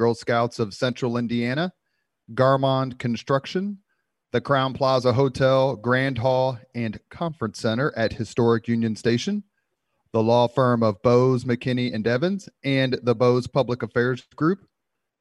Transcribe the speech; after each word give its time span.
Girl 0.00 0.14
Scouts 0.14 0.58
of 0.58 0.72
Central 0.72 1.18
Indiana, 1.18 1.74
Garmong 2.32 2.98
Construction, 2.98 3.80
the 4.32 4.40
Crowne 4.40 4.74
Plaza 4.74 5.12
Hotel, 5.12 5.76
Grand 5.76 6.16
Hall, 6.16 6.58
and 6.74 6.98
Conference 7.10 7.60
Center 7.60 7.92
at 7.94 8.14
Historic 8.14 8.66
Union 8.66 8.96
Station, 8.96 9.44
the 10.14 10.22
law 10.22 10.48
firm 10.48 10.82
of 10.82 11.02
Bose, 11.02 11.44
McKinney, 11.44 11.94
and 11.94 12.06
Evans, 12.06 12.48
and 12.64 12.98
the 13.02 13.14
Bose 13.14 13.46
Public 13.46 13.82
Affairs 13.82 14.26
Group, 14.36 14.60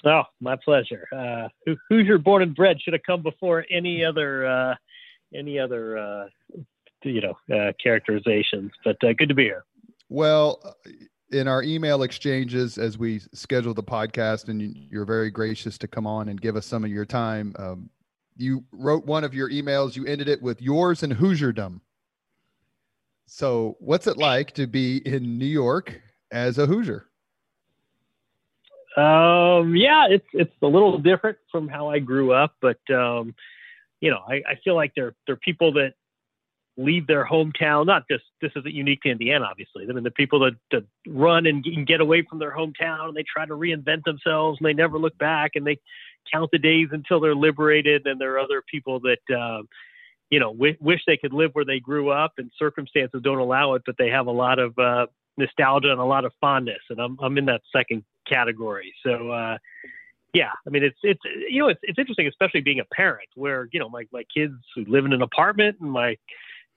Oh, 0.05 0.23
my 0.41 0.57
pleasure. 0.57 1.07
Uh, 1.13 1.75
Hoosier 1.89 2.19
born 2.19 2.43
and 2.43 2.55
bred 2.55 2.81
should 2.81 2.93
have 2.93 3.05
come 3.05 3.23
before 3.23 3.65
any 3.71 4.05
other 4.05 4.47
uh, 4.47 4.75
any 5.35 5.59
other 5.59 5.97
uh, 5.97 6.25
you 7.05 7.21
know 7.21 7.57
uh, 7.57 7.73
characterizations. 7.83 8.73
But 8.85 8.97
uh, 9.05 9.13
good 9.13 9.29
to 9.29 9.35
be 9.35 9.45
here. 9.45 9.65
Well, 10.09 10.77
in 11.31 11.49
our 11.49 11.63
email 11.63 12.03
exchanges 12.03 12.79
as 12.79 12.99
we 12.99 13.21
schedule 13.33 13.75
the 13.75 13.83
podcast, 13.83 14.49
and 14.49 14.77
you're 14.91 15.05
very 15.05 15.31
gracious 15.31 15.79
to 15.79 15.89
come 15.89 16.07
on 16.07 16.29
and 16.29 16.41
give 16.41 16.57
us 16.57 16.67
some 16.67 16.85
of 16.85 16.91
your 16.91 17.07
time. 17.07 17.55
Um, 17.59 17.91
you 18.37 18.65
wrote 18.73 19.07
one 19.07 19.25
of 19.25 19.35
your 19.35 19.51
emails. 19.51 19.95
You 19.95 20.05
ended 20.07 20.29
it 20.29 20.43
with 20.43 20.61
yours 20.61 21.03
and 21.03 21.15
Hoosierdom. 21.15 21.81
So, 23.35 23.79
what's 23.81 24.07
it 24.07 24.19
like 24.19 24.53
to 24.53 24.67
be 24.67 24.99
in 25.07 25.39
New 25.39 25.47
York 25.47 26.03
as 26.31 26.59
a 26.59 26.67
Hoosier? 26.67 27.07
Um, 28.95 29.75
yeah, 29.75 30.07
it's 30.11 30.27
it's 30.35 30.53
a 30.61 30.67
little 30.67 30.99
different 30.99 31.39
from 31.51 31.67
how 31.67 31.89
I 31.89 31.99
grew 31.99 32.35
up, 32.35 32.55
but 32.61 32.79
um, 32.91 33.35
you 34.03 34.11
know, 34.11 34.21
I, 34.29 34.43
I 34.47 34.55
feel 34.63 34.75
like 34.75 34.93
they're 34.95 35.15
they're 35.27 35.37
people 35.37 35.73
that 35.73 35.95
leave 36.77 37.07
their 37.07 37.25
hometown. 37.25 37.87
Not 37.87 38.05
just 38.07 38.25
this 38.43 38.53
isn't 38.55 38.75
unique 38.75 39.01
to 39.05 39.09
Indiana, 39.09 39.47
obviously. 39.51 39.87
I 39.89 39.93
mean, 39.95 40.05
the 40.05 40.11
people 40.11 40.41
that, 40.41 40.57
that 40.71 40.85
run 41.09 41.47
and 41.47 41.65
get 41.87 42.03
away 42.03 42.27
from 42.29 42.39
their 42.39 42.55
hometown 42.55 43.09
and 43.09 43.17
they 43.17 43.25
try 43.25 43.47
to 43.47 43.55
reinvent 43.55 44.05
themselves 44.05 44.59
and 44.61 44.67
they 44.67 44.75
never 44.75 44.99
look 44.99 45.17
back 45.17 45.53
and 45.55 45.67
they 45.67 45.79
count 46.31 46.51
the 46.53 46.59
days 46.59 46.89
until 46.93 47.19
they're 47.19 47.35
liberated. 47.35 48.07
And 48.07 48.21
there 48.21 48.35
are 48.35 48.41
other 48.41 48.63
people 48.71 49.01
that 49.01 49.35
uh, 49.35 49.63
you 50.33 50.41
know, 50.41 50.53
w- 50.55 50.77
wish 50.81 51.03
they 51.07 51.19
could 51.19 51.35
live 51.35 51.51
where 51.53 51.67
they 51.67 51.79
grew 51.79 52.09
up, 52.09 52.33
and 52.39 52.51
circumstances 52.59 53.21
don't 53.23 53.39
allow 53.39 53.75
it, 53.75 53.83
but 53.85 53.97
they 53.99 54.09
have 54.09 54.27
a 54.27 54.33
lot 54.33 54.59
of 54.59 54.77
uh, 54.79 55.07
nostalgia 55.37 55.91
and 55.91 56.01
a 56.01 56.05
lot 56.05 56.25
of 56.25 56.33
fondness, 56.41 56.81
and 56.89 56.99
I'm 56.99 57.19
I'm 57.21 57.37
in 57.37 57.45
that 57.47 57.61
second 57.71 58.03
category. 58.27 58.95
So. 59.05 59.31
Uh, 59.31 59.59
yeah, 60.35 60.53
I 60.67 60.71
mean 60.71 60.83
it's 60.83 60.97
it's 61.03 61.21
you 61.51 61.61
know 61.61 61.69
it's 61.69 61.81
it's 61.83 61.99
interesting, 61.99 62.27
especially 62.27 62.63
being 62.63 62.81
a 62.81 62.87
parent, 62.87 63.29
where 63.35 63.69
you 63.71 63.79
know 63.79 63.91
my 63.91 64.05
my 64.15 64.25
kids 64.35 64.55
live 64.79 65.05
in 65.05 65.13
an 65.13 65.21
apartment 65.21 65.77
and 65.79 65.93
my 65.93 66.17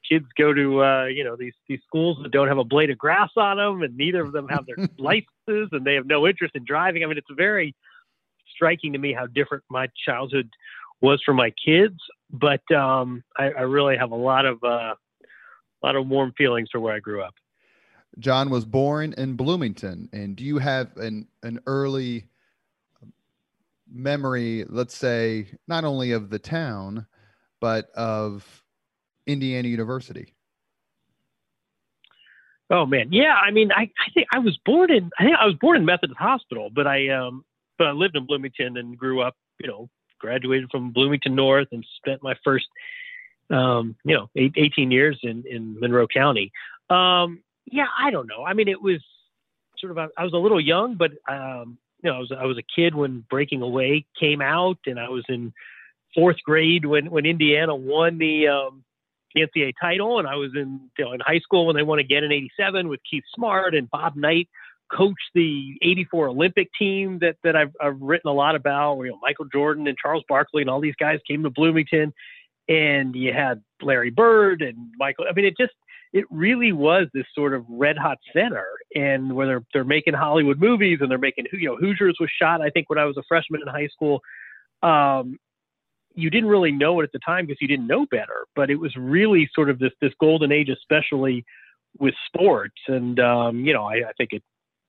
kids 0.10 0.26
go 0.38 0.54
to 0.54 0.84
uh, 0.84 1.06
you 1.06 1.24
know 1.24 1.38
these 1.38 1.54
these 1.70 1.80
schools 1.88 2.18
that 2.22 2.34
don't 2.34 2.50
have 2.50 2.58
a 2.58 2.66
blade 2.66 2.90
of 2.90 2.98
grass 2.98 3.30
on 3.38 3.56
them, 3.56 3.82
and 3.82 3.96
neither 3.96 4.20
of 4.20 4.34
them 4.34 4.50
have 4.50 4.66
their 4.66 4.76
licenses, 4.98 5.70
and 5.72 5.86
they 5.86 5.94
have 5.94 6.06
no 6.06 6.28
interest 6.28 6.54
in 6.58 6.66
driving. 6.66 7.02
I 7.02 7.08
mean, 7.08 7.18
it's 7.18 7.28
very 7.32 7.74
striking 8.54 8.92
to 8.92 9.00
me 9.00 9.14
how 9.14 9.26
different 9.26 9.64
my 9.70 9.88
childhood 10.06 10.50
was 11.00 11.22
for 11.24 11.34
my 11.34 11.54
kids, 11.66 11.98
but 12.32 12.70
um, 12.72 13.24
I, 13.38 13.52
I, 13.52 13.62
really 13.62 13.98
have 13.98 14.12
a 14.12 14.16
lot 14.16 14.46
of 14.46 14.64
uh, 14.64 14.96
a 14.96 15.84
lot 15.84 15.96
of 15.96 16.08
warm 16.08 16.34
feelings 16.38 16.70
for 16.72 16.80
where 16.80 16.94
I 16.94 17.00
grew 17.00 17.22
up. 17.22 17.36
Jon 18.20 18.50
was 18.50 18.66
born 18.66 19.14
in 19.18 19.36
Bloomington, 19.36 20.10
and 20.14 20.36
do 20.36 20.44
you 20.44 20.58
have 20.58 20.96
an 20.98 21.28
an 21.44 21.60
early 21.68 22.28
memory, 23.92 24.66
let's 24.68 24.96
say, 24.96 25.48
not 25.68 25.84
only 25.84 26.12
of 26.12 26.30
the 26.30 26.40
town, 26.40 27.06
but 27.60 27.90
of 27.92 28.64
Indiana 29.28 29.68
University? 29.68 30.34
Oh 32.70 32.86
man, 32.86 33.12
yeah. 33.12 33.36
I 33.36 33.52
mean, 33.52 33.72
I, 33.72 33.84
I 33.84 34.12
think 34.14 34.28
I 34.34 34.40
was 34.40 34.58
born 34.66 34.92
in 34.92 35.12
I 35.20 35.24
think 35.24 35.36
I 35.40 35.46
was 35.46 35.56
born 35.56 35.78
in 35.78 35.86
Methodist 35.86 36.20
Hospital, 36.20 36.70
but 36.74 36.88
I 36.88 37.10
um 37.10 37.46
but 37.78 37.88
I 37.88 37.92
lived 37.92 38.16
in 38.16 38.26
Bloomington 38.26 38.78
and 38.78 38.98
grew 38.98 39.22
up, 39.22 39.36
you 39.60 39.68
know, 39.68 39.90
graduated 40.20 40.70
from 40.72 40.92
Bloomington 40.92 41.36
North 41.36 41.68
and 41.72 41.86
spent 41.98 42.24
my 42.24 42.36
first, 42.44 42.68
um, 43.50 43.96
you 44.04 44.16
know, 44.16 44.30
eight, 44.36 44.54
18 44.56 44.92
years 44.92 45.20
in, 45.24 45.44
in 45.50 45.80
Monroe 45.80 46.08
County. 46.08 46.52
Um, 46.90 47.42
yeah, 47.66 47.88
I 47.98 48.12
don't 48.12 48.28
know. 48.28 48.44
I 48.46 48.54
mean, 48.54 48.68
it 48.68 48.82
was 48.82 49.04
sort 49.78 49.92
of, 49.92 50.12
I 50.18 50.24
was 50.24 50.34
a 50.34 50.38
little 50.38 50.62
young, 50.62 50.96
but, 50.96 51.12
um, 51.28 51.78
you 52.04 52.10
know, 52.10 52.18
I 52.18 52.20
was, 52.20 52.32
I 52.38 52.46
was 52.46 52.58
a 52.58 52.64
kid 52.64 52.96
when 52.96 53.26
Breaking 53.30 53.62
Away 53.62 54.06
came 54.20 54.42
out 54.42 54.78
and 54.86 55.00
I 55.00 55.10
was 55.10 55.24
in 55.30 55.54
fourth 56.14 56.38
grade 56.46 56.86
when, 56.86 57.10
when 57.10 57.26
Indiana 57.26 57.76
won 57.76 58.18
the, 58.18 58.48
um, 58.48 58.84
NCAA 59.36 59.74
title. 59.80 60.20
And 60.20 60.28
I 60.28 60.36
was 60.36 60.52
in, 60.56 60.90
you 60.98 61.06
know, 61.06 61.14
in 61.14 61.20
high 61.20 61.40
school 61.40 61.68
when 61.68 61.76
they 61.76 61.84
won 61.84 62.00
again 62.00 62.24
in 62.24 62.32
87 62.32 62.88
with 62.88 63.02
Keith 63.10 63.24
Smart 63.34 63.76
and 63.76 63.90
Bob 63.90 64.16
Knight 64.16 64.48
coach 64.92 65.18
the 65.34 65.76
84 65.82 66.30
Olympic 66.30 66.70
team 66.78 67.20
that, 67.20 67.38
that 67.44 67.56
I've, 67.56 67.74
I've 67.82 68.00
written 68.00 68.30
a 68.30 68.34
lot 68.34 68.56
about, 68.56 69.02
you 69.02 69.10
know, 69.10 69.20
Michael 69.22 69.46
Jordan 69.46 69.88
and 69.88 69.98
Charles 69.98 70.24
Barkley 70.28 70.62
and 70.62 70.70
all 70.70 70.82
these 70.82 70.96
guys 71.00 71.20
came 71.28 71.44
to 71.44 71.50
Bloomington 71.50 72.14
and 72.68 73.16
you 73.16 73.34
had 73.34 73.62
Larry 73.82 74.10
Bird 74.10 74.62
and 74.62 74.78
Michael. 74.98 75.26
I 75.30 75.34
mean, 75.34 75.46
it 75.46 75.56
just, 75.60 75.74
it 76.14 76.26
really 76.30 76.72
was 76.72 77.08
this 77.14 77.26
sort 77.34 77.54
of 77.54 77.66
red 77.68 77.98
hot 77.98 78.18
center 78.34 78.66
and 78.96 79.34
where 79.34 79.48
they're, 79.48 79.66
they're 79.74 79.84
making 79.84 80.14
Hollywood 80.14 80.60
movies 80.60 81.00
and 81.02 81.12
they're 81.12 81.18
making, 81.18 81.46
you 81.52 81.68
know, 81.68 81.76
Hoosiers 81.76 82.18
was 82.20 82.30
shot, 82.40 82.62
I 82.62 82.70
think 82.70 82.90
when 82.90 83.00
I 83.00 83.06
was 83.06 83.18
a 83.18 83.24
freshman 83.28 83.62
in 83.62 83.68
high 83.68 83.88
school. 83.88 84.22
Um, 84.82 85.38
you 86.14 86.30
didn't 86.30 86.50
really 86.50 86.72
know 86.72 87.02
it 87.02 87.04
at 87.04 87.12
the 87.12 87.20
time 87.20 87.46
because 87.46 87.62
you 87.62 87.68
didn't 87.68 87.88
know 87.88 88.06
better, 88.06 88.46
but 88.56 88.70
it 88.70 88.76
was 88.76 88.96
really 88.96 89.50
sort 89.54 89.70
of 89.70 89.80
this, 89.80 89.92
this 90.00 90.14
golden 90.20 90.52
age, 90.52 90.70
especially 90.70 91.44
with 92.00 92.14
sports. 92.28 92.78
And, 92.88 93.20
um, 93.20 93.66
you 93.66 93.74
know, 93.74 93.84
I, 93.84 93.96
I 93.96 94.12
think 94.18 94.32
it 94.32 94.44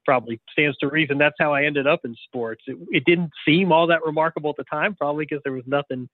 probably 0.07 0.41
stands 0.53 0.79
to 0.79 0.89
reason 0.89 1.19
that's 1.19 1.35
how 1.39 1.53
I 1.53 1.65
ended 1.65 1.87
up 1.87 2.01
in 2.05 2.17
sports. 2.25 2.63
It, 2.67 2.79
it 2.91 3.05
didn't 3.05 3.33
seem 3.47 3.73
all 3.73 3.89
that 3.89 4.07
remarkable 4.07 4.51
at 4.51 4.57
the 4.57 4.65
time, 4.65 4.95
probably 4.95 5.27
because 5.27 5.43
there 5.45 5.53
was 5.53 5.67
nothing 5.67 6.09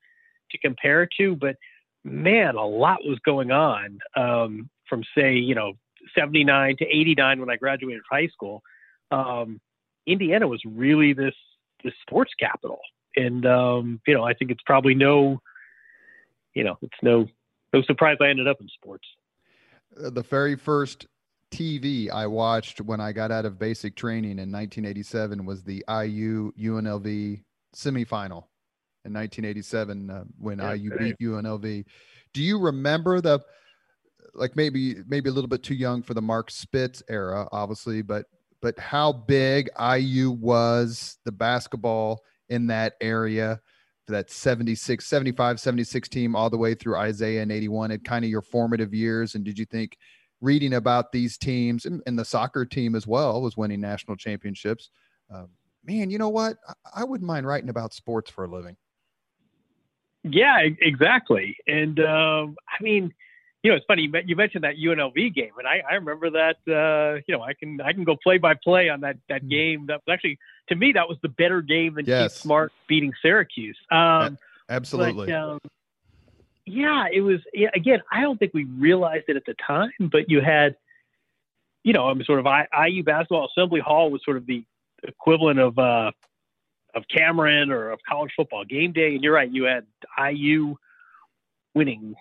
to 0.51 0.59
compare 0.59 1.09
to. 1.19 1.37
But 1.37 1.57
man, 2.03 2.57
a 2.57 2.67
lot 2.67 3.01
was 3.05 3.19
going 3.25 3.53
on 3.53 3.99
um, 4.17 4.71
from 4.89 5.05
say, 5.17 5.35
you 5.35 5.55
know, 5.55 5.75
79 6.19 6.77
to 6.79 6.85
89 6.85 7.41
when 7.41 7.51
I 7.51 7.57
graduated 7.57 8.03
high 8.11 8.29
school. 8.29 8.63
Um, 9.11 9.61
Indiana 10.07 10.49
was 10.49 10.61
really 10.65 11.13
this 11.13 11.35
this 11.85 11.93
sports 12.01 12.33
capital, 12.39 12.81
and 13.15 13.45
um, 13.47 14.01
you 14.07 14.15
know, 14.15 14.25
I 14.25 14.35
think 14.35 14.51
it's 14.51 14.63
probably 14.65 14.95
no, 14.95 15.41
you 16.55 16.65
know, 16.65 16.77
it's 16.83 16.97
no 17.03 17.29
no 17.73 17.83
surprise 17.83 18.17
I 18.21 18.29
ended 18.29 18.49
up 18.49 18.61
in 18.61 18.69
sports. 18.69 19.07
Uh, 19.97 20.11
the 20.11 20.23
very 20.23 20.57
first 20.57 21.07
TV 21.53 22.11
I 22.11 22.27
watched 22.27 22.81
when 22.81 23.01
I 23.01 23.13
got 23.13 23.31
out 23.31 23.45
of 23.45 23.59
basic 23.59 23.95
training 23.95 24.33
in 24.33 24.51
1987 24.51 25.45
was 25.45 25.63
the 25.63 25.85
IU 25.89 26.53
UNLV 26.59 27.43
semifinal 27.77 28.45
in 29.05 29.13
1987 29.13 30.11
uh, 30.11 30.25
when 30.39 30.59
yeah, 30.59 30.75
IU 30.75 30.99
beat 30.99 31.19
UNLV. 31.21 31.85
Do 32.33 32.43
you 32.43 32.59
remember 32.59 33.21
the 33.21 33.41
like 34.35 34.57
maybe 34.57 34.97
maybe 35.07 35.29
a 35.29 35.33
little 35.33 35.49
bit 35.49 35.63
too 35.63 35.75
young 35.75 36.03
for 36.03 36.15
the 36.15 36.23
Mark 36.23 36.51
Spitz 36.51 37.03
era, 37.09 37.47
obviously, 37.53 38.03
but 38.03 38.27
but 38.63 38.79
how 38.79 39.13
big 39.13 39.69
IU 39.79 40.31
was 40.31 41.19
the 41.25 41.33
basketball 41.33 42.23
in 42.49 42.67
that 42.69 42.95
area 43.01 43.61
that 44.09 44.31
76 44.31 45.07
75 45.07 45.61
76 45.61 46.09
team 46.09 46.35
all 46.35 46.51
the 46.51 46.59
way 46.59 46.75
through 46.75 47.01
Isiah 47.01 47.41
and 47.41 47.53
81 47.53 47.93
at 47.93 48.05
kind 48.05 48.25
of 48.25 48.31
your 48.31 48.43
formative 48.43 48.93
years 48.93 49.35
and 49.35 49.45
did 49.45 49.59
you 49.59 49.65
think 49.65 49.97
reading 50.43 50.75
about 50.75 51.13
these 51.13 51.39
teams 51.39 51.87
and, 51.87 52.03
and 52.07 52.19
the 52.19 52.25
soccer 52.25 52.67
team 52.67 52.95
as 52.95 53.07
well 53.07 53.41
was 53.41 53.57
winning 53.57 53.81
national 53.81 54.17
championships 54.17 54.91
uh, 55.33 55.45
man 55.85 56.11
you 56.11 56.19
know 56.19 56.29
what 56.29 56.59
I, 56.69 57.03
I 57.03 57.05
wouldn't 57.05 57.27
mind 57.27 57.47
writing 57.47 57.71
about 57.71 57.95
sports 57.95 58.31
for 58.31 58.45
a 58.45 58.49
living 58.49 58.77
yeah 60.23 60.61
exactly 60.61 61.57
and 61.67 61.99
um, 62.01 62.57
i 62.69 62.83
mean 62.83 63.15
you 63.63 63.71
know, 63.71 63.77
it's 63.77 63.87
funny 63.87 64.11
you 64.27 64.35
mentioned 64.35 64.65
that 64.65 64.75
UNLV 64.77 65.35
game, 65.35 65.53
and 65.57 65.69
I, 65.69 65.83
I 65.89 65.95
remember 65.95 66.31
that. 66.31 66.57
Uh, 66.67 67.23
you 67.29 67.37
know, 67.37 67.43
I 67.43 67.55
can 67.55 67.81
I 67.81 67.93
can 67.93 68.03
go 68.03 68.17
play 68.21 68.39
by 68.39 68.55
play 68.55 68.89
on 68.89 69.03
that 69.03 69.17
that 69.29 69.43
hmm. 69.43 69.49
game. 69.49 69.87
That 69.87 70.01
was 70.05 70.13
actually 70.13 70.39
to 70.69 70.75
me 70.75 70.93
that 70.93 71.09
was 71.09 71.17
the 71.23 71.29
better 71.29 71.63
game 71.63 71.95
than 71.95 72.05
yes. 72.05 72.33
Keith 72.33 72.43
Smart 72.43 72.73
beating 72.89 73.13
Syracuse. 73.23 73.79
Um, 73.91 74.37
Absolutely. 74.69 75.27
But, 75.27 75.35
um, 75.35 75.59
yeah, 76.67 77.07
it 77.13 77.21
was. 77.21 77.41
Yeah, 77.53 77.71
again, 77.75 78.03
I 78.11 78.21
don't 78.21 78.39
think 78.39 78.55
we 78.55 78.65
realized 78.65 79.25
it 79.29 79.37
at 79.37 79.45
the 79.45 79.55
time, 79.55 79.91
but 80.01 80.31
you 80.31 80.41
had, 80.41 80.77
you 81.83 81.93
know, 81.93 82.09
I 82.09 82.15
mean, 82.15 82.25
sort 82.25 82.45
of 82.45 82.47
IU 82.47 83.03
basketball 83.03 83.49
assembly 83.49 83.81
hall 83.81 84.11
was 84.11 84.23
sort 84.25 84.37
of 84.37 84.47
the 84.47 84.65
equivalent 85.03 85.59
of 85.59 85.79
uh, 85.79 86.13
of 86.95 87.05
Cameron 87.09 87.71
or 87.71 87.91
of 87.91 88.01
college 88.09 88.33
football 88.37 88.65
game 88.65 88.93
day, 88.93 89.15
and 89.15 89.25
you're 89.25 89.35
right, 89.35 89.51
you 89.51 89.65
had 89.65 89.87
IU 90.19 90.77
winning 91.75 92.15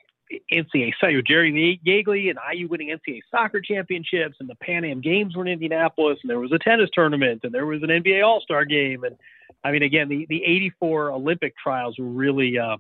NCAA 0.52 0.94
site 1.00 1.24
Jerry 1.26 1.80
Yeagley 1.86 2.30
and 2.30 2.40
IU 2.54 2.68
winning 2.68 2.90
NCAA 2.90 3.22
soccer 3.30 3.62
championships, 3.62 4.38
and 4.40 4.50
the 4.50 4.56
Pan 4.56 4.86
Am 4.86 5.02
Games 5.02 5.36
were 5.36 5.46
in 5.46 5.52
Indianapolis, 5.52 6.20
and 6.24 6.30
there 6.30 6.40
was 6.40 6.52
a 6.52 6.60
tennis 6.60 6.90
tournament, 6.94 7.42
and 7.44 7.54
there 7.54 7.66
was 7.66 7.84
an 7.84 7.90
NBA 7.90 8.26
All 8.26 8.42
Star 8.42 8.66
game, 8.66 9.04
and 9.04 9.18
I 9.64 9.72
mean, 9.72 9.84
again, 9.84 10.10
the 10.10 10.26
the 10.30 10.44
'84 10.44 11.12
Olympic 11.12 11.56
trials 11.58 11.98
were 12.00 12.06
really. 12.06 12.58
Uh, 12.58 12.78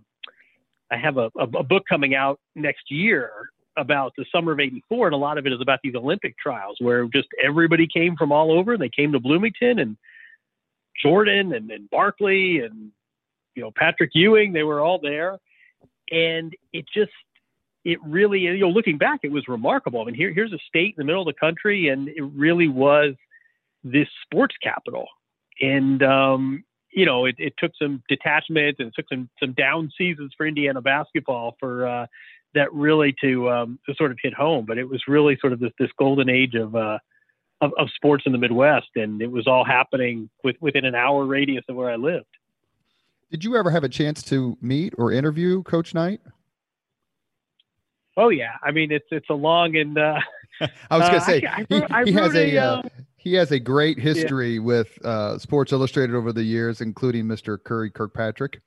I 0.91 0.97
have 0.97 1.17
a, 1.17 1.31
a, 1.38 1.43
a 1.43 1.63
book 1.63 1.83
coming 1.88 2.15
out 2.15 2.39
next 2.55 2.91
year 2.91 3.31
about 3.77 4.13
the 4.17 4.25
summer 4.31 4.51
of 4.51 4.59
'84, 4.59 5.07
and 5.07 5.13
a 5.13 5.17
lot 5.17 5.38
of 5.38 5.45
it 5.45 5.53
is 5.53 5.61
about 5.61 5.79
these 5.83 5.95
Olympic 5.95 6.38
trials, 6.38 6.77
where 6.79 7.05
just 7.05 7.27
everybody 7.41 7.88
came 7.88 8.15
from 8.15 8.31
all 8.31 8.51
over. 8.51 8.77
They 8.77 8.89
came 8.89 9.11
to 9.13 9.19
Bloomington, 9.19 9.79
and 9.79 9.97
Jordan 11.01 11.53
and, 11.53 11.71
and 11.71 11.89
Barkley 11.89 12.59
and 12.59 12.91
you 13.55 13.63
know 13.63 13.71
Patrick 13.75 14.11
Ewing, 14.13 14.53
they 14.53 14.63
were 14.63 14.81
all 14.81 14.99
there, 14.99 15.38
and 16.11 16.53
it 16.73 16.85
just 16.93 17.11
it 17.83 17.99
really, 18.03 18.41
you 18.41 18.59
know, 18.59 18.69
looking 18.69 18.97
back, 18.97 19.21
it 19.23 19.31
was 19.31 19.47
remarkable. 19.47 20.01
I 20.01 20.05
mean, 20.05 20.15
here, 20.15 20.33
here's 20.33 20.53
a 20.53 20.59
state 20.67 20.95
in 20.97 21.01
the 21.01 21.03
middle 21.03 21.21
of 21.21 21.33
the 21.33 21.39
country, 21.39 21.89
and 21.89 22.09
it 22.09 22.21
really 22.21 22.67
was 22.67 23.15
this 23.83 24.07
sports 24.23 24.55
capital. 24.61 25.07
And, 25.59 26.03
um, 26.03 26.63
you 26.91 27.05
know, 27.05 27.25
it, 27.25 27.35
it, 27.38 27.53
took 27.57 27.71
some 27.81 28.03
detachment 28.09 28.77
and 28.79 28.89
it 28.89 28.93
took 28.95 29.05
some, 29.09 29.29
some 29.39 29.53
down 29.53 29.91
seasons 29.97 30.33
for 30.35 30.45
Indiana 30.45 30.81
basketball 30.81 31.55
for 31.59 31.88
uh, 31.88 32.05
that 32.53 32.71
really 32.73 33.15
to, 33.21 33.49
um, 33.49 33.79
to 33.88 33.95
sort 33.95 34.11
of 34.11 34.17
hit 34.21 34.33
home. 34.33 34.65
But 34.65 34.77
it 34.77 34.89
was 34.89 35.01
really 35.07 35.38
sort 35.39 35.53
of 35.53 35.59
this, 35.59 35.71
this 35.79 35.89
golden 35.97 36.29
age 36.29 36.55
of, 36.55 36.75
uh, 36.75 36.99
of, 37.61 37.71
of 37.77 37.88
sports 37.95 38.23
in 38.25 38.31
the 38.31 38.38
Midwest. 38.38 38.89
And 38.95 39.21
it 39.21 39.31
was 39.31 39.47
all 39.47 39.63
happening 39.63 40.29
with, 40.43 40.55
within 40.59 40.85
an 40.85 40.95
hour 40.95 41.25
radius 41.25 41.63
of 41.69 41.75
where 41.75 41.89
I 41.89 41.95
lived. 41.95 42.25
Did 43.31 43.45
you 43.45 43.55
ever 43.55 43.71
have 43.71 43.85
a 43.85 43.89
chance 43.89 44.21
to 44.23 44.57
meet 44.61 44.93
or 44.97 45.11
interview 45.11 45.63
Coach 45.63 45.93
Knight? 45.93 46.19
Oh 48.17 48.27
yeah, 48.27 48.55
I 48.61 48.71
mean 48.71 48.91
it's 48.91 49.07
it's 49.09 49.29
a 49.29 49.33
long 49.33 49.77
and. 49.77 49.97
Uh, 49.97 50.19
I 50.91 50.97
was 50.97 51.07
gonna 51.07 51.21
say 51.21 51.43
I, 51.45 51.65
I, 51.89 52.03
he, 52.03 52.11
he 52.11 52.17
has 52.17 52.35
a, 52.35 52.57
uh, 52.57 52.63
uh, 52.63 52.81
he 53.21 53.35
has 53.35 53.51
a 53.51 53.59
great 53.59 54.00
history 54.00 54.56
yeah. 54.56 54.62
with 54.62 55.06
uh, 55.06 55.38
Sports 55.38 55.71
Illustrated 55.71 56.15
over 56.15 56.33
the 56.33 56.44
years, 56.44 56.81
including 56.81 57.25
Mr. 57.25 57.63
Curry 57.63 57.91
Kirkpatrick. 57.91 58.62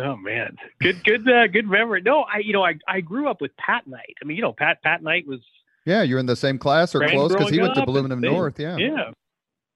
Oh 0.00 0.16
man, 0.16 0.56
good 0.80 1.02
good 1.04 1.28
uh, 1.28 1.48
good 1.48 1.68
memory. 1.68 2.00
No, 2.02 2.22
I 2.22 2.38
you 2.38 2.52
know 2.52 2.64
I 2.64 2.78
I 2.88 3.00
grew 3.00 3.28
up 3.28 3.40
with 3.40 3.54
Pat 3.56 3.86
Knight. 3.86 4.14
I 4.22 4.24
mean 4.24 4.36
you 4.36 4.42
know 4.42 4.52
Pat 4.52 4.82
Pat 4.82 5.02
Knight 5.02 5.26
was. 5.26 5.40
Yeah, 5.84 6.02
you're 6.02 6.18
in 6.18 6.26
the 6.26 6.36
same 6.36 6.58
class 6.58 6.94
or 6.94 7.06
close 7.08 7.32
because 7.32 7.50
he 7.50 7.60
went 7.60 7.74
to 7.74 7.84
Bloomington 7.84 8.20
North. 8.20 8.60
Yeah. 8.60 8.76
Yeah. 8.76 9.10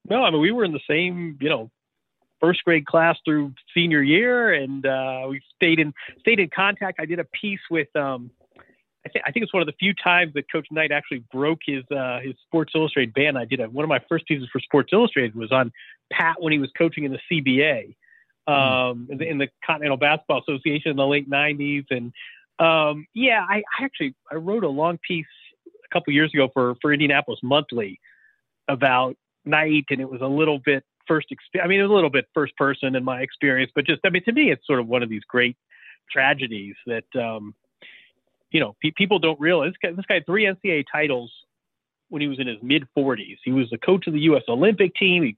No, 0.09 0.23
I 0.23 0.31
mean 0.31 0.41
we 0.41 0.53
were 0.53 0.65
in 0.65 0.73
the 0.73 0.81
same 0.89 1.37
you 1.41 1.49
know 1.49 1.71
first 2.41 2.63
grade 2.65 2.87
class 2.87 3.17
through 3.25 3.53
senior 3.75 4.03
year, 4.03 4.53
and 4.53 4.87
uh, 4.87 5.27
we 5.29 5.43
stayed 5.57 5.79
in 5.79 5.93
stayed 6.21 6.39
in 6.39 6.49
contact. 6.55 7.01
I 7.01 7.07
did 7.07 7.19
a 7.19 7.25
piece 7.25 7.61
with 7.71 7.95
um, 7.97 8.31
I 9.07 9.11
think 9.11 9.25
I 9.27 9.33
think 9.33 9.43
it's 9.43 9.53
one 9.53 9.63
of 9.63 9.67
the 9.67 9.75
few 9.79 9.93
times 9.95 10.33
that 10.35 10.51
Coach 10.51 10.67
Knight 10.71 10.91
actually 10.91 11.25
broke 11.31 11.61
his 11.67 11.85
uh, 11.91 12.21
his 12.21 12.35
Sports 12.47 12.73
Illustrated 12.75 13.13
ban. 13.13 13.37
I 13.37 13.45
did 13.45 13.61
a, 13.61 13.69
one 13.69 13.85
of 13.85 13.89
my 13.89 14.01
first 14.09 14.27
pieces 14.27 14.49
for 14.51 14.61
Sports 14.61 14.91
Illustrated 14.93 15.35
was 15.35 15.53
on 15.53 15.73
Pat 16.11 16.37
when 16.41 16.53
he 16.53 16.59
was 16.59 16.71
coaching 16.77 17.05
in 17.05 17.13
the 17.13 17.21
CBA, 17.31 17.95
um, 18.47 19.07
mm. 19.07 19.11
in, 19.11 19.19
the, 19.19 19.29
in, 19.29 19.39
the, 19.39 19.49
Continental 19.65 19.99
Basketball 19.99 20.41
Association 20.41 20.91
in 20.91 20.97
the 20.97 21.07
late 21.07 21.29
'90s, 21.29 21.85
and 21.91 22.13
um, 22.59 23.07
yeah, 23.15 23.45
I, 23.47 23.63
I, 23.79 23.85
actually 23.85 24.15
I 24.31 24.37
wrote 24.37 24.65
a 24.65 24.69
long 24.69 24.99
piece 25.07 25.27
a 25.67 25.93
couple 25.93 26.13
years 26.15 26.31
ago 26.33 26.49
for 26.53 26.75
for 26.81 26.93
Indianapolis 26.93 27.41
Monthly 27.43 28.01
about 28.69 29.17
Knight, 29.45 29.85
and 29.91 30.01
it 30.01 30.11
was 30.11 30.23
a 30.23 30.27
little 30.27 30.61
bit 30.65 30.83
first. 31.07 31.27
Exp- 31.31 31.63
I 31.63 31.67
mean, 31.67 31.81
it 31.81 31.83
was 31.83 31.91
a 31.91 31.95
little 31.95 32.11
bit 32.11 32.27
first 32.33 32.57
person 32.57 32.95
in 32.95 33.05
my 33.05 33.21
experience, 33.21 33.71
but 33.75 33.85
just 33.85 34.01
I 34.07 34.09
mean, 34.09 34.25
to 34.25 34.33
me, 34.33 34.51
it's 34.51 34.67
sort 34.67 34.81
of 34.81 34.87
one 34.87 35.03
of 35.03 35.11
these 35.11 35.25
great 35.29 35.59
tragedies 36.11 36.75
that. 36.87 37.05
Um, 37.15 37.55
you 38.55 38.61
know, 38.61 38.77
pe- 38.81 38.93
people 38.97 39.19
don't 39.19 39.39
realize 39.41 39.73
this 39.73 39.91
guy, 39.91 39.95
this 39.95 40.07
guy 40.07 40.15
had 40.15 40.27
three 40.27 40.45
NCAA 40.45 40.85
titles 40.91 41.31
when 42.09 42.23
he 42.23 42.29
was 42.29 42.39
in 42.39 42.47
his 42.47 42.59
mid 42.63 42.85
40s. 42.97 43.39
He 43.45 43.53
was 43.53 43.69
the 43.69 43.79
coach 43.79 44.07
of 44.07 44.13
the 44.13 44.21
U.S. 44.21 44.45
Olympic 44.49 44.95
team. 44.95 45.25
He, 45.25 45.37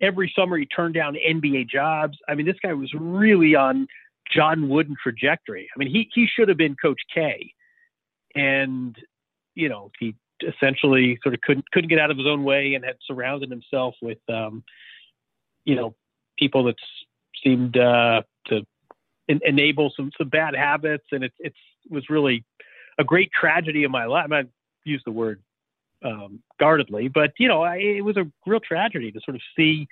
every 0.00 0.32
summer 0.34 0.56
he 0.56 0.64
turned 0.64 0.94
down 0.94 1.14
NBA 1.14 1.68
jobs. 1.68 2.16
I 2.26 2.34
mean, 2.34 2.46
this 2.46 2.56
guy 2.62 2.72
was 2.72 2.90
really 2.94 3.54
on 3.54 3.86
John 4.34 4.70
Wooden 4.70 4.96
trajectory. 5.00 5.68
I 5.76 5.78
mean, 5.78 5.90
he 5.90 6.08
he 6.14 6.26
should 6.26 6.48
have 6.48 6.56
been 6.56 6.74
Coach 6.74 7.02
K, 7.14 7.52
and 8.34 8.96
you 9.54 9.68
know 9.68 9.90
he 10.00 10.16
essentially 10.42 11.18
sort 11.22 11.34
of 11.34 11.42
couldn't 11.42 11.70
couldn't 11.70 11.90
get 11.90 11.98
out 11.98 12.10
of 12.10 12.16
his 12.16 12.26
own 12.26 12.44
way 12.44 12.72
and 12.74 12.82
had 12.82 12.96
surrounded 13.06 13.50
himself 13.50 13.94
with 14.00 14.18
um, 14.32 14.64
you 15.66 15.74
know 15.74 15.94
people 16.38 16.64
that 16.64 16.76
seemed 17.44 17.76
uh, 17.76 18.22
to 18.46 18.64
en- 19.28 19.40
enable 19.44 19.92
some 19.96 20.10
some 20.16 20.28
bad 20.28 20.54
habits, 20.54 21.06
and 21.12 21.24
it 21.24 21.32
it's 21.38 21.56
was 21.88 22.08
really 22.08 22.44
a 22.98 23.04
great 23.04 23.30
tragedy 23.32 23.84
in 23.84 23.90
my 23.90 24.06
life. 24.06 24.30
I 24.32 24.44
use 24.84 25.02
the 25.04 25.12
word 25.12 25.42
um, 26.04 26.40
guardedly, 26.58 27.08
but 27.08 27.32
you 27.38 27.48
know, 27.48 27.62
I, 27.62 27.76
it 27.76 28.04
was 28.04 28.16
a 28.16 28.30
real 28.46 28.60
tragedy 28.60 29.12
to 29.12 29.20
sort 29.24 29.34
of 29.34 29.42
see 29.56 29.88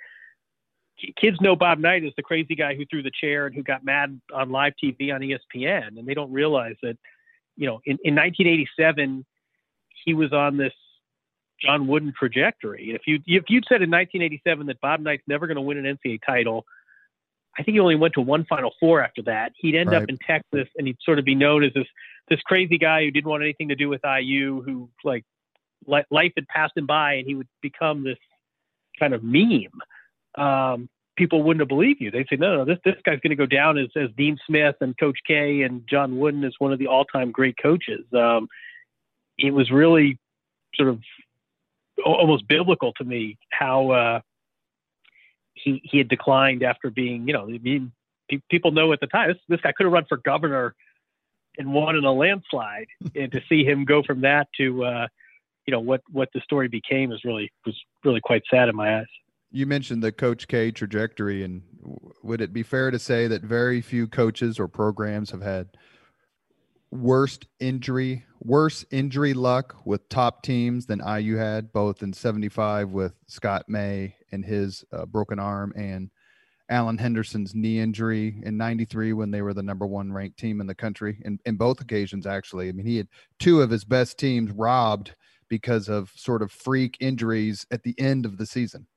kids 1.15 1.41
know 1.41 1.55
Bob 1.55 1.79
Knight 1.79 2.03
is 2.03 2.13
the 2.15 2.23
crazy 2.23 2.55
guy 2.55 2.75
who 2.75 2.85
threw 2.85 3.03
the 3.03 3.11
chair 3.11 3.45
and 3.45 3.55
who 3.55 3.63
got 3.63 3.83
mad 3.83 4.19
on 4.33 4.51
live 4.51 4.73
TV 4.81 5.13
on 5.13 5.21
ESPN, 5.21 5.97
and 5.97 6.07
they 6.07 6.13
don't 6.13 6.31
realize 6.31 6.75
that, 6.81 6.97
you 7.55 7.67
know, 7.67 7.81
in, 7.85 7.97
in 8.03 8.15
1987, 8.15 9.25
he 10.05 10.13
was 10.13 10.33
on 10.33 10.57
this 10.57 10.73
John 11.59 11.87
Wooden 11.87 12.13
trajectory. 12.17 12.91
If 12.91 13.07
you 13.07 13.19
if 13.25 13.45
you'd 13.49 13.65
said 13.67 13.81
in 13.81 13.89
1987 13.89 14.67
that 14.67 14.81
Bob 14.81 14.99
Knight's 14.99 15.23
never 15.27 15.47
going 15.47 15.55
to 15.55 15.61
win 15.61 15.83
an 15.83 15.97
NCAA 15.97 16.19
title, 16.25 16.65
I 17.57 17.63
think 17.63 17.75
he 17.75 17.79
only 17.79 17.95
went 17.95 18.15
to 18.15 18.21
one 18.21 18.45
Final 18.45 18.71
Four 18.79 19.03
after 19.03 19.21
that. 19.23 19.51
He'd 19.55 19.75
end 19.75 19.91
right. 19.91 20.01
up 20.01 20.09
in 20.09 20.17
Texas, 20.25 20.67
and 20.75 20.87
he'd 20.87 20.97
sort 21.03 21.19
of 21.19 21.25
be 21.25 21.35
known 21.35 21.63
as 21.63 21.73
this 21.73 21.87
this 22.29 22.39
crazy 22.41 22.77
guy 22.77 23.03
who 23.03 23.11
didn't 23.11 23.29
want 23.29 23.43
anything 23.43 23.69
to 23.69 23.75
do 23.75 23.89
with 23.89 24.01
IU, 24.03 24.61
who 24.61 24.89
like 25.03 25.23
life 25.87 26.31
had 26.35 26.47
passed 26.47 26.75
him 26.75 26.85
by, 26.85 27.15
and 27.15 27.27
he 27.27 27.35
would 27.35 27.47
become 27.61 28.03
this 28.03 28.17
kind 28.99 29.13
of 29.13 29.23
meme. 29.23 29.71
Um, 30.35 30.89
people 31.15 31.43
wouldn't 31.43 31.61
have 31.61 31.67
believed 31.67 32.01
you. 32.01 32.09
They'd 32.09 32.27
say, 32.29 32.37
no, 32.37 32.57
no, 32.57 32.65
this 32.65 32.79
this 32.83 32.95
guy's 33.05 33.19
going 33.19 33.31
to 33.31 33.35
go 33.35 33.45
down 33.45 33.77
as 33.77 33.89
as 33.95 34.09
Dean 34.17 34.37
Smith 34.47 34.75
and 34.81 34.97
Coach 34.97 35.19
K 35.27 35.61
and 35.61 35.87
John 35.87 36.17
Wooden 36.17 36.43
as 36.43 36.53
one 36.59 36.73
of 36.73 36.79
the 36.79 36.87
all 36.87 37.05
time 37.05 37.31
great 37.31 37.57
coaches. 37.61 38.05
Um, 38.13 38.47
it 39.37 39.51
was 39.51 39.71
really 39.71 40.17
sort 40.75 40.89
of 40.89 40.99
almost 42.05 42.47
biblical 42.47 42.93
to 42.93 43.03
me 43.03 43.37
how. 43.51 43.91
Uh, 43.91 44.21
he 45.53 45.81
he 45.83 45.97
had 45.97 46.07
declined 46.07 46.63
after 46.63 46.89
being, 46.89 47.27
you 47.27 47.33
know, 47.33 47.45
I 47.45 47.59
mean, 47.59 47.91
people 48.49 48.71
know 48.71 48.93
at 48.93 48.99
the 48.99 49.07
time 49.07 49.29
this 49.29 49.37
this 49.47 49.61
guy 49.61 49.71
could 49.71 49.85
have 49.85 49.93
run 49.93 50.05
for 50.07 50.17
governor 50.17 50.75
and 51.57 51.73
won 51.73 51.95
in 51.95 52.03
a 52.03 52.11
landslide, 52.11 52.87
and 53.15 53.31
to 53.31 53.41
see 53.47 53.63
him 53.63 53.85
go 53.85 54.03
from 54.03 54.21
that 54.21 54.47
to, 54.57 54.83
uh, 54.83 55.07
you 55.65 55.71
know, 55.71 55.79
what 55.79 56.01
what 56.11 56.29
the 56.33 56.41
story 56.41 56.67
became 56.67 57.11
is 57.11 57.23
really 57.23 57.51
was 57.65 57.79
really 58.03 58.21
quite 58.21 58.43
sad 58.49 58.69
in 58.69 58.75
my 58.75 58.99
eyes. 58.99 59.07
You 59.51 59.67
mentioned 59.67 60.01
the 60.03 60.11
Coach 60.11 60.47
K 60.47 60.71
trajectory, 60.71 61.43
and 61.43 61.61
would 62.23 62.41
it 62.41 62.53
be 62.53 62.63
fair 62.63 62.89
to 62.89 62.99
say 62.99 63.27
that 63.27 63.43
very 63.43 63.81
few 63.81 64.07
coaches 64.07 64.59
or 64.59 64.67
programs 64.67 65.29
have 65.29 65.43
had 65.43 65.69
worst 66.89 67.47
injury, 67.59 68.25
worse 68.39 68.83
injury 68.91 69.33
luck 69.33 69.75
with 69.85 70.09
top 70.09 70.41
teams 70.41 70.87
than 70.87 71.01
IU 71.07 71.37
had, 71.37 71.71
both 71.71 72.01
in 72.01 72.13
'75 72.13 72.89
with 72.89 73.13
Scott 73.27 73.69
May 73.69 74.15
and 74.33 74.43
his 74.43 74.83
uh, 74.91 75.05
broken 75.05 75.39
arm, 75.39 75.71
and 75.75 76.09
Alan 76.69 76.97
Henderson's 76.97 77.53
knee 77.53 77.79
injury 77.79 78.41
in 78.43 78.57
93 78.57 79.13
when 79.13 79.31
they 79.31 79.41
were 79.41 79.53
the 79.53 79.63
number 79.63 79.85
one 79.85 80.11
ranked 80.11 80.39
team 80.39 80.61
in 80.61 80.67
the 80.67 80.75
country 80.75 81.21
in, 81.23 81.39
in 81.45 81.55
both 81.55 81.81
occasions, 81.81 82.25
actually. 82.25 82.69
I 82.69 82.71
mean, 82.71 82.85
he 82.85 82.97
had 82.97 83.07
two 83.39 83.61
of 83.61 83.69
his 83.69 83.83
best 83.83 84.17
teams 84.17 84.51
robbed 84.51 85.15
because 85.49 85.89
of 85.89 86.11
sort 86.15 86.41
of 86.41 86.51
freak 86.51 86.97
injuries 86.99 87.65
at 87.69 87.83
the 87.83 87.93
end 87.99 88.25
of 88.25 88.37
the 88.37 88.45
season. 88.45 88.87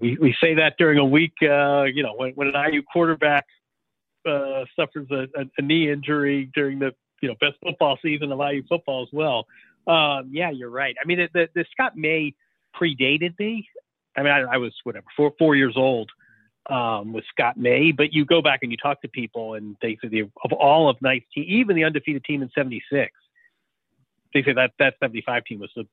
We, 0.00 0.18
we 0.20 0.34
say 0.40 0.54
that 0.54 0.74
during 0.78 0.98
a 0.98 1.04
week, 1.04 1.34
uh, 1.42 1.84
you 1.84 2.02
know, 2.02 2.14
when, 2.16 2.32
when 2.32 2.48
an 2.48 2.72
IU 2.72 2.82
quarterback 2.82 3.44
uh, 4.26 4.64
suffers 4.74 5.06
a, 5.10 5.26
a, 5.38 5.44
a, 5.58 5.62
knee 5.62 5.90
injury 5.90 6.50
during 6.54 6.78
the 6.78 6.92
you 7.20 7.28
know 7.28 7.34
best 7.40 7.56
football 7.62 7.98
season 8.02 8.32
of 8.32 8.38
IU 8.38 8.62
football 8.68 9.02
as 9.02 9.08
well. 9.12 9.46
Um, 9.86 10.30
yeah, 10.32 10.50
you're 10.50 10.70
right. 10.70 10.96
I 11.02 11.06
mean, 11.06 11.28
the, 11.34 11.48
the 11.54 11.66
Scott 11.72 11.96
May 11.96 12.34
predated 12.80 13.38
me. 13.38 13.68
I 14.16 14.22
mean, 14.22 14.32
I, 14.32 14.40
I 14.40 14.56
was 14.58 14.72
whatever 14.84 15.06
four 15.16 15.32
four 15.38 15.56
years 15.56 15.74
old 15.76 16.10
um, 16.70 17.12
with 17.12 17.24
Scott 17.30 17.56
May, 17.56 17.92
but 17.92 18.12
you 18.12 18.24
go 18.24 18.40
back 18.42 18.60
and 18.62 18.70
you 18.70 18.78
talk 18.78 19.02
to 19.02 19.08
people, 19.08 19.54
and 19.54 19.76
they 19.82 19.98
say 20.02 20.08
the, 20.08 20.20
of 20.22 20.52
all 20.52 20.88
of 20.88 21.00
Knight's 21.02 21.26
team, 21.34 21.44
even 21.48 21.76
the 21.76 21.84
undefeated 21.84 22.24
team 22.24 22.42
in 22.42 22.50
'76, 22.54 23.12
they 24.32 24.42
say 24.42 24.52
that 24.52 24.72
that 24.78 24.94
'75 25.00 25.44
team 25.44 25.60
was 25.60 25.70
the 25.76 25.86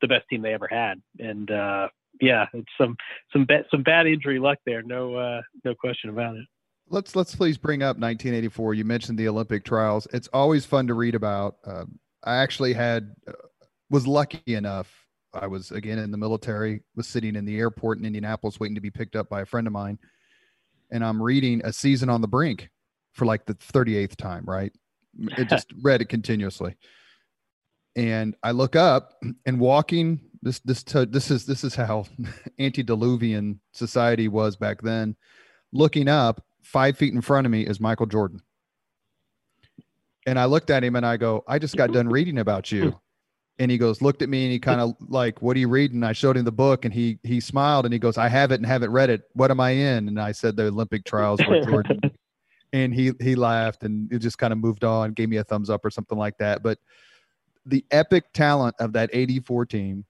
the 0.00 0.08
best 0.08 0.28
team 0.28 0.42
they 0.42 0.54
ever 0.54 0.68
had, 0.68 1.00
and 1.18 1.50
uh, 1.50 1.88
yeah, 2.20 2.46
it's 2.52 2.68
some 2.78 2.96
some 3.32 3.44
ba- 3.44 3.64
some 3.70 3.82
bad 3.82 4.06
injury 4.06 4.38
luck 4.38 4.58
there, 4.64 4.82
no 4.82 5.14
uh, 5.14 5.42
no 5.64 5.74
question 5.74 6.10
about 6.10 6.36
it. 6.36 6.46
Let's 6.88 7.16
let's 7.16 7.34
please 7.34 7.58
bring 7.58 7.82
up 7.82 7.96
1984. 7.96 8.74
You 8.74 8.84
mentioned 8.84 9.18
the 9.18 9.28
Olympic 9.28 9.64
trials. 9.64 10.06
It's 10.12 10.28
always 10.32 10.64
fun 10.64 10.86
to 10.88 10.94
read 10.94 11.14
about. 11.14 11.56
Uh, 11.64 11.84
I 12.22 12.36
actually 12.36 12.72
had 12.72 13.14
uh, 13.26 13.32
was 13.90 14.06
lucky 14.06 14.54
enough 14.54 15.03
I 15.34 15.46
was 15.46 15.70
again 15.70 15.98
in 15.98 16.10
the 16.10 16.16
military, 16.16 16.82
was 16.96 17.06
sitting 17.06 17.36
in 17.36 17.44
the 17.44 17.58
airport 17.58 17.98
in 17.98 18.04
Indianapolis 18.04 18.60
waiting 18.60 18.74
to 18.74 18.80
be 18.80 18.90
picked 18.90 19.16
up 19.16 19.28
by 19.28 19.42
a 19.42 19.46
friend 19.46 19.66
of 19.66 19.72
mine. 19.72 19.98
And 20.90 21.04
I'm 21.04 21.22
reading 21.22 21.60
A 21.64 21.72
Season 21.72 22.08
on 22.08 22.20
the 22.20 22.28
Brink 22.28 22.70
for 23.12 23.24
like 23.24 23.46
the 23.46 23.54
38th 23.54 24.16
time, 24.16 24.44
right? 24.46 24.72
It 25.38 25.48
just 25.48 25.72
read 25.80 26.00
it 26.00 26.08
continuously. 26.08 26.74
And 27.94 28.34
I 28.42 28.50
look 28.50 28.74
up 28.74 29.12
and 29.46 29.60
walking 29.60 30.20
this 30.42 30.58
this 30.60 30.82
to, 30.84 31.06
this 31.06 31.30
is 31.30 31.46
this 31.46 31.62
is 31.62 31.76
how 31.76 32.06
antediluvian 32.58 33.60
society 33.72 34.26
was 34.26 34.56
back 34.56 34.82
then. 34.82 35.14
Looking 35.72 36.08
up, 36.08 36.44
five 36.62 36.96
feet 36.98 37.14
in 37.14 37.20
front 37.20 37.46
of 37.46 37.52
me 37.52 37.64
is 37.64 37.78
Michael 37.78 38.06
Jordan. 38.06 38.42
And 40.26 40.38
I 40.38 40.46
looked 40.46 40.70
at 40.70 40.82
him 40.82 40.96
and 40.96 41.06
I 41.06 41.16
go, 41.16 41.44
I 41.46 41.60
just 41.60 41.76
got 41.76 41.92
done 41.92 42.08
reading 42.08 42.38
about 42.38 42.72
you 42.72 42.98
and 43.58 43.70
he 43.70 43.78
goes 43.78 44.02
looked 44.02 44.22
at 44.22 44.28
me 44.28 44.44
and 44.44 44.52
he 44.52 44.58
kind 44.58 44.80
of 44.80 44.94
like 45.08 45.40
what 45.42 45.56
are 45.56 45.60
you 45.60 45.68
reading? 45.68 46.02
I 46.02 46.12
showed 46.12 46.36
him 46.36 46.44
the 46.44 46.52
book 46.52 46.84
and 46.84 46.92
he 46.92 47.18
he 47.22 47.40
smiled 47.40 47.84
and 47.84 47.92
he 47.92 47.98
goes 47.98 48.18
i 48.18 48.28
have 48.28 48.50
it 48.50 48.56
and 48.56 48.66
haven't 48.66 48.90
read 48.90 49.10
it. 49.10 49.22
What 49.34 49.50
am 49.50 49.60
i 49.60 49.70
in? 49.70 50.08
And 50.08 50.20
i 50.20 50.32
said 50.32 50.56
the 50.56 50.66
olympic 50.66 51.04
trials 51.04 51.40
jordan. 51.64 52.00
And 52.72 52.92
he 52.92 53.12
he 53.20 53.36
laughed 53.36 53.84
and 53.84 54.12
it 54.12 54.18
just 54.18 54.38
kind 54.38 54.52
of 54.52 54.58
moved 54.58 54.84
on 54.84 55.12
gave 55.12 55.28
me 55.28 55.36
a 55.36 55.44
thumbs 55.44 55.70
up 55.70 55.84
or 55.84 55.90
something 55.90 56.18
like 56.18 56.38
that. 56.38 56.62
But 56.62 56.78
the 57.66 57.84
epic 57.90 58.32
talent 58.32 58.74
of 58.78 58.92
that 58.92 59.10
84 59.12 59.66
team 59.66 60.04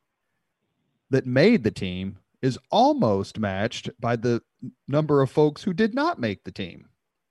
that 1.10 1.26
made 1.26 1.62
the 1.62 1.70
team 1.70 2.18
is 2.42 2.58
almost 2.70 3.38
matched 3.38 3.88
by 4.00 4.16
the 4.16 4.42
number 4.88 5.22
of 5.22 5.30
folks 5.30 5.62
who 5.62 5.72
did 5.72 5.94
not 5.94 6.18
make 6.18 6.44
the 6.44 6.50
team. 6.50 6.88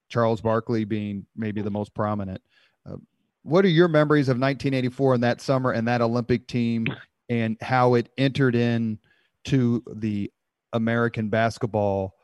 Charles 0.10 0.41
barkley 0.41 0.86
being 0.86 1.25
maybe 1.36 1.62
the 1.62 1.72
most 1.72 1.93
prominent 1.93 2.41
uh, 2.89 2.96
what 3.43 3.65
are 3.65 3.69
your 3.69 3.88
memories 3.88 4.29
of 4.29 4.38
1984 4.38 5.15
and 5.15 5.23
that 5.23 5.41
summer 5.41 5.71
and 5.71 5.88
that 5.88 6.01
Olympic 6.01 6.47
team 6.47 6.88
and 7.29 7.57
how 7.62 7.93
it 7.93 8.09
entered 8.17 8.55
in 8.55 8.97
to 9.45 9.83
the 9.93 10.31
American 10.71 11.29
basketball 11.29 12.15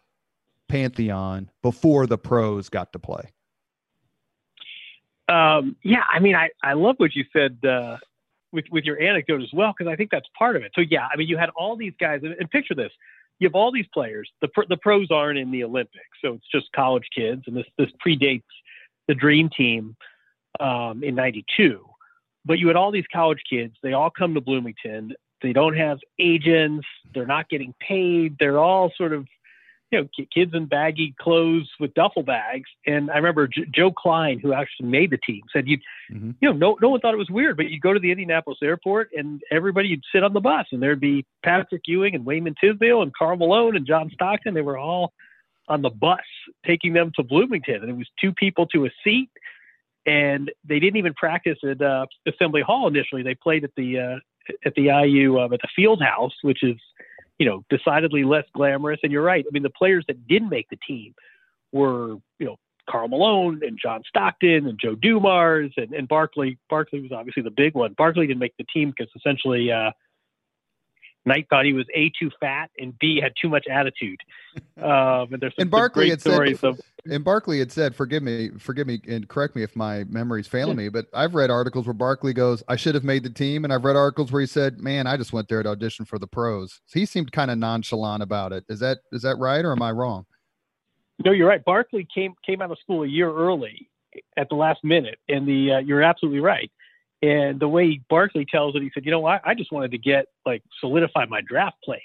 pantheon 0.68 1.50
before 1.62 2.08
the 2.08 2.18
pros 2.18 2.70
got 2.70 2.94
to 2.94 3.00
play? 3.00 3.32
Um, 5.28 5.76
yeah, 5.84 6.04
I 6.12 6.20
mean, 6.20 6.36
I, 6.36 6.50
I 6.64 6.74
love 6.74 6.96
what 6.98 7.16
you 7.16 7.24
said 7.32 7.60
uh, 7.64 7.98
with 8.52 8.66
with 8.72 8.84
your 8.84 9.00
anecdote 9.00 9.44
as 9.44 9.50
well 9.54 9.74
because 9.78 9.92
I 9.92 9.96
think 9.96 10.10
that's 10.10 10.28
part 10.38 10.56
of 10.56 10.64
it. 10.64 10.72
So 10.74 10.82
yeah, 10.82 11.08
I 11.12 11.18
mean, 11.18 11.28
you 11.28 11.38
had 11.38 11.50
all 11.56 11.76
these 11.76 11.94
guys, 12.00 12.22
and, 12.24 12.50
picture 12.50 12.74
this: 12.74 12.92
you 13.38 13.48
have 13.48 13.54
all 13.54 13.72
these 13.72 13.86
players. 13.94 14.30
The 14.42 14.50
the 14.70 14.78
pros 14.78 15.12
aren't 15.12 15.38
in 15.38 15.52
the 15.52 15.64
Olympics, 15.64 16.18
so 16.24 16.34
it's 16.34 16.48
just 16.52 16.72
college 16.72 17.08
kids, 17.16 17.44
and 17.46 17.56
this 17.56 17.68
this 17.78 17.90
predates 18.04 18.42
the 19.08 19.14
Dream 19.14 19.50
Team 19.56 19.96
um, 20.60 21.04
in 21.04 21.16
92. 21.16 21.86
But 22.46 22.60
you 22.60 22.68
had 22.68 22.76
all 22.76 22.92
these 22.92 23.06
college 23.12 23.42
kids, 23.50 23.76
they 23.84 23.94
all 23.94 24.10
come 24.10 24.34
to 24.34 24.42
Bloomington. 24.42 25.14
They 25.42 25.54
don't 25.54 25.78
have 25.78 26.00
agents, 26.20 26.86
they're 27.14 27.26
not 27.26 27.50
getting 27.50 27.74
paid. 27.80 28.36
They're 28.40 28.60
all 28.60 28.92
sort 28.98 29.14
of, 29.14 29.26
you 29.92 30.02
know, 30.02 30.26
kids 30.34 30.54
in 30.54 30.66
baggy 30.66 31.16
clothes 31.20 31.70
with 31.80 31.94
duffel 31.94 32.24
bags. 32.24 32.70
And 32.86 33.10
I 33.10 33.16
remember 33.16 33.48
J- 33.48 33.66
Joe 33.74 33.92
Kleine, 33.92 34.40
who 34.40 34.54
actually 34.54 34.88
made 34.88 35.12
the 35.12 35.18
team, 35.18 35.42
said 35.52 35.68
you, 35.68 35.78
mm-hmm. 36.12 36.32
you 36.42 36.50
know, 36.50 36.54
no, 36.54 36.78
no 36.82 36.90
one 36.90 37.00
thought 37.00 37.14
it 37.14 37.18
was 37.18 37.30
weird, 37.30 37.56
but 37.56 37.70
you'd 37.70 37.82
go 37.82 37.94
to 37.94 38.00
the 38.00 38.12
Indianapolis 38.12 38.60
airport 38.62 39.10
and 39.16 39.42
everybody 39.50 39.92
would 39.92 40.04
sit 40.14 40.24
on 40.24 40.34
the 40.34 40.42
bus, 40.42 40.68
and 40.72 40.82
there'd 40.82 41.00
be 41.00 41.26
Patrick 41.44 41.84
Ewing 41.86 42.16
and 42.16 42.26
Wayman 42.26 42.56
Tisdale 42.60 43.02
and 43.02 43.14
Karl 43.16 43.38
Malone 43.38 43.76
and 43.76 43.88
John 43.88 44.10
Stockton. 44.14 44.54
They 44.54 44.62
were 44.62 44.78
all 44.78 45.14
on 45.70 45.82
the 45.82 45.90
bus 45.90 46.20
taking 46.66 46.94
them 46.94 47.12
to 47.16 47.24
Bloomington, 47.24 47.76
and 47.76 47.90
it 47.90 47.96
was 47.96 48.10
two 48.20 48.34
people 48.34 48.66
to 48.68 48.86
a 48.86 48.90
seat 49.04 49.30
and 50.10 50.52
they 50.68 50.80
didn't 50.80 50.98
even 50.98 51.14
practice 51.14 51.60
at 51.64 51.80
uh, 51.82 52.08
Assembly 52.28 52.62
Hall 52.62 52.88
initially. 52.88 53.22
They 53.22 53.36
played 53.36 53.64
at 53.64 53.70
the 53.78 54.00
uh, 54.00 54.54
at 54.66 54.74
the 54.74 54.86
IU 55.06 55.38
uh, 55.38 55.46
at 55.46 55.62
the 55.62 55.68
Field 55.76 56.02
House, 56.02 56.34
which 56.42 56.64
is 56.64 56.78
you 57.38 57.46
know 57.46 57.64
decidedly 57.70 58.24
less 58.24 58.46
glamorous. 58.56 59.00
And 59.04 59.12
you're 59.12 59.24
right. 59.24 59.46
I 59.48 59.50
mean, 59.52 59.64
the 59.64 59.70
players 59.70 60.04
that 60.08 60.28
didn't 60.28 60.50
make 60.50 60.68
the 60.70 60.80
team 60.88 61.14
were 61.72 62.16
you 62.40 62.46
know 62.48 62.56
Karl 62.90 63.08
Malone 63.08 63.62
and 63.62 63.78
John 63.80 64.02
Stockton 64.08 64.66
and 64.66 64.80
Joe 64.82 64.96
Dumars 64.96 65.72
and, 65.78 65.94
and 65.94 66.08
Barkley. 66.08 66.58
Barkley 66.72 67.02
was 67.02 67.12
obviously 67.12 67.44
the 67.44 67.52
big 67.52 67.76
one. 67.76 67.94
Barkley 67.94 68.26
didn't 68.26 68.40
make 68.40 68.58
the 68.58 68.66
team 68.74 68.90
because 68.90 69.12
essentially 69.16 69.72
uh, 69.72 69.92
Knight 71.26 71.48
thought 71.50 71.66
he 71.66 71.74
was 71.74 71.86
a 71.94 72.12
too 72.20 72.32
fat 72.40 72.72
and 72.78 72.98
b 72.98 73.20
had 73.22 73.34
too 73.40 73.50
much 73.50 73.66
attitude. 73.70 74.20
Um, 74.82 75.34
and 75.34 75.42
there's 75.42 75.54
some, 75.56 75.64
and 75.64 75.72
Barkley 75.72 76.10
had 76.10 76.22
said, 76.22 76.64
of, 76.64 76.80
and 77.06 77.24
Barkley 77.24 77.60
had 77.60 77.70
said, 77.70 77.94
forgive 77.94 78.24
me, 78.24 78.50
forgive 78.58 78.88
me, 78.88 79.02
and 79.10 79.28
correct 79.28 79.58
me 79.58 79.62
if 79.62 79.76
my 79.76 80.06
memory's 80.06 80.48
failing 80.48 80.78
yeah. 80.78 80.86
me, 80.86 80.90
but 80.90 81.08
I've 81.14 81.36
read 81.36 81.50
articles 81.50 81.86
where 81.86 81.94
Barkley 81.94 82.34
goes, 82.34 82.64
I 82.70 82.78
should 82.78 82.96
have 82.96 83.04
made 83.04 83.24
the 83.24 83.30
team, 83.30 83.66
and 83.66 83.74
I've 83.74 83.84
read 83.84 83.98
articles 83.98 84.32
where 84.32 84.40
he 84.40 84.48
said, 84.48 84.80
man, 84.80 85.06
I 85.06 85.18
just 85.18 85.34
went 85.34 85.50
there 85.50 85.62
to 85.62 85.70
audition 85.70 86.06
for 86.06 86.18
the 86.18 86.28
pros. 86.28 86.80
So 86.86 86.98
he 86.98 87.06
seemed 87.06 87.34
kind 87.34 87.52
of 87.52 87.58
nonchalant 87.58 88.24
about 88.24 88.54
it. 88.54 88.64
Is 88.70 88.80
that 88.80 89.00
is 89.12 89.22
that 89.24 89.38
right, 89.38 89.64
or 89.64 89.74
am 89.74 89.82
I 89.82 89.92
wrong? 89.92 90.26
No, 91.24 91.32
you're 91.32 91.48
right. 91.48 91.64
Barkley 91.64 92.08
came 92.14 92.34
came 92.46 92.62
out 92.62 92.72
of 92.72 92.80
school 92.80 93.04
a 93.04 93.08
year 93.08 93.30
early 93.30 93.90
at 94.38 94.48
the 94.50 94.56
last 94.56 94.84
minute, 94.84 95.20
and 95.28 95.48
the 95.48 95.74
uh, 95.74 95.80
you're 95.80 96.04
absolutely 96.04 96.40
right. 96.40 96.72
And 97.22 97.60
the 97.60 97.68
way 97.68 98.00
Barkley 98.10 98.46
tells 98.46 98.76
it, 98.76 98.82
he 98.82 98.92
said, 98.94 99.06
you 99.06 99.12
know, 99.12 99.26
I, 99.26 99.40
I 99.44 99.54
just 99.54 99.72
wanted 99.72 99.92
to 99.92 99.98
get 99.98 100.28
like 100.46 100.64
solidify 100.80 101.26
my 101.26 101.42
draft 101.42 101.78
place. 101.84 102.02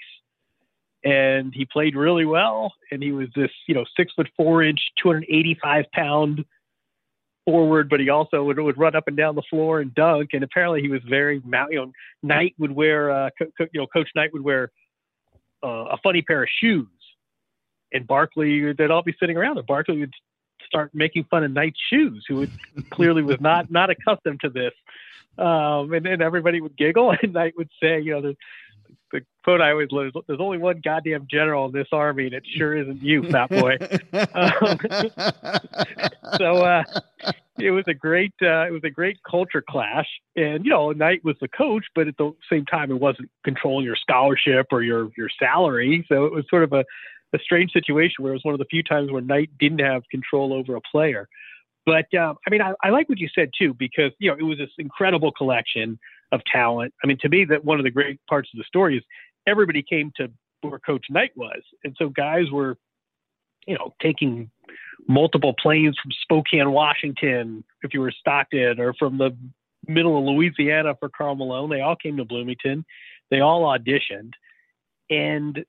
And 1.05 1.55
he 1.55 1.67
played 1.67 1.95
really 1.95 2.25
well. 2.25 2.73
And 2.91 3.03
he 3.03 3.13
was 3.13 3.29
this, 3.37 3.51
you 3.69 3.75
know, 3.75 3.85
six 3.97 4.13
foot 4.15 4.29
four 4.37 4.63
inch, 4.63 4.81
285 5.03 5.85
pound 5.93 6.45
forward, 7.45 7.89
but 7.89 8.01
he 8.01 8.09
also 8.09 8.43
would, 8.43 8.59
would 8.59 8.79
run 8.79 8.97
up 8.97 9.07
and 9.07 9.17
down 9.17 9.35
the 9.35 9.43
floor 9.49 9.81
and 9.81 9.95
dunk. 9.95 10.31
And 10.33 10.43
apparently 10.43 10.81
he 10.81 10.89
was 10.89 11.03
very, 11.09 11.43
you 11.45 11.77
know, 11.77 11.93
Knight 12.23 12.55
would 12.59 12.73
wear, 12.73 13.11
uh, 13.11 13.31
co- 13.39 13.67
you 13.73 13.81
know, 13.81 13.87
Coach 13.87 14.09
Knight 14.17 14.33
would 14.33 14.43
wear 14.43 14.73
uh, 15.63 15.87
a 15.93 15.99
funny 16.03 16.23
pair 16.23 16.43
of 16.43 16.49
shoes. 16.61 16.89
And 17.93 18.07
Barkley, 18.07 18.73
they'd 18.73 18.91
all 18.91 19.03
be 19.03 19.15
sitting 19.21 19.37
around, 19.37 19.57
and 19.57 19.67
Barkley 19.67 20.01
would 20.01 20.15
start 20.75 20.91
making 20.93 21.25
fun 21.31 21.45
of 21.45 21.53
Knight's 21.53 21.79
shoes, 21.89 22.25
who 22.29 22.49
clearly 22.91 23.23
was 23.23 23.41
not 23.41 23.71
not 23.71 23.91
accustomed 23.91 24.41
to 24.41 24.51
this. 24.51 24.73
Um, 25.39 25.93
and 25.93 26.05
then 26.05 26.21
everybody 26.21 26.61
would 26.61 26.77
giggle, 26.77 27.15
and 27.23 27.33
Knight 27.33 27.55
would 27.57 27.71
say, 27.83 28.01
you 28.01 28.13
know, 28.13 28.21
the, 28.21 28.37
the 29.13 29.21
quote 29.45 29.61
I 29.61 29.71
always 29.71 29.93
lose: 29.93 30.13
"There's 30.27 30.41
only 30.41 30.59
one 30.59 30.81
goddamn 30.85 31.29
general 31.31 31.67
in 31.67 31.73
this 31.73 31.89
army, 31.93 32.27
and 32.27 32.35
it 32.35 32.45
sure 32.57 32.77
isn't 32.77 33.03
you, 33.03 33.23
fat 33.31 33.51
boy." 33.51 33.77
um, 34.35 34.79
so 36.39 36.57
uh, 36.65 36.83
it 37.59 37.71
was 37.71 37.85
a 37.87 37.95
great 37.95 38.35
uh, 38.43 38.67
it 38.67 38.73
was 38.73 38.83
a 38.85 38.91
great 38.91 39.19
culture 39.29 39.63
clash, 39.69 40.09
and 40.35 40.65
you 40.65 40.71
know, 40.71 40.91
Knight 40.91 41.25
was 41.25 41.37
the 41.41 41.49
coach, 41.49 41.85
but 41.95 42.09
at 42.09 42.17
the 42.17 42.33
same 42.51 42.65
time, 42.65 42.91
it 42.91 43.01
wasn't 43.01 43.31
controlling 43.45 43.87
your 43.87 43.97
scholarship 43.97 44.67
or 44.73 44.83
your 44.83 45.11
your 45.17 45.29
salary, 45.39 46.05
so 46.09 46.25
it 46.25 46.33
was 46.33 46.45
sort 46.51 46.65
of 46.65 46.73
a 46.73 46.85
a 47.35 47.39
strange 47.39 47.73
situation 47.73 48.23
where 48.23 48.33
it 48.33 48.37
was 48.37 48.45
one 48.45 48.55
of 48.55 48.59
the 48.59 48.67
few 48.67 48.83
times 48.83 49.11
where 49.11 49.21
Knight 49.21 49.51
didn't 49.59 49.81
have 49.81 50.03
control 50.11 50.53
over 50.53 50.77
a 50.77 50.81
player. 50.81 51.29
But 51.85 52.07
um, 52.15 52.37
I 52.47 52.51
mean, 52.51 52.63
I, 52.63 52.73
I, 52.83 52.91
like 52.91 53.09
what 53.09 53.19
you 53.19 53.29
said 53.35 53.51
too, 53.59 53.75
because 53.75 54.13
you 54.19 54.31
know 54.31 54.37
it 54.39 54.43
was 54.43 54.59
this 54.59 54.71
incredible 54.79 55.33
collection 55.33 55.99
of 56.33 56.41
talent. 56.51 56.95
I 57.03 57.07
mean, 57.07 57.19
to 57.21 57.29
me, 57.29 57.45
that 57.47 57.65
one 57.65 57.79
of 57.79 57.85
the 57.85 57.91
great 57.91 58.21
parts 58.27 58.49
of 58.55 58.59
the 58.59 58.65
story 58.65 58.97
is 58.97 59.05
everybody 59.47 59.83
came 59.83 60.11
to 60.17 60.31
where 60.63 60.79
Coach 60.79 61.07
Knight 61.11 61.33
was, 61.37 61.61
and 61.83 61.95
so 61.99 62.09
guys 62.09 62.51
were, 62.51 62.79
you 63.67 63.75
know, 63.75 63.93
taking 64.01 64.51
multiple 65.07 65.55
planes 65.61 65.97
from 66.03 66.13
Spokane, 66.23 66.71
Washington, 66.71 67.65
if 67.83 67.93
you 67.93 68.01
were 68.01 68.13
Stockton, 68.13 68.81
or 68.81 68.95
from 68.95 69.19
the 69.19 69.37
middle 69.87 70.17
of 70.17 70.25
Louisiana 70.25 70.95
for 70.99 71.11
Karl 71.11 71.35
Malone. 71.35 71.69
They 71.69 71.83
all 71.83 71.97
came 71.97 72.17
to 72.17 72.25
Bloomington. 72.25 72.87
They 73.31 73.41
all 73.41 73.63
auditioned, 73.63 74.33
and 75.11 75.65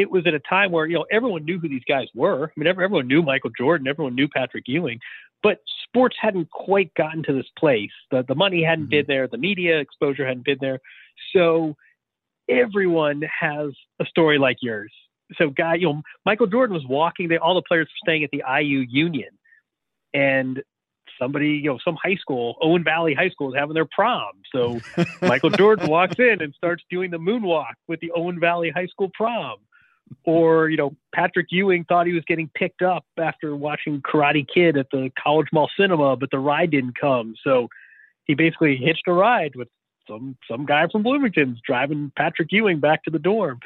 it 0.00 0.10
was 0.10 0.26
at 0.26 0.34
a 0.34 0.40
time 0.40 0.72
where 0.72 0.86
you 0.86 0.94
know 0.94 1.06
everyone 1.10 1.44
knew 1.44 1.58
who 1.58 1.68
these 1.68 1.84
guys 1.86 2.08
were. 2.14 2.44
I 2.44 2.60
mean, 2.60 2.66
everyone 2.66 3.06
knew 3.06 3.22
Michael 3.22 3.50
Jordan, 3.56 3.86
everyone 3.86 4.14
knew 4.14 4.28
Patrick 4.28 4.64
Ewing, 4.66 5.00
but 5.42 5.58
sports 5.84 6.16
hadn't 6.20 6.50
quite 6.50 6.92
gotten 6.94 7.22
to 7.24 7.32
this 7.32 7.50
place. 7.58 7.90
The 8.10 8.24
the 8.26 8.34
money 8.34 8.62
hadn't 8.62 8.86
mm-hmm. 8.86 8.90
been 8.90 9.04
there, 9.06 9.28
the 9.28 9.38
media 9.38 9.78
exposure 9.78 10.26
hadn't 10.26 10.44
been 10.44 10.58
there, 10.60 10.80
so 11.34 11.74
everyone 12.48 13.22
has 13.40 13.70
a 14.00 14.04
story 14.06 14.38
like 14.38 14.56
yours. 14.60 14.92
So, 15.36 15.50
guy, 15.50 15.74
you 15.74 15.86
know, 15.86 16.02
Michael 16.26 16.48
Jordan 16.48 16.74
was 16.74 16.84
walking. 16.86 17.28
They 17.28 17.38
all 17.38 17.54
the 17.54 17.62
players 17.62 17.86
were 17.86 18.08
staying 18.08 18.24
at 18.24 18.30
the 18.30 18.42
IU 18.48 18.84
Union, 18.88 19.30
and 20.12 20.62
somebody, 21.20 21.50
you 21.50 21.70
know, 21.70 21.78
some 21.84 21.96
high 22.02 22.16
school, 22.16 22.56
Owen 22.60 22.82
Valley 22.82 23.14
High 23.14 23.30
School, 23.30 23.52
is 23.52 23.58
having 23.58 23.74
their 23.74 23.86
prom. 23.86 24.32
So 24.52 24.80
Michael 25.22 25.50
Jordan 25.50 25.88
walks 25.88 26.16
in 26.18 26.38
and 26.40 26.54
starts 26.54 26.82
doing 26.90 27.10
the 27.10 27.18
moonwalk 27.18 27.74
with 27.86 28.00
the 28.00 28.10
Owen 28.12 28.40
Valley 28.40 28.70
High 28.70 28.86
School 28.86 29.10
prom. 29.14 29.58
Or, 30.24 30.68
you 30.68 30.76
know, 30.76 30.96
Patrick 31.14 31.46
Ewing 31.50 31.84
thought 31.84 32.06
he 32.06 32.12
was 32.12 32.24
getting 32.26 32.50
picked 32.54 32.82
up 32.82 33.04
after 33.16 33.54
watching 33.54 34.02
Karate 34.02 34.46
Kid 34.46 34.76
at 34.76 34.90
the 34.90 35.10
College 35.22 35.48
Mall 35.52 35.70
Cinema, 35.78 36.16
but 36.16 36.30
the 36.30 36.38
ride 36.38 36.70
didn't 36.70 36.98
come. 37.00 37.34
So 37.44 37.68
he 38.24 38.34
basically 38.34 38.76
hitched 38.76 39.06
a 39.06 39.12
ride 39.12 39.54
with 39.54 39.68
some 40.08 40.36
some 40.50 40.66
guy 40.66 40.86
from 40.90 41.02
Bloomington's 41.02 41.60
driving 41.64 42.12
Patrick 42.16 42.48
Ewing 42.50 42.80
back 42.80 43.04
to 43.04 43.10
the 43.10 43.18
dorm. 43.18 43.60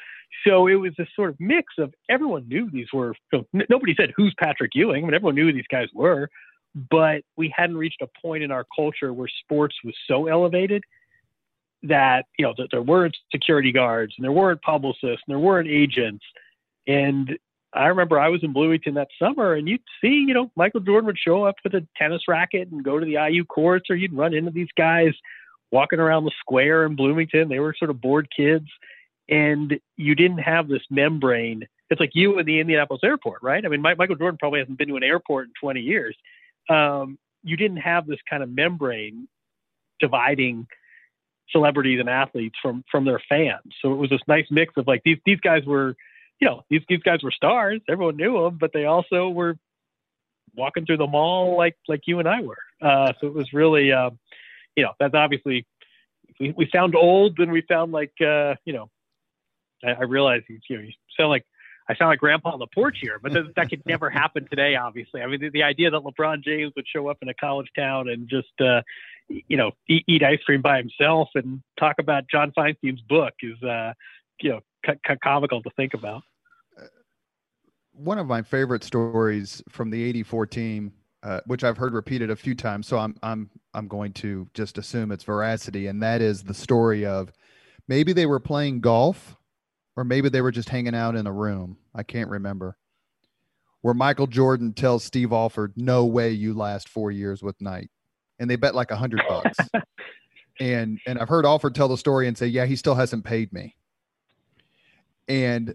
So 0.46 0.66
it 0.66 0.74
was 0.74 0.92
this 0.98 1.08
sort 1.14 1.30
of 1.30 1.36
mix 1.40 1.74
of 1.78 1.94
everyone 2.08 2.48
knew 2.48 2.70
these 2.70 2.92
were. 2.92 3.14
so 3.32 3.46
Nobody 3.52 3.94
said 3.94 4.12
who's 4.16 4.34
Patrick 4.38 4.72
Ewing. 4.74 5.04
Mean, 5.04 5.14
everyone 5.14 5.36
knew 5.36 5.52
these 5.52 5.64
guys 5.70 5.88
were, 5.94 6.28
but 6.90 7.22
we 7.36 7.52
hadn't 7.56 7.76
reached 7.76 8.02
a 8.02 8.08
point 8.20 8.42
in 8.42 8.50
our 8.50 8.66
culture 8.74 9.12
where 9.12 9.28
sports 9.28 9.76
was 9.84 9.94
so 10.08 10.26
elevated 10.26 10.82
that 11.84 12.24
you 12.38 12.44
know 12.44 12.54
that 12.56 12.68
there 12.70 12.82
weren't 12.82 13.16
security 13.30 13.72
guards 13.72 14.14
and 14.16 14.24
there 14.24 14.32
weren't 14.32 14.62
publicists 14.62 15.22
and 15.26 15.28
there 15.28 15.38
weren't 15.38 15.68
agents 15.68 16.24
and 16.86 17.38
I 17.74 17.86
remember 17.86 18.20
I 18.20 18.28
was 18.28 18.44
in 18.44 18.52
Bloomington 18.52 18.94
that 18.94 19.08
summer, 19.18 19.54
and 19.54 19.68
you'd 19.68 19.82
see, 20.00 20.24
you 20.28 20.32
know, 20.32 20.50
Michael 20.54 20.80
Jordan 20.80 21.06
would 21.06 21.18
show 21.18 21.44
up 21.44 21.56
with 21.64 21.74
a 21.74 21.84
tennis 21.96 22.22
racket 22.28 22.70
and 22.70 22.84
go 22.84 23.00
to 23.00 23.04
the 23.04 23.18
IU 23.28 23.44
courts, 23.44 23.90
or 23.90 23.96
you'd 23.96 24.12
run 24.12 24.32
into 24.32 24.52
these 24.52 24.68
guys 24.76 25.12
walking 25.72 25.98
around 25.98 26.24
the 26.24 26.30
square 26.38 26.86
in 26.86 26.94
Bloomington. 26.94 27.48
They 27.48 27.58
were 27.58 27.74
sort 27.76 27.90
of 27.90 28.00
bored 28.00 28.28
kids, 28.34 28.66
and 29.28 29.78
you 29.96 30.14
didn't 30.14 30.38
have 30.38 30.68
this 30.68 30.82
membrane. 30.88 31.66
It's 31.90 32.00
like 32.00 32.12
you 32.14 32.38
in 32.38 32.46
the 32.46 32.60
Indianapolis 32.60 33.02
airport, 33.02 33.42
right? 33.42 33.64
I 33.64 33.68
mean, 33.68 33.82
Michael 33.82 34.14
Jordan 34.14 34.38
probably 34.38 34.60
hasn't 34.60 34.78
been 34.78 34.88
to 34.88 34.96
an 34.96 35.02
airport 35.02 35.46
in 35.46 35.52
20 35.60 35.80
years, 35.80 36.16
um, 36.70 37.18
you 37.42 37.56
didn't 37.56 37.78
have 37.78 38.06
this 38.06 38.20
kind 38.28 38.42
of 38.42 38.48
membrane 38.48 39.28
dividing 40.00 40.66
celebrities 41.50 42.00
and 42.00 42.08
athletes 42.08 42.56
from 42.60 42.84
from 42.90 43.04
their 43.04 43.20
fans. 43.28 43.74
So 43.80 43.92
it 43.92 43.96
was 43.96 44.10
this 44.10 44.20
nice 44.26 44.46
mix 44.50 44.74
of 44.76 44.86
like 44.86 45.02
these 45.04 45.18
these 45.24 45.40
guys 45.40 45.64
were, 45.64 45.96
you 46.40 46.48
know, 46.48 46.64
these 46.70 46.82
these 46.88 47.02
guys 47.02 47.22
were 47.22 47.30
stars. 47.30 47.80
Everyone 47.88 48.16
knew 48.16 48.42
them, 48.42 48.58
but 48.58 48.72
they 48.72 48.86
also 48.86 49.28
were 49.28 49.56
walking 50.56 50.86
through 50.86 50.98
the 50.98 51.06
mall 51.06 51.56
like 51.56 51.76
like 51.88 52.02
you 52.06 52.18
and 52.18 52.28
I 52.28 52.40
were. 52.40 52.58
Uh, 52.80 53.12
so 53.20 53.26
it 53.26 53.34
was 53.34 53.52
really, 53.52 53.92
uh, 53.92 54.10
you 54.76 54.84
know, 54.84 54.92
that's 54.98 55.14
obviously 55.14 55.66
we, 56.40 56.52
we 56.56 56.68
sound 56.72 56.94
old 56.94 57.38
and 57.38 57.52
we 57.52 57.62
sound 57.68 57.92
like 57.92 58.12
uh, 58.20 58.54
you 58.64 58.72
know, 58.72 58.90
I, 59.84 59.92
I 59.92 60.02
realize 60.02 60.42
you, 60.48 60.58
you 60.68 60.76
know 60.76 60.82
you 60.82 60.92
sound 61.16 61.30
like 61.30 61.44
I 61.88 61.94
sound 61.94 62.08
like 62.08 62.18
grandpa 62.18 62.50
on 62.50 62.58
the 62.58 62.66
porch 62.66 62.98
here, 63.00 63.18
but 63.22 63.32
that, 63.32 63.54
that 63.56 63.68
could 63.68 63.82
never 63.86 64.08
happen 64.08 64.46
today, 64.48 64.76
obviously. 64.76 65.20
I 65.20 65.26
mean, 65.26 65.40
the, 65.40 65.50
the, 65.50 65.62
idea 65.62 65.90
that 65.90 66.00
LeBron 66.00 66.42
James 66.42 66.72
would 66.76 66.86
show 66.88 67.08
up 67.08 67.18
in 67.20 67.28
a 67.28 67.34
college 67.34 67.68
town 67.76 68.08
and 68.08 68.28
just, 68.28 68.58
uh, 68.60 68.80
you 69.28 69.56
know, 69.56 69.72
eat, 69.88 70.04
eat, 70.06 70.22
ice 70.22 70.40
cream 70.44 70.62
by 70.62 70.78
himself 70.78 71.28
and 71.34 71.62
talk 71.78 71.96
about 71.98 72.24
John 72.30 72.52
Feinstein's 72.56 73.00
book 73.02 73.32
is, 73.42 73.62
uh, 73.62 73.92
you 74.40 74.50
know, 74.50 74.60
c- 74.86 74.98
c- 75.06 75.16
comical 75.22 75.62
to 75.62 75.70
think 75.76 75.94
about. 75.94 76.22
One 77.92 78.18
of 78.18 78.26
my 78.26 78.42
favorite 78.42 78.82
stories 78.82 79.62
from 79.68 79.90
the 79.90 80.02
84 80.02 80.46
team, 80.46 80.92
uh, 81.22 81.40
which 81.46 81.62
I've 81.62 81.76
heard 81.76 81.94
repeated 81.94 82.30
a 82.30 82.36
few 82.36 82.54
times, 82.54 82.86
so 82.86 82.98
I'm, 82.98 83.16
I'm, 83.22 83.50
I'm 83.72 83.88
going 83.88 84.12
to 84.14 84.48
just 84.52 84.78
assume 84.78 85.12
its 85.12 85.24
veracity, 85.24 85.86
and 85.86 86.02
that 86.02 86.20
is 86.20 86.42
the 86.42 86.54
story 86.54 87.06
of 87.06 87.32
maybe 87.88 88.12
they 88.12 88.26
were 88.26 88.40
playing 88.40 88.80
golf 88.80 89.36
or 89.96 90.04
maybe 90.04 90.28
they 90.28 90.40
were 90.40 90.50
just 90.50 90.68
hanging 90.68 90.94
out 90.94 91.14
in 91.14 91.26
a 91.26 91.32
room. 91.32 91.76
I 91.94 92.02
can't 92.02 92.30
remember. 92.30 92.76
Where 93.82 93.94
Michael 93.94 94.26
Jordan 94.26 94.72
tells 94.72 95.04
Steve 95.04 95.32
Alford, 95.32 95.74
"No 95.76 96.06
way 96.06 96.30
you 96.30 96.54
last 96.54 96.88
four 96.88 97.10
years 97.10 97.42
with 97.42 97.60
Knight," 97.60 97.90
and 98.38 98.50
they 98.50 98.56
bet 98.56 98.74
like 98.74 98.90
a 98.90 98.96
hundred 98.96 99.22
bucks. 99.28 99.58
and 100.60 100.98
and 101.06 101.18
I've 101.18 101.28
heard 101.28 101.46
Alford 101.46 101.74
tell 101.74 101.88
the 101.88 101.98
story 101.98 102.28
and 102.28 102.36
say, 102.36 102.46
"Yeah, 102.46 102.66
he 102.66 102.76
still 102.76 102.94
hasn't 102.94 103.24
paid 103.24 103.52
me." 103.52 103.76
And 105.28 105.74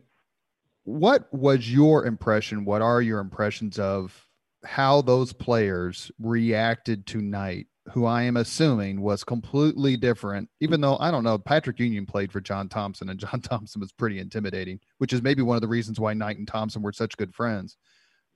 what 0.83 1.31
was 1.33 1.71
your 1.71 2.05
impression? 2.05 2.65
What 2.65 2.81
are 2.81 3.01
your 3.01 3.19
impressions 3.19 3.79
of 3.79 4.27
how 4.63 5.01
those 5.01 5.33
players 5.33 6.11
reacted 6.19 7.05
to 7.07 7.21
Knight? 7.21 7.67
Who 7.93 8.05
I 8.05 8.23
am 8.23 8.37
assuming 8.37 9.01
was 9.01 9.23
completely 9.23 9.97
different, 9.97 10.47
even 10.59 10.79
though 10.79 10.97
I 10.99 11.09
don't 11.09 11.23
know, 11.23 11.39
Patrick 11.39 11.79
Ewing 11.79 12.05
played 12.05 12.31
for 12.31 12.39
John 12.39 12.69
Thompson 12.69 13.09
and 13.09 13.19
John 13.19 13.41
Thompson 13.41 13.81
was 13.81 13.91
pretty 13.91 14.19
intimidating, 14.19 14.79
which 14.99 15.11
is 15.11 15.23
maybe 15.23 15.41
one 15.41 15.55
of 15.55 15.61
the 15.61 15.67
reasons 15.67 15.99
why 15.99 16.13
Knight 16.13 16.37
and 16.37 16.47
Thompson 16.47 16.83
were 16.83 16.93
such 16.93 17.17
good 17.17 17.33
friends. 17.33 17.77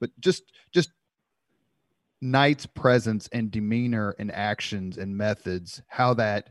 But 0.00 0.10
just 0.18 0.42
just 0.72 0.90
Knight's 2.24 2.64
presence 2.64 3.28
and 3.32 3.50
demeanor 3.50 4.16
and 4.18 4.32
actions 4.32 4.96
and 4.96 5.16
methods, 5.16 5.82
how 5.88 6.14
that 6.14 6.50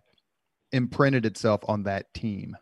imprinted 0.71 1.25
itself 1.25 1.61
on 1.67 1.83
that 1.83 2.13
team. 2.13 2.55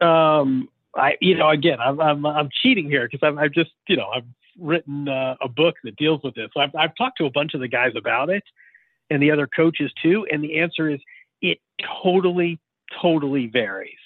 Um, 0.00 0.68
I, 0.96 1.16
you 1.20 1.36
know, 1.36 1.48
again, 1.48 1.78
I'm, 1.80 2.00
I'm, 2.00 2.26
I'm 2.26 2.48
cheating 2.62 2.88
here 2.90 3.08
because 3.08 3.24
I'm, 3.26 3.38
I'm 3.38 3.52
just, 3.54 3.70
you 3.86 3.96
know, 3.96 4.10
I'm 4.12 4.34
written 4.58 5.08
uh, 5.08 5.36
a 5.40 5.48
book 5.48 5.76
that 5.84 5.96
deals 5.96 6.20
with 6.24 6.34
this. 6.34 6.48
So 6.52 6.60
I've, 6.60 6.74
I've 6.74 6.96
talked 6.96 7.18
to 7.18 7.26
a 7.26 7.30
bunch 7.30 7.54
of 7.54 7.60
the 7.60 7.68
guys 7.68 7.92
about 7.96 8.28
it 8.28 8.42
and 9.08 9.22
the 9.22 9.30
other 9.30 9.46
coaches 9.46 9.92
too. 10.02 10.26
And 10.32 10.42
the 10.42 10.58
answer 10.58 10.90
is 10.90 11.00
it 11.40 11.58
totally, 12.02 12.58
totally 13.00 13.46
varies. 13.46 13.98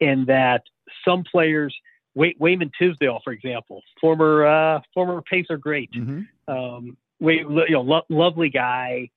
In 0.00 0.24
that 0.26 0.64
some 1.04 1.22
players, 1.22 1.74
Way, 2.14 2.34
Wayman 2.38 2.70
Tisdale, 2.78 3.20
for 3.24 3.32
example, 3.32 3.82
former 4.00 4.46
uh, 4.46 4.80
former 4.92 5.20
Pacer 5.22 5.56
great, 5.56 5.92
mm-hmm. 5.92 6.22
Um, 6.48 6.96
Way, 7.20 7.36
you 7.36 7.70
know, 7.70 7.82
lo- 7.82 8.02
lovely 8.08 8.50
guy. 8.50 9.10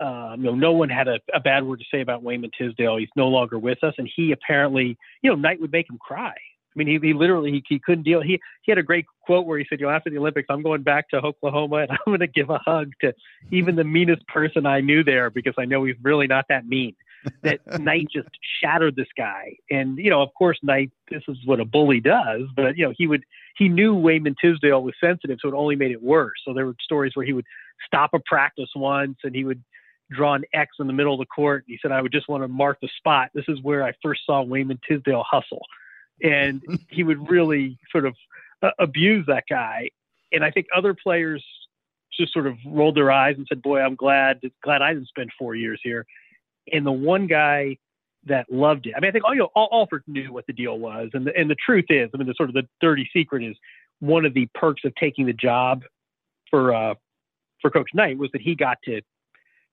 Um, 0.00 0.36
you 0.38 0.44
know, 0.44 0.54
no 0.54 0.72
one 0.72 0.88
had 0.88 1.08
a, 1.08 1.20
a, 1.32 1.40
bad 1.40 1.64
word 1.64 1.80
to 1.80 1.84
say 1.90 2.00
about 2.00 2.22
Wayman 2.22 2.50
Tisdale. 2.56 2.96
He's 2.96 3.08
no 3.16 3.28
longer 3.28 3.58
with 3.58 3.82
us, 3.82 3.94
and 3.98 4.08
he 4.14 4.32
apparently, 4.32 4.96
you 5.22 5.30
know, 5.30 5.36
Knight 5.36 5.60
would 5.60 5.72
make 5.72 5.88
him 5.88 5.98
cry. 5.98 6.30
I 6.30 6.78
mean, 6.78 6.88
he, 6.88 6.98
he 7.06 7.12
literally 7.12 7.50
he, 7.50 7.64
he 7.68 7.78
couldn't 7.78 8.04
deal. 8.04 8.20
He 8.20 8.40
he 8.62 8.70
had 8.70 8.78
a 8.78 8.82
great 8.82 9.06
quote 9.22 9.46
where 9.46 9.58
he 9.58 9.66
said, 9.68 9.80
"You 9.80 9.86
know, 9.86 9.92
after 9.92 10.10
the 10.10 10.18
Olympics, 10.18 10.46
I'm 10.48 10.62
going 10.62 10.82
back 10.82 11.08
to 11.10 11.16
Oklahoma 11.18 11.76
and 11.76 11.90
I'm 11.92 11.98
going 12.06 12.20
to 12.20 12.26
give 12.26 12.50
a 12.50 12.58
hug 12.58 12.92
to 13.00 13.14
even 13.50 13.76
the 13.76 13.84
meanest 13.84 14.26
person 14.28 14.64
I 14.66 14.80
knew 14.80 15.04
there 15.04 15.30
because 15.30 15.54
I 15.58 15.64
know 15.64 15.84
he's 15.84 15.96
really 16.02 16.26
not 16.26 16.46
that 16.48 16.66
mean." 16.66 16.94
That 17.42 17.80
Knight 17.80 18.08
just 18.12 18.28
shattered 18.60 18.96
this 18.96 19.08
guy, 19.16 19.56
and 19.70 19.98
you 19.98 20.10
know, 20.10 20.22
of 20.22 20.30
course, 20.34 20.58
Knight. 20.62 20.90
This 21.10 21.22
is 21.28 21.36
what 21.44 21.60
a 21.60 21.64
bully 21.64 22.00
does, 22.00 22.42
but 22.56 22.76
you 22.76 22.86
know, 22.86 22.92
he 22.96 23.06
would 23.06 23.24
he 23.56 23.68
knew 23.68 23.94
Wayman 23.94 24.36
Tisdale 24.40 24.82
was 24.82 24.94
sensitive, 25.00 25.38
so 25.40 25.48
it 25.48 25.54
only 25.54 25.76
made 25.76 25.90
it 25.90 26.02
worse. 26.02 26.40
So 26.44 26.54
there 26.54 26.66
were 26.66 26.74
stories 26.82 27.12
where 27.14 27.26
he 27.26 27.32
would 27.32 27.46
stop 27.86 28.10
a 28.14 28.20
practice 28.20 28.70
once 28.74 29.18
and 29.24 29.34
he 29.34 29.44
would 29.44 29.62
draw 30.10 30.34
an 30.34 30.44
X 30.52 30.76
in 30.78 30.86
the 30.86 30.92
middle 30.92 31.14
of 31.14 31.18
the 31.18 31.26
court. 31.26 31.64
He 31.66 31.78
said, 31.80 31.92
"I 31.92 32.02
would 32.02 32.12
just 32.12 32.28
want 32.28 32.42
to 32.42 32.48
mark 32.48 32.78
the 32.80 32.88
spot. 32.96 33.30
This 33.34 33.46
is 33.48 33.60
where 33.62 33.84
I 33.84 33.92
first 34.02 34.22
saw 34.26 34.42
Wayman 34.42 34.80
Tisdale 34.88 35.24
hustle." 35.28 35.62
and 36.22 36.62
he 36.88 37.02
would 37.02 37.28
really 37.30 37.78
sort 37.90 38.06
of 38.06 38.14
uh, 38.62 38.70
abuse 38.78 39.26
that 39.26 39.44
guy. 39.48 39.90
And 40.32 40.44
I 40.44 40.50
think 40.50 40.66
other 40.74 40.94
players 40.94 41.44
just 42.18 42.32
sort 42.32 42.46
of 42.46 42.56
rolled 42.66 42.96
their 42.96 43.10
eyes 43.10 43.36
and 43.36 43.46
said, 43.48 43.62
"Boy, 43.62 43.80
I'm 43.80 43.96
glad 43.96 44.40
glad 44.62 44.82
I 44.82 44.94
didn't 44.94 45.08
spend 45.08 45.30
four 45.38 45.54
years 45.54 45.80
here." 45.82 46.06
And 46.72 46.86
the 46.86 46.92
one 46.92 47.26
guy 47.26 47.78
that 48.26 48.50
loved 48.50 48.86
it. 48.86 48.94
I 48.96 49.00
mean, 49.00 49.10
I 49.10 49.12
think 49.12 49.24
all, 49.24 49.34
you 49.34 49.40
know, 49.40 49.68
Alford 49.72 50.02
knew 50.06 50.32
what 50.32 50.46
the 50.46 50.52
deal 50.52 50.78
was, 50.78 51.10
and 51.12 51.26
the, 51.26 51.36
and 51.36 51.50
the 51.50 51.56
truth 51.56 51.86
is, 51.90 52.08
I 52.14 52.16
mean, 52.16 52.26
the 52.26 52.34
sort 52.36 52.48
of 52.48 52.54
the 52.54 52.66
dirty 52.80 53.08
secret 53.12 53.44
is 53.44 53.56
one 54.00 54.24
of 54.24 54.34
the 54.34 54.48
perks 54.54 54.82
of 54.84 54.94
taking 54.94 55.26
the 55.26 55.32
job 55.32 55.82
for 56.50 56.74
uh, 56.74 56.94
for 57.60 57.70
Coach 57.70 57.90
Knight 57.94 58.18
was 58.18 58.30
that 58.32 58.42
he 58.42 58.54
got 58.54 58.78
to 58.84 59.00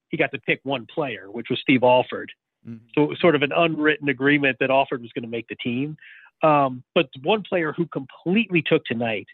he 0.10 0.17
got 0.17 0.32
to 0.32 0.39
pick 0.39 0.60
one 0.63 0.86
player, 0.93 1.32
which 1.32 1.47
was 1.49 1.60
Steve 1.62 1.84
Alford. 1.84 2.32
Mm-hmm. 2.67 2.86
So 2.93 3.04
it 3.04 3.10
was 3.10 3.19
sort 3.19 3.36
of 3.36 3.41
an 3.41 3.51
unwritten 3.56 4.10
agreement 4.10 4.58
that 4.60 4.69
Alford 4.69 5.01
was 5.01 5.12
going 5.13 5.23
to 5.23 5.30
make 5.30 5.47
the 5.47 5.56
team. 5.56 5.97
Um, 6.43 6.84
but 6.93 7.10
one 7.23 7.43
player 7.43 7.73
who 7.73 7.86
completely 7.88 8.62
took 8.62 8.84
to 8.86 8.95
Knight 8.95 9.27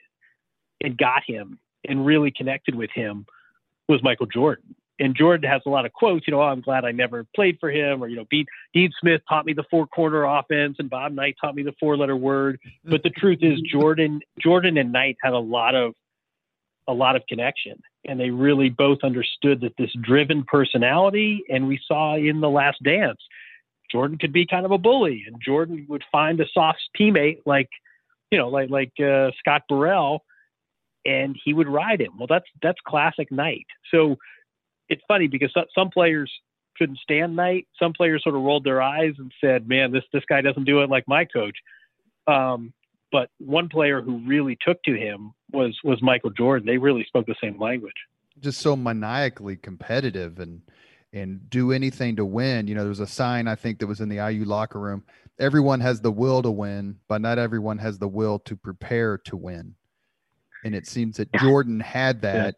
and 0.82 0.98
got 0.98 1.24
him 1.26 1.60
and 1.88 2.06
really 2.06 2.32
connected 2.32 2.76
with 2.76 2.90
him 2.94 3.26
was 3.88 4.04
Michael 4.04 4.26
Jordan. 4.26 4.76
And 5.00 5.16
Jordan 5.16 5.50
has 5.50 5.62
a 5.66 5.70
lot 5.70 5.86
of 5.86 5.94
quotes, 5.94 6.28
you 6.28 6.32
know, 6.32 6.42
oh, 6.42 6.46
I'm 6.46 6.62
glad 6.62 6.86
I 6.86 6.92
never 6.92 7.26
played 7.36 7.58
for 7.60 7.70
him, 7.70 8.04
or, 8.04 8.08
you 8.08 8.16
know, 8.16 8.26
Dean, 8.32 8.46
Dean 8.74 8.92
Smith 9.00 9.22
taught 9.30 9.46
me 9.46 9.54
the 9.54 9.66
four 9.70 9.86
corner 9.86 10.24
offense 10.24 10.78
and 10.80 10.90
Bob 10.90 11.12
Knight 11.12 11.36
taught 11.40 11.56
me 11.56 11.64
the 11.64 11.76
four 11.80 11.96
letter 11.98 12.16
word. 12.16 12.60
But 12.84 13.04
the 13.04 13.12
truth 13.12 13.40
is 13.42 13.60
Jordan, 13.72 14.22
Jordan 14.40 14.78
and 14.78 14.92
Knight 14.92 15.18
had 15.22 15.34
a 15.34 15.40
lot 15.40 15.76
of, 15.76 15.94
a 16.88 16.94
lot 16.94 17.16
of 17.16 17.24
connection 17.28 17.82
and 18.06 18.18
they 18.18 18.30
really 18.30 18.70
both 18.70 19.00
understood 19.04 19.60
that 19.60 19.74
this 19.78 19.92
driven 20.02 20.46
personality 20.46 21.44
and 21.50 21.68
we 21.68 21.78
saw 21.86 22.16
in 22.16 22.40
the 22.40 22.50
last 22.50 22.82
dance 22.82 23.20
Jordan 23.92 24.18
could 24.18 24.34
be 24.34 24.46
kind 24.46 24.66
of 24.66 24.72
a 24.72 24.78
bully, 24.78 25.24
and 25.26 25.42
Jordan 25.44 25.86
would 25.90 26.04
find 26.12 26.40
a 26.40 26.46
soft 26.54 26.80
teammate 27.00 27.40
like, 27.46 27.70
you 28.32 28.38
know, 28.38 28.50
like 28.50 28.70
like 28.70 28.92
uh, 29.00 29.32
Scott 29.40 29.64
Burrell, 29.70 30.24
and 31.06 31.38
he 31.44 31.54
would 31.54 31.68
ride 31.68 32.02
him. 32.02 32.18
Well, 32.18 32.28
that's 32.28 32.48
that's 32.62 32.80
classic 32.86 33.32
Knight. 33.32 33.68
So 33.92 34.18
it's 34.90 35.02
funny 35.08 35.28
because 35.28 35.54
some 35.74 35.90
players 35.90 36.32
couldn't 36.78 37.00
stand 37.00 37.36
Knight. 37.36 37.68
Some 37.80 37.94
players 37.94 38.24
sort 38.24 38.36
of 38.36 38.42
rolled 38.42 38.64
their 38.64 38.82
eyes 38.82 39.14
and 39.18 39.32
said, 39.42 39.68
"Man, 39.68 39.92
this 39.92 40.04
this 40.14 40.24
guy 40.28 40.42
doesn't 40.42 40.66
do 40.66 40.82
it 40.82 40.90
like 40.90 41.08
my 41.08 41.26
coach." 41.26 41.58
Um, 42.28 42.74
but 43.12 43.30
one 43.40 43.70
player 43.70 44.02
who 44.02 44.20
really 44.20 44.58
took 44.66 44.82
to 44.84 44.94
him 44.96 45.34
was 45.52 45.78
was 45.84 46.02
Michael 46.02 46.30
Jordan. 46.30 46.66
They 46.66 46.78
really 46.78 47.06
spoke 47.06 47.26
the 47.26 47.36
same 47.42 47.60
language. 47.60 47.96
Just 48.40 48.60
so 48.60 48.76
maniacally 48.76 49.56
competitive 49.56 50.40
and 50.40 50.62
and 51.14 51.50
do 51.50 51.72
anything 51.72 52.16
to 52.18 52.26
win. 52.26 52.68
You 52.68 52.76
know, 52.76 52.82
there 52.82 52.90
was 52.90 53.00
a 53.00 53.08
sign 53.08 53.48
I 53.48 53.56
think 53.56 53.80
that 53.80 53.88
was 53.88 54.02
in 54.02 54.10
the 54.10 54.18
IU 54.18 54.46
locker 54.46 54.80
room. 54.80 55.04
Everyone 55.40 55.80
has 55.80 56.02
the 56.02 56.12
will 56.12 56.42
to 56.42 56.52
win, 56.52 56.98
but 57.08 57.22
not 57.22 57.40
everyone 57.40 57.78
has 57.78 57.98
the 57.98 58.08
will 58.08 58.40
to 58.40 58.56
prepare 58.56 59.18
to 59.20 59.38
win. 59.38 59.76
And 60.64 60.76
it 60.76 60.88
seems 60.88 61.18
that 61.18 61.32
Jordan 61.34 61.80
had 61.80 62.22
that. 62.22 62.56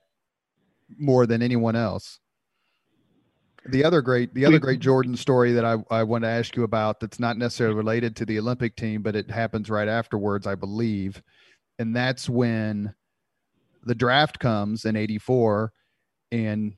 More 0.98 1.26
than 1.26 1.42
anyone 1.42 1.76
else. 1.76 2.20
The 3.66 3.84
other 3.84 4.02
great, 4.02 4.34
the 4.34 4.46
other 4.46 4.58
great 4.60 4.80
Jordan 4.80 5.16
story 5.16 5.52
that 5.54 5.66
I, 5.66 5.78
I 5.92 6.04
want 6.04 6.24
to 6.24 6.30
ask 6.30 6.56
you 6.56 6.64
about 6.64 7.00
that's 7.00 7.20
not 7.20 7.38
necessarily 7.38 7.76
related 7.76 8.16
to 8.18 8.26
the 8.26 8.40
Olympic 8.40 8.76
team, 8.76 9.02
but 9.02 9.16
it 9.16 9.30
happens 9.30 9.70
right 9.70 9.88
afterwards, 9.88 10.48
I 10.48 10.56
believe. 10.56 11.22
And 11.78 11.96
that's 11.96 12.30
when 12.30 12.96
the 13.84 13.96
draft 13.96 14.40
comes 14.40 14.86
in 14.86 14.96
84 14.96 15.72
and 16.32 16.74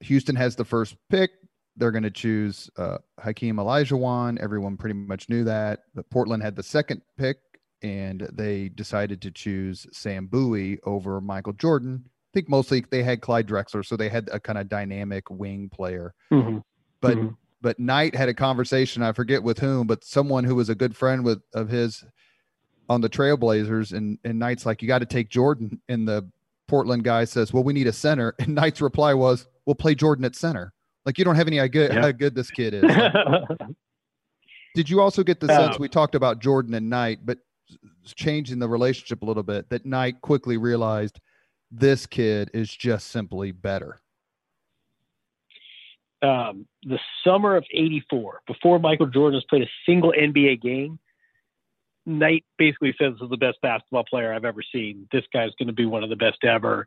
Houston 0.00 0.36
has 0.36 0.56
the 0.56 0.64
first 0.64 0.96
pick. 1.10 1.30
They're 1.76 1.90
going 1.90 2.02
to 2.02 2.10
choose 2.10 2.68
uh, 2.76 2.98
Hakeem 3.20 3.56
Olajuwon. 3.56 4.38
Everyone 4.40 4.76
pretty 4.76 4.94
much 4.94 5.28
knew 5.28 5.44
that. 5.44 5.80
But 5.94 6.10
Portland 6.10 6.42
had 6.42 6.56
the 6.56 6.62
second 6.62 7.00
pick, 7.16 7.38
and 7.82 8.28
they 8.32 8.68
decided 8.68 9.22
to 9.22 9.30
choose 9.30 9.86
Sam 9.92 10.26
Bowie 10.26 10.80
over 10.84 11.20
Michael 11.20 11.54
Jordan. 11.54 12.04
I 12.32 12.38
think 12.38 12.48
mostly 12.48 12.82
they 12.88 13.02
had 13.02 13.20
Clyde 13.20 13.46
Drexler, 13.46 13.84
so 13.84 13.94
they 13.94 14.08
had 14.08 14.30
a 14.32 14.40
kind 14.40 14.58
of 14.58 14.66
dynamic 14.66 15.28
wing 15.28 15.68
player. 15.68 16.14
Mm-hmm. 16.32 16.58
But 17.02 17.18
mm-hmm. 17.18 17.34
but 17.60 17.78
Knight 17.78 18.14
had 18.14 18.30
a 18.30 18.34
conversation. 18.34 19.02
I 19.02 19.12
forget 19.12 19.42
with 19.42 19.58
whom, 19.58 19.86
but 19.86 20.02
someone 20.02 20.44
who 20.44 20.54
was 20.54 20.70
a 20.70 20.74
good 20.74 20.96
friend 20.96 21.24
with 21.24 21.42
of 21.52 21.68
his 21.68 22.02
on 22.88 23.02
the 23.02 23.10
Trailblazers, 23.10 23.92
and 23.92 24.18
and 24.24 24.38
Knight's 24.38 24.64
like, 24.64 24.80
you 24.80 24.88
got 24.88 25.00
to 25.00 25.06
take 25.06 25.28
Jordan. 25.28 25.78
And 25.90 26.08
the 26.08 26.26
Portland 26.68 27.04
guy 27.04 27.26
says, 27.26 27.52
well, 27.52 27.64
we 27.64 27.74
need 27.74 27.86
a 27.86 27.92
center. 27.92 28.34
And 28.38 28.54
Knight's 28.54 28.80
reply 28.80 29.12
was, 29.12 29.46
we'll 29.66 29.74
play 29.74 29.94
Jordan 29.94 30.24
at 30.24 30.34
center. 30.34 30.72
Like 31.04 31.18
you 31.18 31.24
don't 31.26 31.36
have 31.36 31.48
any 31.48 31.60
idea 31.60 31.92
how 31.92 32.12
good 32.12 32.34
this 32.34 32.50
kid 32.50 32.72
is. 32.72 32.84
did 34.74 34.88
you 34.88 35.02
also 35.02 35.22
get 35.22 35.38
the 35.40 35.48
sense 35.48 35.78
we 35.78 35.88
talked 35.88 36.14
about 36.14 36.38
Jordan 36.38 36.72
and 36.72 36.88
Knight, 36.88 37.26
but 37.26 37.38
changing 38.06 38.58
the 38.58 38.68
relationship 38.68 39.20
a 39.20 39.24
little 39.24 39.42
bit 39.42 39.68
that 39.68 39.84
Knight 39.84 40.20
quickly 40.22 40.56
realized 40.56 41.20
this 41.72 42.06
kid 42.06 42.50
is 42.52 42.74
just 42.74 43.08
simply 43.08 43.50
better? 43.50 43.98
Um, 46.22 46.66
the 46.84 47.00
summer 47.24 47.56
of 47.56 47.64
84, 47.72 48.42
before 48.46 48.78
Michael 48.78 49.06
Jordan 49.06 49.40
has 49.40 49.44
played 49.50 49.62
a 49.62 49.70
single 49.84 50.12
NBA 50.12 50.62
game, 50.62 51.00
Knight 52.06 52.44
basically 52.58 52.94
says 53.00 53.14
this 53.14 53.22
is 53.22 53.30
the 53.30 53.36
best 53.36 53.60
basketball 53.60 54.04
player 54.04 54.32
I've 54.32 54.44
ever 54.44 54.62
seen. 54.72 55.08
This 55.10 55.24
guy's 55.32 55.50
going 55.58 55.68
to 55.68 55.72
be 55.72 55.86
one 55.86 56.04
of 56.04 56.10
the 56.10 56.16
best 56.16 56.44
ever 56.44 56.86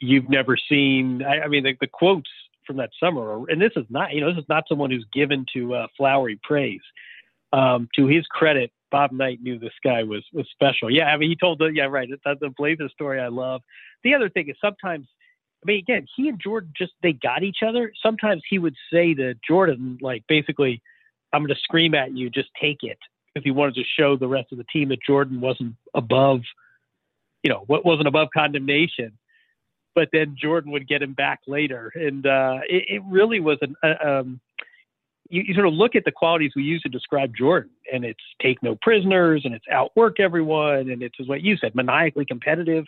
you've 0.00 0.28
never 0.28 0.56
seen. 0.56 1.22
I, 1.22 1.40
I 1.42 1.48
mean, 1.48 1.62
the, 1.62 1.76
the, 1.80 1.86
quotes 1.86 2.30
from 2.66 2.78
that 2.78 2.90
summer, 2.98 3.22
are, 3.22 3.50
and 3.50 3.60
this 3.60 3.72
is 3.76 3.84
not, 3.90 4.12
you 4.12 4.20
know, 4.20 4.30
this 4.32 4.42
is 4.42 4.48
not 4.48 4.64
someone 4.68 4.90
who's 4.90 5.06
given 5.12 5.46
to 5.54 5.74
uh, 5.74 5.86
flowery 5.96 6.40
praise. 6.42 6.80
Um, 7.52 7.88
to 7.96 8.06
his 8.06 8.24
credit, 8.26 8.72
Bob 8.90 9.12
Knight 9.12 9.40
knew 9.42 9.58
this 9.58 9.72
guy 9.82 10.04
was 10.04 10.24
was 10.32 10.46
special. 10.52 10.90
Yeah, 10.90 11.06
I 11.06 11.16
mean, 11.16 11.30
he 11.30 11.36
told 11.36 11.58
the 11.58 11.66
yeah 11.66 11.84
right. 11.84 12.08
It's 12.08 12.22
the 12.22 12.50
Blazer 12.56 12.88
story 12.88 13.20
I 13.20 13.28
love. 13.28 13.62
The 14.04 14.14
other 14.14 14.28
thing 14.28 14.48
is 14.48 14.56
sometimes, 14.60 15.06
I 15.62 15.66
mean, 15.66 15.78
again, 15.78 16.06
he 16.16 16.28
and 16.28 16.40
Jordan 16.40 16.72
just 16.76 16.92
they 17.02 17.12
got 17.12 17.42
each 17.42 17.62
other. 17.66 17.92
Sometimes 18.02 18.42
he 18.48 18.58
would 18.58 18.76
say 18.92 19.14
to 19.14 19.34
Jordan, 19.46 19.98
like 20.00 20.24
basically, 20.28 20.82
"I'm 21.32 21.42
going 21.42 21.54
to 21.54 21.60
scream 21.62 21.94
at 21.94 22.16
you, 22.16 22.30
just 22.30 22.48
take 22.60 22.82
it," 22.82 22.98
because 23.32 23.44
he 23.44 23.50
wanted 23.50 23.74
to 23.76 23.84
show 23.98 24.16
the 24.16 24.28
rest 24.28 24.52
of 24.52 24.58
the 24.58 24.64
team 24.64 24.88
that 24.88 25.02
Jordan 25.06 25.40
wasn't 25.40 25.74
above, 25.94 26.40
you 27.42 27.50
know, 27.50 27.64
what 27.66 27.84
wasn't 27.84 28.08
above 28.08 28.28
condemnation 28.32 29.12
but 29.94 30.08
then 30.12 30.36
Jordan 30.40 30.72
would 30.72 30.88
get 30.88 31.02
him 31.02 31.14
back 31.14 31.40
later, 31.46 31.92
and 31.94 32.26
uh, 32.26 32.60
it, 32.68 32.84
it, 32.88 33.02
really 33.08 33.40
was 33.40 33.58
an. 33.60 33.74
Uh, 33.82 34.08
um, 34.08 34.40
you, 35.28 35.42
you, 35.46 35.54
sort 35.54 35.66
of 35.66 35.74
look 35.74 35.94
at 35.94 36.04
the 36.04 36.12
qualities 36.12 36.52
we 36.56 36.62
use 36.62 36.82
to 36.82 36.88
describe 36.88 37.36
Jordan, 37.36 37.70
and 37.92 38.04
it's 38.04 38.20
take 38.40 38.62
no 38.62 38.76
prisoners, 38.80 39.42
and 39.44 39.54
it's 39.54 39.64
outwork 39.70 40.20
everyone, 40.20 40.90
and 40.90 41.02
it's 41.02 41.16
what 41.26 41.42
you 41.42 41.56
said, 41.56 41.74
maniacally 41.74 42.24
competitive. 42.24 42.86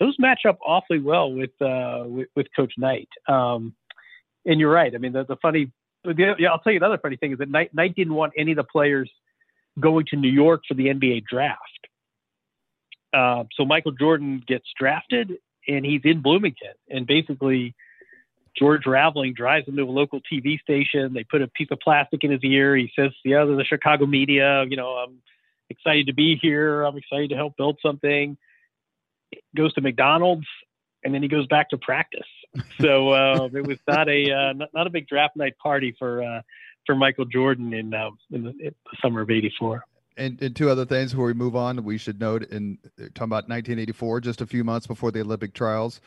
Those 0.00 0.16
match 0.18 0.40
up 0.48 0.58
awfully 0.66 0.98
well 0.98 1.30
with 1.30 1.50
uh, 1.60 2.04
with, 2.06 2.28
with, 2.34 2.46
Coach 2.56 2.72
Knight. 2.78 3.08
Um, 3.28 3.74
and 4.46 4.58
you're 4.58 4.72
right. 4.72 4.94
I 4.94 4.98
mean, 4.98 5.12
the, 5.12 5.24
the 5.24 5.36
funny, 5.36 5.70
the, 6.04 6.34
yeah, 6.38 6.48
I'll 6.48 6.58
tell 6.58 6.72
you 6.72 6.78
another 6.78 6.98
funny 6.98 7.16
thing 7.16 7.32
is 7.32 7.38
that 7.38 7.50
Knight, 7.50 7.74
Knight 7.74 7.94
didn't 7.94 8.14
want 8.14 8.32
any 8.36 8.52
of 8.52 8.56
the 8.56 8.64
players 8.64 9.10
going 9.78 10.06
to 10.06 10.16
New 10.16 10.30
York 10.30 10.62
for 10.66 10.74
the 10.74 10.86
NBA 10.86 11.24
draft. 11.26 11.60
Uh, 13.12 13.44
so 13.54 13.66
Michael 13.66 13.92
Jordan 13.92 14.42
gets 14.46 14.64
drafted, 14.78 15.34
and 15.68 15.84
he's 15.84 16.00
in 16.04 16.22
Bloomington. 16.22 16.72
And 16.88 17.06
basically, 17.06 17.74
George 18.58 18.86
Raveling 18.86 19.34
drives 19.34 19.68
him 19.68 19.76
to 19.76 19.82
a 19.82 19.84
local 19.84 20.20
TV 20.32 20.58
station. 20.60 21.12
They 21.12 21.24
put 21.24 21.42
a 21.42 21.48
piece 21.48 21.68
of 21.70 21.78
plastic 21.80 22.24
in 22.24 22.30
his 22.30 22.42
ear. 22.42 22.74
He 22.74 22.90
says, 22.96 23.10
"Yeah, 23.22 23.44
the 23.44 23.64
Chicago 23.64 24.06
media. 24.06 24.64
You 24.64 24.76
know, 24.76 24.90
I'm 24.90 25.20
excited 25.68 26.06
to 26.06 26.14
be 26.14 26.38
here. 26.40 26.82
I'm 26.84 26.96
excited 26.96 27.30
to 27.30 27.36
help 27.36 27.58
build 27.58 27.78
something." 27.82 28.38
Goes 29.56 29.72
to 29.74 29.80
McDonald's, 29.80 30.46
and 31.04 31.14
then 31.14 31.22
he 31.22 31.28
goes 31.28 31.46
back 31.46 31.70
to 31.70 31.78
practice. 31.78 32.26
So 32.80 33.10
uh, 33.10 33.48
it 33.54 33.64
was 33.64 33.78
not 33.86 34.08
a 34.08 34.32
uh, 34.32 34.52
not, 34.54 34.70
not, 34.74 34.86
a 34.88 34.90
big 34.90 35.06
draft 35.06 35.36
night 35.36 35.56
party 35.62 35.94
for 35.96 36.22
uh, 36.22 36.42
for 36.84 36.96
Michael 36.96 37.24
Jordan 37.24 37.72
in, 37.72 37.94
uh, 37.94 38.10
in, 38.32 38.42
the, 38.42 38.50
in 38.50 38.74
the 38.90 38.96
summer 39.00 39.20
of 39.20 39.30
'84 39.30 39.84
and, 40.16 40.40
and 40.42 40.54
two 40.54 40.68
other 40.68 40.84
things 40.84 41.12
before 41.12 41.26
we 41.26 41.34
move 41.34 41.56
on, 41.56 41.82
we 41.84 41.96
should 41.96 42.20
note 42.20 42.42
in 42.50 42.78
talking 43.14 43.24
about 43.24 43.48
1984, 43.48 44.20
just 44.20 44.40
a 44.40 44.46
few 44.46 44.64
months 44.64 44.86
before 44.86 45.10
the 45.10 45.20
Olympic 45.20 45.54
trials, 45.54 46.00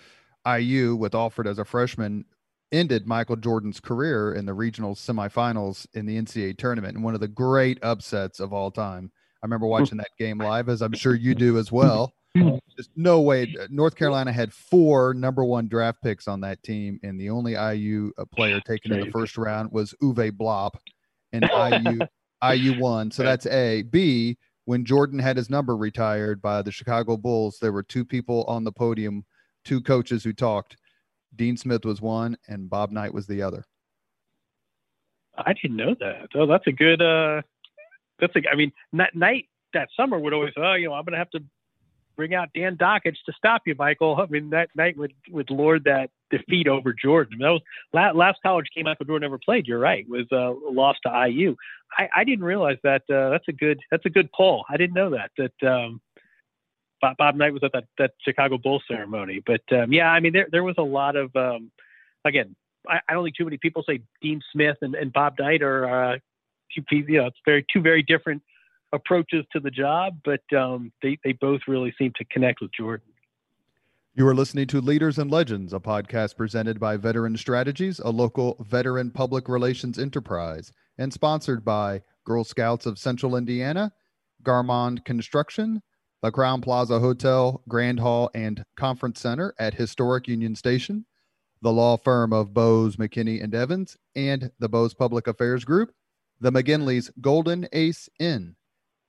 IU 0.46 0.96
with 0.96 1.16
Alford 1.16 1.48
as 1.48 1.58
a 1.58 1.66
freshman 1.66 2.26
ended 2.72 3.08
Michael 3.08 3.36
Jordan's 3.36 3.80
career 3.80 4.34
in 4.34 4.46
the 4.46 4.54
regional 4.54 4.96
semifinals 4.96 5.86
in 5.94 6.06
the 6.06 6.20
NCAA 6.20 6.58
tournament 6.58 6.96
and 6.96 7.04
one 7.04 7.14
of 7.14 7.22
the 7.22 7.28
great 7.28 7.78
upsets 7.84 8.40
of 8.40 8.52
all 8.52 8.72
time. 8.72 9.12
I 9.42 9.46
remember 9.46 9.68
watching 9.68 9.98
that 10.00 10.10
game 10.18 10.40
live, 10.40 10.70
as 10.70 10.82
I'm 10.82 10.94
sure 10.94 11.14
you 11.14 11.36
do 11.36 11.58
as 11.58 11.72
well. 11.72 12.14
Hmm. 12.36 12.56
Just 12.76 12.90
no 12.96 13.22
way. 13.22 13.56
Uh, 13.60 13.68
North 13.70 13.96
Carolina 13.96 14.32
had 14.32 14.52
four 14.52 15.14
number 15.14 15.44
one 15.44 15.68
draft 15.68 16.02
picks 16.02 16.28
on 16.28 16.42
that 16.42 16.64
team, 16.64 17.00
and 17.04 17.20
the 17.20 17.30
only 17.30 17.54
IU 17.54 18.12
uh, 18.18 18.26
player 18.26 18.60
taken 18.62 18.92
in 18.92 19.02
the 19.02 19.12
first 19.12 19.38
round 19.38 19.72
was 19.72 19.94
Uwe 20.02 20.36
Blab, 20.36 20.78
and 21.32 21.44
IU 21.56 22.00
IU 22.44 22.80
won. 22.80 23.12
So 23.12 23.24
that's 23.24 23.46
A. 23.46 23.84
B, 23.84 24.38
when 24.66 24.86
Jordan 24.86 25.20
had 25.20 25.38
his 25.38 25.50
number 25.50 25.76
retired 25.76 26.42
by 26.42 26.62
the 26.62 26.72
Chicago 26.72 27.18
Bulls, 27.18 27.58
there 27.62 27.72
were 27.72 27.84
two 27.84 28.06
people 28.06 28.44
on 28.46 28.64
the 28.64 28.72
podium, 28.72 29.26
two 29.64 29.82
coaches 29.82 30.24
who 30.24 30.34
talked. 30.34 30.78
Dean 31.36 31.58
Smith 31.58 31.86
was 31.86 32.02
one 32.02 32.38
and 32.48 32.70
Bob 32.70 32.92
Knight 32.92 33.14
was 33.14 33.28
the 33.28 33.42
other. 33.42 33.66
I 35.36 35.54
didn't 35.54 35.78
know 35.78 35.96
that. 36.00 36.30
Oh, 36.36 36.46
that's 36.46 36.68
a 36.68 36.72
good 36.72 37.02
uh 37.02 37.42
that's 38.20 38.36
a 38.36 38.42
I 38.52 38.56
mean 38.56 38.72
Knight 38.92 39.50
that 39.74 39.90
summer 39.98 40.20
would 40.20 40.34
always 40.34 40.54
oh, 40.58 40.74
you 40.74 40.88
know, 40.88 40.94
I'm 40.94 41.04
gonna 41.06 41.18
have 41.18 41.32
to 41.32 41.44
bring 42.16 42.34
out 42.34 42.50
Dan 42.56 42.78
Dakich 42.78 43.18
to 43.26 43.34
stop 43.38 43.64
you, 43.66 43.76
Michael. 43.78 44.16
I 44.20 44.26
mean, 44.28 44.50
that 44.52 44.70
night 44.76 44.98
would, 44.98 45.14
would 45.30 45.50
lord 45.50 45.84
that 45.86 46.10
defeat 46.30 46.68
over 46.68 46.94
Jordan. 46.94 47.40
that 47.40 47.50
was 47.50 47.62
last, 48.16 48.38
college 48.44 48.68
game 48.76 48.88
after 48.88 49.04
Jordan 49.06 49.30
never 49.30 49.40
played. 49.40 49.68
You're 49.68 49.80
right, 49.80 50.08
was 50.10 50.26
uh, 50.32 50.54
lost 50.72 51.00
to 51.06 51.28
IU. 51.30 51.56
I, 51.98 52.10
I 52.16 52.24
didn't 52.24 52.44
realize 52.44 52.78
that. 52.84 53.04
Uh, 53.10 53.30
that's 53.30 53.48
a 53.48 53.54
good 53.54 53.80
that's 53.92 54.06
a 54.06 54.10
good 54.10 54.32
poll. 54.32 54.66
I 54.70 54.78
didn't 54.78 54.96
know 54.96 55.12
that 55.12 55.32
that 55.38 55.68
um, 55.68 56.02
Bob, 57.02 57.18
Bob 57.18 57.36
Knight 57.36 57.54
was 57.54 57.64
at 57.64 57.72
that 57.74 57.86
that 57.98 58.12
Chicago 58.22 58.58
Bulls 58.58 58.84
ceremony. 58.88 59.42
But 59.46 59.62
um, 59.72 59.94
yeah, 59.94 60.10
I 60.10 60.20
mean, 60.20 60.34
there 60.34 60.48
there 60.52 60.64
was 60.64 60.76
a 60.78 60.84
lot 60.84 61.16
of 61.16 61.36
um, 61.36 61.72
again. 62.26 62.56
I, 62.90 63.00
I 63.08 63.14
don't 63.14 63.24
think 63.24 63.38
too 63.38 63.46
many 63.46 63.58
people 63.58 63.84
say 63.88 64.02
Dean 64.22 64.42
Smith 64.52 64.78
and, 64.82 64.94
and 64.96 65.14
Bob 65.14 65.36
Knight 65.40 65.62
are 65.62 66.14
uh, 66.14 66.18
you 66.76 67.06
know, 67.08 67.28
it's 67.28 67.38
very 67.46 67.66
two 67.72 67.82
very 67.82 68.02
different 68.02 68.42
approaches 68.94 69.44
to 69.52 69.60
the 69.60 69.72
job, 69.72 70.20
but 70.24 70.42
um, 70.56 70.92
they, 71.02 71.18
they 71.24 71.34
both 71.34 71.62
really 71.68 71.94
seem 71.98 72.14
to 72.16 72.26
connect 72.26 72.62
with 72.62 72.72
Jordan. 72.72 73.08
You 74.16 74.28
are 74.28 74.36
listening 74.36 74.68
to 74.68 74.80
Leaders 74.80 75.18
and 75.18 75.32
Legends, 75.32 75.74
a 75.74 75.80
podcast 75.80 76.38
presented 76.38 76.80
by 76.80 76.98
Veteran 76.98 77.36
Strategies, 77.36 77.98
a 77.98 78.12
local 78.12 78.64
veteran 78.70 79.10
public 79.10 79.50
relations 79.50 79.98
enterprise, 79.98 80.72
and 81.00 81.12
sponsored 81.12 81.66
by 81.66 82.04
Girl 82.24 82.44
Scouts 82.44 82.86
of 82.86 83.00
Central 83.00 83.36
Indiana, 83.36 83.92
Garmong 84.44 85.04
Construction, 85.04 85.82
the 86.22 86.32
Crowne 86.32 86.62
Plaza 86.62 87.00
Hotel, 87.00 87.64
Grand 87.68 88.00
Hall, 88.00 88.30
and 88.36 88.64
Conference 88.78 89.20
Center 89.20 89.56
at 89.58 89.74
Historic 89.74 90.28
Union 90.28 90.56
Station, 90.56 91.06
the 91.64 91.72
law 91.72 91.98
firm 91.98 92.32
of 92.32 92.54
Bose, 92.54 92.98
McKinney, 92.98 93.44
and 93.44 93.56
Evans, 93.56 93.98
and 94.16 94.52
the 94.60 94.70
Bose 94.70 94.94
Public 94.94 95.26
Affairs 95.26 95.66
Group, 95.66 95.92
the 96.40 96.52
McGinley's 96.52 97.10
Golden 97.20 97.68
Ace 97.74 98.10
Inn, 98.20 98.56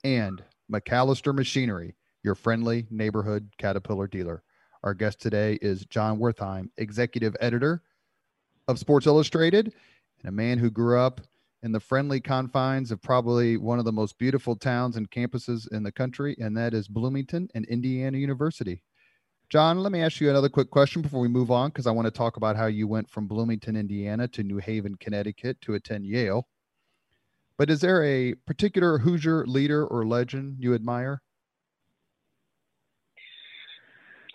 and 0.05 0.45
MacAllister 0.71 1.35
Machinery, 1.35 1.95
your 2.23 2.35
friendly 2.35 2.87
neighborhood 2.90 3.49
Caterpillar 3.59 4.07
dealer. 4.07 4.43
Our 4.83 4.95
guest 4.95 5.21
today 5.21 5.59
is 5.62 5.87
Jon 5.87 6.19
Wertheim, 6.19 6.69
executive 6.77 7.35
editor 7.40 7.83
of 8.69 8.79
Sports 8.79 9.07
Illustrated, 9.07 9.73
and 10.21 10.29
a 10.29 10.33
man 10.33 10.59
who 10.59 10.71
grew 10.71 11.01
up 11.01 11.23
in 11.62 11.73
the 11.73 11.81
friendly 11.81 12.21
confines 12.21 12.90
of 12.90 13.01
probably 13.01 13.57
one 13.57 13.79
of 13.79 13.87
the 13.87 13.93
most 13.93 14.19
beautiful 14.19 14.55
towns 14.55 14.97
and 14.97 15.11
campuses 15.11 15.67
in 15.73 15.83
the 15.83 15.93
country, 15.93 16.37
and 16.38 16.55
that 16.57 16.75
is 16.75 16.87
Bloomington 16.87 17.49
and 17.55 17.64
Indiana 17.64 18.19
University. 18.19 18.83
Jon, 19.49 19.79
let 19.79 19.93
me 19.93 20.03
ask 20.03 20.21
you 20.21 20.29
another 20.29 20.51
quick 20.51 20.71
question 20.71 21.01
before 21.01 21.21
we 21.21 21.29
move 21.29 21.51
on, 21.51 21.71
because 21.71 21.87
I 21.87 21.90
want 21.90 22.07
to 22.07 22.11
talk 22.11 22.37
about 22.37 22.57
how 22.57 22.67
you 22.67 22.87
went 22.87 23.09
from 23.09 23.27
Bloomington, 23.27 23.77
Indiana 23.77 24.29
to 24.29 24.43
New 24.43 24.59
Haven, 24.59 24.97
Connecticut 24.97 25.59
to 25.62 25.75
attend 25.75 26.05
Yale. 26.05 26.47
But 27.57 27.71
is 27.71 27.81
there 27.81 28.05
a 28.05 28.35
particular 28.47 28.99
Hoosier 28.99 29.47
leader 29.47 29.87
or 29.87 30.05
legend 30.05 30.57
you 30.59 30.75
admire? 30.75 31.23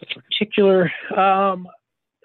A 0.01 0.21
particular, 0.21 0.89
um, 1.15 1.67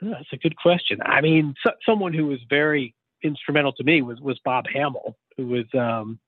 that's 0.00 0.32
a 0.32 0.36
good 0.36 0.56
question. 0.56 1.00
I 1.04 1.20
mean, 1.20 1.54
so, 1.64 1.72
someone 1.84 2.12
who 2.12 2.26
was 2.26 2.38
very 2.48 2.94
instrumental 3.24 3.72
to 3.72 3.82
me 3.82 4.02
was 4.02 4.20
was 4.20 4.38
Bob 4.44 4.66
Hammel, 4.72 5.16
who 5.36 5.46
was, 5.46 5.64
um, 5.74 6.20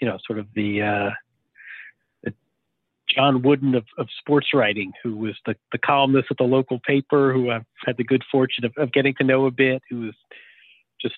you 0.00 0.08
know, 0.08 0.18
sort 0.26 0.38
of 0.38 0.46
the, 0.54 0.80
uh, 0.80 1.10
the 2.22 2.32
John 3.14 3.42
Wooden 3.42 3.74
of, 3.74 3.84
of 3.98 4.08
sports 4.18 4.48
writing, 4.54 4.92
who 5.02 5.16
was 5.16 5.34
the, 5.44 5.54
the 5.72 5.78
columnist 5.78 6.28
at 6.30 6.38
the 6.38 6.44
local 6.44 6.80
paper, 6.86 7.34
who 7.34 7.50
I've 7.50 7.66
had 7.84 7.98
the 7.98 8.04
good 8.04 8.24
fortune 8.32 8.64
of, 8.64 8.72
of 8.78 8.92
getting 8.92 9.14
to 9.16 9.24
know 9.24 9.44
a 9.44 9.50
bit, 9.50 9.82
who 9.90 10.00
was 10.00 10.14
just 11.02 11.16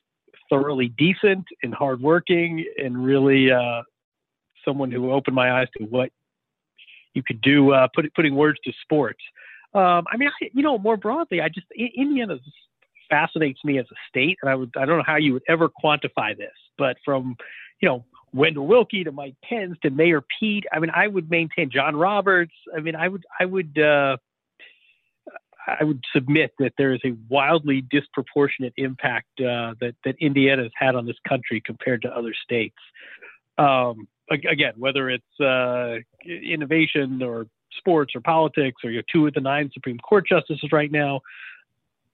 thoroughly 0.51 0.89
decent 0.89 1.45
and 1.63 1.75
hardworking, 1.75 2.65
and 2.79 3.05
really 3.05 3.51
uh, 3.51 3.83
someone 4.65 4.91
who 4.91 5.13
opened 5.13 5.35
my 5.35 5.61
eyes 5.61 5.69
to 5.79 5.85
what 5.85 6.11
you 7.15 7.23
could 7.23 7.41
do, 7.41 7.73
uh, 7.73 7.89
put, 7.95 8.13
putting 8.15 8.35
words 8.35 8.59
to 8.65 8.73
sports. 8.83 9.21
Um, 9.75 10.05
I 10.11 10.17
mean, 10.17 10.29
I, 10.29 10.51
you 10.53 10.63
know, 10.63 10.79
more 10.79 10.97
broadly, 10.97 11.41
I 11.41 11.49
just 11.49 11.67
Indiana 11.75 12.39
fascinates 13.09 13.61
me 13.65 13.79
as 13.79 13.87
a 13.91 13.97
state, 14.09 14.39
and 14.43 14.51
I 14.51 14.55
would 14.55 14.73
I 14.77 14.85
don't 14.85 14.99
know 14.99 15.05
how 15.07 15.17
you 15.17 15.35
would 15.35 15.43
ever 15.49 15.69
quantify 15.69 16.37
this, 16.37 16.55
but 16.79 16.97
from 17.05 17.37
you 17.81 17.89
know 17.89 18.05
Wendell 18.33 18.67
Willkie 18.67 19.05
to 19.05 19.13
Mike 19.13 19.35
Pence 19.45 19.77
to 19.83 19.91
Mayor 19.91 20.23
Pete, 20.39 20.65
I 20.73 20.79
mean, 20.79 20.91
I 20.95 21.09
would 21.09 21.31
maintain 21.31 21.71
John 21.71 21.97
Roberts. 21.97 22.55
I 22.77 22.81
mean, 22.81 22.95
I 22.95 23.09
would 23.09 23.25
I 23.39 23.45
would 23.45 23.79
uh, 23.79 24.17
I 25.67 25.85
would 25.85 26.05
submit 26.13 26.53
that 26.59 26.75
there 26.79 26.95
is 26.95 27.01
a 27.05 27.15
wildly 27.29 27.81
disproportionate 27.81 28.73
impact 28.77 29.41
uh, 29.41 29.75
that 29.81 29.95
that 30.05 30.17
Indiana 30.21 30.65
has 30.65 30.73
had 30.77 30.95
on 30.95 31.07
this 31.07 31.17
country 31.29 31.61
compared 31.65 32.03
to 32.03 32.09
other 32.09 32.33
states. 32.45 32.77
Um, 33.59 34.09
again, 34.31 34.75
whether 34.77 35.11
it's 35.11 35.41
uh, 35.41 35.97
innovation 36.25 37.23
or 37.23 37.47
sports 37.79 38.15
or 38.15 38.21
politics, 38.21 38.83
or 38.85 38.91
you 38.91 39.03
two 39.13 39.27
of 39.27 39.35
the 39.35 39.41
nine 39.41 39.71
Supreme 39.73 39.99
Court 39.99 40.27
justices 40.27 40.71
right 40.73 40.91
now. 40.91 41.21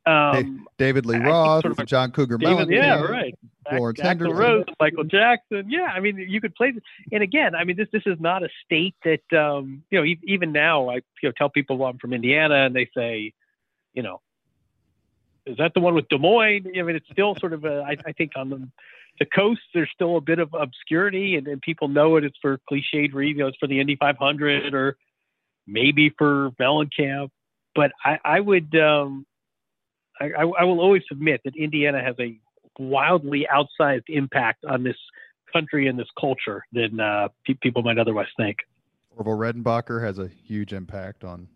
Um, 0.05 0.67
David 0.79 1.07
Lee 1.07 1.19
Roth, 1.19 1.63
sort 1.63 1.79
of 1.79 1.87
John 1.87 2.11
Cougar 2.11 2.39
David, 2.39 2.69
Mellon, 2.69 2.73
yeah, 2.73 3.01
right. 3.03 3.35
Henderson, 4.01 4.37
Rose, 4.37 4.65
Michael 4.81 5.05
Jackson. 5.05 5.71
Yeah, 5.71 5.87
I 5.95 6.01
mean, 6.01 6.19
you 6.19 6.41
could 6.41 6.57
play 6.57 6.73
this. 6.73 6.83
And 7.13 7.23
again, 7.23 7.55
I 7.55 7.63
mean, 7.63 7.77
this 7.77 7.87
this 7.93 8.03
is 8.05 8.19
not 8.19 8.43
a 8.43 8.49
state 8.65 8.97
that 9.05 9.39
um, 9.39 9.85
you 9.91 10.01
know. 10.01 10.15
Even 10.25 10.51
now, 10.51 10.89
I 10.89 10.97
you 10.97 11.03
know 11.25 11.33
tell 11.37 11.49
people 11.49 11.79
well, 11.79 11.91
I'm 11.91 11.99
from 11.99 12.13
Indiana, 12.13 12.67
and 12.67 12.75
they 12.75 12.89
say, 12.97 13.33
you 13.95 14.03
know, 14.03 14.21
is 15.47 15.57
that 15.59 15.75
the 15.75 15.81
one 15.81 15.95
with 15.95 16.09
Des 16.09 16.19
Moines? 16.19 16.67
I 16.77 16.83
mean, 16.83 16.97
it's 16.97 17.09
still 17.11 17.35
sort 17.37 17.53
of 17.53 17.65
a. 17.65 17.83
I, 17.83 17.97
I 18.07 18.13
think 18.13 18.33
on 18.37 18.51
the 18.51 18.69
the 19.19 19.27
coast, 19.27 19.61
there's 19.75 19.91
still 19.95 20.17
a 20.17 20.21
bit 20.21 20.39
of 20.39 20.55
obscurity, 20.55 21.37
and, 21.37 21.47
and 21.47 21.61
people 21.61 21.89
know 21.89 22.17
it. 22.17 22.25
It's 22.25 22.37
for 22.41 22.59
cliched 22.71 23.13
reasons. 23.13 23.37
You 23.37 23.43
know, 23.45 23.47
it's 23.49 23.59
for 23.59 23.67
the 23.67 23.81
Indy 23.81 23.97
500 23.97 24.75
or 24.75 24.97
maybe 25.67 26.11
for 26.17 26.51
Mellencamp. 26.61 27.31
But 27.75 27.93
I, 28.05 28.19
I 28.25 28.41
would. 28.41 28.75
Um, 28.77 29.27
I, 30.21 30.31
I 30.37 30.65
will 30.65 30.81
always 30.81 31.03
admit 31.11 31.41
that 31.45 31.57
Indiana 31.57 32.03
has 32.03 32.15
a 32.21 32.39
wildly 32.79 33.47
outsized 33.53 34.05
impact 34.09 34.65
on 34.65 34.85
this 34.85 34.97
country 35.53 35.89
and 35.89 35.99
this 35.99 36.09
culture 36.19 36.65
than 36.73 37.01
uh, 37.01 37.29
pe- 37.47 37.55
people 37.55 37.83
might 37.83 37.99
otherwise 37.99 38.29
think. 38.37 38.59
Orville 39.17 39.37
Redenbacher 39.37 40.03
has 40.03 40.19
a 40.19 40.29
huge 40.29 40.73
impact 40.73 41.25
on 41.25 41.49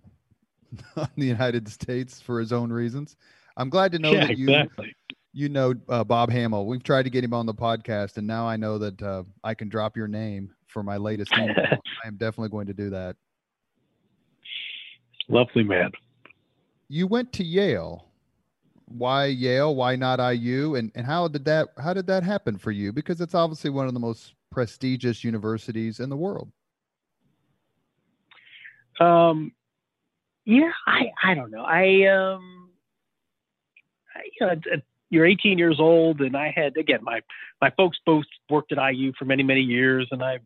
on 0.97 1.09
the 1.17 1.27
United 1.27 1.69
States 1.69 2.21
for 2.21 2.41
his 2.41 2.53
own 2.53 2.73
reasons. 2.73 3.17
I'm 3.57 3.71
glad 3.71 3.93
to 3.93 3.99
know 3.99 4.13
yeah, 4.13 4.27
that 4.27 4.39
you 4.39 4.49
exactly. 4.49 4.95
you 5.33 5.49
know 5.49 5.75
uh, 5.89 6.05
Bob 6.05 6.31
Hammel. 6.31 6.67
We've 6.67 6.83
tried 6.83 7.05
to 7.05 7.11
get 7.11 7.25
him 7.25 7.35
on 7.35 7.47
the 7.47 7.55
podcast, 7.55 8.17
and 8.17 8.27
now 8.27 8.47
I 8.47 8.57
know 8.57 8.79
that 8.79 9.03
uh, 9.03 9.23
I 9.45 9.55
can 9.55 9.69
drop 9.69 9.97
your 9.97 10.09
name 10.09 10.53
for 10.67 10.83
my 10.83 10.97
latest. 10.97 11.33
I 11.35 11.79
am 12.05 12.17
definitely 12.17 12.51
going 12.51 12.67
to 12.67 12.75
do 12.75 12.91
that. 12.91 13.17
Lovely 15.29 15.65
man. 15.65 15.91
You 16.89 17.07
went 17.07 17.33
to 17.35 17.45
Yale 17.45 18.07
why 18.87 19.27
Yale? 19.27 19.75
Why 19.75 19.97
not 19.97 20.19
IU? 20.19 20.77
And 20.77 20.91
and 20.95 21.05
how 21.05 21.29
did 21.29 21.45
that 21.45 21.69
how 21.79 21.93
did 21.93 22.07
that 22.07 22.23
happen 22.23 22.57
for 22.57 22.71
you? 22.71 22.93
Because 22.93 23.21
it's 23.21 23.35
obviously 23.35 23.71
one 23.71 23.87
of 23.87 23.95
the 23.95 24.01
most 24.01 24.35
prestigious 24.51 25.25
universities 25.25 26.01
in 26.01 26.09
the 26.09 26.17
world. 26.17 26.51
Um, 29.01 29.53
yeah, 30.47 30.71
I 30.87 31.11
I 31.23 31.35
don't 31.35 31.51
know. 31.51 31.65
I 31.65 32.07
um, 32.07 32.71
you 34.41 34.47
know, 34.47 34.55
you're 35.11 35.27
18 35.27 35.59
years 35.59 35.77
old, 35.79 36.21
and 36.21 36.37
I 36.37 36.53
had 36.55 36.77
again 36.77 37.01
my 37.03 37.21
my 37.61 37.71
folks 37.71 37.99
both 38.07 38.25
worked 38.49 38.73
at 38.73 38.79
IU 38.79 39.13
for 39.19 39.25
many 39.27 39.43
many 39.43 39.61
years, 39.61 40.09
and 40.11 40.23
I 40.23 40.39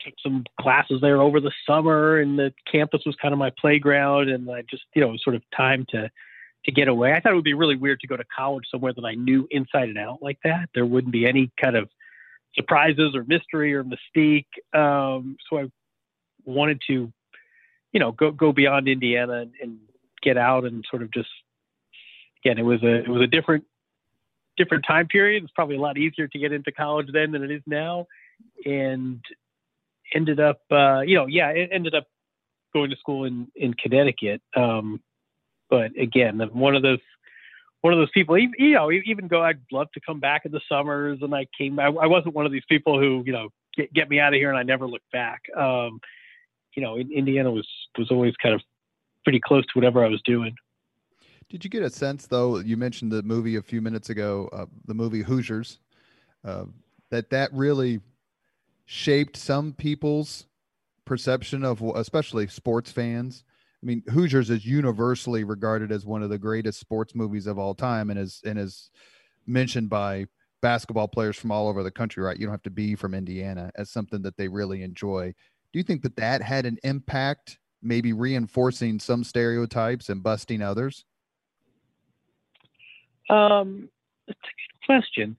took 0.00 0.14
some 0.22 0.44
classes 0.60 1.00
there 1.00 1.20
over 1.20 1.40
the 1.40 1.52
summer, 1.66 2.18
and 2.18 2.38
the 2.38 2.52
campus 2.70 3.02
was 3.04 3.16
kind 3.20 3.32
of 3.32 3.38
my 3.38 3.50
playground, 3.58 4.30
and 4.30 4.48
I 4.50 4.62
just 4.62 4.84
you 4.94 5.02
know 5.02 5.16
sort 5.16 5.36
of 5.36 5.42
time 5.56 5.86
to 5.90 6.10
to 6.64 6.72
get 6.72 6.88
away. 6.88 7.12
I 7.12 7.20
thought 7.20 7.32
it 7.32 7.36
would 7.36 7.44
be 7.44 7.54
really 7.54 7.76
weird 7.76 8.00
to 8.00 8.06
go 8.06 8.16
to 8.16 8.24
college 8.24 8.64
somewhere 8.70 8.92
that 8.92 9.04
I 9.04 9.14
knew 9.14 9.48
inside 9.50 9.88
and 9.88 9.98
out 9.98 10.22
like 10.22 10.38
that. 10.44 10.68
There 10.74 10.86
wouldn't 10.86 11.12
be 11.12 11.26
any 11.26 11.50
kind 11.60 11.76
of 11.76 11.88
surprises 12.54 13.14
or 13.14 13.24
mystery 13.24 13.74
or 13.74 13.84
mystique. 13.84 14.46
Um, 14.72 15.36
so 15.48 15.58
I 15.58 15.64
wanted 16.44 16.80
to, 16.88 17.12
you 17.92 18.00
know, 18.00 18.12
go 18.12 18.30
go 18.30 18.52
beyond 18.52 18.88
Indiana 18.88 19.42
and, 19.42 19.52
and 19.60 19.78
get 20.22 20.36
out 20.36 20.64
and 20.64 20.84
sort 20.90 21.02
of 21.02 21.12
just 21.12 21.28
again, 22.44 22.58
it 22.58 22.64
was 22.64 22.82
a 22.82 22.94
it 23.00 23.08
was 23.08 23.22
a 23.22 23.26
different 23.26 23.64
different 24.56 24.84
time 24.86 25.08
period. 25.08 25.42
It's 25.42 25.52
probably 25.52 25.76
a 25.76 25.80
lot 25.80 25.98
easier 25.98 26.26
to 26.28 26.38
get 26.38 26.52
into 26.52 26.72
college 26.72 27.08
then 27.12 27.32
than 27.32 27.42
it 27.42 27.50
is 27.50 27.62
now, 27.66 28.06
and 28.64 29.20
ended 30.14 30.40
up, 30.40 30.60
uh, 30.70 31.00
you 31.00 31.16
know, 31.16 31.26
yeah, 31.26 31.48
it 31.50 31.70
ended 31.72 31.94
up 31.94 32.06
going 32.72 32.90
to 32.90 32.96
school 32.96 33.24
in 33.24 33.48
in 33.54 33.74
Connecticut. 33.74 34.42
Um, 34.56 35.00
but 35.70 35.92
again, 35.98 36.40
one 36.52 36.76
of 36.76 36.82
those 36.82 37.00
one 37.82 37.92
of 37.92 37.98
those 37.98 38.10
people, 38.12 38.38
you 38.38 38.74
know, 38.74 38.92
even 38.92 39.26
go, 39.26 39.42
I'd 39.42 39.58
love 39.72 39.90
to 39.94 40.00
come 40.00 40.20
back 40.20 40.44
in 40.44 40.52
the 40.52 40.60
summers. 40.68 41.18
And 41.20 41.34
I 41.34 41.46
came, 41.58 41.80
I, 41.80 41.86
I 41.86 42.06
wasn't 42.06 42.34
one 42.34 42.46
of 42.46 42.52
these 42.52 42.62
people 42.68 42.98
who, 42.98 43.24
you 43.26 43.32
know, 43.32 43.48
get, 43.76 43.92
get 43.92 44.08
me 44.08 44.20
out 44.20 44.32
of 44.32 44.38
here 44.38 44.50
and 44.50 44.58
I 44.58 44.62
never 44.62 44.86
looked 44.86 45.10
back. 45.10 45.42
Um, 45.56 46.00
you 46.74 46.82
know, 46.82 46.96
Indiana 46.96 47.50
was, 47.50 47.68
was 47.98 48.10
always 48.10 48.34
kind 48.36 48.54
of 48.54 48.60
pretty 49.24 49.40
close 49.40 49.64
to 49.64 49.72
whatever 49.74 50.04
I 50.04 50.08
was 50.08 50.22
doing. 50.22 50.54
Did 51.48 51.64
you 51.64 51.70
get 51.70 51.82
a 51.82 51.90
sense 51.90 52.26
though, 52.26 52.58
you 52.58 52.76
mentioned 52.76 53.12
the 53.12 53.22
movie 53.22 53.56
a 53.56 53.62
few 53.62 53.82
minutes 53.82 54.10
ago, 54.10 54.48
uh, 54.52 54.66
the 54.86 54.94
movie 54.94 55.22
Hoosiers, 55.22 55.78
uh, 56.44 56.64
that 57.10 57.30
that 57.30 57.52
really 57.52 58.00
shaped 58.86 59.36
some 59.36 59.72
people's 59.72 60.46
perception 61.04 61.64
of, 61.64 61.82
especially 61.82 62.46
sports 62.48 62.90
fans, 62.90 63.44
I 63.82 63.86
mean, 63.86 64.02
Hoosiers 64.10 64.48
is 64.48 64.64
universally 64.64 65.42
regarded 65.42 65.90
as 65.90 66.06
one 66.06 66.22
of 66.22 66.30
the 66.30 66.38
greatest 66.38 66.78
sports 66.78 67.14
movies 67.14 67.46
of 67.46 67.58
all 67.58 67.74
time, 67.74 68.10
and 68.10 68.18
is 68.18 68.40
and 68.44 68.58
is 68.58 68.90
mentioned 69.46 69.90
by 69.90 70.26
basketball 70.60 71.08
players 71.08 71.36
from 71.36 71.50
all 71.50 71.68
over 71.68 71.82
the 71.82 71.90
country. 71.90 72.22
Right? 72.22 72.38
You 72.38 72.46
don't 72.46 72.52
have 72.52 72.62
to 72.62 72.70
be 72.70 72.94
from 72.94 73.12
Indiana 73.12 73.72
as 73.74 73.90
something 73.90 74.22
that 74.22 74.36
they 74.36 74.46
really 74.46 74.82
enjoy. 74.82 75.34
Do 75.72 75.78
you 75.78 75.82
think 75.82 76.02
that 76.02 76.16
that 76.16 76.42
had 76.42 76.66
an 76.66 76.78
impact, 76.84 77.58
maybe 77.82 78.12
reinforcing 78.12 78.98
some 78.98 79.24
stereotypes 79.24 80.08
and 80.08 80.22
busting 80.22 80.62
others? 80.62 81.04
Um, 83.30 83.88
that's 84.26 84.38
a 84.38 84.42
good 84.42 84.86
question. 84.86 85.36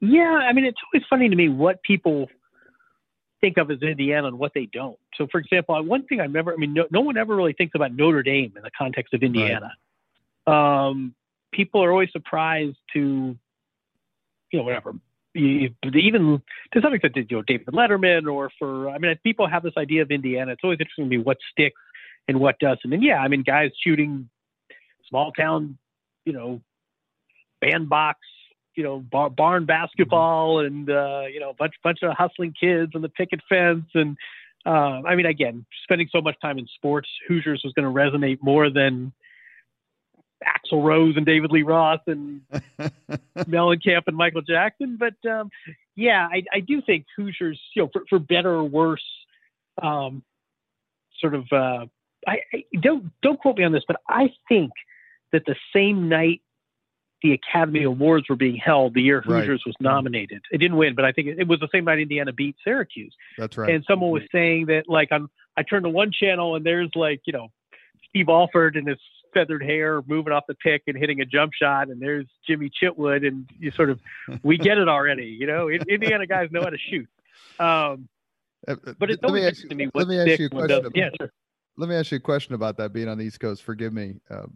Yeah, 0.00 0.22
I 0.22 0.52
mean, 0.52 0.64
it's 0.64 0.78
always 0.92 1.06
funny 1.08 1.28
to 1.28 1.36
me 1.36 1.48
what 1.48 1.82
people 1.82 2.28
think 3.40 3.56
of 3.56 3.70
as 3.70 3.82
Indiana 3.82 4.28
and 4.28 4.38
what 4.38 4.52
they 4.54 4.66
don't. 4.66 4.98
So, 5.14 5.26
for 5.30 5.38
example, 5.38 5.80
one 5.84 6.04
thing 6.06 6.20
I 6.20 6.24
remember, 6.24 6.52
I 6.52 6.56
mean, 6.56 6.72
no, 6.72 6.86
no 6.90 7.00
one 7.00 7.16
ever 7.16 7.36
really 7.36 7.52
thinks 7.52 7.74
about 7.74 7.94
Notre 7.94 8.22
Dame 8.22 8.52
in 8.56 8.62
the 8.62 8.70
context 8.76 9.14
of 9.14 9.22
Indiana. 9.22 9.72
Right. 10.46 10.88
Um, 10.88 11.14
people 11.52 11.82
are 11.82 11.90
always 11.90 12.10
surprised 12.12 12.76
to, 12.94 13.36
you 14.50 14.58
know, 14.58 14.64
whatever. 14.64 14.94
Even 15.38 16.42
to 16.72 16.80
some 16.80 16.92
extent, 16.92 17.16
you 17.16 17.36
know, 17.36 17.42
David 17.42 17.66
Letterman 17.68 18.30
or 18.30 18.50
for, 18.58 18.90
I 18.90 18.98
mean, 18.98 19.16
people 19.22 19.46
have 19.46 19.62
this 19.62 19.74
idea 19.76 20.02
of 20.02 20.10
Indiana. 20.10 20.52
It's 20.52 20.64
always 20.64 20.78
interesting 20.80 21.04
to 21.04 21.10
me 21.10 21.18
what 21.18 21.38
sticks 21.50 21.80
and 22.26 22.40
what 22.40 22.58
doesn't. 22.58 22.92
And 22.92 23.02
yeah, 23.02 23.18
I 23.18 23.28
mean, 23.28 23.42
guys 23.42 23.70
shooting 23.84 24.28
small 25.08 25.32
town, 25.32 25.78
you 26.24 26.32
know, 26.32 26.60
bandbox 27.60 28.18
you 28.78 28.84
know 28.84 29.00
bar, 29.00 29.28
barn 29.28 29.66
basketball 29.66 30.60
and 30.60 30.88
uh, 30.88 31.24
you 31.30 31.40
know 31.40 31.50
a 31.50 31.54
bunch 31.54 31.74
bunch 31.82 31.98
of 32.02 32.12
hustling 32.16 32.54
kids 32.58 32.92
on 32.94 33.02
the 33.02 33.08
picket 33.08 33.40
fence 33.48 33.86
and 33.94 34.16
uh, 34.64 35.02
I 35.04 35.16
mean 35.16 35.26
again 35.26 35.66
spending 35.82 36.08
so 36.12 36.20
much 36.20 36.36
time 36.40 36.58
in 36.58 36.68
sports 36.76 37.08
Hoosiers 37.26 37.62
was 37.64 37.72
going 37.72 37.92
to 37.92 37.92
resonate 37.92 38.38
more 38.40 38.70
than 38.70 39.12
Axl 40.44 40.82
Rose 40.82 41.16
and 41.16 41.26
David 41.26 41.50
Lee 41.50 41.62
Roth 41.62 42.02
and 42.06 42.42
Mellencamp 43.36 44.02
and 44.06 44.16
Michael 44.16 44.42
Jackson 44.42 44.98
but 44.98 45.14
um, 45.28 45.50
yeah 45.96 46.28
I, 46.30 46.44
I 46.52 46.60
do 46.60 46.80
think 46.82 47.06
Hoosiers 47.16 47.60
you 47.74 47.82
know 47.82 47.90
for, 47.92 48.04
for 48.08 48.18
better 48.18 48.50
or 48.50 48.64
worse 48.64 49.04
um, 49.82 50.22
sort 51.20 51.34
of 51.34 51.44
uh, 51.52 51.86
I, 52.26 52.38
I 52.52 52.64
don't 52.80 53.10
don't 53.22 53.38
quote 53.38 53.56
me 53.56 53.64
on 53.64 53.72
this 53.72 53.84
but 53.86 54.00
I 54.08 54.32
think 54.48 54.70
that 55.32 55.44
the 55.46 55.56
same 55.74 56.08
night 56.08 56.42
the 57.22 57.32
Academy 57.32 57.82
Awards 57.82 58.28
were 58.28 58.36
being 58.36 58.56
held 58.56 58.94
the 58.94 59.02
year 59.02 59.20
Hoosiers 59.20 59.48
right. 59.48 59.66
was 59.66 59.74
nominated. 59.80 60.42
It 60.52 60.58
didn't 60.58 60.76
win, 60.76 60.94
but 60.94 61.04
I 61.04 61.12
think 61.12 61.28
it, 61.28 61.40
it, 61.40 61.48
was 61.48 61.58
the 61.58 61.68
same 61.72 61.84
night 61.84 61.98
Indiana 61.98 62.32
beat 62.32 62.54
Syracuse. 62.62 63.14
That's 63.36 63.56
right. 63.58 63.74
And 63.74 63.84
someone 63.88 64.10
was 64.10 64.22
saying 64.30 64.66
that 64.66 64.84
like 64.88 65.08
I'm 65.10 65.28
I 65.56 65.62
turned 65.62 65.84
to 65.84 65.90
one 65.90 66.12
channel 66.12 66.54
and 66.54 66.64
there's 66.64 66.90
like, 66.94 67.22
you 67.26 67.32
know, 67.32 67.48
Steve 68.08 68.28
Alford 68.28 68.76
and 68.76 68.86
his 68.86 68.98
feathered 69.32 69.62
hair 69.62 70.02
moving 70.06 70.32
off 70.32 70.44
the 70.48 70.54
pick 70.54 70.82
and 70.86 70.96
hitting 70.96 71.20
a 71.20 71.24
jump 71.24 71.52
shot 71.52 71.88
and 71.88 72.00
there's 72.00 72.26
Jimmy 72.46 72.70
Chitwood 72.70 73.26
and 73.26 73.48
you 73.58 73.70
sort 73.70 73.90
of 73.90 74.00
we 74.42 74.58
get 74.58 74.78
it 74.78 74.88
already, 74.88 75.36
you 75.38 75.46
know. 75.46 75.68
Indiana 75.68 76.26
guys 76.26 76.48
know 76.50 76.62
how 76.62 76.70
to 76.70 76.78
shoot. 76.78 77.08
Um, 77.58 78.08
uh, 78.66 78.76
uh, 78.86 78.92
but 78.98 79.10
it's 79.10 79.22
always 79.22 79.44
interesting 79.44 79.70
to 79.70 79.74
me 79.76 79.90
let 79.94 80.08
me 80.08 80.18
ask 80.18 80.38
you 80.38 80.46
a 80.46 80.50
question 80.50 80.78
about, 80.78 80.96
yeah, 80.96 81.10
sure. 81.18 81.32
Let 81.76 81.88
me 81.88 81.94
ask 81.94 82.10
you 82.10 82.16
a 82.16 82.20
question 82.20 82.54
about 82.54 82.76
that 82.78 82.92
being 82.92 83.08
on 83.08 83.18
the 83.18 83.24
East 83.24 83.40
Coast. 83.40 83.62
Forgive 83.62 83.92
me. 83.92 84.14
Um, 84.30 84.52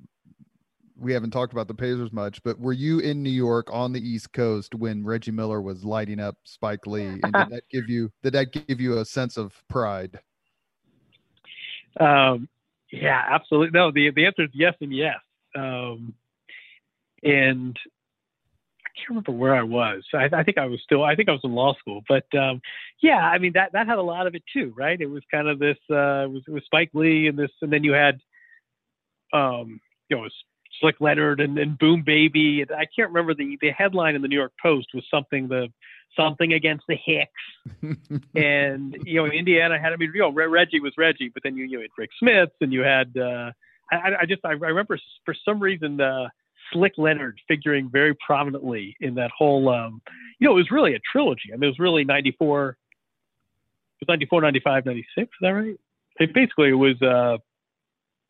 we 0.96 1.12
haven't 1.12 1.30
talked 1.30 1.52
about 1.52 1.68
the 1.68 1.74
Pacers 1.74 2.12
much, 2.12 2.42
but 2.42 2.58
were 2.58 2.72
you 2.72 3.00
in 3.00 3.22
New 3.22 3.30
York 3.30 3.68
on 3.72 3.92
the 3.92 4.00
East 4.00 4.32
Coast 4.32 4.74
when 4.74 5.04
Reggie 5.04 5.30
Miller 5.30 5.60
was 5.60 5.84
lighting 5.84 6.20
up 6.20 6.36
Spike 6.44 6.86
Lee? 6.86 7.20
And 7.22 7.32
did 7.32 7.50
that 7.50 7.62
give 7.70 7.88
you 7.88 8.10
did 8.22 8.34
that 8.34 8.52
give 8.52 8.80
you 8.80 8.98
a 8.98 9.04
sense 9.04 9.36
of 9.36 9.52
pride? 9.68 10.18
Um, 11.98 12.48
yeah, 12.92 13.22
absolutely. 13.30 13.70
No, 13.70 13.90
the 13.90 14.10
the 14.10 14.26
answer 14.26 14.44
is 14.44 14.50
yes 14.52 14.74
and 14.80 14.94
yes. 14.94 15.16
Um, 15.56 16.14
and 17.22 17.76
I 18.84 18.88
can't 18.96 19.08
remember 19.08 19.32
where 19.32 19.54
I 19.54 19.62
was. 19.62 20.04
I, 20.12 20.28
I, 20.32 20.42
think 20.42 20.58
I 20.58 20.66
was 20.66 20.80
still. 20.84 21.02
I 21.02 21.14
think 21.16 21.30
I 21.30 21.32
was 21.32 21.40
in 21.42 21.54
law 21.54 21.74
school. 21.78 22.02
But 22.06 22.26
um, 22.38 22.60
yeah, 23.02 23.18
I 23.18 23.38
mean 23.38 23.52
that 23.54 23.72
that 23.72 23.86
had 23.86 23.98
a 23.98 24.02
lot 24.02 24.26
of 24.26 24.34
it 24.34 24.42
too, 24.52 24.74
right? 24.76 25.00
It 25.00 25.06
was 25.06 25.22
kind 25.30 25.48
of 25.48 25.58
this. 25.58 25.78
Uh, 25.90 26.24
it 26.24 26.30
was, 26.30 26.42
it 26.46 26.52
was 26.52 26.64
Spike 26.66 26.90
Lee 26.92 27.28
and 27.28 27.38
this, 27.38 27.50
and 27.62 27.72
then 27.72 27.82
you 27.82 27.92
had, 27.92 28.20
um, 29.32 29.80
you 30.10 30.16
know, 30.16 30.28
Slick 30.80 30.96
Leonard 31.00 31.40
and, 31.40 31.58
and 31.58 31.78
Boom 31.78 32.02
Baby. 32.04 32.64
I 32.64 32.84
can't 32.94 33.08
remember 33.08 33.34
the 33.34 33.56
the 33.62 33.70
headline 33.70 34.16
in 34.16 34.22
the 34.22 34.28
New 34.28 34.38
York 34.38 34.52
Post 34.60 34.88
was 34.92 35.04
something 35.10 35.48
the 35.48 35.68
something 36.16 36.52
against 36.52 36.84
the 36.88 36.96
Hicks, 36.96 38.00
and 38.34 38.96
you 39.04 39.16
know 39.16 39.26
Indiana 39.26 39.78
had 39.78 39.92
I 39.92 39.96
mean 39.96 40.12
you 40.14 40.20
know 40.20 40.30
Reggie 40.30 40.80
was 40.80 40.92
Reggie, 40.96 41.28
but 41.28 41.42
then 41.42 41.56
you 41.56 41.64
you 41.64 41.80
had 41.80 41.90
Rik 41.96 42.10
Smits 42.22 42.52
and 42.60 42.72
you 42.72 42.80
had 42.80 43.16
uh, 43.16 43.52
I, 43.90 44.22
I 44.22 44.26
just 44.26 44.44
I, 44.44 44.50
I 44.50 44.52
remember 44.52 44.98
for 45.24 45.34
some 45.44 45.60
reason 45.60 46.00
uh, 46.00 46.28
Slick 46.72 46.94
Leonard 46.96 47.38
figuring 47.48 47.90
very 47.90 48.14
prominently 48.14 48.96
in 49.00 49.14
that 49.16 49.30
whole 49.36 49.68
um, 49.68 50.02
you 50.38 50.46
know 50.46 50.52
it 50.52 50.56
was 50.56 50.70
really 50.70 50.94
a 50.94 51.00
trilogy. 51.10 51.50
I 51.52 51.56
mean 51.56 51.64
it 51.64 51.68
was 51.68 51.78
really 51.78 52.04
94, 52.04 52.70
it 52.70 52.76
was 54.00 54.08
94, 54.08 54.40
95, 54.42 54.86
96. 54.86 55.22
Is 55.22 55.28
that 55.40 55.48
right? 55.48 55.80
It 56.20 56.34
basically 56.34 56.70
it 56.70 56.74
was. 56.74 57.00
Uh, 57.00 57.38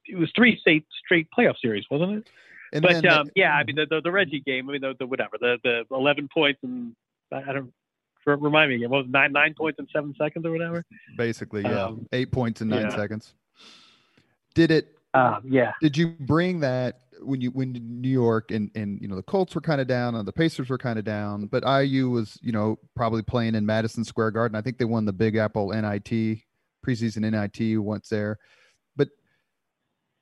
it 0.06 0.18
was 0.18 0.30
three 0.34 0.58
state 0.58 0.84
straight 1.04 1.28
playoff 1.36 1.54
series, 1.60 1.84
wasn't 1.90 2.18
it? 2.18 2.30
And 2.72 2.82
but 2.82 3.04
um, 3.06 3.30
yeah, 3.36 3.52
I 3.52 3.64
mean 3.64 3.76
the, 3.76 3.86
the, 3.86 4.00
the 4.00 4.10
Reggie 4.10 4.40
game. 4.40 4.68
I 4.68 4.72
mean 4.72 4.80
the, 4.80 4.94
the 4.98 5.06
whatever 5.06 5.36
the 5.38 5.58
the 5.62 5.84
eleven 5.94 6.28
points 6.32 6.60
and 6.62 6.94
I 7.32 7.52
don't 7.52 7.72
remind 8.26 8.70
me 8.70 8.76
again. 8.76 8.90
What 8.90 8.98
was 8.98 9.06
it, 9.06 9.12
nine 9.12 9.32
nine 9.32 9.54
points 9.54 9.78
in 9.78 9.86
seven 9.92 10.14
seconds 10.18 10.44
or 10.46 10.52
whatever? 10.52 10.84
Basically, 11.16 11.62
yeah, 11.62 11.84
um, 11.84 12.06
eight 12.12 12.32
points 12.32 12.60
in 12.60 12.68
nine 12.68 12.82
yeah. 12.90 12.96
seconds. 12.96 13.34
Did 14.54 14.70
it? 14.70 14.98
Uh, 15.14 15.40
yeah. 15.44 15.72
Did 15.80 15.96
you 15.96 16.08
bring 16.20 16.60
that 16.60 17.00
when 17.20 17.40
you 17.40 17.50
when 17.50 17.72
New 17.72 18.08
York 18.08 18.50
and 18.50 18.70
and 18.74 19.00
you 19.00 19.08
know 19.08 19.16
the 19.16 19.22
Colts 19.22 19.54
were 19.54 19.60
kind 19.60 19.80
of 19.80 19.86
down 19.86 20.14
and 20.14 20.26
the 20.26 20.32
Pacers 20.32 20.68
were 20.70 20.78
kind 20.78 20.98
of 20.98 21.04
down, 21.04 21.46
but 21.46 21.64
IU 21.64 22.10
was 22.10 22.38
you 22.42 22.52
know 22.52 22.78
probably 22.94 23.22
playing 23.22 23.54
in 23.54 23.66
Madison 23.66 24.04
Square 24.04 24.32
Garden. 24.32 24.56
I 24.56 24.62
think 24.62 24.78
they 24.78 24.84
won 24.84 25.04
the 25.04 25.12
Big 25.12 25.36
Apple 25.36 25.70
NIT 25.70 26.38
preseason 26.86 27.30
NIT 27.30 27.80
once 27.80 28.08
there. 28.08 28.38
But 28.96 29.08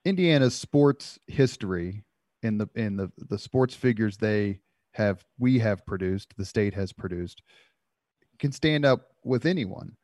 Indiana's 0.04 0.54
sports 0.54 1.18
history 1.26 2.04
in 2.42 2.58
the 2.58 2.68
in 2.74 2.96
the 2.96 3.10
the 3.28 3.38
sports 3.38 3.74
figures 3.74 4.16
they 4.16 4.60
have 4.92 5.24
we 5.38 5.59
have 5.59 5.85
produced, 5.87 6.35
the 6.37 6.44
state 6.44 6.74
has 6.74 6.92
produced, 6.92 7.42
can 8.38 8.53
stand 8.53 8.85
up 8.85 9.09
with 9.24 9.46
anyone. 9.46 9.96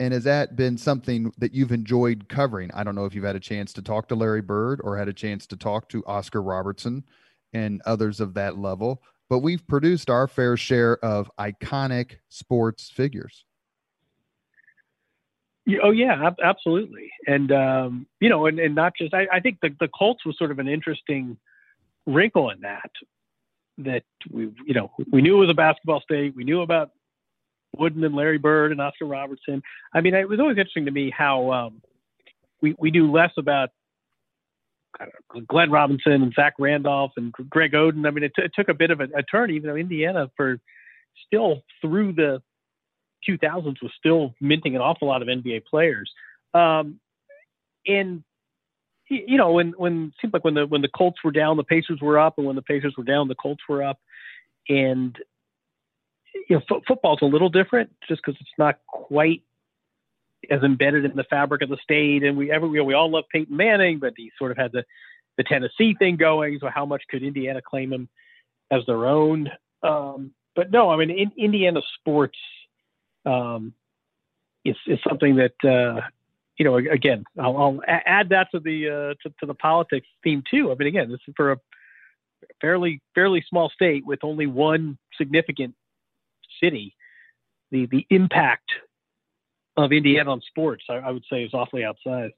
And 0.00 0.12
has 0.12 0.24
that 0.24 0.56
been 0.56 0.78
something 0.78 1.32
that 1.38 1.52
you've 1.52 1.70
enjoyed 1.70 2.28
covering? 2.28 2.70
I 2.72 2.82
don't 2.82 2.94
know 2.94 3.04
if 3.04 3.14
you've 3.14 3.24
had 3.24 3.36
a 3.36 3.40
chance 3.40 3.72
to 3.74 3.82
talk 3.82 4.08
to 4.08 4.14
Larry 4.14 4.40
Bird 4.40 4.80
or 4.82 4.96
had 4.96 5.08
a 5.08 5.12
chance 5.12 5.46
to 5.48 5.56
talk 5.56 5.88
to 5.90 6.04
Oscar 6.06 6.42
Robertson 6.42 7.04
and 7.52 7.82
others 7.84 8.18
of 8.18 8.34
that 8.34 8.58
level, 8.58 9.02
but 9.28 9.40
we've 9.40 9.66
produced 9.68 10.10
our 10.10 10.26
fair 10.26 10.56
share 10.56 10.96
of 11.04 11.30
iconic 11.38 12.16
sports 12.28 12.90
figures. 12.90 13.44
Oh 15.82 15.92
yeah, 15.92 16.30
absolutely. 16.42 17.12
And 17.28 17.52
um, 17.52 18.06
you 18.18 18.28
know, 18.28 18.46
and, 18.46 18.58
and 18.58 18.74
not 18.74 18.94
just 18.96 19.14
I, 19.14 19.28
I 19.32 19.40
think 19.40 19.58
the, 19.62 19.70
the 19.78 19.88
Colts 19.88 20.26
was 20.26 20.36
sort 20.36 20.50
of 20.50 20.58
an 20.58 20.66
interesting 20.66 21.36
wrinkle 22.06 22.50
in 22.50 22.62
that. 22.62 22.90
That 23.78 24.02
we 24.30 24.50
you 24.66 24.74
know 24.74 24.92
we 25.10 25.22
knew 25.22 25.36
it 25.36 25.40
was 25.40 25.50
a 25.50 25.54
basketball 25.54 26.00
state. 26.00 26.34
We 26.36 26.44
knew 26.44 26.60
about 26.60 26.90
Wooden 27.76 28.04
and 28.04 28.14
Larry 28.14 28.38
Bird 28.38 28.70
and 28.70 28.80
Oscar 28.80 29.06
Robertson. 29.06 29.62
I 29.94 30.00
mean, 30.00 30.14
it 30.14 30.28
was 30.28 30.40
always 30.40 30.58
interesting 30.58 30.84
to 30.84 30.90
me 30.90 31.10
how 31.10 31.50
um, 31.52 31.82
we 32.60 32.74
we 32.78 32.90
knew 32.90 33.10
less 33.10 33.32
about 33.38 33.70
know, 35.00 35.40
Glenn 35.48 35.70
Robinson 35.70 36.22
and 36.22 36.32
Zach 36.34 36.54
Randolph 36.58 37.12
and 37.16 37.32
Greg 37.32 37.72
Oden. 37.72 38.06
I 38.06 38.10
mean, 38.10 38.24
it, 38.24 38.32
t- 38.36 38.42
it 38.42 38.52
took 38.54 38.68
a 38.68 38.74
bit 38.74 38.90
of 38.90 39.00
a, 39.00 39.08
a 39.16 39.22
turn, 39.22 39.50
even 39.50 39.68
though 39.68 39.76
Indiana 39.76 40.30
for 40.36 40.58
still 41.26 41.62
through 41.80 42.12
the 42.12 42.42
2000s 43.28 43.82
was 43.82 43.92
still 43.98 44.34
minting 44.40 44.74
an 44.74 44.82
awful 44.82 45.08
lot 45.08 45.22
of 45.22 45.28
NBA 45.28 45.64
players. 45.64 46.10
Um, 46.54 47.00
and 47.86 48.22
you 49.12 49.36
know, 49.36 49.52
when 49.52 49.72
when 49.76 50.06
it 50.06 50.14
seemed 50.20 50.32
like 50.32 50.44
when 50.44 50.54
the 50.54 50.66
when 50.66 50.82
the 50.82 50.88
Colts 50.88 51.18
were 51.22 51.32
down, 51.32 51.56
the 51.56 51.64
Pacers 51.64 52.00
were 52.00 52.18
up, 52.18 52.38
and 52.38 52.46
when 52.46 52.56
the 52.56 52.62
Pacers 52.62 52.94
were 52.96 53.04
down, 53.04 53.28
the 53.28 53.34
Colts 53.34 53.62
were 53.68 53.82
up. 53.82 53.98
And 54.68 55.16
you 56.48 56.56
know, 56.56 56.62
f- 56.70 56.82
football's 56.86 57.20
a 57.22 57.26
little 57.26 57.48
different 57.48 57.90
just 58.08 58.22
because 58.24 58.40
it's 58.40 58.50
not 58.58 58.78
quite 58.86 59.42
as 60.50 60.62
embedded 60.62 61.04
in 61.04 61.14
the 61.14 61.24
fabric 61.24 61.62
of 61.62 61.68
the 61.68 61.78
state. 61.82 62.22
And 62.22 62.36
we 62.36 62.50
ever 62.50 62.66
we, 62.66 62.80
we 62.80 62.94
all 62.94 63.10
love 63.10 63.24
Peyton 63.30 63.56
Manning, 63.56 63.98
but 63.98 64.14
he 64.16 64.30
sort 64.38 64.50
of 64.50 64.56
had 64.56 64.72
the 64.72 64.84
the 65.36 65.44
Tennessee 65.44 65.94
thing 65.98 66.16
going. 66.16 66.58
So 66.60 66.68
how 66.68 66.86
much 66.86 67.02
could 67.08 67.22
Indiana 67.22 67.60
claim 67.62 67.92
him 67.92 68.08
as 68.70 68.82
their 68.86 69.06
own? 69.06 69.50
Um, 69.82 70.32
but 70.54 70.70
no, 70.70 70.90
I 70.90 70.96
mean, 70.96 71.10
in, 71.10 71.32
Indiana 71.36 71.80
sports 71.98 72.38
um, 73.24 73.72
is, 74.64 74.76
is 74.86 74.98
something 75.08 75.36
that 75.36 75.54
uh, 75.64 76.00
you 76.62 76.70
know. 76.70 76.76
Again, 76.76 77.24
I'll, 77.38 77.56
I'll, 77.56 77.80
add 77.88 78.28
that 78.28 78.48
to 78.52 78.60
the 78.60 78.88
uh, 78.88 79.14
to, 79.22 79.34
to, 79.40 79.46
the 79.46 79.54
politics 79.54 80.06
theme 80.22 80.44
too. 80.48 80.70
I 80.70 80.76
mean, 80.76 80.86
again, 80.86 81.10
this 81.10 81.18
is 81.26 81.34
for 81.36 81.52
a 81.52 81.56
fairly 82.60 83.00
fairly 83.16 83.44
small 83.48 83.68
state 83.68 84.06
with 84.06 84.20
only 84.22 84.46
one 84.46 84.96
significant 85.18 85.74
city. 86.62 86.94
The 87.72 87.86
the 87.86 88.06
impact 88.10 88.70
of 89.76 89.90
Indiana 89.90 90.30
on 90.30 90.40
sports, 90.42 90.84
I, 90.88 90.94
I 90.94 91.10
would 91.10 91.24
say, 91.28 91.42
is 91.42 91.52
awfully 91.52 91.82
outsized. 91.82 92.30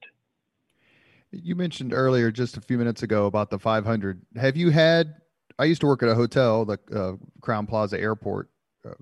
You 1.31 1.55
mentioned 1.55 1.93
earlier, 1.93 2.31
just 2.31 2.57
a 2.57 2.61
few 2.61 2.77
minutes 2.77 3.03
ago, 3.03 3.25
about 3.27 3.49
the 3.51 3.59
500. 3.59 4.21
Have 4.37 4.57
you 4.57 4.71
had? 4.71 5.15
I 5.59 5.65
used 5.65 5.81
to 5.81 5.87
work 5.87 6.01
at 6.01 6.09
a 6.09 6.15
hotel, 6.15 6.65
the 6.65 6.79
uh, 6.93 7.13
Crowne 7.41 7.67
Plaza 7.67 7.99
Airport, 7.99 8.49
uh, 8.87 8.93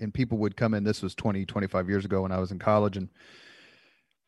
and 0.00 0.12
people 0.12 0.38
would 0.38 0.56
come 0.56 0.74
in. 0.74 0.84
This 0.84 1.02
was 1.02 1.14
20, 1.14 1.44
25 1.46 1.88
years 1.88 2.04
ago 2.04 2.22
when 2.22 2.32
I 2.32 2.38
was 2.38 2.50
in 2.50 2.58
college, 2.58 2.96
and 2.96 3.08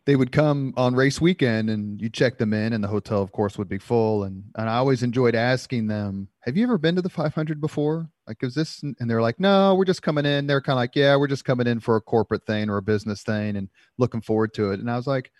they 0.07 0.17
would 0.17 0.33
come 0.33 0.75
on 0.77 0.95
race 0.95 1.21
weekend 1.21 1.71
and 1.71 2.01
you 2.01 2.11
check 2.11 2.37
them 2.37 2.53
in 2.53 2.75
and 2.75 2.85
the 2.85 2.89
hotel 2.89 3.23
of 3.23 3.33
course 3.33 3.57
would 3.57 3.69
be 3.69 3.79
full. 3.79 4.25
And, 4.25 4.45
and 4.57 4.69
i 4.69 4.77
always 4.77 5.03
enjoyed 5.03 5.35
asking 5.35 5.87
them 5.87 6.29
have 6.41 6.57
you 6.57 6.65
ever 6.65 6.77
been 6.77 6.97
to 6.97 7.03
the 7.03 7.09
500 7.09 7.61
before? 7.61 8.11
Like 8.27 8.43
is 8.43 8.55
this 8.55 8.83
and 8.83 8.97
they're 9.01 9.23
like 9.23 9.41
no 9.41 9.75
we're 9.75 9.85
just 9.85 10.03
coming 10.03 10.27
in. 10.27 10.47
They're 10.47 10.61
kind 10.61 10.77
of 10.77 10.81
like 10.81 10.95
yeah 10.95 11.17
we're 11.17 11.27
just 11.27 11.45
coming 11.45 11.67
in 11.67 11.81
for 11.81 11.97
a 11.97 12.01
corporate 12.01 12.47
thing 12.47 12.69
or 12.69 12.77
a 12.77 12.83
business 12.83 13.23
thing 13.23 13.57
and 13.57 13.69
looking 13.99 14.21
forward 14.21 14.53
to 14.55 14.73
it. 14.73 14.81
And 14.81 14.91
i 14.91 14.97
was 14.97 15.07
like 15.07 15.31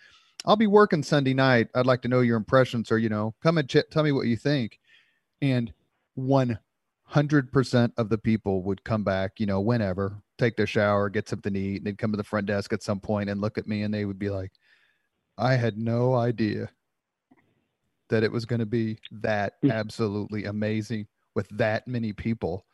i'll 0.47 0.57
be 0.57 0.67
working 0.67 1.03
sunday 1.03 1.35
night. 1.35 1.69
I'd 1.75 1.87
like 1.87 2.03
to 2.03 2.09
know 2.09 2.21
your 2.21 2.37
impressions 2.37 2.91
or 2.91 2.99
you 2.99 3.09
know 3.09 3.35
come 3.43 3.59
and 3.59 3.69
ch- 3.69 3.89
tell 3.91 4.03
me 4.03 4.13
what 4.13 4.27
you 4.27 4.37
think. 4.37 4.79
And 5.43 5.73
100% 6.19 7.93
of 7.99 8.09
the 8.09 8.19
people 8.19 8.63
would 8.63 8.85
come 8.85 9.05
back 9.05 9.33
you 9.39 9.47
know 9.47 9.61
whenever 9.61 10.23
take 10.39 10.57
their 10.57 10.67
shower, 10.67 11.09
get 11.09 11.29
something 11.29 11.55
to 11.55 11.61
eat, 11.61 11.77
and 11.79 11.87
they'd 11.87 11.99
come 11.99 12.11
to 12.11 12.17
the 12.17 12.25
front 12.25 12.47
desk 12.47 12.73
at 12.73 12.83
some 12.83 13.01
point 13.01 13.31
and 13.31 13.41
look 13.41 13.59
at 13.59 13.67
me 13.67 13.83
and 13.83 13.93
they 13.93 14.05
would 14.05 14.19
be 14.19 14.31
like, 14.31 14.53
I 15.37 15.57
had 15.57 15.77
no 15.77 16.15
idea 16.15 16.71
that 18.09 18.23
it 18.23 18.33
was 18.33 18.45
going 18.45 18.61
to 18.61 18.67
be 18.67 18.99
that 19.11 19.55
absolutely 19.71 20.45
amazing 20.45 21.07
with 21.35 21.49
that 21.51 21.89
many 21.89 22.13
people. 22.13 22.65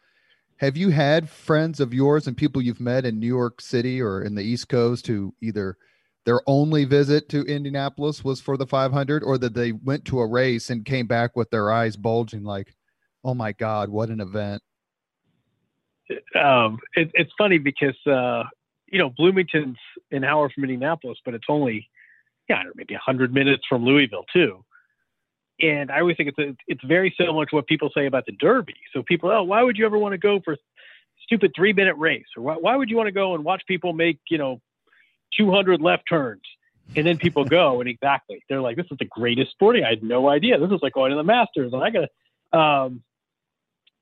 Have 0.57 0.77
you 0.77 0.91
had 0.91 1.31
friends 1.31 1.81
of 1.81 1.95
yours 1.95 2.27
and 2.27 2.37
people 2.37 2.61
you've 2.61 2.81
met 2.81 3.07
in 3.07 3.19
New 3.19 3.27
York 3.27 3.61
City 3.61 4.03
or 4.03 4.23
in 4.23 4.35
the 4.35 4.43
East 4.43 4.69
Coast 4.69 5.07
who 5.07 5.35
either 5.41 5.79
their 6.27 6.41
only 6.47 6.85
visit 6.85 7.29
to 7.31 7.43
Indianapolis 7.43 8.23
was 8.23 8.41
for 8.41 8.57
the 8.57 8.67
500 8.67 9.23
or 9.25 9.39
that 9.39 9.55
they 9.55 9.73
went 9.73 10.05
to 10.07 10.21
a 10.21 10.27
race 10.27 10.69
and 10.69 10.85
came 10.85 11.07
back 11.07 11.35
with 11.35 11.51
their 11.51 11.73
eyes 11.73 11.97
bulging 11.97 12.45
like, 12.45 12.75
oh 13.25 13.35
my 13.35 13.53
God, 13.53 13.89
what 13.89 14.11
an 14.11 14.21
event? 14.21 14.63
Um, 16.39 16.79
it, 16.95 17.11
it's 17.15 17.33
funny 17.39 17.59
because, 17.59 17.97
uh, 18.07 18.45
you 18.87 18.99
know, 18.99 19.11
Bloomington's 19.11 19.79
an 20.11 20.25
hour 20.25 20.51
from 20.51 20.65
Indianapolis, 20.65 21.19
but 21.25 21.35
it's 21.35 21.47
only, 21.49 21.89
yeah, 22.51 22.63
maybe 22.75 22.95
100 22.95 23.33
minutes 23.33 23.63
from 23.69 23.85
Louisville, 23.85 24.25
too. 24.33 24.65
And 25.61 25.91
I 25.91 26.01
always 26.01 26.17
think 26.17 26.31
it's 26.31 26.39
a, 26.39 26.57
it's 26.67 26.85
very 26.85 27.15
similar 27.19 27.47
to 27.47 27.55
what 27.55 27.67
people 27.67 27.91
say 27.95 28.07
about 28.07 28.27
the 28.27 28.33
Derby. 28.33 28.77
So 28.93 29.03
people, 29.03 29.31
oh, 29.31 29.43
why 29.43 29.63
would 29.63 29.77
you 29.77 29.87
ever 29.87 29.99
want 29.99 30.13
to 30.13 30.19
go 30.19 30.41
for 30.45 30.57
stupid 31.23 31.53
three 31.55 31.73
minute 31.73 31.95
race, 31.97 32.27
or 32.37 32.43
why, 32.43 32.55
why 32.55 32.77
would 32.77 32.91
you 32.91 32.97
want 32.97 33.07
to 33.07 33.13
go 33.13 33.35
and 33.35 33.45
watch 33.45 33.63
people 33.67 33.93
make 33.93 34.19
you 34.29 34.39
know 34.39 34.61
200 35.37 35.81
left 35.81 36.05
turns? 36.09 36.43
And 36.97 37.07
then 37.07 37.19
people 37.19 37.45
go 37.45 37.81
and 37.81 37.89
exactly, 37.89 38.43
they're 38.49 38.61
like, 38.61 38.77
this 38.77 38.87
is 38.91 38.99
the 38.99 39.05
greatest 39.05 39.53
sporting. 39.53 39.85
I 39.85 39.91
had 39.91 40.03
no 40.03 40.29
idea. 40.29 40.59
This 40.59 40.73
is 40.73 40.81
like 40.83 40.95
going 40.95 41.11
to 41.11 41.17
the 41.17 41.23
Masters, 41.23 41.73
and 41.73 41.83
I 41.83 41.91
gotta. 41.91 42.09
Um, 42.59 43.03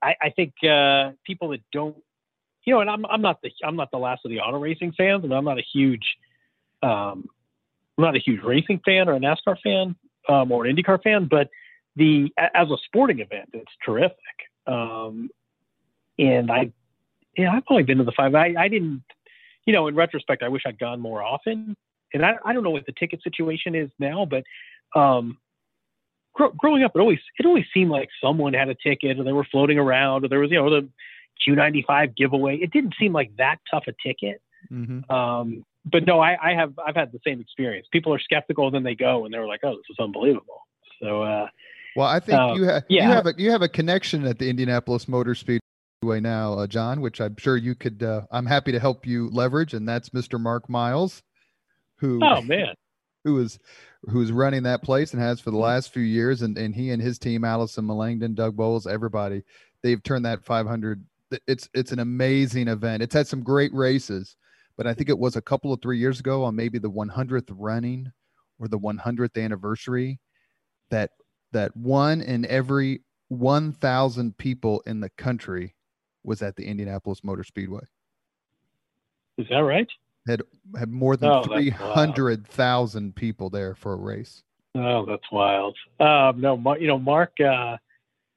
I, 0.01 0.15
I 0.21 0.29
think 0.29 0.53
uh, 0.63 1.11
people 1.25 1.49
that 1.49 1.61
don't, 1.73 1.97
you 2.65 2.73
know, 2.73 2.81
and 2.81 2.89
I'm 2.89 3.05
I'm 3.05 3.21
not 3.21 3.41
the 3.43 3.51
I'm 3.63 3.75
not 3.75 3.91
the 3.91 3.99
last 3.99 4.21
of 4.25 4.31
the 4.31 4.39
auto 4.39 4.57
racing 4.57 4.93
fans, 4.93 5.23
and 5.23 5.33
I'm 5.33 5.45
not 5.45 5.59
a 5.59 5.65
huge, 5.73 6.15
um, 6.81 7.27
I'm 7.99 8.05
not 8.05 8.15
a 8.15 8.19
huge 8.19 8.41
racing 8.43 8.79
fan 8.85 9.09
or 9.09 9.15
a 9.15 9.19
NASCAR 9.19 9.57
fan 9.61 9.93
um, 10.29 10.53
or 10.53 10.65
an 10.65 10.73
IndyCar 10.73 11.03
fan, 11.03 11.27
but 11.29 11.49
the 11.97 12.31
as 12.37 12.69
a 12.69 12.77
sporting 12.85 13.19
event, 13.19 13.49
it's 13.51 13.71
terrific. 13.85 14.15
Um, 14.65 15.29
and 16.17 16.49
I, 16.49 16.71
yeah, 17.37 17.51
I've 17.51 17.63
only 17.69 17.83
been 17.83 17.97
to 17.97 18.05
the 18.05 18.13
five. 18.15 18.35
I, 18.35 18.53
I 18.57 18.69
didn't, 18.69 19.03
you 19.65 19.73
know, 19.73 19.87
in 19.87 19.95
retrospect, 19.95 20.43
I 20.43 20.47
wish 20.47 20.61
I'd 20.65 20.79
gone 20.79 21.01
more 21.01 21.21
often. 21.21 21.75
And 22.13 22.25
I, 22.25 22.35
I 22.45 22.53
don't 22.53 22.63
know 22.63 22.69
what 22.69 22.85
the 22.85 22.93
ticket 22.93 23.21
situation 23.21 23.75
is 23.75 23.89
now, 23.99 24.25
but 24.25 24.43
um, 24.97 25.37
gr- 26.33 26.55
growing 26.57 26.83
up, 26.83 26.93
it 26.95 26.99
always 26.99 27.19
it 27.37 27.45
always 27.45 27.65
seemed 27.73 27.91
like 27.91 28.07
someone 28.23 28.53
had 28.53 28.69
a 28.69 28.75
ticket, 28.75 29.19
or 29.19 29.25
they 29.25 29.33
were 29.33 29.47
floating 29.51 29.77
around, 29.77 30.23
or 30.23 30.29
there 30.29 30.39
was 30.39 30.51
you 30.51 30.57
know 30.57 30.69
the 30.69 30.89
Q95 31.45 32.15
giveaway. 32.15 32.55
It 32.55 32.71
didn't 32.71 32.95
seem 32.97 33.11
like 33.11 33.35
that 33.37 33.57
tough 33.69 33.83
a 33.87 33.93
ticket. 34.07 34.41
Mm-hmm. 34.71 35.11
Um, 35.13 35.65
but 35.85 36.05
no, 36.05 36.19
I, 36.19 36.37
I, 36.41 36.53
have 36.53 36.73
I've 36.85 36.95
had 36.95 37.11
the 37.11 37.19
same 37.25 37.39
experience. 37.39 37.87
People 37.91 38.13
are 38.13 38.19
skeptical, 38.19 38.69
then 38.71 38.83
they 38.83 38.95
go 38.95 39.25
and 39.25 39.33
they're 39.33 39.47
like, 39.47 39.61
"Oh, 39.63 39.75
this 39.75 39.85
is 39.89 39.97
unbelievable." 39.99 40.61
So, 41.01 41.23
uh, 41.23 41.47
well, 41.95 42.07
I 42.07 42.19
think 42.19 42.39
uh, 42.39 42.53
you 42.55 42.63
have 42.63 42.83
yeah. 42.89 43.07
you 43.07 43.13
have 43.13 43.25
a 43.27 43.33
you 43.37 43.51
have 43.51 43.61
a 43.61 43.69
connection 43.69 44.25
at 44.25 44.39
the 44.39 44.49
Indianapolis 44.49 45.07
Motor 45.07 45.35
Speedway 45.35 46.19
now, 46.19 46.53
uh, 46.53 46.67
Jon, 46.67 47.01
which 47.01 47.21
I'm 47.21 47.35
sure 47.37 47.57
you 47.57 47.75
could. 47.75 48.03
Uh, 48.03 48.21
I'm 48.31 48.45
happy 48.45 48.71
to 48.71 48.79
help 48.79 49.05
you 49.05 49.29
leverage, 49.29 49.73
and 49.73 49.87
that's 49.87 50.09
Mr. 50.09 50.39
Mark 50.39 50.69
Miles, 50.69 51.23
who 51.97 52.19
oh 52.23 52.41
man, 52.41 52.73
who 53.23 53.39
is 53.39 53.59
who's 54.09 54.31
running 54.31 54.63
that 54.63 54.83
place 54.83 55.13
and 55.13 55.21
has 55.21 55.39
for 55.39 55.51
the 55.51 55.57
mm-hmm. 55.57 55.63
last 55.63 55.93
few 55.93 56.03
years, 56.03 56.41
and 56.41 56.57
and 56.57 56.75
he 56.75 56.91
and 56.91 57.01
his 57.01 57.17
team, 57.19 57.43
Allison 57.43 57.85
Melangton, 57.85 58.35
Doug 58.35 58.55
Boles, 58.55 58.85
everybody, 58.85 59.43
they've 59.81 60.03
turned 60.03 60.25
that 60.25 60.43
500. 60.43 61.03
It's 61.47 61.69
it's 61.73 61.91
an 61.91 61.99
amazing 61.99 62.67
event. 62.67 63.03
It's 63.03 63.13
had 63.13 63.27
some 63.27 63.43
great 63.43 63.73
races 63.73 64.35
but 64.79 64.87
I 64.87 64.93
think 64.93 65.09
it 65.09 65.19
was 65.19 65.35
a 65.35 65.41
couple 65.41 65.73
of 65.73 65.81
three 65.81 65.99
years 65.99 66.21
ago 66.21 66.45
on 66.45 66.55
maybe 66.55 66.79
the 66.79 66.89
100th 66.89 67.49
running 67.49 68.13
or 68.59 68.69
the 68.69 68.79
100th 68.79 69.37
anniversary 69.37 70.21
that 70.89 71.11
that 71.51 71.75
one 71.75 72.21
in 72.21 72.45
every 72.45 73.01
1,000 73.27 74.37
people 74.37 74.81
in 74.87 75.01
the 75.01 75.09
country 75.09 75.75
was 76.23 76.41
at 76.41 76.55
the 76.55 76.65
Indianapolis 76.65 77.25
Motor 77.25 77.43
Speedway. 77.43 77.81
Is 79.37 79.47
that 79.49 79.57
right? 79.57 79.89
Had 80.25 80.43
had 80.77 80.89
more 80.89 81.17
than 81.17 81.29
oh, 81.29 81.43
300,000 81.43 83.13
people 83.17 83.49
there 83.49 83.75
for 83.75 83.91
a 83.91 83.97
race. 83.97 84.43
Oh, 84.75 85.05
that's 85.05 85.29
wild. 85.29 85.75
Um, 85.99 86.39
no, 86.39 86.77
you 86.79 86.87
know, 86.87 86.99
Mark, 86.99 87.33
uh, 87.41 87.75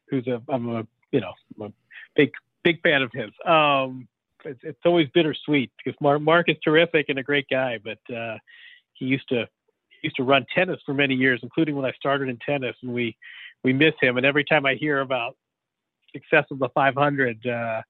who's 0.09 0.27
a, 0.27 0.43
I'm 0.49 0.69
a, 0.71 0.87
you 1.13 1.21
know, 1.21 1.35
I'm 1.55 1.67
a 1.69 1.73
big, 2.17 2.33
big 2.65 2.83
fan 2.83 3.03
of 3.03 3.13
his. 3.13 3.31
Um, 3.47 4.09
it's, 4.45 4.61
it's 4.63 4.81
always 4.85 5.09
bittersweet 5.15 5.71
because 5.77 5.99
Mark, 6.01 6.21
Mark 6.21 6.49
is 6.49 6.57
terrific 6.65 7.07
and 7.09 7.19
a 7.19 7.23
great 7.23 7.47
guy, 7.51 7.79
but 7.83 7.99
uh, 8.15 8.39
he 8.95 9.07
used 9.07 9.29
to 9.29 9.47
he 9.89 10.09
used 10.09 10.17
to 10.17 10.25
run 10.25 10.45
tennis 10.55 10.81
for 10.85 10.95
many 10.95 11.15
years, 11.15 11.41
including 11.43 11.77
when 11.77 11.85
I 11.85 11.93
started 11.93 12.29
in 12.29 12.39
tennis, 12.39 12.77
and 12.83 12.93
we 12.93 13.17
we 13.63 13.73
miss 13.73 13.95
him. 14.01 14.17
And 14.17 14.27
every 14.27 14.45
time 14.45 14.67
I 14.67 14.75
hear 14.75 15.01
about 15.01 15.37
success 16.13 16.45
of 16.51 16.59
the 16.59 16.69
500, 16.71 17.47
uh, 17.47 17.83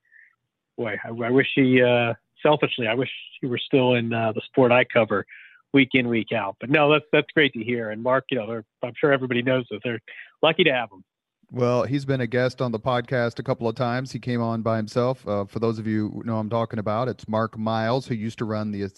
boy, 0.76 0.96
I, 1.05 1.09
I 1.09 1.30
wish 1.30 1.48
he 1.55 1.82
uh, 1.82 2.14
selfishly, 2.42 2.86
I 2.86 2.94
wish 2.94 3.11
he 3.40 3.46
were 3.46 3.59
still 3.59 3.94
in 3.94 4.12
uh, 4.12 4.32
the 4.32 4.42
sport 4.46 4.72
I 4.72 4.84
cover 4.84 5.26
week 5.72 5.90
in 5.94 6.09
week 6.09 6.32
out. 6.32 6.57
But 6.61 6.70
no, 6.70 6.92
that's 6.92 7.07
that's 7.12 7.28
great 7.34 7.53
to 7.55 7.64
hear. 7.64 7.90
And 7.90 8.03
Mark, 8.03 8.24
you 8.30 8.38
know, 8.38 8.62
I'm 8.82 8.92
sure 8.98 9.12
everybody 9.12 9.42
knows 9.42 9.64
that 9.70 9.80
they're 9.82 10.00
lucky 10.42 10.64
to 10.64 10.72
have 10.72 10.90
him. 10.90 11.05
Well, 11.55 11.82
he's 11.82 12.07
been 12.07 12.22
a 12.22 12.26
guest 12.26 12.62
on 12.62 12.72
the 12.72 12.80
podcast 12.80 13.38
a 13.38 13.42
couple 13.42 13.68
of 13.68 13.74
times. 13.74 14.11
He 14.11 14.18
came 14.18 14.40
on 14.40 14.62
by 14.62 14.78
himself. 14.78 15.28
Uh, 15.28 15.44
for 15.44 15.59
those 15.59 15.78
of 15.78 15.86
you 15.86 16.09
who 16.09 16.24
know 16.24 16.38
I'm 16.38 16.48
talking 16.48 16.78
about, 16.78 17.09
it's 17.09 17.28
Mark 17.28 17.59
Miles, 17.59 18.07
who 18.07 18.14
used 18.14 18.38
to 18.38 18.46
run 18.46 18.72
the 18.72 18.88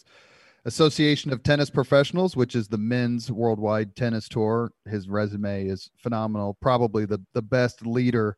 Association 0.65 1.33
of 1.33 1.43
Tennis 1.43 1.69
Professionals, 1.69 2.37
which 2.37 2.55
is 2.55 2.69
the 2.69 2.79
men's 2.79 3.29
worldwide 3.29 3.97
tennis 3.97 4.29
tour. 4.29 4.71
His 4.89 5.09
resume 5.09 5.67
is 5.67 5.91
phenomenal. 5.97 6.57
Probably 6.61 7.07
the, 7.07 7.21
the 7.33 7.43
best 7.43 7.85
leader 7.85 8.37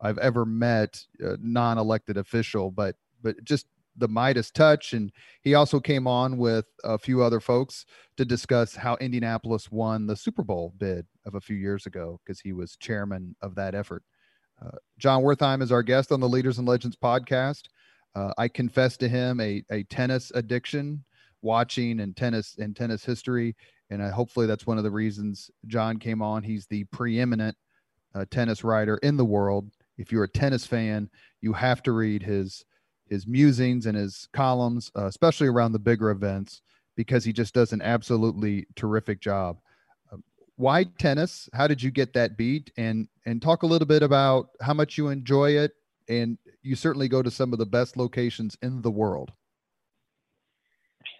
I've 0.00 0.18
ever 0.18 0.46
met, 0.46 1.02
uh, 1.24 1.36
non-elected 1.40 2.16
official, 2.16 2.70
but 2.70 2.94
but 3.20 3.42
just 3.42 3.66
the 3.96 4.08
Midas 4.08 4.50
touch. 4.50 4.92
And 4.92 5.12
he 5.42 5.54
also 5.54 5.80
came 5.80 6.06
on 6.06 6.38
with 6.38 6.66
a 6.84 6.98
few 6.98 7.22
other 7.22 7.40
folks 7.40 7.86
to 8.16 8.24
discuss 8.24 8.74
how 8.74 8.96
Indianapolis 8.96 9.70
won 9.70 10.06
the 10.06 10.16
Super 10.16 10.42
Bowl 10.42 10.74
bid 10.78 11.06
of 11.24 11.34
a 11.34 11.40
few 11.40 11.56
years 11.56 11.86
ago 11.86 12.20
because 12.24 12.40
he 12.40 12.52
was 12.52 12.76
chairman 12.76 13.34
of 13.42 13.54
that 13.54 13.74
effort. 13.74 14.02
Uh, 14.64 14.76
Jon 14.98 15.22
Wertheim 15.22 15.62
is 15.62 15.72
our 15.72 15.82
guest 15.82 16.12
on 16.12 16.20
the 16.20 16.28
Leaders 16.28 16.58
and 16.58 16.66
Legends 16.66 16.96
podcast. 16.96 17.64
Uh, 18.14 18.32
I 18.38 18.48
confess 18.48 18.96
to 18.98 19.08
him 19.08 19.40
a, 19.40 19.62
a 19.70 19.82
tennis 19.84 20.32
addiction, 20.34 21.04
watching 21.42 22.00
and 22.00 22.16
tennis 22.16 22.56
and 22.58 22.74
tennis 22.74 23.04
history, 23.04 23.54
and 23.90 24.02
I, 24.02 24.08
hopefully 24.08 24.46
that's 24.46 24.66
one 24.66 24.78
of 24.78 24.84
the 24.84 24.90
reasons 24.90 25.50
Jon 25.66 25.98
came 25.98 26.22
on. 26.22 26.42
He's 26.42 26.66
the 26.66 26.84
preeminent 26.84 27.56
uh, 28.14 28.24
tennis 28.30 28.64
writer 28.64 28.96
in 28.98 29.18
the 29.18 29.24
world. 29.24 29.70
If 29.98 30.10
you're 30.10 30.24
a 30.24 30.28
tennis 30.28 30.66
fan, 30.66 31.10
you 31.42 31.52
have 31.52 31.82
to 31.82 31.92
read 31.92 32.22
his 32.22 32.64
his 33.08 33.26
musings 33.26 33.86
and 33.86 33.96
his 33.96 34.28
columns, 34.32 34.90
uh, 34.96 35.06
especially 35.06 35.48
around 35.48 35.72
the 35.72 35.78
bigger 35.78 36.10
events, 36.10 36.62
because 36.96 37.24
he 37.24 37.32
just 37.32 37.54
does 37.54 37.72
an 37.72 37.82
absolutely 37.82 38.66
terrific 38.74 39.20
job. 39.20 39.58
Uh, 40.12 40.16
why 40.56 40.84
tennis? 40.98 41.48
How 41.52 41.66
did 41.66 41.82
you 41.82 41.90
get 41.90 42.14
that 42.14 42.36
beat? 42.36 42.70
And 42.76 43.08
and 43.24 43.40
talk 43.40 43.62
a 43.62 43.66
little 43.66 43.86
bit 43.86 44.02
about 44.02 44.48
how 44.60 44.74
much 44.74 44.98
you 44.98 45.08
enjoy 45.08 45.52
it. 45.52 45.72
And 46.08 46.38
you 46.62 46.76
certainly 46.76 47.08
go 47.08 47.22
to 47.22 47.30
some 47.30 47.52
of 47.52 47.58
the 47.58 47.66
best 47.66 47.96
locations 47.96 48.56
in 48.62 48.82
the 48.82 48.90
world. 48.90 49.32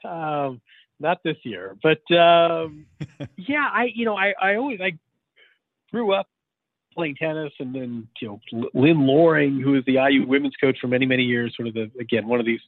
Um, 0.05 0.61
not 1.01 1.23
this 1.25 1.37
year, 1.43 1.77
but 1.83 1.99
um, 2.17 2.87
yeah, 3.37 3.69
I 3.73 3.91
you 3.95 4.05
know 4.05 4.17
I 4.17 4.35
I 4.41 4.57
always 4.57 4.81
I 4.81 4.99
grew 5.91 6.13
up 6.13 6.29
playing 6.97 7.15
tennis, 7.17 7.53
and 7.61 7.75
then 7.75 8.09
you 8.21 8.41
know 8.53 8.69
Lin 8.75 9.07
Loring, 9.07 9.61
who 9.61 9.77
is 9.77 9.85
the 9.85 9.99
IU 10.11 10.27
women's 10.27 10.57
coach 10.61 10.79
for 10.81 10.89
many 10.89 11.07
many 11.07 11.23
years, 11.23 11.55
sort 11.57 11.69
of 11.69 11.75
the 11.75 11.91
again 12.01 12.27
one 12.27 12.41
of 12.41 12.47
these 12.47 12.61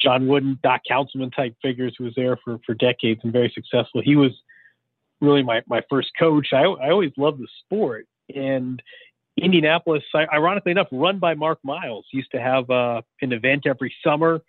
John 0.00 0.26
Wooden, 0.26 0.58
Doc 0.62 0.82
Counsilman 0.90 1.32
type 1.34 1.54
figures 1.60 1.94
who 1.98 2.04
was 2.04 2.14
there 2.16 2.38
for 2.42 2.58
for 2.64 2.74
decades 2.74 3.20
and 3.22 3.32
very 3.32 3.52
successful. 3.54 4.00
He 4.02 4.16
was 4.16 4.32
really 5.20 5.42
my 5.42 5.62
my 5.66 5.82
first 5.90 6.10
coach. 6.18 6.48
I 6.52 6.62
I 6.62 6.90
always 6.90 7.12
loved 7.16 7.40
the 7.40 7.48
sport, 7.64 8.06
and 8.34 8.82
Indianapolis, 9.36 10.02
ironically 10.14 10.72
enough, 10.72 10.88
run 10.92 11.18
by 11.18 11.34
Mark 11.34 11.58
Miles, 11.62 12.06
used 12.12 12.30
to 12.32 12.40
have 12.40 12.68
uh, 12.70 13.02
an 13.20 13.32
event 13.32 13.66
every 13.66 13.94
summer, 14.04 14.40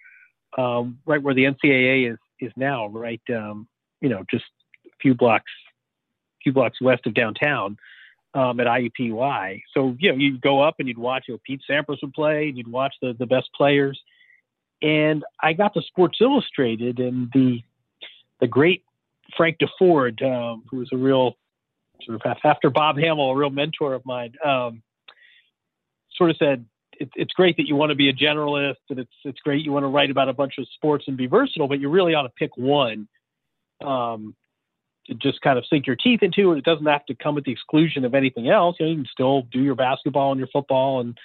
um, 0.57 0.99
right 1.05 1.21
where 1.21 1.33
the 1.33 1.45
NCAA 1.45 2.13
is 2.13 2.19
is 2.39 2.51
now, 2.55 2.87
right, 2.87 3.21
um, 3.29 3.67
you 4.01 4.09
know, 4.09 4.23
just 4.29 4.45
a 4.85 4.89
few 4.99 5.13
blocks, 5.13 5.51
few 6.43 6.51
blocks 6.51 6.81
west 6.81 7.05
of 7.05 7.13
downtown 7.13 7.77
um, 8.33 8.59
at 8.59 8.67
IUPUI. 8.67 9.61
So, 9.73 9.95
you 9.99 10.11
know, 10.11 10.17
you'd 10.17 10.41
go 10.41 10.61
up 10.61 10.75
and 10.79 10.87
you'd 10.87 10.97
watch, 10.97 11.25
you 11.27 11.33
know, 11.33 11.39
Pete 11.45 11.61
Sampras 11.69 12.01
would 12.01 12.13
play 12.13 12.49
and 12.49 12.57
you'd 12.57 12.67
watch 12.67 12.95
the, 13.01 13.13
the 13.17 13.25
best 13.25 13.49
players. 13.55 13.99
And 14.81 15.23
I 15.41 15.53
got 15.53 15.73
to 15.75 15.81
Sports 15.81 16.19
Illustrated 16.21 16.99
and 16.99 17.29
the, 17.33 17.61
the 18.39 18.47
great 18.47 18.83
Frank 19.37 19.57
Deford, 19.59 20.23
um, 20.23 20.63
who 20.69 20.77
was 20.77 20.89
a 20.91 20.97
real 20.97 21.37
sort 22.03 22.19
of 22.25 22.37
after 22.43 22.69
Bob 22.69 22.97
Hammel, 22.97 23.31
a 23.31 23.35
real 23.35 23.51
mentor 23.51 23.93
of 23.93 24.03
mine, 24.05 24.33
um, 24.43 24.81
sort 26.15 26.31
of 26.31 26.37
said, 26.37 26.65
it, 26.99 27.09
it's 27.15 27.33
great 27.33 27.57
that 27.57 27.67
you 27.67 27.75
want 27.75 27.89
to 27.91 27.95
be 27.95 28.09
a 28.09 28.13
generalist 28.13 28.77
and 28.89 28.99
it's, 28.99 29.13
it's 29.23 29.39
great 29.39 29.63
you 29.63 29.71
want 29.71 29.83
to 29.83 29.87
write 29.87 30.09
about 30.09 30.29
a 30.29 30.33
bunch 30.33 30.53
of 30.57 30.67
sports 30.73 31.05
and 31.07 31.17
be 31.17 31.27
versatile, 31.27 31.67
but 31.67 31.79
you 31.79 31.89
really 31.89 32.15
ought 32.15 32.23
to 32.23 32.29
pick 32.29 32.55
one. 32.57 33.07
Um, 33.83 34.35
to 35.11 35.17
just 35.17 35.41
kind 35.41 35.57
of 35.57 35.65
sink 35.65 35.85
your 35.85 35.97
teeth 35.97 36.23
into, 36.23 36.51
and 36.51 36.57
it 36.57 36.63
doesn't 36.63 36.85
have 36.85 37.05
to 37.05 37.15
come 37.15 37.37
at 37.37 37.43
the 37.43 37.51
exclusion 37.51 38.05
of 38.05 38.15
anything 38.15 38.49
else. 38.49 38.77
You, 38.79 38.85
know, 38.85 38.91
you 38.91 38.97
can 38.99 39.07
still 39.11 39.41
do 39.51 39.61
your 39.61 39.75
basketball 39.75 40.31
and 40.31 40.39
your 40.39 40.47
football 40.47 41.01
and 41.01 41.17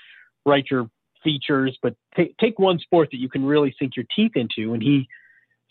write 0.44 0.66
your 0.70 0.90
features, 1.22 1.78
but 1.80 1.94
t- 2.16 2.34
take 2.40 2.58
one 2.58 2.78
sport 2.80 3.10
that 3.12 3.20
you 3.20 3.28
can 3.28 3.44
really 3.44 3.74
sink 3.78 3.96
your 3.96 4.06
teeth 4.14 4.32
into. 4.34 4.74
And 4.74 4.82
he 4.82 5.08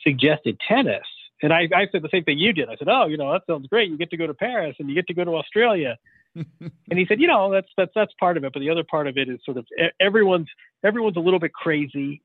suggested 0.02 0.60
tennis. 0.66 1.06
And 1.44 1.52
I, 1.52 1.68
I 1.76 1.88
said 1.92 2.02
the 2.02 2.10
same 2.10 2.24
thing 2.24 2.40
you 2.40 2.54
did. 2.54 2.70
I 2.70 2.78
said, 2.78 2.88
"Oh, 2.90 3.08
you 3.08 3.18
know, 3.18 3.32
that 3.34 3.44
sounds 3.48 3.68
great. 3.68 3.90
You 3.90 3.98
get 3.98 4.10
to 4.12 4.18
go 4.18 4.28
to 4.28 4.34
Paris 4.34 4.78
and 4.80 4.88
you 4.88 4.96
get 4.96 5.08
to 5.08 5.14
go 5.14 5.26
to 5.26 5.36
Australia." 5.36 5.98
and 6.36 6.72
he 6.90 7.06
said, 7.06 7.20
"You 7.20 7.28
know, 7.28 7.52
that's 7.52 7.68
that's 7.76 7.92
that's 7.94 8.14
part 8.18 8.38
of 8.38 8.46
it, 8.46 8.54
but 8.54 8.62
the 8.62 8.70
other 8.70 8.86
part 8.86 9.08
of 9.08 9.18
it 9.18 9.28
is 9.28 9.40
sort 9.44 9.58
of 9.58 9.66
everyone's 10.00 10.48
everyone's 10.84 11.18
a 11.18 11.22
little 11.22 11.40
bit 11.40 11.54
crazy, 11.54 12.22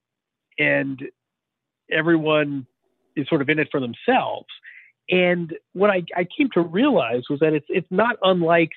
and 0.58 1.02
everyone 1.90 2.66
is 3.16 3.28
sort 3.28 3.42
of 3.42 3.48
in 3.48 3.58
it 3.58 3.68
for 3.72 3.80
themselves." 3.80 4.46
And 5.10 5.52
what 5.72 5.90
I, 5.90 6.04
I 6.16 6.24
came 6.24 6.48
to 6.54 6.60
realize 6.60 7.22
was 7.28 7.40
that 7.40 7.52
it's 7.52 7.66
it's 7.68 7.90
not 7.90 8.16
unlike 8.22 8.70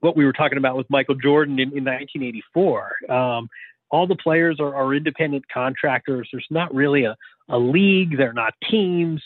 what 0.00 0.16
we 0.16 0.24
were 0.24 0.32
talking 0.32 0.58
about 0.58 0.76
with 0.76 0.88
Michael 0.90 1.14
Jordan 1.14 1.54
in, 1.54 1.76
in 1.76 1.84
1984. 1.84 3.10
Um, 3.10 3.48
all 3.90 4.06
the 4.06 4.16
players 4.16 4.60
are, 4.60 4.74
are, 4.74 4.94
independent 4.94 5.44
contractors. 5.52 6.28
There's 6.30 6.46
not 6.50 6.72
really 6.74 7.04
a, 7.04 7.16
a 7.48 7.58
league. 7.58 8.16
They're 8.16 8.34
not 8.34 8.54
teams. 8.70 9.22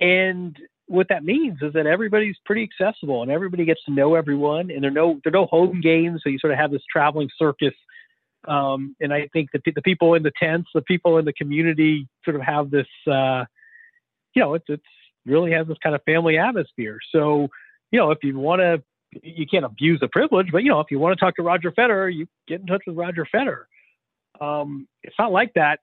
And 0.00 0.56
what 0.86 1.08
that 1.08 1.24
means 1.24 1.58
is 1.62 1.72
that 1.72 1.86
everybody's 1.86 2.36
pretty 2.46 2.62
accessible 2.62 3.22
and 3.22 3.30
everybody 3.30 3.64
gets 3.64 3.82
to 3.84 3.92
know 3.92 4.14
everyone. 4.14 4.70
And 4.70 4.82
there 4.82 4.90
are 4.90 4.94
no 4.94 5.20
there 5.24 5.32
are 5.32 5.40
no 5.40 5.46
home 5.46 5.80
games, 5.80 6.20
so 6.22 6.30
you 6.30 6.38
sort 6.38 6.52
of 6.52 6.58
have 6.58 6.70
this 6.70 6.82
traveling 6.90 7.28
circus. 7.36 7.74
Um, 8.46 8.96
and 9.00 9.12
I 9.12 9.28
think 9.32 9.50
the 9.52 9.60
the 9.74 9.82
people 9.82 10.14
in 10.14 10.22
the 10.22 10.32
tents, 10.40 10.70
the 10.74 10.82
people 10.82 11.18
in 11.18 11.24
the 11.24 11.32
community, 11.32 12.08
sort 12.24 12.36
of 12.36 12.42
have 12.42 12.70
this. 12.70 12.86
Uh, 13.06 13.44
you 14.34 14.42
know, 14.42 14.54
it's 14.54 14.66
it's 14.68 14.82
really 15.26 15.52
has 15.52 15.66
this 15.66 15.78
kind 15.82 15.94
of 15.94 16.02
family 16.04 16.38
atmosphere. 16.38 16.98
So, 17.12 17.48
you 17.90 17.98
know, 17.98 18.10
if 18.10 18.18
you 18.22 18.38
want 18.38 18.60
to 18.60 18.82
you 19.22 19.46
can't 19.46 19.64
abuse 19.64 20.00
the 20.00 20.08
privilege, 20.08 20.48
but 20.50 20.62
you 20.62 20.70
know, 20.70 20.80
if 20.80 20.90
you 20.90 20.98
want 20.98 21.18
to 21.18 21.22
talk 21.22 21.36
to 21.36 21.42
Roger 21.42 21.70
Federer, 21.70 22.12
you 22.12 22.26
get 22.48 22.60
in 22.60 22.66
touch 22.66 22.82
with 22.86 22.96
Roger 22.96 23.26
Federer. 23.34 23.64
Um, 24.40 24.88
it's 25.02 25.14
not 25.18 25.32
like 25.32 25.52
that 25.54 25.80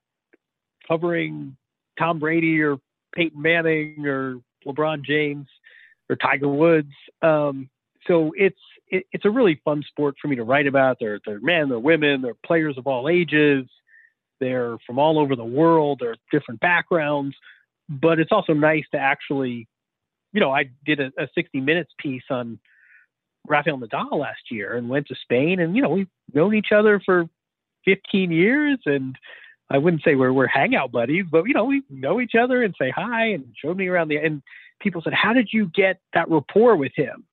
covering 0.87 1.55
Tom 1.97 2.19
Brady 2.19 2.61
or 2.61 2.77
Peyton 3.15 3.41
Manning 3.41 4.05
or 4.05 4.37
LeBron 4.65 5.03
James 5.05 5.47
or 6.09 6.15
Tiger 6.15 6.47
Woods. 6.47 6.91
Um, 7.21 7.69
so 8.07 8.31
it's 8.35 8.59
it, 8.87 9.05
it's 9.11 9.25
a 9.25 9.29
really 9.29 9.61
fun 9.63 9.83
sport 9.87 10.15
for 10.21 10.27
me 10.27 10.35
to 10.37 10.43
write 10.43 10.67
about. 10.67 10.97
They're 10.99 11.19
they're 11.25 11.39
men, 11.39 11.69
they're 11.69 11.79
women, 11.79 12.21
they're 12.21 12.33
players 12.45 12.77
of 12.77 12.87
all 12.87 13.07
ages. 13.07 13.65
They're 14.39 14.77
from 14.87 14.99
all 14.99 15.19
over 15.19 15.35
the 15.35 15.45
world. 15.45 15.99
They're 16.01 16.15
different 16.31 16.61
backgrounds, 16.61 17.35
but 17.89 18.19
it's 18.19 18.31
also 18.31 18.53
nice 18.53 18.85
to 18.91 18.99
actually, 18.99 19.67
you 20.31 20.39
know, 20.39 20.51
I 20.51 20.69
did 20.85 20.99
a, 20.99 21.11
a 21.17 21.27
60 21.33 21.59
minutes 21.59 21.91
piece 21.97 22.23
on 22.29 22.59
Rafael 23.47 23.79
Nadal 23.79 24.19
last 24.19 24.51
year 24.51 24.75
and 24.75 24.87
went 24.89 25.07
to 25.07 25.15
Spain. 25.15 25.59
And, 25.59 25.75
you 25.75 25.81
know, 25.81 25.89
we've 25.89 26.07
known 26.33 26.53
each 26.53 26.71
other 26.71 27.01
for 27.03 27.27
15 27.85 28.31
years. 28.31 28.77
And 28.85 29.15
I 29.71 29.79
wouldn't 29.79 30.03
say 30.03 30.15
we're, 30.15 30.31
we're 30.31 30.47
hangout 30.47 30.91
buddies, 30.91 31.25
but, 31.29 31.45
you 31.45 31.53
know, 31.53 31.65
we 31.65 31.81
know 31.89 32.21
each 32.21 32.33
other 32.39 32.63
and 32.63 32.75
say 32.79 32.91
hi 32.95 33.27
and 33.27 33.45
showed 33.59 33.77
me 33.77 33.87
around 33.87 34.09
the, 34.09 34.17
and 34.17 34.43
people 34.79 35.01
said, 35.01 35.13
how 35.13 35.33
did 35.33 35.49
you 35.51 35.69
get 35.73 35.99
that 36.13 36.29
rapport 36.29 36.75
with 36.75 36.91
him? 36.95 37.25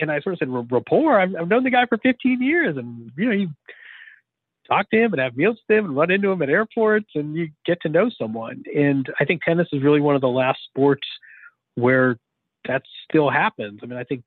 And 0.00 0.12
I 0.12 0.20
sort 0.20 0.34
of 0.34 0.38
said, 0.38 0.72
rapport? 0.72 1.20
I've, 1.20 1.34
I've 1.34 1.48
known 1.48 1.64
the 1.64 1.70
guy 1.70 1.86
for 1.86 1.98
15 1.98 2.40
years. 2.40 2.76
And, 2.76 3.10
you 3.16 3.26
know, 3.26 3.32
you 3.32 3.48
talk 4.68 4.90
to 4.90 4.96
him 4.96 5.12
and 5.12 5.20
have 5.20 5.36
meals 5.36 5.58
with 5.66 5.78
him 5.78 5.86
and 5.86 5.96
run 5.96 6.10
into 6.10 6.30
him 6.30 6.42
at 6.42 6.50
airports 6.50 7.10
and 7.14 7.34
you 7.34 7.48
get 7.64 7.80
to 7.82 7.88
know 7.88 8.10
someone. 8.10 8.62
And 8.74 9.06
I 9.18 9.24
think 9.24 9.42
tennis 9.42 9.68
is 9.72 9.82
really 9.82 10.00
one 10.00 10.14
of 10.14 10.20
the 10.20 10.28
last 10.28 10.60
sports 10.68 11.06
where 11.74 12.18
that 12.66 12.82
still 13.08 13.30
happens. 13.30 13.80
I 13.82 13.86
mean, 13.86 13.98
I 13.98 14.04
think 14.04 14.22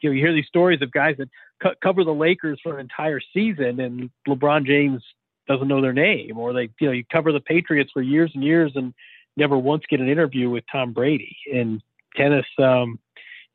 you 0.00 0.10
know, 0.10 0.14
you 0.14 0.24
hear 0.24 0.34
these 0.34 0.46
stories 0.46 0.82
of 0.82 0.90
guys 0.92 1.16
that 1.18 1.28
co- 1.62 1.74
cover 1.82 2.04
the 2.04 2.12
Lakers 2.14 2.60
for 2.62 2.74
an 2.74 2.80
entire 2.80 3.20
season 3.32 3.80
and 3.80 4.10
LeBron 4.28 4.66
James 4.66 5.02
doesn't 5.46 5.68
know 5.68 5.80
their 5.80 5.92
name, 5.92 6.38
or 6.38 6.52
they, 6.52 6.70
you 6.80 6.86
know, 6.86 6.92
you 6.92 7.04
cover 7.10 7.32
the 7.32 7.40
Patriots 7.40 7.90
for 7.92 8.02
years 8.02 8.30
and 8.34 8.42
years 8.42 8.72
and 8.74 8.94
never 9.36 9.58
once 9.58 9.84
get 9.88 10.00
an 10.00 10.08
interview 10.08 10.50
with 10.50 10.64
Tom 10.70 10.92
Brady. 10.92 11.36
And 11.52 11.82
tennis 12.16 12.46
um, 12.58 12.98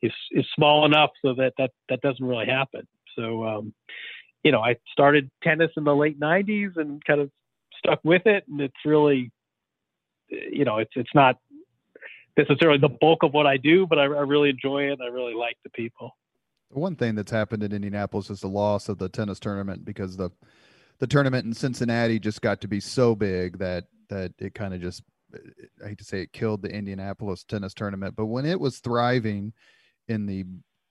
is 0.01 0.13
is 0.31 0.45
small 0.55 0.85
enough 0.85 1.11
so 1.23 1.33
that 1.35 1.53
that 1.57 1.71
that 1.89 2.01
doesn't 2.01 2.25
really 2.25 2.45
happen. 2.45 2.87
So, 3.15 3.45
um, 3.45 3.73
you 4.43 4.51
know, 4.51 4.61
I 4.61 4.77
started 4.91 5.29
tennis 5.43 5.71
in 5.77 5.83
the 5.83 5.95
late 5.95 6.19
'90s 6.19 6.77
and 6.77 7.03
kind 7.03 7.21
of 7.21 7.29
stuck 7.77 7.99
with 8.03 8.25
it, 8.25 8.45
and 8.47 8.61
it's 8.61 8.85
really, 8.85 9.31
you 10.29 10.65
know, 10.65 10.77
it's 10.77 10.91
it's 10.95 11.13
not 11.13 11.37
necessarily 12.37 12.79
the 12.79 12.89
bulk 12.89 13.23
of 13.23 13.33
what 13.33 13.45
I 13.45 13.57
do, 13.57 13.85
but 13.85 13.99
I, 13.99 14.03
I 14.03 14.21
really 14.21 14.49
enjoy 14.49 14.83
it. 14.91 14.99
I 15.01 15.07
really 15.07 15.33
like 15.33 15.57
the 15.63 15.69
people. 15.69 16.15
One 16.69 16.95
thing 16.95 17.15
that's 17.15 17.31
happened 17.31 17.63
in 17.63 17.73
Indianapolis 17.73 18.29
is 18.29 18.41
the 18.41 18.47
loss 18.47 18.89
of 18.89 18.97
the 18.97 19.09
tennis 19.09 19.39
tournament 19.39 19.85
because 19.85 20.17
the 20.17 20.29
the 20.99 21.07
tournament 21.07 21.45
in 21.45 21.53
Cincinnati 21.53 22.19
just 22.19 22.41
got 22.41 22.61
to 22.61 22.67
be 22.67 22.79
so 22.79 23.15
big 23.15 23.57
that 23.59 23.85
that 24.09 24.33
it 24.39 24.53
kind 24.53 24.73
of 24.73 24.81
just 24.81 25.03
I 25.83 25.89
hate 25.89 25.97
to 25.99 26.03
say 26.03 26.21
it 26.21 26.33
killed 26.33 26.61
the 26.61 26.71
Indianapolis 26.71 27.43
tennis 27.43 27.73
tournament, 27.73 28.15
but 28.15 28.25
when 28.27 28.45
it 28.45 28.59
was 28.59 28.79
thriving 28.79 29.53
in 30.07 30.25
the 30.25 30.45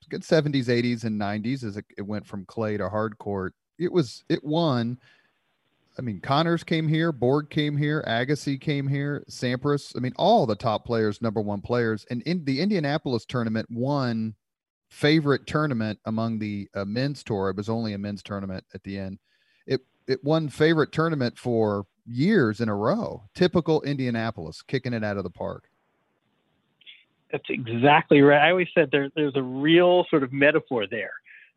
good 0.08 0.22
70s, 0.22 0.66
80s, 0.66 1.04
and 1.04 1.20
90s 1.20 1.64
as 1.64 1.76
it, 1.76 1.84
it 1.96 2.02
went 2.02 2.26
from 2.26 2.44
clay 2.44 2.76
to 2.76 2.88
hard 2.88 3.18
court, 3.18 3.54
it 3.78 3.92
was 3.92 4.24
it 4.28 4.42
won. 4.44 4.98
I 5.98 6.00
mean, 6.00 6.20
Connors 6.20 6.62
came 6.62 6.86
here, 6.86 7.10
Borg 7.10 7.50
came 7.50 7.76
here, 7.76 8.04
Agassi 8.06 8.60
came 8.60 8.86
here, 8.86 9.24
Sampras. 9.28 9.96
I 9.96 10.00
mean, 10.00 10.12
all 10.16 10.46
the 10.46 10.54
top 10.54 10.84
players, 10.84 11.20
number 11.20 11.40
one 11.40 11.60
players, 11.60 12.06
and 12.08 12.22
in 12.22 12.44
the 12.44 12.60
Indianapolis 12.60 13.24
tournament 13.24 13.68
won 13.68 14.34
favorite 14.90 15.46
tournament 15.46 15.98
among 16.06 16.38
the 16.38 16.68
uh, 16.74 16.84
men's 16.84 17.22
tour. 17.22 17.50
It 17.50 17.56
was 17.56 17.68
only 17.68 17.94
a 17.94 17.98
men's 17.98 18.22
tournament 18.22 18.64
at 18.74 18.82
the 18.84 18.98
end. 18.98 19.18
It 19.66 19.80
it 20.06 20.22
won 20.22 20.48
favorite 20.48 20.92
tournament 20.92 21.38
for 21.38 21.86
years 22.06 22.60
in 22.60 22.68
a 22.68 22.74
row. 22.74 23.24
Typical 23.34 23.82
Indianapolis, 23.82 24.62
kicking 24.62 24.92
it 24.92 25.04
out 25.04 25.18
of 25.18 25.24
the 25.24 25.30
park. 25.30 25.68
That's 27.30 27.44
exactly 27.48 28.22
right. 28.22 28.40
I 28.40 28.50
always 28.50 28.68
said 28.74 28.90
there, 28.90 29.10
there's 29.14 29.36
a 29.36 29.42
real 29.42 30.06
sort 30.08 30.22
of 30.22 30.32
metaphor 30.32 30.86
there 30.86 31.12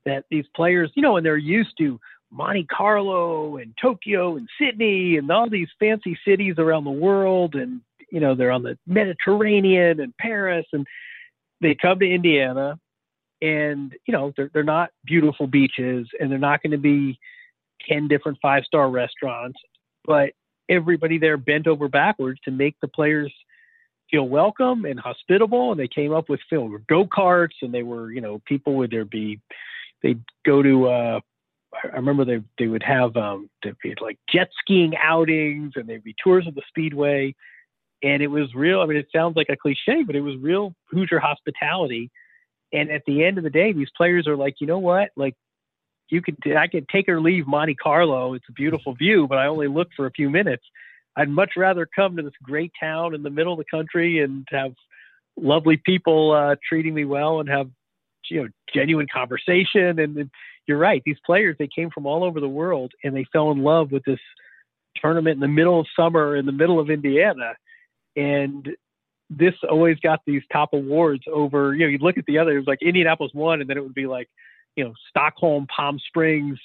that 0.05 0.25
these 0.29 0.45
players, 0.55 0.91
you 0.95 1.01
know, 1.01 1.17
and 1.17 1.25
they're 1.25 1.37
used 1.37 1.77
to 1.77 1.99
Monte 2.31 2.65
Carlo 2.65 3.57
and 3.57 3.73
Tokyo 3.81 4.35
and 4.35 4.49
Sydney 4.59 5.17
and 5.17 5.29
all 5.31 5.49
these 5.49 5.69
fancy 5.79 6.17
cities 6.25 6.55
around 6.57 6.83
the 6.85 6.91
world, 6.91 7.55
and 7.55 7.81
you 8.09 8.19
know 8.19 8.35
they're 8.35 8.51
on 8.51 8.63
the 8.63 8.77
Mediterranean 8.87 9.99
and 9.99 10.15
Paris, 10.17 10.65
and 10.73 10.87
they 11.61 11.75
come 11.75 11.99
to 11.99 12.09
Indiana 12.09 12.79
and 13.41 13.95
you 14.05 14.13
know 14.13 14.31
they're 14.35 14.49
they're 14.53 14.63
not 14.63 14.91
beautiful 15.05 15.47
beaches 15.47 16.07
and 16.19 16.31
they're 16.31 16.37
not 16.37 16.61
going 16.61 16.71
to 16.71 16.77
be 16.77 17.19
10 17.89 18.07
different 18.07 18.37
five 18.41 18.63
star 18.65 18.89
restaurants 18.89 19.59
but 20.05 20.31
everybody 20.69 21.17
there 21.17 21.37
bent 21.37 21.67
over 21.67 21.87
backwards 21.87 22.39
to 22.45 22.51
make 22.51 22.75
the 22.81 22.87
players 22.87 23.33
feel 24.11 24.27
welcome 24.27 24.85
and 24.85 24.99
hospitable 24.99 25.71
and 25.71 25.79
they 25.79 25.87
came 25.87 26.13
up 26.13 26.29
with 26.29 26.39
film 26.49 26.83
go-karts 26.89 27.55
and 27.61 27.73
they 27.73 27.83
were 27.83 28.11
you 28.11 28.21
know 28.21 28.41
people 28.45 28.75
would 28.75 28.91
there 28.91 29.05
be 29.05 29.39
they'd 30.03 30.21
go 30.45 30.61
to 30.61 30.87
uh 30.87 31.19
I 31.73 31.95
remember 31.95 32.25
they 32.25 32.41
they 32.59 32.67
would 32.67 32.83
have 32.83 33.15
um 33.15 33.49
there'd 33.63 33.77
be 33.81 33.95
like 34.01 34.19
jet 34.31 34.49
skiing 34.59 34.93
outings 35.01 35.73
and 35.75 35.87
there'd 35.87 36.03
be 36.03 36.15
tours 36.21 36.45
of 36.47 36.55
the 36.55 36.63
speedway 36.67 37.33
and 38.03 38.21
it 38.21 38.27
was 38.27 38.53
real 38.53 38.81
I 38.81 38.85
mean 38.85 38.97
it 38.97 39.07
sounds 39.15 39.35
like 39.35 39.49
a 39.49 39.55
cliche 39.55 40.03
but 40.05 40.15
it 40.15 40.21
was 40.21 40.35
real 40.37 40.75
Hoosier 40.91 41.19
hospitality 41.19 42.11
and 42.73 42.89
at 42.89 43.03
the 43.05 43.23
end 43.23 43.37
of 43.37 43.43
the 43.43 43.49
day, 43.49 43.73
these 43.73 43.89
players 43.95 44.27
are 44.27 44.37
like, 44.37 44.55
you 44.59 44.67
know 44.67 44.79
what? 44.79 45.09
Like, 45.15 45.35
you 46.09 46.21
could, 46.21 46.37
I 46.57 46.67
could 46.67 46.87
take 46.89 47.07
or 47.09 47.21
leave 47.21 47.47
Monte 47.47 47.75
Carlo. 47.75 48.33
It's 48.33 48.45
a 48.49 48.53
beautiful 48.53 48.93
view, 48.95 49.27
but 49.27 49.37
I 49.37 49.47
only 49.47 49.67
look 49.67 49.89
for 49.95 50.05
a 50.05 50.11
few 50.11 50.29
minutes. 50.29 50.63
I'd 51.15 51.29
much 51.29 51.51
rather 51.57 51.87
come 51.93 52.15
to 52.17 52.23
this 52.23 52.33
great 52.41 52.71
town 52.79 53.13
in 53.13 53.23
the 53.23 53.29
middle 53.29 53.53
of 53.53 53.59
the 53.59 53.65
country 53.69 54.19
and 54.19 54.47
have 54.49 54.73
lovely 55.37 55.77
people 55.77 56.31
uh, 56.31 56.55
treating 56.67 56.93
me 56.93 57.05
well 57.05 57.39
and 57.39 57.49
have, 57.49 57.69
you 58.29 58.43
know, 58.43 58.49
genuine 58.73 59.07
conversation. 59.13 59.99
And, 59.99 60.17
and 60.17 60.29
you're 60.67 60.77
right. 60.77 61.01
These 61.05 61.19
players, 61.25 61.55
they 61.59 61.67
came 61.73 61.89
from 61.89 62.05
all 62.05 62.23
over 62.23 62.39
the 62.39 62.49
world 62.49 62.93
and 63.03 63.15
they 63.15 63.25
fell 63.31 63.51
in 63.51 63.61
love 63.61 63.91
with 63.91 64.03
this 64.05 64.19
tournament 64.95 65.35
in 65.35 65.39
the 65.39 65.47
middle 65.47 65.79
of 65.79 65.87
summer 65.95 66.35
in 66.35 66.45
the 66.45 66.51
middle 66.51 66.79
of 66.79 66.89
Indiana. 66.89 67.53
And 68.15 68.69
this 69.29 69.53
always 69.69 69.97
got 69.99 70.19
these 70.25 70.43
top 70.51 70.73
awards 70.73 71.23
over, 71.31 71.73
you 71.73 71.85
know, 71.85 71.87
you'd 71.87 72.01
look 72.01 72.17
at 72.17 72.25
the 72.25 72.37
other, 72.37 72.51
it 72.51 72.59
was 72.59 72.67
like 72.67 72.81
Indianapolis 72.81 73.31
won, 73.33 73.61
and 73.61 73.69
then 73.69 73.77
it 73.77 73.83
would 73.83 73.93
be 73.93 74.07
like, 74.07 74.29
you 74.75 74.83
know, 74.83 74.93
Stockholm, 75.09 75.67
Palm 75.73 75.99
Springs, 76.07 76.59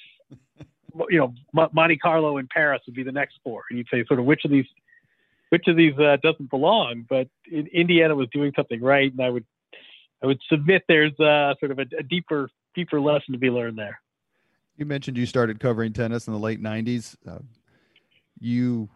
you 1.09 1.19
know, 1.19 1.33
Monte 1.73 1.97
Carlo 1.97 2.37
and 2.37 2.49
Paris 2.49 2.81
would 2.85 2.95
be 2.95 3.03
the 3.03 3.11
next 3.11 3.35
four. 3.43 3.63
And 3.69 3.77
you'd 3.77 3.87
say 3.91 4.03
sort 4.05 4.19
of 4.19 4.25
which 4.25 4.45
of 4.45 4.51
these, 4.51 4.65
which 5.49 5.67
of 5.67 5.75
these 5.75 5.97
uh, 5.97 6.17
doesn't 6.21 6.49
belong, 6.49 7.05
but 7.09 7.27
in, 7.49 7.67
Indiana 7.67 8.15
was 8.15 8.27
doing 8.29 8.53
something 8.55 8.81
right. 8.81 9.11
And 9.11 9.21
I 9.21 9.29
would, 9.29 9.45
I 10.23 10.27
would 10.27 10.39
submit 10.49 10.83
there's 10.87 11.17
uh, 11.19 11.55
sort 11.59 11.71
of 11.71 11.79
a, 11.79 11.85
a 11.99 12.03
deeper, 12.03 12.49
deeper 12.75 12.99
lesson 12.99 13.33
to 13.33 13.37
be 13.37 13.49
learned 13.49 13.77
there. 13.77 13.99
You 14.77 14.85
mentioned 14.85 15.17
you 15.17 15.25
started 15.25 15.59
covering 15.59 15.93
tennis 15.93 16.27
in 16.27 16.33
the 16.33 16.39
late 16.39 16.61
'90s. 16.61 17.15
Uh, 17.27 17.39
you 18.39 18.89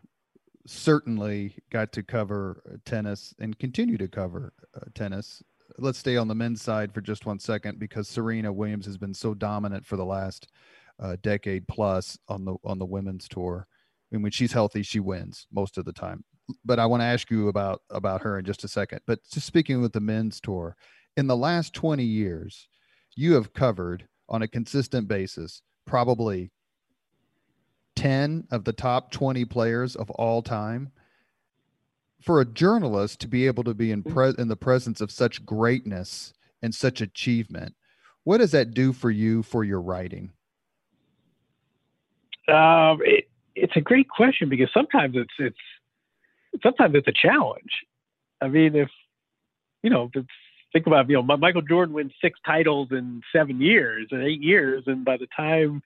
certainly 0.66 1.56
got 1.72 1.92
to 1.94 2.04
cover 2.04 2.62
uh, 2.72 2.78
tennis 2.86 3.34
and 3.40 3.58
continue 3.58 3.98
to 3.98 4.08
cover 4.08 4.54
uh, 4.76 4.86
tennis. 4.94 5.44
Let's 5.78 5.98
stay 5.98 6.18
on 6.18 6.28
the 6.28 6.36
men's 6.36 6.62
side 6.62 6.94
for 6.94 7.02
just 7.02 7.26
one 7.26 7.40
second 7.40 7.80
because 7.80 8.08
Serena 8.08 8.52
Williams 8.52 8.86
has 8.86 8.98
been 8.98 9.14
so 9.14 9.34
dominant 9.34 9.86
for 9.86 9.98
the 9.98 10.06
last 10.06 10.48
uh, 11.02 11.18
decade 11.22 11.68
plus 11.68 12.18
on 12.28 12.46
the 12.46 12.56
on 12.64 12.80
the 12.80 12.86
women's 12.86 13.28
tour. 13.28 13.68
And 14.12 14.22
when 14.24 14.32
she's 14.32 14.54
healthy, 14.54 14.84
she 14.84 15.00
wins 15.00 15.48
most 15.52 15.78
of 15.78 15.86
the 15.86 15.94
time. 15.94 16.24
But 16.66 16.80
I 16.80 16.86
want 16.86 17.02
to 17.02 17.06
ask 17.06 17.32
you 17.32 17.48
about 17.48 17.82
about 17.90 18.22
her 18.22 18.40
in 18.40 18.46
just 18.46 18.64
a 18.64 18.68
second. 18.68 19.02
But 19.08 19.20
just 19.32 19.48
speaking 19.48 19.82
with 19.82 19.94
the 19.94 20.00
men's 20.00 20.40
tour, 20.40 20.76
in 21.18 21.28
the 21.28 21.38
last 21.38 21.74
20 21.74 22.04
years, 22.04 22.68
you 23.16 23.34
have 23.34 23.54
covered 23.54 24.08
on 24.30 24.42
a 24.42 24.48
consistent 24.48 25.08
basis 25.08 25.62
probably 25.86 26.52
10 27.96 28.48
of 28.52 28.64
the 28.64 28.74
top 28.74 29.12
20 29.12 29.46
players 29.46 29.96
of 29.96 30.10
all 30.12 30.42
time 30.42 30.92
for 32.22 32.40
a 32.40 32.46
journalist 32.46 33.20
to 33.20 33.28
be 33.28 33.48
able 33.48 33.64
to 33.64 33.74
be 33.74 33.92
in 33.92 34.04
pre- 34.04 34.36
in 34.38 34.48
the 34.48 34.56
presence 34.56 35.02
of 35.02 35.12
such 35.12 35.46
greatness 35.46 36.34
and 36.62 36.74
such 36.74 37.02
achievement 37.02 37.76
what 38.24 38.38
does 38.38 38.52
that 38.52 38.74
do 38.74 38.94
for 38.94 39.12
you 39.12 39.44
for 39.44 39.64
your 39.64 39.82
writing 39.82 40.32
um, 42.52 43.00
it, 43.04 43.30
it's 43.56 43.76
a 43.76 43.82
great 43.82 44.10
question 44.10 44.50
because 44.50 44.70
sometimes 44.74 45.16
it's 45.16 45.34
it's 45.40 46.64
sometimes 46.64 46.96
it's 46.96 47.08
a 47.08 47.14
challenge 47.14 47.72
i 48.42 48.48
mean 48.48 48.76
if 48.76 48.90
you 49.84 49.90
know 49.90 50.10
if 50.14 50.26
think 50.74 50.88
about 50.88 51.10
you 51.10 51.16
know 51.16 51.38
michael 51.38 51.62
jordan 51.62 51.94
wins 51.94 52.12
six 52.22 52.40
titles 52.46 52.90
in 52.92 53.22
seven 53.34 53.62
years 53.62 54.08
and 54.12 54.24
eight 54.24 54.42
years 54.42 54.84
and 54.88 55.06
by 55.06 55.18
the 55.18 55.28
time 55.36 55.82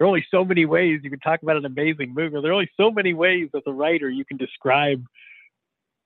there 0.00 0.06
are 0.06 0.08
only 0.08 0.26
so 0.30 0.46
many 0.46 0.64
ways 0.64 1.00
you 1.02 1.10
can 1.10 1.20
talk 1.20 1.42
about 1.42 1.58
an 1.58 1.66
amazing 1.66 2.14
movie. 2.14 2.40
There 2.40 2.50
are 2.50 2.54
only 2.54 2.70
so 2.78 2.90
many 2.90 3.12
ways 3.12 3.50
as 3.54 3.60
a 3.66 3.72
writer 3.72 4.08
you 4.08 4.24
can 4.24 4.38
describe 4.38 5.04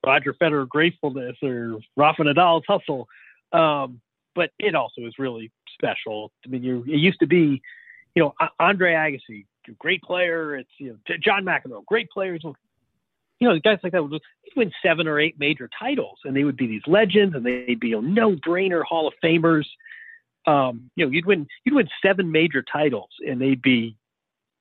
Roger 0.05 0.35
Federer 0.35 0.69
gracefulness 0.69 1.37
or 1.41 1.79
Rafa 1.97 2.23
Nadal's 2.23 2.65
hustle. 2.67 3.07
Um, 3.53 4.01
but 4.35 4.51
it 4.59 4.75
also 4.75 5.03
is 5.03 5.15
really 5.17 5.53
special. 5.75 6.33
I 6.45 6.49
mean, 6.49 6.65
you 6.65 6.83
it 6.89 6.97
used 6.97 7.21
to 7.21 7.29
be, 7.29 7.63
you 8.17 8.23
know, 8.25 8.35
Andre 8.59 8.95
Agassi, 8.95 9.47
great 9.73 10.03
player. 10.03 10.57
It's 10.57 10.71
you 10.79 10.91
know 10.91 11.17
John 11.23 11.45
McEnroe, 11.45 11.85
great 11.87 12.11
players. 12.11 12.43
You 13.41 13.49
know, 13.49 13.59
guys 13.59 13.79
like 13.83 13.93
that 13.93 14.03
would 14.03 14.23
win 14.57 14.73
seven 14.83 15.09
or 15.09 15.19
eight 15.19 15.39
major 15.39 15.69
titles, 15.79 16.19
and 16.25 16.37
they 16.37 16.45
would 16.45 16.57
be 16.57 16.67
these 16.67 16.87
legends, 16.87 17.35
and 17.35 17.45
they'd 17.45 17.81
be 17.81 17.91
know, 17.91 18.01
no-brainer 18.01 18.83
Hall 18.85 19.09
of 19.09 19.15
Famers 19.23 19.65
um, 20.47 20.91
you 20.95 21.05
know, 21.05 21.11
you'd 21.11 21.27
win 21.27 21.47
you'd 21.65 21.75
win 21.75 21.89
seven 22.05 22.31
major 22.31 22.63
titles, 22.63 23.11
and 23.27 23.41
they'd 23.41 23.63
be, 23.63 23.97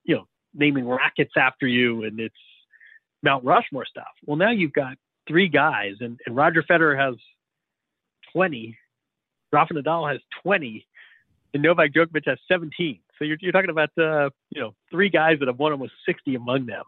you 0.04 0.16
know, 0.16 0.26
naming 0.54 0.88
rackets 0.88 1.32
after 1.36 1.66
you, 1.66 2.04
and 2.04 2.20
it's 2.20 2.34
Mount 3.22 3.44
Rushmore 3.44 3.86
stuff. 3.86 4.12
Well, 4.24 4.36
now 4.36 4.50
you've 4.50 4.72
got 4.72 4.96
three 5.28 5.48
guys, 5.48 5.94
and, 6.00 6.18
and 6.26 6.36
Roger 6.36 6.62
Federer 6.62 6.98
has 6.98 7.16
twenty, 8.32 8.78
Rafa 9.52 9.74
Nadal 9.74 10.10
has 10.10 10.20
twenty, 10.42 10.86
and 11.52 11.62
Novak 11.62 11.92
Djokovic 11.92 12.26
has 12.26 12.38
seventeen. 12.48 13.00
So 13.18 13.24
you're 13.24 13.38
you're 13.40 13.52
talking 13.52 13.70
about 13.70 13.90
uh, 13.98 14.30
you 14.50 14.60
know 14.60 14.74
three 14.90 15.08
guys 15.08 15.38
that 15.40 15.48
have 15.48 15.58
won 15.58 15.72
almost 15.72 15.92
sixty 16.06 16.34
among 16.34 16.66
them. 16.66 16.84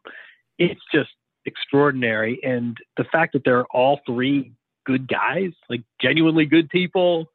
It's 0.58 0.80
just 0.92 1.10
extraordinary, 1.44 2.40
and 2.42 2.76
the 2.96 3.04
fact 3.04 3.32
that 3.34 3.44
they're 3.44 3.66
all 3.66 4.00
three 4.06 4.52
good 4.84 5.08
guys, 5.08 5.50
like 5.68 5.82
genuinely 6.00 6.46
good 6.46 6.68
people 6.68 7.28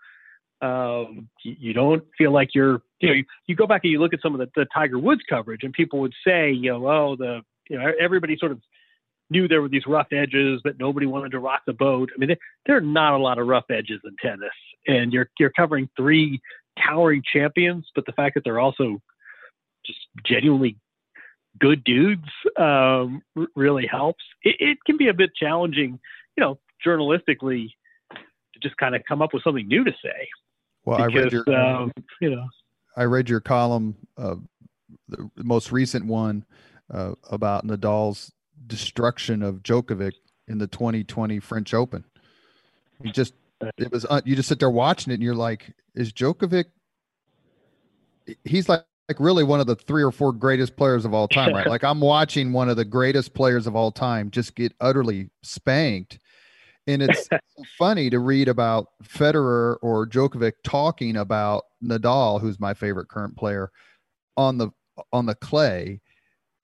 um, 0.62 1.28
you, 1.44 1.74
don't 1.74 2.04
feel 2.18 2.32
like 2.32 2.50
you're, 2.54 2.82
you 3.00 3.08
know, 3.08 3.14
you, 3.16 3.24
you, 3.48 3.56
go 3.56 3.66
back 3.66 3.82
and 3.84 3.92
you 3.92 4.00
look 4.00 4.14
at 4.14 4.22
some 4.22 4.34
of 4.34 4.40
the, 4.40 4.50
the 4.56 4.68
Tiger 4.72 5.00
Woods 5.00 5.22
coverage, 5.28 5.64
and 5.64 5.74
people 5.74 6.00
would 6.00 6.14
say, 6.26 6.52
you 6.52 6.72
know, 6.72 6.88
oh, 6.88 7.16
the, 7.16 7.42
you 7.68 7.80
know, 7.80 7.92
everybody 8.00 8.38
sort 8.38 8.52
of 8.52 8.60
knew 9.32 9.48
there 9.48 9.62
were 9.62 9.70
these 9.70 9.88
rough 9.88 10.08
edges, 10.12 10.62
but 10.64 10.78
nobody 10.78 11.08
wanted 11.08 11.32
to 11.32 11.40
rock 11.40 11.62
the 11.66 11.74
boat. 11.74 12.12
I 12.14 12.20
mean, 12.20 12.36
there 12.68 12.78
are 12.78 12.82
not 12.82 13.14
a 13.14 13.18
lot 13.18 13.40
of 13.40 13.48
rough 13.48 13.66
edges 13.72 14.02
in 14.04 14.16
tennis, 14.22 14.50
and 14.88 15.12
you're 15.12 15.30
you're 15.40 15.52
covering 15.52 15.90
three 15.98 16.40
towering 16.80 17.24
champions, 17.32 17.90
but 17.96 18.06
the 18.06 18.12
fact 18.14 18.36
that 18.36 18.44
they're 18.44 18.60
also 18.60 19.02
just 19.86 20.00
genuinely 20.26 20.78
good 21.60 21.84
dudes 21.84 22.30
um, 22.58 23.22
r- 23.36 23.48
really 23.56 23.88
helps. 23.88 24.24
It, 24.44 24.56
it 24.60 24.78
can 24.86 24.98
be 24.98 25.08
a 25.08 25.14
bit 25.14 25.32
challenging, 25.36 26.00
you 26.38 26.42
know, 26.42 26.60
journalistically 26.86 27.70
to 28.12 28.60
just 28.62 28.78
kind 28.78 28.96
of 28.96 29.02
come 29.08 29.22
up 29.22 29.34
with 29.34 29.44
something 29.44 29.68
new 29.68 29.84
to 29.84 29.92
say. 30.04 30.28
Well, 30.86 30.98
because, 30.98 31.14
I 31.14 31.24
read 31.24 31.32
your, 31.32 31.56
um, 31.56 31.92
you 32.22 32.36
know, 32.36 32.48
I 32.96 33.04
read 33.04 33.30
your 33.30 33.40
column, 33.40 33.96
uh, 34.18 34.36
the 35.08 35.30
most 35.38 35.72
recent 35.72 36.06
one 36.06 36.46
uh, 36.92 37.14
about 37.30 37.66
Nadal's 37.66 38.32
destruction 38.68 39.44
of 39.44 39.64
Djokovic 39.64 40.14
in 40.48 40.58
the 40.58 40.68
2020 40.68 41.40
French 41.40 41.74
Open. 41.74 42.04
You 43.04 43.12
just, 43.12 43.34
it 43.78 43.92
was, 43.92 44.06
uh, 44.06 44.22
you 44.26 44.36
just 44.36 44.50
sit 44.50 44.60
there 44.60 44.70
watching 44.70 45.12
it 45.12 45.16
and 45.16 45.24
you're 45.24 45.36
like, 45.36 45.74
is 45.96 46.12
Djokovic, 46.12 46.66
he's 48.44 48.70
like, 48.70 48.84
like 49.10 49.20
really 49.20 49.44
one 49.44 49.60
of 49.60 49.68
the 49.68 49.76
three 49.76 50.04
or 50.04 50.12
four 50.12 50.32
greatest 50.32 50.78
players 50.78 51.04
of 51.06 51.14
all 51.14 51.28
time, 51.28 51.54
right? 51.54 51.68
like 51.70 51.84
I'm 51.84 52.00
watching 52.00 52.54
one 52.54 52.70
of 52.70 52.78
the 52.78 52.86
greatest 52.86 53.34
players 53.34 53.68
of 53.68 53.76
all 53.76 53.92
time 53.92 54.32
just 54.32 54.56
get 54.56 54.74
utterly 54.80 55.30
spanked 55.44 56.20
and 56.88 57.02
it's 57.02 57.28
funny 57.78 58.10
to 58.10 58.20
read 58.20 58.48
about 58.48 58.90
Federer 59.04 59.78
or 59.82 60.08
Djokovic 60.08 60.54
talking 60.64 61.18
about 61.18 61.66
Nadal, 61.84 62.42
who's 62.42 62.60
my 62.60 62.74
favorite 62.74 63.08
current 63.08 63.36
player, 63.36 63.72
on 64.38 64.58
the 64.58 64.70
on 65.12 65.26
the 65.26 65.36
clay 65.36 66.02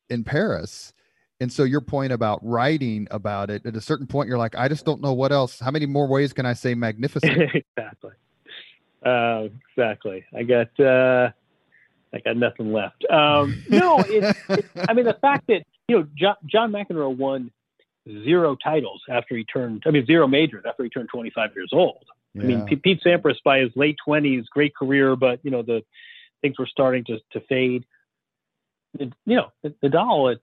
in 0.09 0.23
Paris. 0.23 0.93
And 1.39 1.51
so 1.51 1.63
your 1.63 1.81
point 1.81 2.11
about 2.11 2.39
writing 2.41 3.07
about 3.11 3.49
it, 3.49 3.65
at 3.65 3.75
a 3.75 3.81
certain 3.81 4.07
point, 4.07 4.27
you're 4.27 4.39
like, 4.39 4.55
I 4.55 4.67
just 4.67 4.85
don't 4.85 5.01
know 5.01 5.13
what 5.13 5.31
else. 5.31 5.59
How 5.59 5.69
many 5.69 5.85
more 5.85 6.07
ways 6.07 6.33
can 6.33 6.45
I 6.45 6.53
say 6.53 6.73
magnificent? 6.73 7.31
exactly. 7.77 8.11
Uh, 9.05 9.47
exactly. 9.69 10.25
I 10.35 10.43
got 10.43 10.79
uh, 10.79 11.29
I 12.13 12.19
got 12.19 12.37
nothing 12.37 12.73
left. 12.73 13.05
Um, 13.09 13.63
no, 13.69 13.99
it's, 13.99 14.39
it's, 14.49 14.67
I 14.89 14.93
mean 14.93 15.05
the 15.05 15.17
fact 15.21 15.47
that 15.47 15.63
you 15.87 15.99
know 15.99 16.07
John, 16.15 16.35
John 16.47 16.71
McEnroe 16.71 17.15
won 17.15 17.51
zero 18.23 18.55
titles 18.55 19.01
after 19.09 19.35
he 19.35 19.43
turned, 19.43 19.83
I 19.85 19.91
mean, 19.91 20.05
zero 20.05 20.27
majors 20.27 20.63
after 20.67 20.83
he 20.83 20.89
turned 20.89 21.09
25 21.09 21.51
years 21.55 21.69
old. 21.73 22.05
Yeah. 22.33 22.41
I 22.41 22.45
mean, 22.45 22.65
P- 22.65 22.75
Pete 22.77 23.01
Sampras 23.05 23.35
by 23.43 23.59
his 23.59 23.71
late 23.75 23.97
20s, 24.07 24.45
great 24.49 24.75
career, 24.75 25.15
but, 25.15 25.39
you 25.43 25.51
know, 25.51 25.61
the 25.61 25.83
things 26.41 26.57
were 26.59 26.67
starting 26.67 27.03
to, 27.05 27.19
to 27.33 27.39
fade. 27.41 27.85
you 28.99 29.11
know, 29.25 29.51
Nadal 29.83 30.33
at 30.33 30.39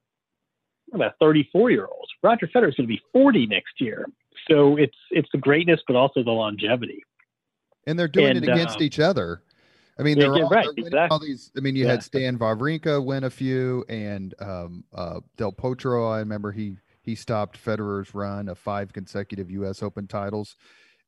about 0.95 1.15
34 1.21 1.71
year 1.71 1.87
olds. 1.87 2.11
Roger 2.23 2.47
Federer 2.47 2.69
is 2.69 2.75
going 2.75 2.87
to 2.89 2.95
be 2.95 3.01
40 3.13 3.47
next 3.47 3.81
year. 3.81 4.07
So 4.49 4.77
it's 4.77 4.97
it's 5.11 5.29
the 5.33 5.39
greatness, 5.39 5.81
but 5.87 5.97
also 5.97 6.23
the 6.23 6.31
longevity. 6.31 7.03
And 7.87 7.99
they're 7.99 8.09
doing 8.09 8.37
and, 8.37 8.45
it 8.45 8.49
against 8.49 8.81
uh, 8.81 8.85
each 8.85 8.99
other. 8.99 9.43
I 9.99 10.03
mean, 10.03 10.19
they're, 10.19 10.33
all, 10.33 10.49
right, 10.49 10.67
they're 10.77 10.87
exactly. 10.87 11.09
all 11.11 11.19
these. 11.21 11.53
I 11.57 11.61
mean, 11.61 11.77
you 11.77 11.85
yeah. 11.85 11.93
had 11.93 12.03
Stan 12.03 12.37
Wawrinka 12.37 13.05
win 13.05 13.25
a 13.25 13.31
few, 13.31 13.85
and 13.89 14.35
um, 14.41 14.85
uh, 14.93 15.21
Del 15.37 15.53
Potro. 15.53 16.13
I 16.13 16.19
remember 16.19 16.51
he 16.51 16.77
he 17.03 17.15
stopped 17.15 17.63
Federer's 17.63 18.15
run 18.15 18.49
of 18.49 18.59
five 18.59 18.93
consecutive 18.93 19.51
U.S. 19.51 19.83
Open 19.83 20.07
titles. 20.07 20.57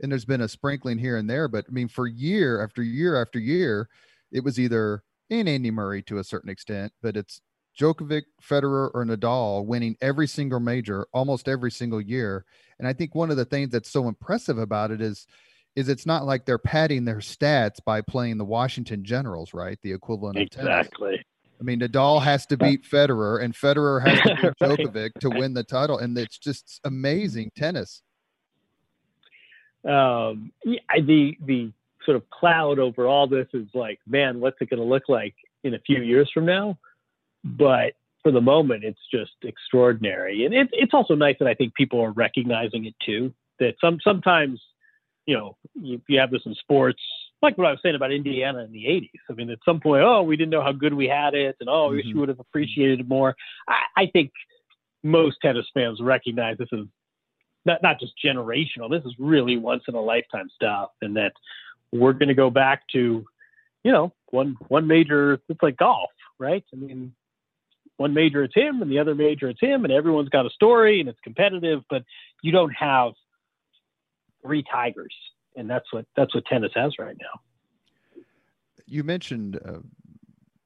And 0.00 0.12
there's 0.12 0.26
been 0.26 0.42
a 0.42 0.48
sprinkling 0.48 0.98
here 0.98 1.16
and 1.16 1.28
there, 1.28 1.48
but 1.48 1.64
I 1.68 1.72
mean, 1.72 1.88
for 1.88 2.06
year 2.06 2.62
after 2.62 2.82
year 2.82 3.20
after 3.20 3.38
year, 3.38 3.88
it 4.30 4.44
was 4.44 4.60
either 4.60 5.02
in 5.30 5.48
Andy 5.48 5.70
Murray 5.70 6.02
to 6.02 6.18
a 6.18 6.24
certain 6.24 6.50
extent, 6.50 6.92
but 7.02 7.16
it's 7.16 7.40
Djokovic, 7.78 8.24
Federer, 8.42 8.90
or 8.94 9.04
Nadal 9.04 9.64
winning 9.64 9.96
every 10.00 10.26
single 10.26 10.60
major 10.60 11.06
almost 11.12 11.48
every 11.48 11.70
single 11.70 12.00
year. 12.00 12.44
And 12.78 12.86
I 12.88 12.92
think 12.92 13.14
one 13.14 13.30
of 13.30 13.36
the 13.36 13.44
things 13.44 13.70
that's 13.70 13.90
so 13.90 14.08
impressive 14.08 14.58
about 14.58 14.90
it 14.90 15.00
is 15.00 15.26
is 15.74 15.90
it's 15.90 16.06
not 16.06 16.24
like 16.24 16.46
they're 16.46 16.56
padding 16.56 17.04
their 17.04 17.18
stats 17.18 17.84
by 17.84 18.00
playing 18.00 18.38
the 18.38 18.44
Washington 18.46 19.04
Generals, 19.04 19.52
right? 19.52 19.78
The 19.82 19.92
equivalent 19.92 20.38
exactly. 20.38 21.22
I 21.60 21.62
mean, 21.62 21.80
Nadal 21.80 22.22
has 22.22 22.46
to 22.46 22.56
beat 22.56 22.82
Federer, 22.84 23.42
and 23.42 23.54
Federer 23.54 24.06
has 24.06 24.18
to 24.20 24.36
beat 24.42 24.54
Djokovic 24.58 25.12
to 25.20 25.30
win 25.30 25.54
the 25.54 25.62
title, 25.62 25.98
and 25.98 26.16
it's 26.16 26.38
just 26.38 26.80
amazing 26.84 27.50
tennis. 27.56 28.02
Um, 29.84 30.50
the 30.64 31.36
the 31.44 31.72
sort 32.04 32.16
of 32.16 32.28
cloud 32.30 32.78
over 32.78 33.06
all 33.06 33.26
this 33.26 33.46
is 33.52 33.66
like, 33.74 34.00
man, 34.06 34.40
what's 34.40 34.56
it 34.60 34.70
going 34.70 34.80
to 34.80 34.86
look 34.86 35.08
like 35.08 35.34
in 35.64 35.74
a 35.74 35.78
few 35.80 36.02
years 36.02 36.30
from 36.32 36.46
now? 36.46 36.78
But 37.46 37.94
for 38.22 38.32
the 38.32 38.40
moment, 38.40 38.84
it's 38.84 39.00
just 39.12 39.32
extraordinary, 39.42 40.44
and 40.44 40.54
it, 40.54 40.68
it's 40.72 40.94
also 40.94 41.14
nice 41.14 41.36
that 41.38 41.48
I 41.48 41.54
think 41.54 41.74
people 41.74 42.00
are 42.00 42.12
recognizing 42.12 42.86
it 42.86 42.94
too. 43.04 43.32
That 43.60 43.74
some 43.80 43.98
sometimes, 44.02 44.60
you 45.26 45.36
know, 45.36 45.56
you, 45.74 46.00
you 46.08 46.18
have 46.18 46.30
this 46.30 46.42
in 46.44 46.54
sports 46.56 47.00
like 47.42 47.58
what 47.58 47.66
I 47.66 47.70
was 47.70 47.80
saying 47.82 47.94
about 47.94 48.12
Indiana 48.12 48.64
in 48.64 48.72
the 48.72 48.84
80s. 48.84 49.10
I 49.30 49.34
mean, 49.34 49.50
at 49.50 49.58
some 49.64 49.80
point, 49.80 50.02
oh, 50.02 50.22
we 50.22 50.36
didn't 50.36 50.50
know 50.50 50.62
how 50.62 50.72
good 50.72 50.94
we 50.94 51.06
had 51.06 51.34
it, 51.34 51.56
and 51.60 51.68
oh, 51.68 51.72
mm-hmm. 51.72 51.90
we 51.90 51.96
wish 51.96 52.06
we 52.06 52.14
would 52.14 52.28
have 52.28 52.40
appreciated 52.40 53.00
it 53.00 53.08
more. 53.08 53.36
I, 53.68 54.02
I 54.02 54.06
think 54.12 54.32
most 55.02 55.36
tennis 55.42 55.66
fans 55.74 56.00
recognize 56.00 56.58
this 56.58 56.68
is 56.72 56.86
not, 57.64 57.82
not 57.82 58.00
just 58.00 58.12
generational. 58.24 58.90
This 58.90 59.04
is 59.04 59.14
really 59.18 59.56
once 59.56 59.82
in 59.88 59.94
a 59.94 60.00
lifetime 60.00 60.48
stuff, 60.54 60.90
and 61.02 61.16
that 61.16 61.32
we're 61.92 62.12
going 62.12 62.28
to 62.28 62.34
go 62.34 62.50
back 62.50 62.82
to, 62.92 63.24
you 63.84 63.92
know, 63.92 64.12
one 64.30 64.56
one 64.68 64.86
major. 64.86 65.40
It's 65.48 65.62
like 65.62 65.76
golf, 65.76 66.10
right? 66.38 66.64
I 66.72 66.76
mean, 66.76 67.14
one 67.96 68.14
major 68.14 68.44
it's 68.44 68.54
him, 68.54 68.82
and 68.82 68.90
the 68.90 68.98
other 68.98 69.14
major 69.14 69.48
it's 69.48 69.60
him, 69.60 69.84
and 69.84 69.92
everyone's 69.92 70.28
got 70.28 70.46
a 70.46 70.50
story, 70.50 71.00
and 71.00 71.08
it's 71.08 71.20
competitive, 71.24 71.82
but 71.88 72.02
you 72.42 72.52
don't 72.52 72.72
have 72.72 73.12
three 74.42 74.62
tigers 74.70 75.14
and 75.56 75.68
that's 75.68 75.92
what 75.92 76.04
that's 76.14 76.34
what 76.34 76.44
tennis 76.46 76.72
has 76.74 76.92
right 76.98 77.16
now. 77.20 78.22
You 78.86 79.02
mentioned 79.02 79.58
uh, 79.64 79.78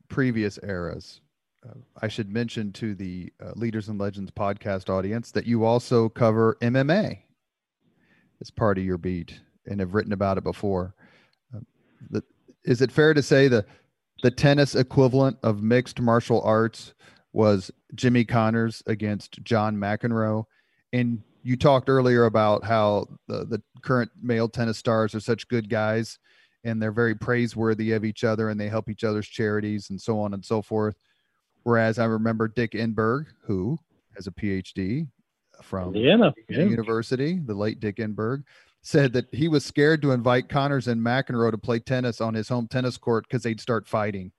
previous 0.08 0.58
eras. 0.62 1.20
Uh, 1.66 1.78
I 2.02 2.08
should 2.08 2.30
mention 2.30 2.72
to 2.72 2.94
the 2.94 3.32
uh, 3.42 3.52
Leaders 3.54 3.88
and 3.88 3.98
Legends 3.98 4.30
podcast 4.30 4.90
audience 4.90 5.30
that 5.32 5.46
you 5.46 5.64
also 5.64 6.08
cover 6.08 6.56
MMA 6.60 7.18
as 8.40 8.50
part 8.50 8.78
of 8.78 8.84
your 8.84 8.98
beat 8.98 9.40
and 9.66 9.80
have 9.80 9.94
written 9.94 10.12
about 10.12 10.38
it 10.38 10.44
before. 10.44 10.94
Uh, 11.54 11.60
the, 12.10 12.22
is 12.64 12.80
it 12.82 12.90
fair 12.92 13.14
to 13.14 13.22
say 13.22 13.48
the 13.48 13.64
the 14.22 14.30
tennis 14.30 14.74
equivalent 14.74 15.38
of 15.42 15.62
mixed 15.62 16.00
martial 16.00 16.42
arts 16.42 16.92
was 17.32 17.70
Jimmy 17.94 18.24
Connors 18.24 18.82
against 18.86 19.42
John 19.42 19.76
McEnroe? 19.76 20.44
And 20.92 21.22
you 21.42 21.56
talked 21.56 21.88
earlier 21.88 22.24
about 22.24 22.64
how 22.64 23.06
the, 23.26 23.44
the 23.44 23.62
current 23.82 24.10
male 24.20 24.48
tennis 24.48 24.78
stars 24.78 25.14
are 25.14 25.20
such 25.20 25.48
good 25.48 25.68
guys 25.68 26.18
and 26.64 26.80
they're 26.80 26.92
very 26.92 27.14
praiseworthy 27.14 27.92
of 27.92 28.04
each 28.04 28.24
other 28.24 28.50
and 28.50 28.60
they 28.60 28.68
help 28.68 28.90
each 28.90 29.04
other's 29.04 29.28
charities 29.28 29.90
and 29.90 30.00
so 30.00 30.20
on 30.20 30.34
and 30.34 30.44
so 30.44 30.60
forth. 30.60 30.96
Whereas 31.62 31.98
I 31.98 32.04
remember 32.04 32.48
Dick 32.48 32.72
Enberg, 32.72 33.26
who 33.42 33.78
has 34.16 34.26
a 34.26 34.30
PhD 34.30 35.08
from 35.62 35.94
yeah, 35.94 36.30
yeah. 36.48 36.64
University, 36.64 37.38
the 37.38 37.54
late 37.54 37.80
Dick 37.80 37.96
Enberg, 37.96 38.44
said 38.82 39.12
that 39.12 39.26
he 39.32 39.48
was 39.48 39.64
scared 39.64 40.00
to 40.02 40.12
invite 40.12 40.48
Connors 40.48 40.88
and 40.88 41.00
McEnroe 41.00 41.50
to 41.50 41.58
play 41.58 41.78
tennis 41.78 42.20
on 42.20 42.34
his 42.34 42.48
home 42.48 42.66
tennis 42.66 42.96
court 42.96 43.26
because 43.28 43.42
they'd 43.42 43.60
start 43.60 43.86
fighting. 43.86 44.32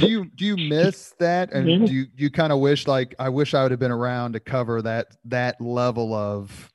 Do 0.00 0.08
you 0.08 0.24
do 0.34 0.44
you 0.44 0.56
miss 0.56 1.14
that? 1.18 1.52
And 1.52 1.66
mm-hmm. 1.66 1.84
do 1.86 1.92
you, 1.92 2.06
you 2.16 2.30
kind 2.30 2.52
of 2.52 2.58
wish 2.58 2.86
like 2.86 3.14
i 3.18 3.28
wish 3.28 3.54
i 3.54 3.62
would 3.62 3.70
have 3.70 3.80
been 3.80 3.90
around 3.90 4.32
to 4.32 4.40
cover 4.40 4.82
that 4.82 5.16
that 5.24 5.60
level 5.60 6.14
of 6.14 6.72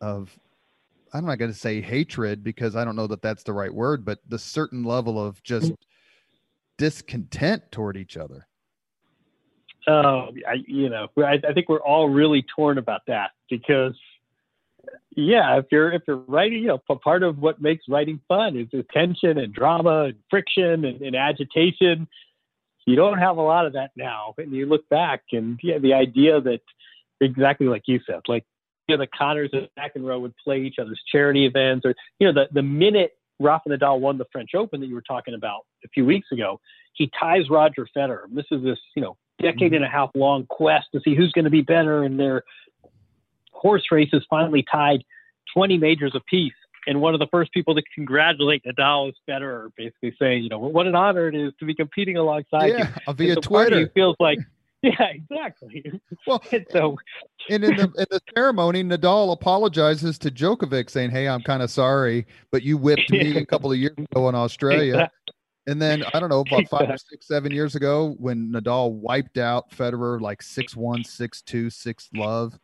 of 0.00 0.36
i'm 1.12 1.24
not 1.24 1.38
going 1.38 1.50
to 1.50 1.56
say 1.56 1.80
hatred 1.80 2.42
because 2.42 2.76
i 2.76 2.84
don't 2.84 2.96
know 2.96 3.06
that 3.06 3.22
that's 3.22 3.42
the 3.42 3.52
right 3.52 3.72
word 3.72 4.04
but 4.04 4.18
the 4.28 4.38
certain 4.38 4.82
level 4.82 5.24
of 5.24 5.42
just 5.42 5.72
discontent 6.78 7.62
toward 7.70 7.96
each 7.96 8.16
other. 8.16 8.46
Oh 9.86 10.28
I, 10.48 10.54
you 10.66 10.88
know 10.88 11.08
I, 11.18 11.40
I 11.46 11.52
think 11.52 11.68
we're 11.68 11.82
all 11.82 12.08
really 12.08 12.44
torn 12.54 12.78
about 12.78 13.02
that 13.06 13.32
because 13.50 13.94
yeah, 15.16 15.58
if 15.58 15.66
you're 15.70 15.92
if 15.92 16.02
you're 16.06 16.16
writing, 16.16 16.62
you 16.62 16.68
know, 16.68 16.96
part 16.96 17.22
of 17.22 17.38
what 17.38 17.60
makes 17.60 17.84
writing 17.88 18.20
fun 18.28 18.56
is, 18.56 18.84
tension 18.92 19.38
and 19.38 19.52
drama 19.52 20.04
and 20.04 20.16
friction 20.30 20.84
and, 20.84 21.00
and, 21.02 21.16
agitation. 21.16 22.08
You 22.86 22.96
don't 22.96 23.18
have 23.18 23.38
a 23.38 23.42
lot 23.42 23.64
of 23.64 23.72
that 23.74 23.92
now, 23.96 24.34
and 24.36 24.52
you 24.52 24.66
look 24.66 24.86
back 24.90 25.22
and 25.32 25.58
yeah, 25.62 25.78
the 25.78 25.94
idea 25.94 26.40
that 26.40 26.60
exactly 27.20 27.66
like 27.66 27.84
you 27.86 28.00
said, 28.06 28.20
like 28.28 28.44
you 28.88 28.96
know, 28.96 29.02
the 29.02 29.08
Connors 29.18 29.50
and 29.52 29.68
McEnroe 29.78 30.20
would 30.20 30.34
play 30.36 30.60
each 30.60 30.76
other's 30.78 31.00
charity 31.10 31.46
events, 31.46 31.86
or 31.86 31.94
you 32.18 32.26
know, 32.26 32.32
the 32.32 32.48
the 32.52 32.62
minute 32.62 33.12
Rafa 33.40 33.70
Nadal 33.70 34.00
won 34.00 34.18
the 34.18 34.26
French 34.32 34.50
Open 34.54 34.80
that 34.80 34.86
you 34.86 34.94
were 34.94 35.02
talking 35.02 35.34
about 35.34 35.62
a 35.84 35.88
few 35.88 36.04
weeks 36.04 36.28
ago, 36.32 36.60
he 36.92 37.10
ties 37.18 37.48
Roger 37.50 37.86
Federer. 37.96 38.24
This 38.30 38.46
is 38.50 38.62
this 38.62 38.78
you 38.94 39.02
know 39.02 39.16
decade 39.40 39.68
mm-hmm. 39.68 39.76
and 39.76 39.84
a 39.84 39.88
half 39.88 40.10
long 40.14 40.46
quest 40.46 40.86
to 40.94 41.00
see 41.04 41.14
who's 41.14 41.32
going 41.32 41.44
to 41.44 41.50
be 41.50 41.62
better, 41.62 42.02
and 42.02 42.18
they're 42.18 42.42
horse 43.54 43.84
races 43.90 44.24
finally 44.28 44.64
tied 44.70 45.04
20 45.54 45.78
majors 45.78 46.14
apiece. 46.14 46.52
And 46.86 47.00
one 47.00 47.14
of 47.14 47.20
the 47.20 47.26
first 47.28 47.52
people 47.52 47.74
to 47.74 47.82
congratulate 47.94 48.62
Nadal 48.64 49.08
is 49.08 49.14
Federer, 49.28 49.70
basically 49.76 50.14
saying, 50.18 50.42
you 50.42 50.50
know, 50.50 50.58
what 50.58 50.86
an 50.86 50.94
honor 50.94 51.28
it 51.28 51.34
is 51.34 51.52
to 51.58 51.64
be 51.64 51.74
competing 51.74 52.18
alongside 52.18 52.66
yeah, 52.66 52.94
you. 53.06 53.14
via 53.14 53.36
Twitter. 53.36 53.80
He 53.80 53.86
feels 53.94 54.16
like, 54.20 54.38
yeah, 54.82 55.06
exactly. 55.06 56.00
Well, 56.26 56.42
and 56.52 56.66
so, 56.70 56.98
and 57.48 57.64
in 57.64 57.76
the, 57.76 57.84
in 57.84 58.06
the 58.10 58.20
ceremony, 58.34 58.84
Nadal 58.84 59.32
apologizes 59.32 60.18
to 60.18 60.30
Djokovic, 60.30 60.90
saying, 60.90 61.10
"Hey, 61.10 61.26
I'm 61.26 61.40
kind 61.40 61.62
of 61.62 61.70
sorry, 61.70 62.26
but 62.52 62.62
you 62.62 62.76
whipped 62.76 63.10
me 63.10 63.38
a 63.38 63.46
couple 63.46 63.72
of 63.72 63.78
years 63.78 63.96
ago 63.96 64.28
in 64.28 64.34
Australia." 64.34 64.94
Exactly. 64.94 65.34
And 65.66 65.80
then 65.80 66.04
I 66.12 66.20
don't 66.20 66.28
know 66.28 66.44
about 66.46 66.68
five 66.68 66.90
or 66.90 66.98
six, 66.98 67.26
seven 67.26 67.50
years 67.50 67.74
ago 67.74 68.14
when 68.18 68.52
Nadal 68.52 68.92
wiped 68.92 69.38
out 69.38 69.70
Federer 69.70 70.20
like 70.20 70.42
six 70.42 70.76
one, 70.76 71.02
six 71.02 71.40
two, 71.40 71.70
six 71.70 72.10
love 72.14 72.58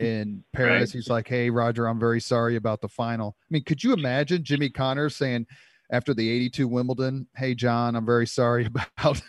in 0.00 0.44
Paris. 0.52 0.90
Right. 0.90 0.98
He's 0.98 1.08
like, 1.08 1.28
"Hey, 1.28 1.50
Roger, 1.50 1.86
I'm 1.86 1.98
very 1.98 2.20
sorry 2.20 2.56
about 2.56 2.80
the 2.80 2.88
final." 2.88 3.36
I 3.40 3.48
mean, 3.50 3.64
could 3.64 3.82
you 3.82 3.92
imagine 3.92 4.44
Jimmy 4.44 4.68
Connors 4.68 5.16
saying 5.16 5.46
after 5.90 6.12
the 6.14 6.28
82 6.28 6.68
Wimbledon, 6.68 7.26
"Hey, 7.36 7.54
John, 7.54 7.96
I'm 7.96 8.06
very 8.06 8.26
sorry 8.26 8.66
about 8.98 9.20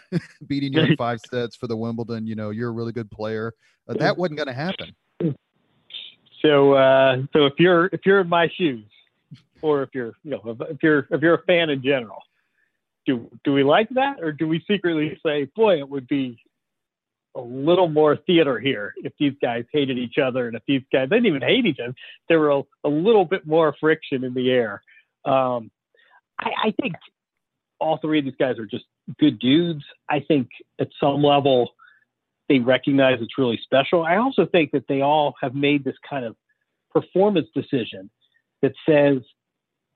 beating 0.46 0.74
you 0.74 0.82
in 0.82 0.96
five 0.98 1.20
sets 1.30 1.56
for 1.56 1.68
the 1.68 1.78
Wimbledon. 1.78 2.28
You 2.28 2.36
know, 2.36 2.50
you're 2.50 2.70
a 2.70 2.74
really 2.74 2.94
good 2.94 3.12
player." 3.12 3.54
Uh, 3.88 3.94
that 3.96 4.18
wasn't 4.18 4.38
going 4.38 4.48
to 4.48 4.54
happen. 4.54 4.94
So, 6.42 6.74
uh, 6.74 7.18
so 7.34 7.46
if 7.46 7.54
you're 7.58 7.88
if 7.88 8.02
you're 8.06 8.20
in 8.20 8.30
my 8.30 8.50
shoes, 8.56 8.86
or 9.62 9.84
if 9.84 9.90
you're 9.94 10.14
you 10.24 10.32
know 10.32 10.58
if 10.70 10.84
you're 10.84 11.08
if 11.10 11.22
you're 11.22 11.36
a 11.36 11.44
fan 11.44 11.70
in 11.70 11.82
general, 11.82 12.22
do 13.06 13.30
do 13.44 13.54
we 13.54 13.64
like 13.64 13.90
that, 13.92 14.22
or 14.22 14.32
do 14.32 14.48
we 14.48 14.64
secretly 14.68 15.20
say, 15.26 15.46
"Boy, 15.56 15.80
it 15.80 15.90
would 15.90 16.08
be 16.08 16.40
a 17.38 17.42
little 17.42 17.88
more 17.88 18.18
theater 18.18 18.60
here 18.60 18.94
if 18.98 19.14
these 19.20 19.34
guys 19.42 19.64
hated 19.72 19.98
each 19.98 20.18
other 20.18 20.48
and 20.48 20.56
if 20.56 20.64
these 20.68 20.82
guys 20.92 21.10
they 21.10 21.18
didn't 21.18 21.28
even 21.28 21.42
hate 21.42 21.66
each 21.66 21.80
other. 21.80 21.94
There 22.28 22.40
were 22.40 22.52
a, 22.52 22.62
a 22.84 22.90
little 22.90 23.26
bit 23.26 23.46
more 23.46 23.76
friction 23.80 24.24
in 24.24 24.34
the 24.34 24.50
air. 24.50 24.82
Um, 25.24 25.72
I, 26.40 26.52
I, 26.66 26.74
think 26.82 26.96
all 27.80 27.98
three 27.98 28.20
of 28.20 28.26
these 28.26 28.36
guys 28.40 28.58
are 28.60 28.66
just 28.66 28.86
good 29.20 29.40
dudes. 29.40 29.84
I 30.10 30.22
think 30.22 30.50
at 30.80 30.90
some 31.00 31.22
level 31.22 31.72
they 32.50 32.60
recognize 32.60 33.20
it's 33.22 33.38
really 33.38 33.60
special. 33.64 34.04
I 34.04 34.18
also 34.18 34.46
think 34.46 34.72
that 34.72 34.88
they 34.88 35.02
all 35.02 35.36
have 35.42 35.54
made 35.54 35.84
this 35.84 35.98
kind 36.10 36.26
of 36.26 36.36
performance 36.92 37.48
decision 37.54 38.10
that 38.62 38.74
says 38.88 39.22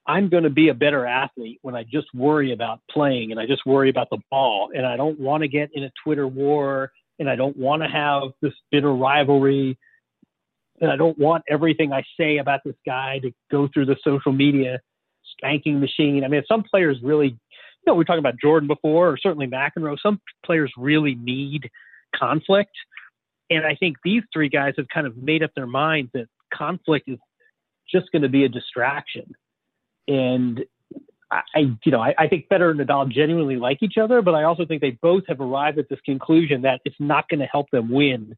I'm 0.06 0.30
going 0.30 0.44
to 0.44 0.50
be 0.50 0.70
a 0.70 0.74
better 0.74 1.06
athlete 1.06 1.60
when 1.62 1.76
I 1.76 1.84
just 1.84 2.08
worry 2.14 2.52
about 2.52 2.82
playing 2.90 3.32
and 3.32 3.40
I 3.40 3.46
just 3.46 3.66
worry 3.66 3.90
about 3.90 4.10
the 4.10 4.18
ball 4.30 4.72
and 4.76 4.86
I 4.86 4.98
don't 4.98 5.20
want 5.20 5.42
to 5.42 5.48
get 5.48 5.70
in 5.74 5.84
a 5.84 5.92
Twitter 6.04 6.28
war 6.28 6.92
and 7.22 7.30
I 7.30 7.36
don't 7.36 7.56
want 7.56 7.84
to 7.84 7.88
have 7.88 8.32
this 8.42 8.54
bitter 8.72 8.92
rivalry. 8.92 9.78
And 10.82 10.90
I 10.90 10.96
don't 10.96 11.18
want 11.20 11.44
everything 11.48 11.94
I 11.94 12.04
say 12.20 12.40
about 12.40 12.62
this 12.66 12.76
guy 12.84 13.20
to 13.20 13.32
go 13.52 13.70
through 13.72 13.86
the 13.86 13.96
social 14.04 14.32
media 14.32 14.82
spanking 15.38 15.80
machine. 15.80 16.24
I 16.24 16.28
mean, 16.28 16.42
some 16.48 16.64
players 16.64 16.98
really, 17.04 17.28
you 17.28 17.38
know, 17.86 17.94
we 17.94 18.00
were 18.00 18.06
talking 18.06 18.20
about 18.20 18.40
Jordan 18.42 18.68
before, 18.68 19.10
or 19.10 19.18
certainly 19.18 19.46
McEnroe. 19.46 19.98
Some 20.02 20.20
players 20.44 20.72
really 20.76 21.14
need 21.14 21.70
conflict. 22.16 22.72
And 23.52 23.68
I 23.68 23.76
think 23.76 23.98
these 24.04 24.24
three 24.34 24.50
guys 24.50 24.74
have 24.78 24.88
kind 24.92 25.06
of 25.06 25.16
made 25.16 25.44
up 25.44 25.52
their 25.56 25.68
minds 25.68 26.10
that 26.16 26.26
conflict 26.52 27.08
is 27.08 27.20
just 27.88 28.12
going 28.12 28.24
to 28.24 28.30
be 28.30 28.46
a 28.46 28.50
distraction. 28.50 29.32
And 30.08 30.66
I, 31.32 31.78
you 31.86 31.92
know, 31.92 32.02
I, 32.02 32.14
I 32.18 32.28
think 32.28 32.50
Federer 32.50 32.72
and 32.72 32.80
Nadal 32.80 33.10
genuinely 33.10 33.56
like 33.56 33.82
each 33.82 33.98
other, 33.98 34.22
but 34.22 34.36
I 34.36 34.44
also 34.44 34.66
think 34.66 34.82
they 34.82 34.92
both 34.92 35.24
have 35.28 35.40
arrived 35.40 35.80
at 35.80 35.88
this 35.88 36.00
conclusion 36.04 36.64
that 36.64 36.82
it's 36.84 36.96
not 37.00 37.30
going 37.30 37.40
to 37.40 37.46
help 37.46 37.70
them 37.72 37.90
win 37.90 38.36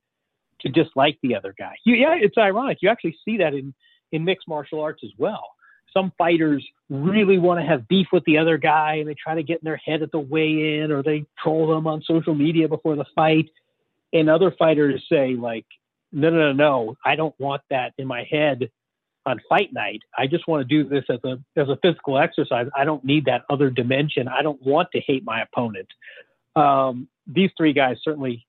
to 0.62 0.70
dislike 0.70 1.18
the 1.24 1.36
other 1.36 1.56
guy. 1.58 1.76
You, 1.86 1.96
yeah, 1.96 2.16
it's 2.16 2.38
ironic. 2.38 2.78
You 2.82 2.90
actually 2.90 3.18
see 3.26 3.38
that 3.38 3.54
in 3.54 3.74
in 4.12 4.24
mixed 4.26 4.48
martial 4.48 4.80
arts 4.80 5.02
as 5.04 5.10
well. 5.18 5.44
Some 5.92 6.14
fighters 6.18 6.64
really 6.90 7.40
want 7.40 7.60
to 7.60 7.66
have 7.66 7.88
beef 7.88 8.08
with 8.14 8.24
the 8.26 8.38
other 8.38 8.58
guy, 8.58 8.96
and 8.96 9.08
they 9.08 9.16
try 9.16 9.36
to 9.36 9.44
get 9.44 9.60
in 9.60 9.66
their 9.66 9.78
head 9.78 10.04
at 10.04 10.12
the 10.12 10.20
weigh-in, 10.20 10.92
or 10.92 11.02
they 11.02 11.26
troll 11.42 11.74
them 11.74 11.88
on 11.88 12.04
social 12.04 12.36
media 12.36 12.68
before 12.68 12.96
the 12.96 13.06
fight. 13.16 13.50
And 14.12 14.30
other 14.30 14.52
fighters 14.52 15.04
say, 15.12 15.34
like, 15.34 15.66
no, 16.12 16.30
no, 16.30 16.52
no, 16.52 16.54
no, 16.54 16.96
I 17.04 17.16
don't 17.16 17.34
want 17.40 17.64
that 17.72 17.94
in 17.98 18.06
my 18.06 18.24
head 18.30 18.70
on 19.26 19.40
fight 19.48 19.72
night. 19.72 20.02
I 20.18 20.28
just 20.28 20.48
want 20.48 20.68
to 20.68 20.84
do 20.84 20.88
this 20.88 21.06
as 21.10 21.20
a 21.24 21.38
as 21.60 21.70
a 21.70 21.78
physical 21.82 22.18
exercise. 22.18 22.68
I 22.76 22.84
don't 22.84 23.04
need 23.04 23.26
that 23.26 23.44
other 23.50 23.70
dimension. 23.70 24.28
I 24.28 24.42
don't 24.42 24.62
want 24.62 24.90
to 24.94 25.00
hate 25.00 25.24
my 25.24 25.42
opponent. 25.42 25.88
Um, 26.56 27.08
these 27.26 27.50
three 27.58 27.74
guys 27.74 27.98
certainly, 28.04 28.46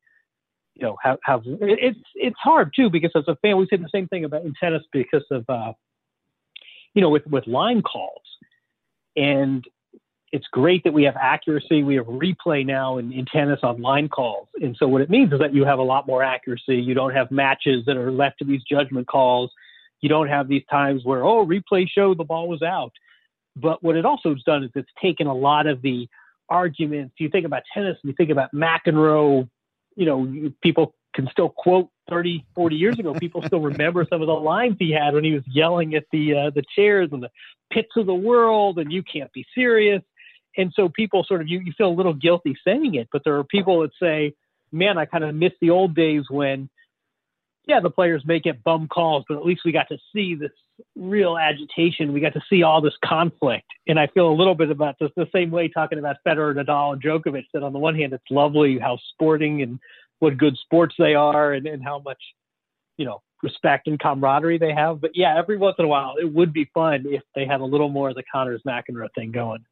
you 0.74 0.82
know, 0.82 0.96
have, 1.02 1.18
have 1.24 1.42
it's 1.44 1.98
it's 2.14 2.38
hard 2.38 2.72
too 2.74 2.90
because 2.90 3.12
as 3.14 3.24
a 3.28 3.36
fan 3.36 3.56
we 3.56 3.66
say 3.68 3.76
the 3.76 3.88
same 3.92 4.08
thing 4.08 4.24
about 4.24 4.44
in 4.44 4.54
tennis 4.60 4.82
because 4.92 5.24
of 5.30 5.44
uh, 5.48 5.72
you 6.94 7.02
know 7.02 7.10
with 7.10 7.26
with 7.26 7.46
line 7.46 7.82
calls 7.82 8.22
and 9.16 9.64
it's 10.32 10.46
great 10.50 10.82
that 10.82 10.92
we 10.92 11.04
have 11.04 11.14
accuracy. 11.16 11.84
We 11.84 11.94
have 11.94 12.06
replay 12.06 12.66
now 12.66 12.98
in, 12.98 13.12
in 13.12 13.24
tennis 13.24 13.60
on 13.62 13.80
line 13.80 14.08
calls. 14.08 14.48
And 14.60 14.76
so 14.76 14.88
what 14.88 15.00
it 15.00 15.08
means 15.08 15.32
is 15.32 15.38
that 15.38 15.54
you 15.54 15.64
have 15.64 15.78
a 15.78 15.84
lot 15.84 16.08
more 16.08 16.24
accuracy. 16.24 16.74
You 16.74 16.92
don't 16.92 17.14
have 17.14 17.30
matches 17.30 17.84
that 17.86 17.96
are 17.96 18.10
left 18.10 18.40
to 18.40 18.44
these 18.44 18.60
judgment 18.68 19.06
calls 19.06 19.52
you 20.00 20.08
don't 20.08 20.28
have 20.28 20.48
these 20.48 20.64
times 20.70 21.04
where, 21.04 21.24
oh, 21.24 21.46
replay 21.46 21.88
show 21.88 22.14
the 22.14 22.24
ball 22.24 22.48
was 22.48 22.62
out. 22.62 22.92
But 23.56 23.82
what 23.82 23.96
it 23.96 24.04
also 24.04 24.30
has 24.30 24.42
done 24.42 24.64
is 24.64 24.70
it's 24.74 24.90
taken 25.00 25.26
a 25.26 25.34
lot 25.34 25.66
of 25.66 25.80
the 25.82 26.08
arguments. 26.48 27.14
You 27.18 27.28
think 27.28 27.46
about 27.46 27.62
tennis, 27.72 27.96
you 28.02 28.12
think 28.12 28.30
about 28.30 28.52
McEnroe, 28.52 29.48
you 29.96 30.06
know, 30.06 30.52
people 30.62 30.94
can 31.14 31.28
still 31.30 31.48
quote 31.48 31.88
30, 32.10 32.44
40 32.54 32.76
years 32.76 32.98
ago. 32.98 33.14
People 33.14 33.42
still 33.42 33.60
remember 33.60 34.06
some 34.10 34.20
of 34.20 34.26
the 34.26 34.32
lines 34.32 34.76
he 34.78 34.90
had 34.90 35.14
when 35.14 35.24
he 35.24 35.32
was 35.32 35.44
yelling 35.46 35.94
at 35.94 36.04
the 36.12 36.34
uh, 36.34 36.50
the 36.50 36.64
chairs 36.74 37.08
and 37.12 37.22
the 37.22 37.30
pits 37.72 37.90
of 37.96 38.06
the 38.06 38.14
world, 38.14 38.78
and 38.78 38.92
you 38.92 39.02
can't 39.02 39.32
be 39.32 39.46
serious. 39.54 40.02
And 40.56 40.72
so 40.74 40.88
people 40.88 41.24
sort 41.24 41.40
of 41.40 41.48
you, 41.48 41.60
you 41.60 41.72
feel 41.76 41.88
a 41.88 41.94
little 41.94 42.12
guilty 42.12 42.56
saying 42.66 42.94
it, 42.94 43.08
but 43.12 43.22
there 43.24 43.36
are 43.36 43.44
people 43.44 43.80
that 43.80 43.92
say, 44.00 44.34
"Man, 44.72 44.98
I 44.98 45.04
kind 45.06 45.24
of 45.24 45.34
miss 45.34 45.52
the 45.60 45.70
old 45.70 45.94
days 45.94 46.24
when 46.28 46.68
yeah, 47.66 47.80
the 47.80 47.90
players 47.90 48.22
may 48.26 48.40
get 48.40 48.62
bum 48.62 48.88
calls, 48.88 49.24
but 49.28 49.36
at 49.38 49.44
least 49.44 49.62
we 49.64 49.72
got 49.72 49.88
to 49.88 49.98
see 50.12 50.34
this 50.34 50.50
real 50.96 51.38
agitation. 51.38 52.12
We 52.12 52.20
got 52.20 52.34
to 52.34 52.42
see 52.50 52.62
all 52.62 52.80
this 52.80 52.94
conflict, 53.04 53.66
and 53.86 53.98
I 53.98 54.06
feel 54.08 54.30
a 54.30 54.34
little 54.34 54.54
bit 54.54 54.70
about 54.70 54.96
this 55.00 55.10
the 55.16 55.28
same 55.34 55.50
way 55.50 55.68
talking 55.68 55.98
about 55.98 56.16
Federer, 56.26 56.54
Nadal, 56.54 56.92
and 56.92 57.02
Djokovic. 57.02 57.44
That 57.54 57.62
on 57.62 57.72
the 57.72 57.78
one 57.78 57.94
hand, 57.94 58.12
it's 58.12 58.24
lovely 58.30 58.78
how 58.78 58.98
sporting 59.12 59.62
and 59.62 59.78
what 60.18 60.36
good 60.36 60.56
sports 60.58 60.94
they 60.98 61.14
are, 61.14 61.52
and, 61.52 61.66
and 61.66 61.82
how 61.82 62.00
much 62.00 62.20
you 62.98 63.06
know 63.06 63.22
respect 63.42 63.86
and 63.86 63.98
camaraderie 63.98 64.58
they 64.58 64.72
have. 64.72 65.00
But 65.00 65.12
yeah, 65.14 65.38
every 65.38 65.56
once 65.56 65.76
in 65.78 65.86
a 65.86 65.88
while, 65.88 66.14
it 66.20 66.30
would 66.32 66.52
be 66.52 66.70
fun 66.74 67.04
if 67.06 67.22
they 67.34 67.46
had 67.46 67.60
a 67.60 67.64
little 67.64 67.88
more 67.88 68.10
of 68.10 68.14
the 68.14 68.24
Connors 68.30 68.62
McEnroe 68.66 69.08
thing 69.14 69.32
going. 69.32 69.64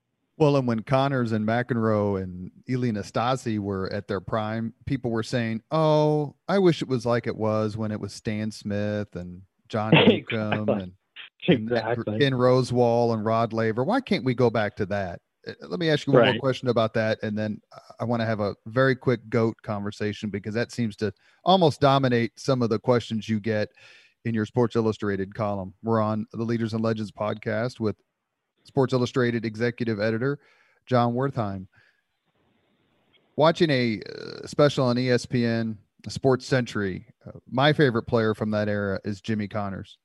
Well, 0.42 0.56
and 0.56 0.66
when 0.66 0.80
Connors 0.80 1.30
and 1.30 1.46
McEnroe 1.46 2.20
and 2.20 2.50
Ilie 2.68 2.90
Nastase 2.90 3.60
were 3.60 3.88
at 3.92 4.08
their 4.08 4.20
prime, 4.20 4.74
people 4.86 5.12
were 5.12 5.22
saying, 5.22 5.62
"Oh, 5.70 6.34
I 6.48 6.58
wish 6.58 6.82
it 6.82 6.88
was 6.88 7.06
like 7.06 7.28
it 7.28 7.36
was 7.36 7.76
when 7.76 7.92
it 7.92 8.00
was 8.00 8.12
Stan 8.12 8.50
Smith 8.50 9.14
and 9.14 9.42
John 9.68 9.92
Newcombe 10.08 10.68
and, 10.68 10.92
exactly. 11.46 12.02
and 12.08 12.20
Ken 12.20 12.32
Rosewall 12.32 13.14
and 13.14 13.24
Rod 13.24 13.52
Laver. 13.52 13.84
Why 13.84 14.00
can't 14.00 14.24
we 14.24 14.34
go 14.34 14.50
back 14.50 14.74
to 14.78 14.86
that?" 14.86 15.20
Uh, 15.46 15.52
let 15.68 15.78
me 15.78 15.88
ask 15.88 16.08
you 16.08 16.12
one 16.12 16.22
right. 16.22 16.34
more 16.34 16.40
question 16.40 16.66
about 16.66 16.92
that, 16.94 17.20
and 17.22 17.38
then 17.38 17.60
I 18.00 18.04
want 18.04 18.18
to 18.18 18.26
have 18.26 18.40
a 18.40 18.56
very 18.66 18.96
quick 18.96 19.20
goat 19.28 19.54
conversation 19.62 20.28
because 20.28 20.54
that 20.54 20.72
seems 20.72 20.96
to 20.96 21.12
almost 21.44 21.80
dominate 21.80 22.32
some 22.36 22.62
of 22.62 22.68
the 22.68 22.80
questions 22.80 23.28
you 23.28 23.38
get 23.38 23.68
in 24.24 24.34
your 24.34 24.46
Sports 24.46 24.74
Illustrated 24.74 25.36
column. 25.36 25.72
We're 25.84 26.00
on 26.00 26.26
the 26.32 26.42
Leaders 26.42 26.74
and 26.74 26.82
Legends 26.82 27.12
podcast 27.12 27.78
with 27.78 27.94
Sports 28.64 28.92
Illustrated 28.92 29.44
executive 29.44 30.00
editor 30.00 30.38
Jon 30.86 31.14
Wertheim. 31.14 31.66
Watching 33.36 33.70
a 33.70 34.00
uh, 34.00 34.46
special 34.46 34.86
on 34.86 34.96
ESPN, 34.96 35.76
Sports 36.08 36.46
Century, 36.46 37.06
uh, 37.26 37.38
my 37.50 37.72
favorite 37.72 38.02
player 38.02 38.34
from 38.34 38.50
that 38.50 38.68
era 38.68 39.00
is 39.04 39.20
Jimmy 39.20 39.48
Connors 39.48 39.98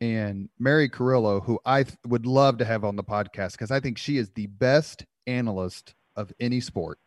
and 0.00 0.48
Mary 0.58 0.88
Carillo, 0.88 1.40
who 1.40 1.60
I 1.64 1.84
th- 1.84 1.98
would 2.06 2.26
love 2.26 2.58
to 2.58 2.64
have 2.64 2.84
on 2.84 2.96
the 2.96 3.04
podcast 3.04 3.52
because 3.52 3.70
I 3.70 3.80
think 3.80 3.98
she 3.98 4.16
is 4.16 4.30
the 4.30 4.46
best 4.46 5.04
analyst 5.26 5.94
of 6.16 6.32
any 6.40 6.60
sport. 6.60 6.98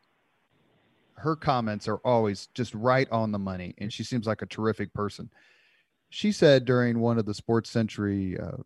Her 1.15 1.35
comments 1.35 1.87
are 1.87 1.97
always 1.97 2.47
just 2.53 2.73
right 2.75 3.09
on 3.11 3.31
the 3.31 3.39
money, 3.39 3.73
and 3.79 3.91
she 3.91 4.03
seems 4.03 4.27
like 4.27 4.41
a 4.41 4.47
terrific 4.47 4.93
person. 4.93 5.29
She 6.09 6.31
said 6.31 6.65
during 6.65 6.99
one 6.99 7.17
of 7.17 7.25
the 7.25 7.33
Sports 7.33 7.69
Century 7.69 8.37
uh, 8.39 8.57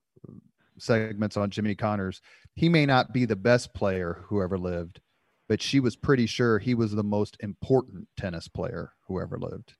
segments 0.77 1.37
on 1.37 1.49
Jimmy 1.49 1.75
Connors, 1.75 2.21
he 2.55 2.69
may 2.69 2.85
not 2.85 3.13
be 3.13 3.25
the 3.25 3.35
best 3.35 3.73
player 3.73 4.23
who 4.25 4.41
ever 4.41 4.57
lived, 4.57 5.01
but 5.47 5.61
she 5.61 5.79
was 5.79 5.95
pretty 5.95 6.25
sure 6.25 6.59
he 6.59 6.75
was 6.75 6.91
the 6.91 7.03
most 7.03 7.37
important 7.39 8.07
tennis 8.17 8.47
player 8.47 8.93
who 9.07 9.21
ever 9.21 9.37
lived. 9.37 9.73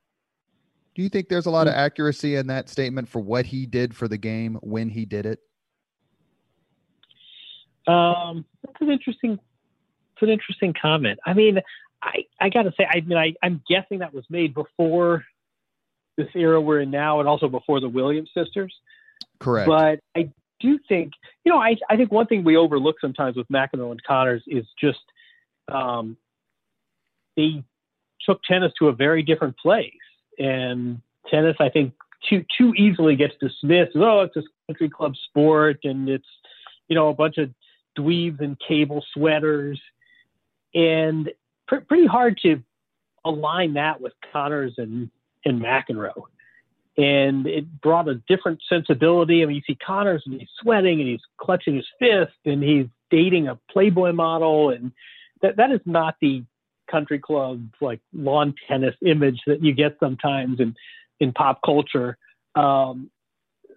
Do 0.95 1.01
you 1.03 1.09
think 1.09 1.29
there's 1.29 1.45
a 1.45 1.51
lot 1.51 1.67
of 1.67 1.73
mm. 1.73 1.77
accuracy 1.77 2.35
in 2.35 2.47
that 2.47 2.69
statement 2.69 3.07
for 3.07 3.19
what 3.19 3.45
he 3.45 3.65
did 3.65 3.95
for 3.95 4.07
the 4.07 4.17
game 4.17 4.57
when 4.61 4.89
he 4.89 5.05
did 5.05 5.25
it? 5.25 5.39
Um, 7.85 8.45
that's 8.65 8.81
an 8.81 8.89
interesting, 8.89 9.33
it's 9.33 10.21
an 10.21 10.29
interesting 10.29 10.73
comment. 10.79 11.19
I 11.25 11.33
mean, 11.33 11.59
I, 12.01 12.25
I 12.41 12.49
got 12.49 12.63
to 12.63 12.73
say, 12.77 12.87
I 12.89 13.01
mean, 13.01 13.17
I, 13.17 13.33
I'm 13.43 13.61
guessing 13.69 13.99
that 13.99 14.13
was 14.13 14.25
made 14.29 14.53
before 14.53 15.23
this 16.17 16.27
era 16.35 16.59
we're 16.59 16.81
in 16.81 16.89
now, 16.89 17.19
and 17.19 17.29
also 17.29 17.47
before 17.47 17.79
the 17.79 17.89
Williams 17.89 18.31
sisters. 18.35 18.73
Correct. 19.39 19.67
But 19.67 19.99
I 20.15 20.31
do 20.59 20.79
think, 20.87 21.13
you 21.43 21.51
know, 21.51 21.59
I, 21.59 21.75
I 21.89 21.95
think 21.95 22.11
one 22.11 22.27
thing 22.27 22.43
we 22.43 22.57
overlook 22.57 22.97
sometimes 22.99 23.35
with 23.35 23.47
McEnroe 23.49 23.91
and 23.91 24.03
Connors 24.03 24.43
is 24.47 24.65
just 24.79 24.99
um, 25.71 26.17
they 27.35 27.63
took 28.25 28.41
tennis 28.43 28.73
to 28.79 28.87
a 28.87 28.93
very 28.93 29.23
different 29.23 29.57
place 29.57 29.91
and 30.39 31.01
tennis, 31.29 31.55
I 31.59 31.69
think, 31.69 31.93
too 32.27 32.43
too 32.57 32.73
easily 32.75 33.15
gets 33.15 33.33
dismissed. 33.39 33.95
As, 33.95 34.01
oh, 34.01 34.21
it's 34.21 34.35
a 34.37 34.43
country 34.67 34.89
club 34.89 35.13
sport, 35.29 35.79
and 35.83 36.09
it's 36.09 36.27
you 36.87 36.95
know 36.95 37.09
a 37.09 37.13
bunch 37.13 37.37
of 37.37 37.51
dweebs 37.97 38.41
in 38.41 38.57
cable 38.67 39.03
sweaters, 39.13 39.79
and 40.73 41.29
pr- 41.67 41.77
pretty 41.87 42.07
hard 42.07 42.39
to 42.43 42.61
align 43.25 43.73
that 43.73 44.01
with 44.01 44.13
Connors 44.31 44.73
and 44.77 45.09
and 45.45 45.61
McEnroe. 45.61 46.23
And 46.97 47.45
it 47.45 47.81
brought 47.81 48.07
a 48.07 48.15
different 48.27 48.59
sensibility. 48.67 49.43
I 49.43 49.45
mean, 49.45 49.57
you 49.57 49.61
see 49.67 49.77
Connors 49.85 50.23
and 50.25 50.39
he's 50.39 50.49
sweating 50.61 50.99
and 50.99 51.07
he's 51.07 51.21
clutching 51.37 51.75
his 51.75 51.85
fist 51.99 52.33
and 52.43 52.63
he's 52.63 52.87
dating 53.11 53.47
a 53.47 53.59
Playboy 53.71 54.13
model, 54.13 54.71
and 54.71 54.91
that 55.41 55.57
that 55.57 55.71
is 55.71 55.81
not 55.85 56.15
the 56.21 56.43
country 56.89 57.19
club 57.19 57.67
like 57.81 57.99
lawn 58.13 58.55
tennis 58.67 58.95
image 59.05 59.41
that 59.45 59.63
you 59.63 59.73
get 59.73 59.97
sometimes 59.99 60.59
in 60.59 60.75
in 61.19 61.33
pop 61.33 61.59
culture. 61.63 62.17
Um, 62.55 63.09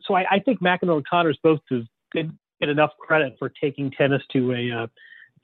so 0.07 0.15
I, 0.15 0.25
I, 0.31 0.39
think 0.39 0.61
McEnroe 0.61 0.97
and 0.97 1.07
Connors 1.07 1.39
both 1.43 1.61
have 1.71 1.85
get, 2.13 2.27
enough 2.61 2.93
credit 2.99 3.37
for 3.39 3.49
taking 3.49 3.91
tennis 3.91 4.23
to 4.33 4.53
a 4.53 4.71
uh, 4.71 4.87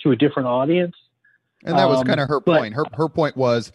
to 0.01 0.13
a 0.13 0.17
different 0.17 0.49
audience. 0.49 0.95
And 1.65 1.79
that 1.79 1.89
was 1.89 2.01
um, 2.01 2.07
kind 2.07 2.21
of 2.21 2.29
her 2.29 2.41
point. 2.41 2.75
Her 2.75 2.85
her 2.95 3.09
point 3.09 3.37
was 3.37 3.73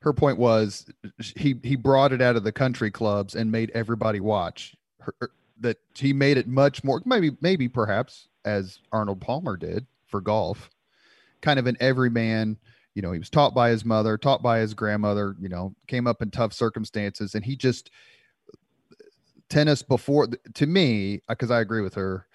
her 0.00 0.12
point 0.12 0.38
was 0.38 0.86
he 1.18 1.56
he 1.62 1.76
brought 1.76 2.12
it 2.12 2.22
out 2.22 2.36
of 2.36 2.44
the 2.44 2.52
country 2.52 2.90
clubs 2.90 3.34
and 3.34 3.50
made 3.50 3.70
everybody 3.74 4.20
watch. 4.20 4.76
Her, 5.00 5.30
that 5.60 5.78
he 5.94 6.12
made 6.12 6.36
it 6.36 6.46
much 6.46 6.84
more 6.84 7.02
maybe 7.04 7.36
maybe 7.40 7.68
perhaps 7.68 8.28
as 8.44 8.78
Arnold 8.92 9.20
Palmer 9.20 9.56
did 9.56 9.86
for 10.06 10.20
golf, 10.20 10.70
kind 11.40 11.58
of 11.58 11.66
an 11.66 11.76
everyman 11.80 12.56
you 12.98 13.02
know, 13.02 13.12
he 13.12 13.18
was 13.20 13.30
taught 13.30 13.54
by 13.54 13.70
his 13.70 13.84
mother, 13.84 14.18
taught 14.18 14.42
by 14.42 14.58
his 14.58 14.74
grandmother, 14.74 15.36
you 15.40 15.48
know, 15.48 15.72
came 15.86 16.08
up 16.08 16.20
in 16.20 16.32
tough 16.32 16.52
circumstances. 16.52 17.36
And 17.36 17.44
he 17.44 17.54
just, 17.54 17.92
tennis 19.48 19.82
before, 19.82 20.26
to 20.54 20.66
me, 20.66 21.22
uh, 21.28 21.34
because 21.34 21.52
I 21.52 21.60
agree 21.60 21.80
with 21.80 21.94
her, 21.94 22.26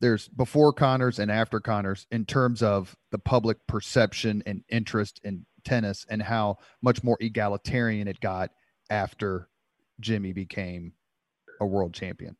there's 0.00 0.26
before 0.28 0.72
Connors 0.72 1.18
and 1.18 1.30
after 1.30 1.60
Connors 1.60 2.06
in 2.10 2.24
terms 2.24 2.62
of 2.62 2.96
the 3.10 3.18
public 3.18 3.58
perception 3.66 4.42
and 4.46 4.64
interest 4.70 5.20
in 5.24 5.44
tennis 5.68 6.06
and 6.08 6.22
how 6.22 6.58
much 6.82 7.04
more 7.04 7.16
egalitarian 7.20 8.08
it 8.08 8.20
got 8.20 8.50
after 8.90 9.48
Jimmy 10.00 10.32
became 10.32 10.92
a 11.60 11.66
world 11.66 11.92
champion. 11.92 12.36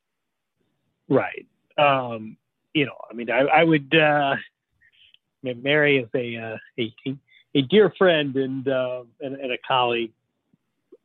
Right. 1.08 1.46
Um, 1.76 2.36
you 2.74 2.86
know, 2.86 2.96
I 3.10 3.14
mean, 3.14 3.30
I, 3.30 3.40
I 3.40 3.64
would, 3.64 3.94
uh, 3.94 4.36
Mary 5.42 5.98
is 5.98 6.08
a, 6.14 6.36
uh, 6.36 6.56
a, 6.78 6.94
a 7.54 7.62
dear 7.62 7.92
friend 7.96 8.36
and, 8.36 8.68
uh, 8.68 9.02
and, 9.20 9.34
and 9.36 9.52
a 9.52 9.58
colleague. 9.66 10.12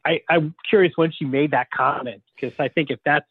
I, 0.06 0.22
I'm 0.30 0.54
curious 0.70 0.94
when 0.96 1.12
she 1.12 1.26
made 1.26 1.52
that 1.52 1.72
comment 1.72 2.22
because 2.36 2.54
I 2.60 2.68
think 2.68 2.90
if 2.90 3.00
that's 3.06 3.26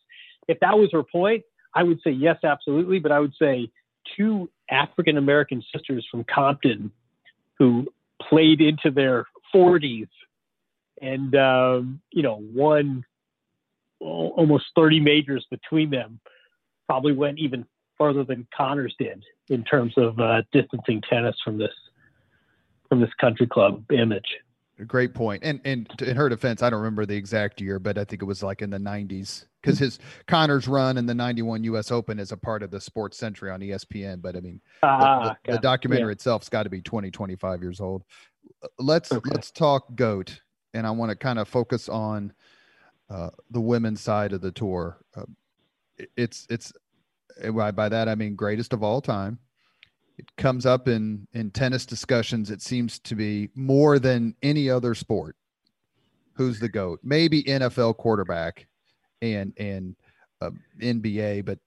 if 0.48 0.58
that 0.60 0.78
was 0.78 0.90
her 0.92 1.02
point, 1.02 1.44
I 1.74 1.82
would 1.82 2.00
say 2.02 2.10
yes, 2.10 2.38
absolutely. 2.42 2.98
But 2.98 3.12
I 3.12 3.20
would 3.20 3.34
say 3.38 3.70
two 4.16 4.50
African 4.70 5.18
American 5.18 5.62
sisters 5.72 6.06
from 6.10 6.24
Compton 6.24 6.90
who 7.58 7.86
played 8.28 8.60
into 8.60 8.90
their 8.90 9.26
40s 9.54 10.08
and 11.00 11.34
um, 11.34 12.00
you 12.10 12.22
know 12.22 12.38
won 12.40 13.04
almost 14.00 14.64
30 14.74 15.00
majors 15.00 15.46
between 15.50 15.90
them 15.90 16.20
probably 16.88 17.12
went 17.12 17.38
even 17.38 17.64
further 17.96 18.24
than 18.24 18.46
Connors 18.56 18.94
did 18.98 19.22
in 19.48 19.62
terms 19.64 19.94
of 19.96 20.18
uh, 20.18 20.42
distancing 20.52 21.00
tennis 21.08 21.36
from 21.44 21.58
this 21.58 21.72
from 22.88 23.00
this 23.00 23.12
country 23.20 23.46
club 23.46 23.84
image. 23.90 24.26
Great 24.86 25.14
point. 25.14 25.42
And 25.44 25.60
and 25.64 25.88
in 26.00 26.16
her 26.16 26.28
defense, 26.28 26.62
I 26.62 26.70
don't 26.70 26.80
remember 26.80 27.04
the 27.06 27.16
exact 27.16 27.60
year, 27.60 27.78
but 27.78 27.98
I 27.98 28.04
think 28.04 28.22
it 28.22 28.24
was 28.24 28.42
like 28.42 28.62
in 28.62 28.70
the 28.70 28.78
90s 28.78 29.44
because 29.60 29.78
his 29.78 29.98
Connors 30.26 30.66
run 30.66 30.96
in 30.96 31.06
the 31.06 31.14
91 31.14 31.62
US 31.64 31.90
Open 31.90 32.18
is 32.18 32.32
a 32.32 32.36
part 32.36 32.62
of 32.62 32.70
the 32.70 32.80
Sports 32.80 33.18
Century 33.18 33.50
on 33.50 33.60
ESPN. 33.60 34.22
But 34.22 34.34
I 34.34 34.40
mean, 34.40 34.60
uh, 34.82 35.34
the, 35.44 35.52
the, 35.52 35.58
documentary 35.58 36.08
yeah. 36.08 36.12
itself's 36.12 36.48
got 36.48 36.64
to 36.64 36.70
be 36.70 36.80
20, 36.80 37.10
25 37.10 37.62
years 37.62 37.80
old. 37.80 38.04
Let's 38.78 39.12
okay. 39.12 39.30
let's 39.30 39.50
talk 39.50 39.94
GOAT, 39.94 40.40
and 40.74 40.86
I 40.86 40.90
want 40.90 41.10
to 41.10 41.16
kind 41.16 41.38
of 41.38 41.48
focus 41.48 41.88
on 41.88 42.32
uh, 43.10 43.30
the 43.50 43.60
women's 43.60 44.00
side 44.00 44.32
of 44.32 44.40
the 44.40 44.52
tour. 44.52 44.98
Uh, 45.14 45.24
it's 46.16 46.46
it's 46.48 46.72
by 47.52 47.88
that 47.88 48.08
I 48.08 48.14
mean 48.14 48.34
greatest 48.36 48.72
of 48.72 48.82
all 48.82 49.00
time 49.00 49.38
it 50.22 50.36
comes 50.36 50.66
up 50.66 50.88
in 50.88 51.26
in 51.32 51.50
tennis 51.50 51.86
discussions 51.86 52.50
it 52.50 52.62
seems 52.62 52.98
to 53.00 53.14
be 53.14 53.48
more 53.54 53.98
than 53.98 54.34
any 54.42 54.70
other 54.70 54.94
sport. 54.94 55.36
Who's 56.34 56.60
the 56.60 56.68
goat? 56.68 57.00
Maybe 57.02 57.42
nfl 57.44 57.96
quarterback 57.96 58.66
and 59.20 59.52
and 59.58 59.96
uh, 60.40 60.50
nba 60.80 61.44
but 61.44 61.58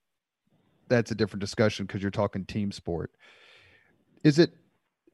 that's 0.87 1.11
a 1.11 1.15
different 1.15 1.41
discussion 1.41 1.85
because 1.85 2.01
you're 2.01 2.11
talking 2.11 2.45
team 2.45 2.71
sport. 2.71 3.11
Is 4.23 4.39
it 4.39 4.53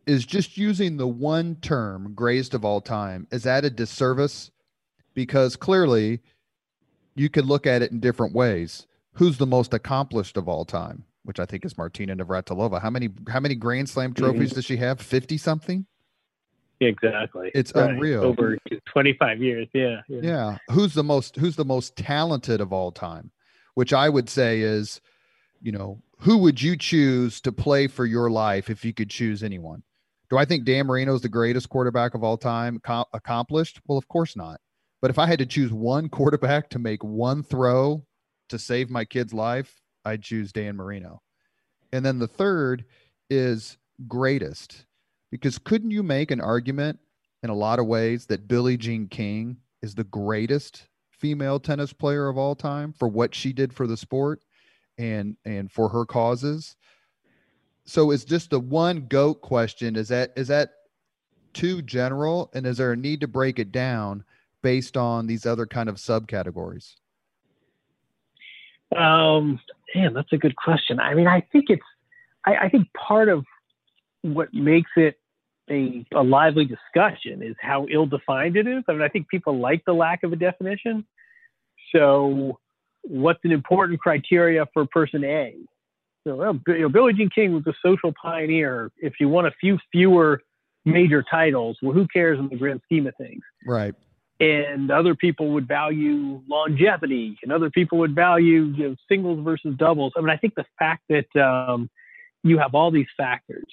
is 0.05 0.25
just 0.25 0.57
using 0.57 0.97
the 0.97 1.07
one 1.07 1.55
term 1.61 2.13
greatest 2.13 2.53
of 2.53 2.65
all 2.65 2.81
time 2.81 3.27
is 3.31 3.43
that 3.43 3.65
a 3.65 3.69
disservice? 3.69 4.51
Because 5.13 5.55
clearly 5.55 6.21
you 7.15 7.29
could 7.29 7.45
look 7.45 7.67
at 7.67 7.81
it 7.81 7.91
in 7.91 7.99
different 7.99 8.33
ways. 8.33 8.87
Who's 9.13 9.37
the 9.37 9.45
most 9.45 9.73
accomplished 9.73 10.37
of 10.37 10.47
all 10.47 10.63
time 10.63 11.03
which 11.23 11.39
I 11.39 11.45
think 11.45 11.65
is 11.65 11.77
Martina 11.77 12.15
Navratilova. 12.15 12.81
How 12.81 12.89
many 12.89 13.09
how 13.29 13.39
many 13.39 13.55
Grand 13.55 13.89
Slam 13.89 14.13
mm-hmm. 14.13 14.23
trophies 14.23 14.49
mm-hmm. 14.49 14.55
does 14.55 14.65
she 14.65 14.77
have? 14.77 15.01
Fifty 15.01 15.37
something. 15.37 15.85
Exactly. 16.79 17.51
It's 17.53 17.71
right. 17.75 17.91
unreal. 17.91 18.23
Over 18.23 18.57
twenty 18.91 19.13
five 19.13 19.41
years. 19.41 19.67
Yeah, 19.73 20.01
yeah. 20.07 20.19
Yeah. 20.23 20.57
Who's 20.71 20.93
the 20.93 21.03
most 21.03 21.35
Who's 21.35 21.55
the 21.55 21.65
most 21.65 21.95
talented 21.95 22.59
of 22.61 22.73
all 22.73 22.91
time? 22.91 23.31
which 23.75 23.93
I 23.93 24.09
would 24.09 24.29
say 24.29 24.61
is, 24.61 25.01
you 25.61 25.71
know, 25.71 26.01
who 26.19 26.37
would 26.39 26.61
you 26.61 26.77
choose 26.77 27.41
to 27.41 27.51
play 27.51 27.87
for 27.87 28.05
your 28.05 28.29
life 28.29 28.69
if 28.69 28.85
you 28.85 28.93
could 28.93 29.09
choose 29.09 29.43
anyone? 29.43 29.83
Do 30.29 30.37
I 30.37 30.45
think 30.45 30.65
Dan 30.65 30.87
Marino 30.87 31.13
is 31.15 31.21
the 31.21 31.29
greatest 31.29 31.69
quarterback 31.69 32.13
of 32.13 32.23
all 32.23 32.37
time 32.37 32.79
com- 32.83 33.05
accomplished? 33.13 33.81
Well, 33.87 33.97
of 33.97 34.07
course 34.07 34.35
not. 34.35 34.61
But 35.01 35.11
if 35.11 35.19
I 35.19 35.25
had 35.25 35.39
to 35.39 35.45
choose 35.45 35.73
one 35.73 36.09
quarterback 36.09 36.69
to 36.69 36.79
make 36.79 37.03
one 37.03 37.43
throw 37.43 38.05
to 38.49 38.59
save 38.59 38.89
my 38.89 39.03
kid's 39.03 39.33
life, 39.33 39.80
I'd 40.05 40.23
choose 40.23 40.51
Dan 40.51 40.75
Marino. 40.75 41.21
And 41.93 42.05
then 42.05 42.19
the 42.19 42.27
third 42.27 42.85
is 43.29 43.77
greatest, 44.07 44.85
because 45.29 45.57
couldn't 45.57 45.91
you 45.91 46.03
make 46.03 46.31
an 46.31 46.41
argument 46.41 46.99
in 47.43 47.49
a 47.49 47.55
lot 47.55 47.79
of 47.79 47.87
ways 47.87 48.25
that 48.27 48.47
Billie 48.47 48.77
Jean 48.77 49.07
King 49.07 49.57
is 49.81 49.95
the 49.95 50.03
greatest 50.03 50.87
female 51.11 51.59
tennis 51.59 51.93
player 51.93 52.27
of 52.27 52.37
all 52.37 52.55
time 52.55 52.93
for 52.93 53.07
what 53.07 53.35
she 53.35 53.53
did 53.53 53.73
for 53.73 53.87
the 53.87 53.97
sport 53.97 54.41
and 54.97 55.37
and 55.45 55.71
for 55.71 55.89
her 55.89 56.05
causes? 56.05 56.75
So 57.85 58.11
is 58.11 58.25
just 58.25 58.49
the 58.49 58.59
one 58.59 59.07
goat 59.07 59.41
question 59.41 59.95
is 59.95 60.07
that 60.09 60.33
is 60.35 60.47
that 60.47 60.71
too 61.53 61.81
general 61.81 62.49
and 62.53 62.65
is 62.65 62.77
there 62.77 62.93
a 62.93 62.97
need 62.97 63.21
to 63.21 63.27
break 63.27 63.59
it 63.59 63.71
down 63.71 64.23
based 64.61 64.95
on 64.95 65.27
these 65.27 65.45
other 65.45 65.65
kind 65.65 65.89
of 65.89 65.95
subcategories? 65.95 66.95
Um, 68.95 69.59
man, 69.95 70.13
that's 70.13 70.31
a 70.33 70.37
good 70.37 70.55
question. 70.55 70.99
I 70.99 71.13
mean, 71.13 71.27
I 71.27 71.41
think 71.51 71.65
it's, 71.69 71.83
I, 72.45 72.55
I 72.55 72.69
think 72.69 72.87
part 72.93 73.29
of 73.29 73.45
what 74.21 74.53
makes 74.53 74.91
it 74.95 75.17
a, 75.69 76.05
a 76.13 76.23
lively 76.23 76.65
discussion 76.65 77.41
is 77.41 77.55
how 77.59 77.85
ill-defined 77.91 78.55
it 78.55 78.67
is. 78.67 78.83
I 78.87 78.93
mean, 78.93 79.01
I 79.01 79.07
think 79.07 79.29
people 79.29 79.59
like 79.59 79.85
the 79.85 79.93
lack 79.93 80.23
of 80.23 80.33
a 80.33 80.35
definition. 80.35 81.05
So, 81.95 82.59
what's 83.03 83.39
an 83.43 83.51
important 83.51 83.99
criteria 83.99 84.65
for 84.73 84.85
person 84.85 85.23
A? 85.23 85.55
So, 86.25 86.35
well, 86.35 86.59
you 86.67 86.81
know, 86.81 86.89
Billie 86.89 87.13
Jean 87.13 87.29
King 87.29 87.53
was 87.53 87.65
a 87.67 87.73
social 87.83 88.13
pioneer. 88.21 88.91
If 88.97 89.13
you 89.19 89.27
want 89.27 89.47
a 89.47 89.51
few 89.59 89.79
fewer 89.91 90.41
major 90.85 91.23
titles, 91.29 91.77
well, 91.81 91.93
who 91.93 92.07
cares 92.07 92.39
in 92.39 92.49
the 92.49 92.57
grand 92.57 92.81
scheme 92.85 93.07
of 93.07 93.15
things? 93.17 93.41
Right 93.65 93.95
and 94.41 94.89
other 94.89 95.13
people 95.13 95.49
would 95.49 95.67
value 95.67 96.41
longevity 96.49 97.37
and 97.43 97.51
other 97.51 97.69
people 97.69 97.99
would 97.99 98.15
value 98.15 98.73
you 98.75 98.89
know, 98.89 98.95
singles 99.07 99.39
versus 99.43 99.75
doubles. 99.77 100.13
I 100.17 100.21
mean, 100.21 100.31
I 100.31 100.37
think 100.37 100.55
the 100.55 100.65
fact 100.79 101.03
that 101.09 101.35
um, 101.39 101.91
you 102.43 102.57
have 102.57 102.73
all 102.73 102.89
these 102.89 103.05
factors, 103.15 103.67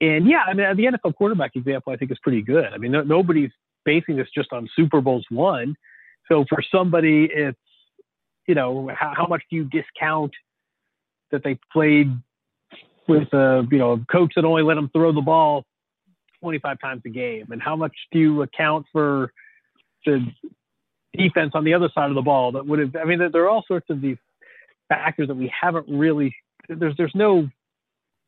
and 0.00 0.28
yeah, 0.28 0.42
I 0.46 0.54
mean, 0.54 0.76
the 0.76 0.84
NFL 0.84 1.14
quarterback 1.14 1.52
example 1.54 1.92
I 1.92 1.96
think 1.96 2.10
is 2.10 2.18
pretty 2.22 2.42
good. 2.42 2.66
I 2.66 2.78
mean, 2.78 2.90
no, 2.90 3.02
nobody's 3.02 3.52
basing 3.84 4.16
this 4.16 4.28
just 4.34 4.52
on 4.52 4.68
Super 4.74 5.00
Bowls 5.00 5.24
won. 5.30 5.76
So 6.26 6.44
for 6.48 6.60
somebody, 6.74 7.28
it's 7.32 7.58
you 8.48 8.56
know 8.56 8.90
how, 8.92 9.14
how 9.16 9.26
much 9.28 9.42
do 9.48 9.56
you 9.56 9.64
discount 9.64 10.32
that 11.30 11.44
they 11.44 11.58
played 11.72 12.10
with 13.06 13.32
a 13.32 13.66
you 13.70 13.78
know 13.78 13.92
a 13.92 13.98
coach 14.10 14.32
that 14.34 14.44
only 14.44 14.64
let 14.64 14.74
them 14.74 14.90
throw 14.92 15.12
the 15.12 15.20
ball 15.20 15.64
25 16.40 16.80
times 16.80 17.02
a 17.06 17.10
game, 17.10 17.46
and 17.50 17.62
how 17.62 17.76
much 17.76 17.94
do 18.10 18.18
you 18.18 18.42
account 18.42 18.86
for 18.90 19.32
the 20.04 20.26
defense 21.14 21.52
on 21.54 21.64
the 21.64 21.74
other 21.74 21.88
side 21.94 22.10
of 22.10 22.14
the 22.14 22.22
ball 22.22 22.52
that 22.52 22.66
would 22.66 22.78
have. 22.78 22.96
I 22.96 23.04
mean, 23.04 23.18
there 23.18 23.42
are 23.44 23.48
all 23.48 23.64
sorts 23.66 23.90
of 23.90 24.00
these 24.00 24.16
factors 24.88 25.28
that 25.28 25.36
we 25.36 25.52
haven't 25.60 25.86
really. 25.88 26.34
There's 26.68 26.96
there's 26.96 27.14
no. 27.14 27.48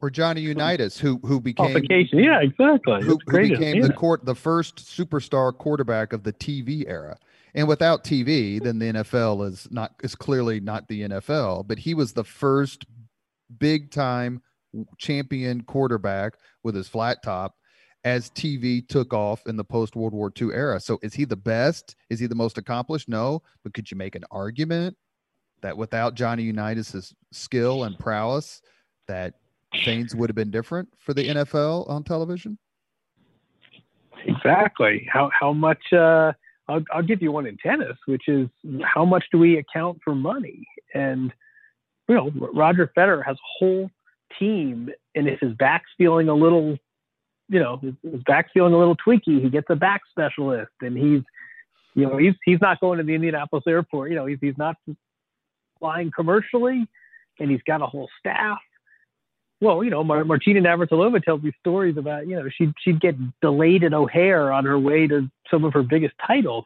Or 0.03 0.09
Johnny 0.09 0.41
Unitas, 0.41 0.99
who 0.99 1.18
who 1.18 1.41
became 1.41 1.77
yeah 2.12 2.41
exactly 2.41 3.03
who, 3.03 3.18
who 3.27 3.49
became 3.49 3.83
the 3.83 3.93
court 3.93 4.25
the 4.25 4.35
first 4.35 4.77
superstar 4.77 5.57
quarterback 5.57 6.12
of 6.12 6.23
the 6.23 6.33
TV 6.33 6.85
era. 6.89 7.18
And 7.55 7.66
without 7.66 8.05
TV, 8.05 8.62
then 8.62 8.79
the 8.79 8.93
NFL 8.93 9.47
is 9.47 9.68
not 9.71 9.95
is 10.03 10.14
clearly 10.14 10.61
not 10.61 10.89
the 10.89 11.03
NFL. 11.03 11.66
But 11.66 11.79
he 11.79 11.95
was 11.95 12.12
the 12.12 12.25
first 12.25 12.87
big 13.59 13.91
time 13.91 14.41
champion 14.99 15.62
quarterback 15.62 16.35
with 16.62 16.75
his 16.75 16.89
flat 16.89 17.23
top 17.23 17.57
as 18.05 18.31
TV 18.31 18.87
took 18.87 19.13
off 19.13 19.47
in 19.47 19.57
the 19.57 19.65
post 19.65 19.97
World 19.97 20.15
War 20.15 20.33
II 20.41 20.49
era. 20.53 20.81
So 20.81 20.99
is 21.03 21.15
he 21.15 21.25
the 21.25 21.37
best? 21.37 21.97
Is 22.09 22.19
he 22.19 22.27
the 22.27 22.35
most 22.35 22.59
accomplished? 22.59 23.09
No. 23.09 23.43
But 23.63 23.75
could 23.75 23.91
you 23.91 23.97
make 23.97 24.15
an 24.15 24.25
argument 24.31 24.97
that 25.63 25.77
without 25.77 26.15
Johnny 26.15 26.45
Unitas' 26.45 27.15
skill 27.33 27.85
and 27.85 27.99
prowess, 27.99 28.63
that 29.09 29.35
things 29.85 30.15
would 30.15 30.31
have 30.31 30.37
been 30.37 30.51
different 30.51 30.89
for 30.99 31.13
the 31.13 31.29
NFL 31.29 31.89
on 31.91 32.03
television? 32.03 32.59
Exactly. 34.25 35.09
How 35.11 35.31
how 35.39 35.53
much? 35.53 35.93
Uh, 35.93 36.33
I'll 36.69 36.85
I'll 36.93 37.03
give 37.03 37.23
you 37.23 37.33
one 37.33 37.47
in 37.47 37.57
tennis, 37.57 37.97
which 38.07 38.29
is 38.29 38.49
how 38.83 39.05
much 39.05 39.25
do 39.33 39.39
we 39.39 39.59
account 39.59 39.99
for 40.05 40.15
money? 40.15 40.67
And 40.95 41.33
you 42.09 42.15
know, 42.15 42.31
Roger 42.53 42.91
Federer 42.97 43.25
has 43.25 43.37
a 43.37 43.49
whole 43.59 43.91
team, 44.39 44.91
and 45.15 45.29
if 45.29 45.41
his 45.41 45.55
back's 45.55 45.91
feeling 45.97 46.29
a 46.29 46.35
little 46.35 46.77
you 47.51 47.59
know, 47.59 47.79
his, 47.79 47.95
his 48.03 48.23
back's 48.23 48.51
feeling 48.55 48.73
a 48.73 48.79
little 48.79 48.97
tweaky. 48.97 49.43
He 49.43 49.51
gets 49.51 49.67
a 49.71 49.77
back 49.77 50.03
specialist, 50.09 50.71
and 50.81 50.97
he's, 50.97 51.23
you 51.95 52.07
know, 52.07 52.17
he's 52.17 52.35
he's 52.45 52.61
not 52.61 52.81
going 52.81 52.99
to 52.99 53.05
the 53.05 53.15
Indianapolis 53.15 53.65
airport. 53.67 54.11
You 54.11 54.17
know, 54.17 54.27
he's 54.27 54.39
he's 54.41 54.57
not 54.57 54.77
flying 55.81 56.13
commercially, 56.15 56.87
and 57.41 57.51
he's 57.51 57.63
got 57.67 57.83
a 57.83 57.87
whole 57.87 58.09
staff. 58.21 58.59
Well, 59.61 59.83
you 59.83 59.91
know, 59.91 60.05
Mar- 60.05 60.25
Martina 60.25 60.61
Navratilova 60.61 61.23
tells 61.23 61.43
me 61.43 61.53
stories 61.59 61.97
about, 61.99 62.27
you 62.29 62.37
know, 62.37 62.49
she'd 62.57 62.73
she'd 62.83 63.01
get 63.01 63.17
delayed 63.43 63.83
at 63.83 63.93
O'Hare 63.93 64.53
on 64.53 64.65
her 64.65 64.79
way 64.79 65.09
to 65.09 65.29
some 65.51 65.65
of 65.65 65.73
her 65.73 65.83
biggest 65.83 66.15
titles. 66.25 66.65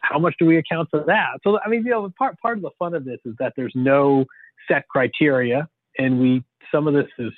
How 0.00 0.18
much 0.18 0.34
do 0.38 0.46
we 0.46 0.56
account 0.56 0.88
for 0.90 1.04
that? 1.06 1.40
So, 1.42 1.58
I 1.62 1.68
mean, 1.68 1.84
you 1.84 1.90
know, 1.90 2.10
part 2.16 2.38
part 2.38 2.56
of 2.56 2.62
the 2.62 2.70
fun 2.78 2.94
of 2.94 3.04
this 3.04 3.18
is 3.24 3.34
that 3.40 3.54
there's 3.56 3.72
no 3.74 4.26
set 4.68 4.88
criteria, 4.88 5.68
and 5.98 6.20
we 6.20 6.44
some 6.72 6.86
of 6.86 6.94
this 6.94 7.08
is 7.18 7.32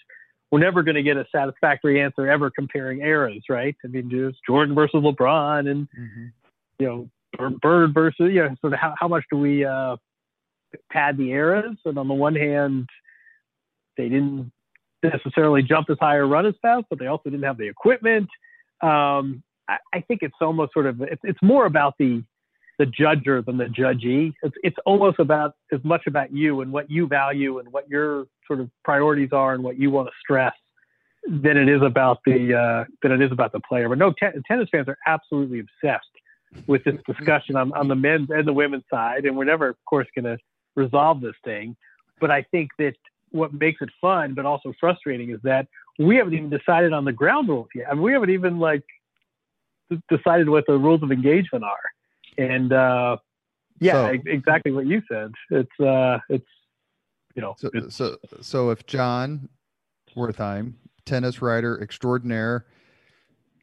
we're 0.53 0.59
never 0.59 0.83
going 0.83 0.97
to 0.97 1.03
get 1.03 1.17
a 1.17 1.25
satisfactory 1.33 2.01
answer 2.01 2.31
ever 2.31 2.51
comparing 2.51 3.01
eras, 3.01 3.43
right? 3.49 3.75
I 3.83 3.89
mean, 3.89 4.11
just 4.11 4.39
Jordan 4.47 4.75
versus 4.75 5.03
LeBron 5.03 5.69
and, 5.69 5.89
mm-hmm. 5.99 6.27
you 6.79 6.87
know, 6.87 7.09
Bird 7.63 7.95
versus, 7.95 8.31
you 8.31 8.43
know, 8.43 8.55
sort 8.61 8.75
of 8.75 8.79
how, 8.79 8.95
how 9.01 9.09
much 9.09 9.25
do 9.33 9.39
we 9.39 9.65
uh, 9.65 9.97
pad 10.91 11.17
the 11.17 11.31
eras? 11.31 11.79
And 11.87 11.97
on 11.97 12.07
the 12.07 12.15
one 12.15 12.37
hand, 12.37 12.87
they 13.97 14.11
didn't 14.11 14.53
necessarily 15.03 15.63
jump 15.63 15.89
as 15.89 15.97
high 15.99 16.17
or 16.17 16.27
run 16.27 16.45
as 16.45 16.55
fast, 16.61 16.85
but 16.91 16.99
they 16.99 17.07
also 17.07 17.31
didn't 17.31 17.45
have 17.45 17.57
the 17.57 17.69
equipment. 17.69 18.29
Um, 18.83 19.43
I, 19.67 19.79
I, 19.95 20.01
think 20.03 20.21
it's 20.23 20.35
almost 20.43 20.75
sort 20.75 20.87
of, 20.87 21.01
it's, 21.01 21.23
it's 21.25 21.43
more 21.43 21.65
about 21.65 21.95
the, 21.99 22.23
the 22.79 22.87
judger 22.87 23.45
than 23.45 23.59
the 23.59 23.67
judgee. 23.67 24.33
It's, 24.43 24.57
it's 24.63 24.77
almost 24.87 25.19
about 25.19 25.55
as 25.73 25.81
much 25.85 26.07
about 26.07 26.33
you 26.33 26.61
and 26.61 26.73
what 26.73 26.91
you 26.91 27.07
value 27.07 27.59
and 27.59 27.73
what 27.73 27.89
your 27.89 28.27
sort 28.47 28.61
of 28.61 28.71
priorities 28.85 29.31
are 29.33 29.55
and 29.55 29.63
what 29.63 29.79
you 29.79 29.91
want 29.91 30.09
to 30.09 30.13
stress 30.21 30.55
than 31.27 31.57
it 31.57 31.69
is 31.69 31.83
about 31.83 32.19
the 32.27 32.55
uh, 32.55 32.85
than 33.03 33.13
it 33.13 33.23
is 33.23 33.31
about 33.31 33.53
the 33.53 33.61
player. 33.61 33.89
But 33.89 33.99
no, 33.99 34.13
tennis 34.13 34.69
fans 34.71 34.89
are 34.89 34.99
absolutely 35.07 35.61
obsessed 35.61 36.07
with 36.67 36.85
this 36.85 36.97
discussion 37.07 37.57
on, 37.57 37.73
on 37.73 37.89
the 37.89 37.95
men's 37.95 38.29
and 38.31 38.47
the 38.47 38.53
women's 38.53 38.85
side, 38.91 39.25
and 39.25 39.37
we're 39.37 39.45
never, 39.45 39.69
of 39.69 39.77
course, 39.87 40.07
going 40.15 40.25
to 40.25 40.39
resolve 40.75 41.21
this 41.21 41.37
thing. 41.45 41.77
But 42.21 42.31
I 42.31 42.43
think 42.43 42.71
that 42.79 42.95
what 43.31 43.55
makes 43.55 43.81
it 43.81 43.89
fun, 44.01 44.35
but 44.35 44.45
also 44.45 44.73
frustrating, 44.79 45.31
is 45.31 45.41
that 45.45 45.69
we 45.99 46.17
haven't 46.17 46.35
even 46.35 46.51
decided 46.51 46.93
on 46.93 47.05
the 47.05 47.13
ground 47.13 47.49
rules 47.49 47.69
yet. 47.75 47.87
I 47.91 47.95
mean, 47.95 48.03
we 48.03 48.13
haven't 48.13 48.31
even 48.31 48.59
like 48.59 48.83
decided 50.09 50.49
what 50.49 50.65
the 50.67 50.77
rules 50.77 51.03
of 51.03 51.13
engagement 51.13 51.65
are. 51.65 51.79
And 52.39 52.73
uh, 52.73 53.17
yeah, 53.81 53.93
so, 53.93 54.19
exactly 54.27 54.73
what 54.73 54.87
you 54.87 55.03
said. 55.11 55.33
It's 55.51 55.81
uh, 55.81 56.19
it's 56.29 56.47
you 57.35 57.43
know. 57.43 57.55
So 57.59 57.71
so 57.89 58.17
so 58.41 58.71
if 58.71 58.87
Jon 58.87 59.49
Wertheim, 60.17 60.75
tennis 61.05 61.43
writer 61.43 61.81
extraordinaire, 61.81 62.67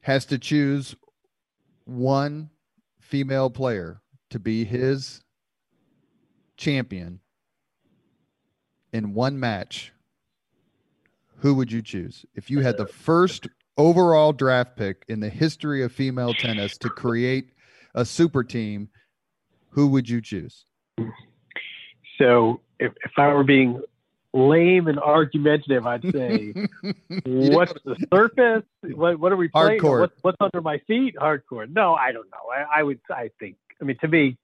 has 0.02 0.24
to 0.26 0.38
choose 0.38 0.94
one 1.84 2.50
female 3.00 3.50
player 3.50 4.00
to 4.30 4.38
be 4.38 4.64
his 4.64 5.22
champion 6.56 7.20
in 8.92 9.14
one 9.14 9.38
match, 9.38 9.92
who 11.38 11.54
would 11.54 11.72
you 11.72 11.82
choose? 11.82 12.24
If 12.34 12.50
you 12.50 12.60
had 12.60 12.76
the 12.76 12.86
first 12.86 13.48
overall 13.76 14.32
draft 14.32 14.76
pick 14.76 15.04
in 15.08 15.20
the 15.20 15.28
history 15.28 15.82
of 15.82 15.92
female 15.92 16.34
tennis 16.34 16.76
to 16.78 16.90
create 16.90 17.52
a 17.94 18.04
super 18.04 18.44
team, 18.44 18.88
who 19.70 19.88
would 19.88 20.08
you 20.08 20.20
choose? 20.20 20.64
So 22.18 22.60
if, 22.78 22.92
if 23.04 23.12
I 23.16 23.32
were 23.32 23.44
being 23.44 23.82
lame 24.32 24.86
and 24.86 24.98
argumentative, 24.98 25.86
I'd 25.86 26.02
say, 26.12 26.52
what's 27.24 27.72
the 27.84 27.96
surface? 28.12 28.64
What, 28.82 29.18
what 29.18 29.32
are 29.32 29.36
we 29.36 29.48
playing? 29.48 29.82
What's, 29.82 30.14
what's, 30.22 30.36
under 30.40 30.60
my 30.60 30.78
feet? 30.86 31.16
Hardcore. 31.16 31.70
No, 31.70 31.94
I 31.94 32.12
don't 32.12 32.28
know. 32.30 32.52
I, 32.52 32.80
I 32.80 32.82
would, 32.82 33.00
I 33.10 33.30
think, 33.38 33.56
I 33.80 33.84
mean, 33.84 33.96
to 34.00 34.08
me, 34.08 34.38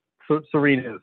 Serena's, 0.51 1.01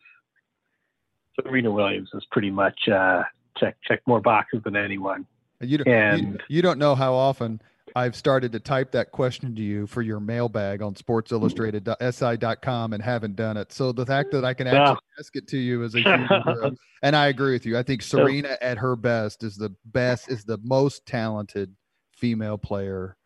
Serena 1.42 1.70
Williams 1.70 2.10
is 2.14 2.24
pretty 2.30 2.50
much 2.50 2.88
uh, 2.88 3.22
check 3.58 3.76
check 3.82 4.00
more 4.06 4.20
boxes 4.20 4.62
than 4.64 4.76
anyone. 4.76 5.26
You 5.60 5.78
don't, 5.78 5.88
and, 5.88 6.32
you, 6.48 6.56
you 6.56 6.62
don't 6.62 6.78
know 6.78 6.94
how 6.94 7.14
often 7.14 7.60
I've 7.96 8.16
started 8.16 8.50
to 8.52 8.60
type 8.60 8.90
that 8.92 9.12
question 9.12 9.54
to 9.54 9.62
you 9.62 9.86
for 9.86 10.02
your 10.02 10.18
mailbag 10.18 10.82
on 10.82 10.94
sportsillustrated.si.com 10.94 12.92
and 12.92 13.02
haven't 13.02 13.36
done 13.36 13.56
it. 13.56 13.72
So 13.72 13.92
the 13.92 14.04
fact 14.04 14.32
that 14.32 14.44
I 14.44 14.52
can 14.52 14.66
actually 14.66 14.98
ask 15.18 15.36
it 15.36 15.46
to 15.48 15.58
you 15.58 15.84
is 15.84 15.94
a 15.94 16.00
huge 16.00 16.76
and 17.02 17.14
I 17.14 17.28
agree 17.28 17.52
with 17.52 17.64
you. 17.64 17.78
I 17.78 17.84
think 17.84 18.02
Serena 18.02 18.56
at 18.60 18.78
her 18.78 18.96
best 18.96 19.44
is 19.44 19.56
the 19.56 19.72
best 19.84 20.28
is 20.28 20.44
the 20.44 20.58
most 20.64 21.06
talented 21.06 21.72
female 22.16 22.58
player 22.58 23.16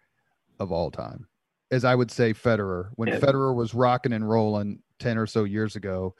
of 0.59 0.71
all 0.71 0.91
time. 0.91 1.27
As 1.71 1.85
I 1.85 1.95
would 1.95 2.11
say 2.11 2.35
Federer. 2.35 2.91
When 2.97 3.09
yeah. 3.09 3.21
Federer 3.21 3.55
was 3.55 3.73
rocking 3.73 4.12
and 4.12 4.29
rolling 4.29 4.81
10 4.99 5.16
or 5.16 5.27
so 5.27 5.45
years 5.45 5.77
ago, 5.77 6.14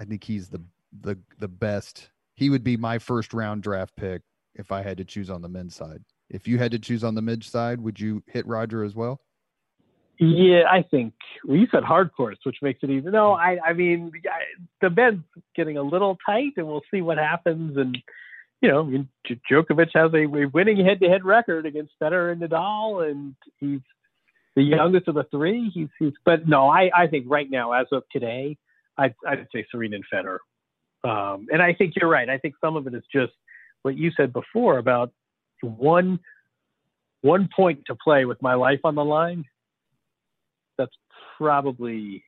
I 0.00 0.04
think 0.04 0.24
he's 0.24 0.48
the 0.48 0.62
the 1.02 1.16
the 1.38 1.48
best. 1.48 2.10
He 2.34 2.50
would 2.50 2.64
be 2.64 2.76
my 2.76 2.98
first 2.98 3.34
round 3.34 3.62
draft 3.62 3.94
pick 3.94 4.22
if 4.54 4.72
I 4.72 4.82
had 4.82 4.96
to 4.98 5.04
choose 5.04 5.30
on 5.30 5.42
the 5.42 5.48
men's 5.48 5.76
side. 5.76 6.02
If 6.30 6.46
you 6.46 6.58
had 6.58 6.72
to 6.72 6.78
choose 6.78 7.04
on 7.04 7.14
the 7.14 7.22
mid 7.22 7.44
side, 7.44 7.80
would 7.80 7.98
you 7.98 8.22
hit 8.26 8.46
Roger 8.46 8.84
as 8.84 8.94
well? 8.94 9.20
Yeah, 10.18 10.62
I 10.68 10.82
think 10.82 11.14
well, 11.44 11.56
you 11.56 11.68
said 11.70 11.84
hard 11.84 12.12
courts, 12.12 12.40
which 12.44 12.56
makes 12.60 12.80
it 12.82 12.90
easy. 12.90 13.08
No, 13.08 13.32
I, 13.32 13.58
I 13.64 13.72
mean, 13.72 14.10
the 14.80 14.90
bed's 14.90 15.22
getting 15.54 15.76
a 15.76 15.82
little 15.82 16.18
tight, 16.26 16.54
and 16.56 16.66
we'll 16.66 16.82
see 16.90 17.02
what 17.02 17.18
happens. 17.18 17.76
And 17.76 17.96
you 18.60 18.68
know, 18.68 18.80
I 18.80 18.84
mean, 18.84 19.08
Djokovic 19.50 19.90
has 19.94 20.12
a, 20.12 20.24
a 20.24 20.48
winning 20.48 20.84
head-to-head 20.84 21.24
record 21.24 21.66
against 21.66 21.92
Federer 22.02 22.32
and 22.32 22.42
Nadal, 22.42 23.08
and 23.08 23.34
he's 23.60 23.80
the 24.56 24.62
youngest 24.62 25.06
of 25.06 25.14
the 25.14 25.24
three. 25.30 25.70
He's, 25.72 25.88
he's 26.00 26.12
but 26.24 26.48
no, 26.48 26.68
I, 26.68 26.90
I 26.94 27.06
think 27.06 27.26
right 27.28 27.48
now, 27.48 27.72
as 27.72 27.86
of 27.92 28.02
today, 28.10 28.56
I, 28.96 29.14
I'd 29.24 29.46
say 29.54 29.64
Serena 29.70 29.96
and 29.96 30.04
Federer. 30.12 30.38
Um, 31.04 31.46
and 31.52 31.62
I 31.62 31.74
think 31.74 31.94
you're 31.94 32.10
right. 32.10 32.28
I 32.28 32.38
think 32.38 32.56
some 32.60 32.74
of 32.74 32.88
it 32.88 32.94
is 32.94 33.04
just 33.12 33.32
what 33.82 33.96
you 33.96 34.10
said 34.16 34.32
before 34.32 34.78
about 34.78 35.12
one 35.62 36.20
one 37.22 37.48
point 37.54 37.84
to 37.86 37.94
play 37.94 38.24
with 38.24 38.40
my 38.40 38.54
life 38.54 38.80
on 38.84 38.94
the 38.94 39.04
line, 39.04 39.44
that's 40.76 40.94
probably 41.36 42.22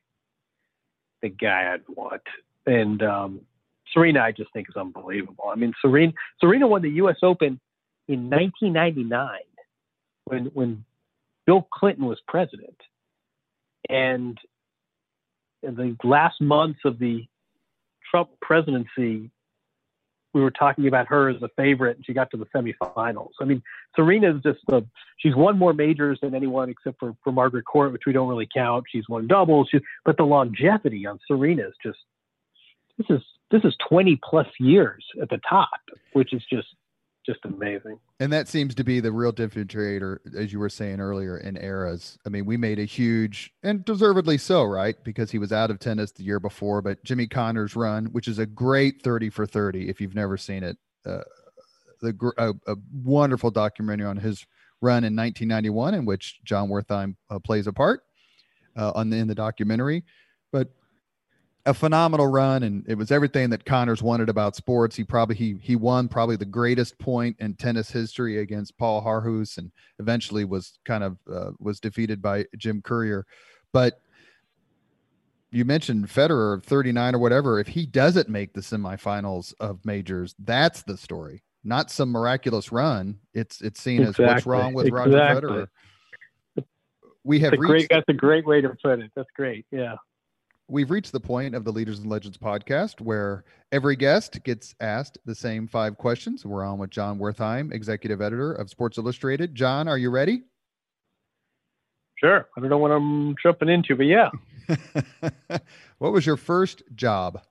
the 1.22 1.28
guy 1.28 1.72
I'd 1.72 1.82
want. 1.88 2.22
And 2.66 3.02
um, 3.02 3.40
Serena, 3.92 4.20
I 4.20 4.32
just 4.32 4.52
think 4.52 4.68
is 4.68 4.76
unbelievable. 4.76 5.44
I 5.50 5.56
mean, 5.56 5.72
Serena 5.80 6.12
Serena 6.40 6.66
won 6.66 6.82
the 6.82 6.90
U.S. 6.90 7.16
Open 7.22 7.60
in 8.08 8.30
1999 8.30 9.28
when 10.24 10.46
when 10.46 10.84
Bill 11.46 11.66
Clinton 11.72 12.06
was 12.06 12.18
president, 12.26 12.76
and 13.88 14.38
in 15.62 15.74
the 15.74 15.96
last 16.04 16.40
months 16.40 16.80
of 16.84 16.98
the 16.98 17.26
Trump 18.10 18.30
presidency, 18.40 19.30
we 20.32 20.40
were 20.40 20.50
talking 20.50 20.86
about 20.86 21.06
her 21.08 21.28
as 21.28 21.42
a 21.42 21.48
favorite, 21.56 21.96
and 21.96 22.06
she 22.06 22.12
got 22.12 22.30
to 22.30 22.36
the 22.36 22.46
semifinals. 22.46 23.30
I 23.40 23.44
mean, 23.44 23.62
Serena 23.96 24.36
is 24.36 24.42
just 24.42 24.60
a, 24.70 24.84
she's 25.18 25.34
won 25.34 25.58
more 25.58 25.72
majors 25.72 26.18
than 26.22 26.34
anyone 26.34 26.70
except 26.70 26.98
for, 27.00 27.14
for 27.24 27.32
Margaret 27.32 27.64
Court, 27.64 27.92
which 27.92 28.02
we 28.06 28.12
don't 28.12 28.28
really 28.28 28.48
count. 28.52 28.84
She's 28.90 29.08
won 29.08 29.26
doubles, 29.26 29.68
she, 29.70 29.80
but 30.04 30.16
the 30.16 30.24
longevity 30.24 31.06
on 31.06 31.18
Serena 31.26 31.62
is 31.62 31.74
just 31.82 31.98
this 32.98 33.06
is 33.10 33.22
this 33.50 33.64
is 33.64 33.74
20 33.88 34.20
plus 34.22 34.46
years 34.58 35.04
at 35.20 35.28
the 35.28 35.40
top, 35.48 35.80
which 36.12 36.32
is 36.32 36.42
just 36.50 36.68
just 37.30 37.44
amazing. 37.44 37.98
And 38.18 38.32
that 38.32 38.48
seems 38.48 38.74
to 38.74 38.84
be 38.84 39.00
the 39.00 39.12
real 39.12 39.32
differentiator, 39.32 40.18
as 40.36 40.52
you 40.52 40.58
were 40.58 40.68
saying 40.68 41.00
earlier, 41.00 41.38
in 41.38 41.56
eras. 41.56 42.18
I 42.26 42.28
mean, 42.28 42.44
we 42.44 42.56
made 42.56 42.78
a 42.78 42.84
huge 42.84 43.52
and 43.62 43.84
deservedly 43.84 44.38
so, 44.38 44.64
right? 44.64 44.96
Because 45.04 45.30
he 45.30 45.38
was 45.38 45.52
out 45.52 45.70
of 45.70 45.78
tennis 45.78 46.12
the 46.12 46.24
year 46.24 46.40
before. 46.40 46.82
But 46.82 47.02
Jimmy 47.04 47.26
Connors' 47.26 47.76
run, 47.76 48.06
which 48.06 48.26
is 48.26 48.38
a 48.38 48.46
great 48.46 49.02
30 49.02 49.30
for 49.30 49.46
30, 49.46 49.88
if 49.88 50.00
you've 50.00 50.14
never 50.14 50.36
seen 50.36 50.64
it, 50.64 50.76
uh, 51.06 51.20
the 52.00 52.32
a, 52.38 52.72
a, 52.72 52.76
wonderful 53.04 53.50
documentary 53.50 54.06
on 54.06 54.16
his 54.16 54.46
run 54.80 55.04
in 55.04 55.14
1991, 55.14 55.94
in 55.94 56.04
which 56.04 56.40
Jon 56.44 56.68
Wertheim 56.68 57.14
uh, 57.28 57.38
plays 57.38 57.66
a 57.66 57.72
part 57.72 58.02
uh, 58.76 58.92
on 58.94 59.10
the, 59.10 59.18
in 59.18 59.28
the 59.28 59.34
documentary. 59.34 60.04
A 61.66 61.74
phenomenal 61.74 62.26
run 62.26 62.62
and 62.62 62.84
it 62.88 62.94
was 62.94 63.10
everything 63.10 63.50
that 63.50 63.66
Connors 63.66 64.02
wanted 64.02 64.28
about 64.28 64.56
sports. 64.56 64.96
He 64.96 65.04
probably 65.04 65.36
he 65.36 65.58
he 65.60 65.76
won 65.76 66.08
probably 66.08 66.36
the 66.36 66.46
greatest 66.46 66.98
point 66.98 67.36
in 67.38 67.54
tennis 67.54 67.90
history 67.90 68.38
against 68.38 68.78
Paul 68.78 69.02
Haarhuis 69.02 69.58
and 69.58 69.70
eventually 69.98 70.44
was 70.44 70.78
kind 70.84 71.04
of 71.04 71.18
uh, 71.30 71.50
was 71.58 71.78
defeated 71.78 72.22
by 72.22 72.46
Jim 72.56 72.80
Courier. 72.80 73.26
But 73.72 74.00
you 75.50 75.64
mentioned 75.64 76.06
Federer 76.08 76.62
39 76.62 77.16
or 77.16 77.18
whatever. 77.18 77.60
If 77.60 77.68
he 77.68 77.84
doesn't 77.84 78.28
make 78.28 78.54
the 78.54 78.60
semifinals 78.60 79.52
of 79.60 79.84
majors, 79.84 80.34
that's 80.38 80.82
the 80.82 80.96
story. 80.96 81.42
Not 81.62 81.90
some 81.90 82.10
miraculous 82.10 82.72
run. 82.72 83.18
It's 83.34 83.60
it's 83.60 83.82
seen 83.82 84.00
exactly. 84.00 84.24
as 84.24 84.34
what's 84.34 84.46
wrong 84.46 84.72
with 84.72 84.86
exactly. 84.86 85.14
Roger 85.14 85.46
Federer. 85.46 86.64
We 87.22 87.38
have 87.40 87.50
that's 87.50 87.60
reached, 87.60 87.70
great. 87.70 87.88
That's 87.90 88.08
a 88.08 88.14
great 88.14 88.46
way 88.46 88.62
to 88.62 88.70
put 88.82 89.00
it. 89.00 89.10
That's 89.14 89.28
great. 89.36 89.66
Yeah 89.70 89.96
we've 90.70 90.90
reached 90.90 91.12
the 91.12 91.20
point 91.20 91.54
of 91.54 91.64
the 91.64 91.72
Leaders 91.72 91.98
and 91.98 92.08
Legends 92.08 92.38
podcast 92.38 93.00
where 93.00 93.44
every 93.72 93.96
guest 93.96 94.42
gets 94.44 94.74
asked 94.80 95.18
the 95.24 95.34
same 95.34 95.66
five 95.66 95.98
questions. 95.98 96.46
We're 96.46 96.64
on 96.64 96.78
with 96.78 96.90
Jon 96.90 97.18
Wertheim, 97.18 97.72
executive 97.72 98.22
editor 98.22 98.52
of 98.52 98.70
Sports 98.70 98.96
Illustrated. 98.96 99.54
Jon, 99.54 99.88
are 99.88 99.98
you 99.98 100.10
ready? 100.10 100.44
Sure. 102.16 102.48
I 102.56 102.60
don't 102.60 102.70
know 102.70 102.78
what 102.78 102.92
I'm 102.92 103.34
jumping 103.42 103.68
into, 103.68 103.96
but 103.96 104.06
yeah. 104.06 104.30
what 105.98 106.12
was 106.12 106.24
your 106.24 106.36
first 106.36 106.82
job? 106.94 107.42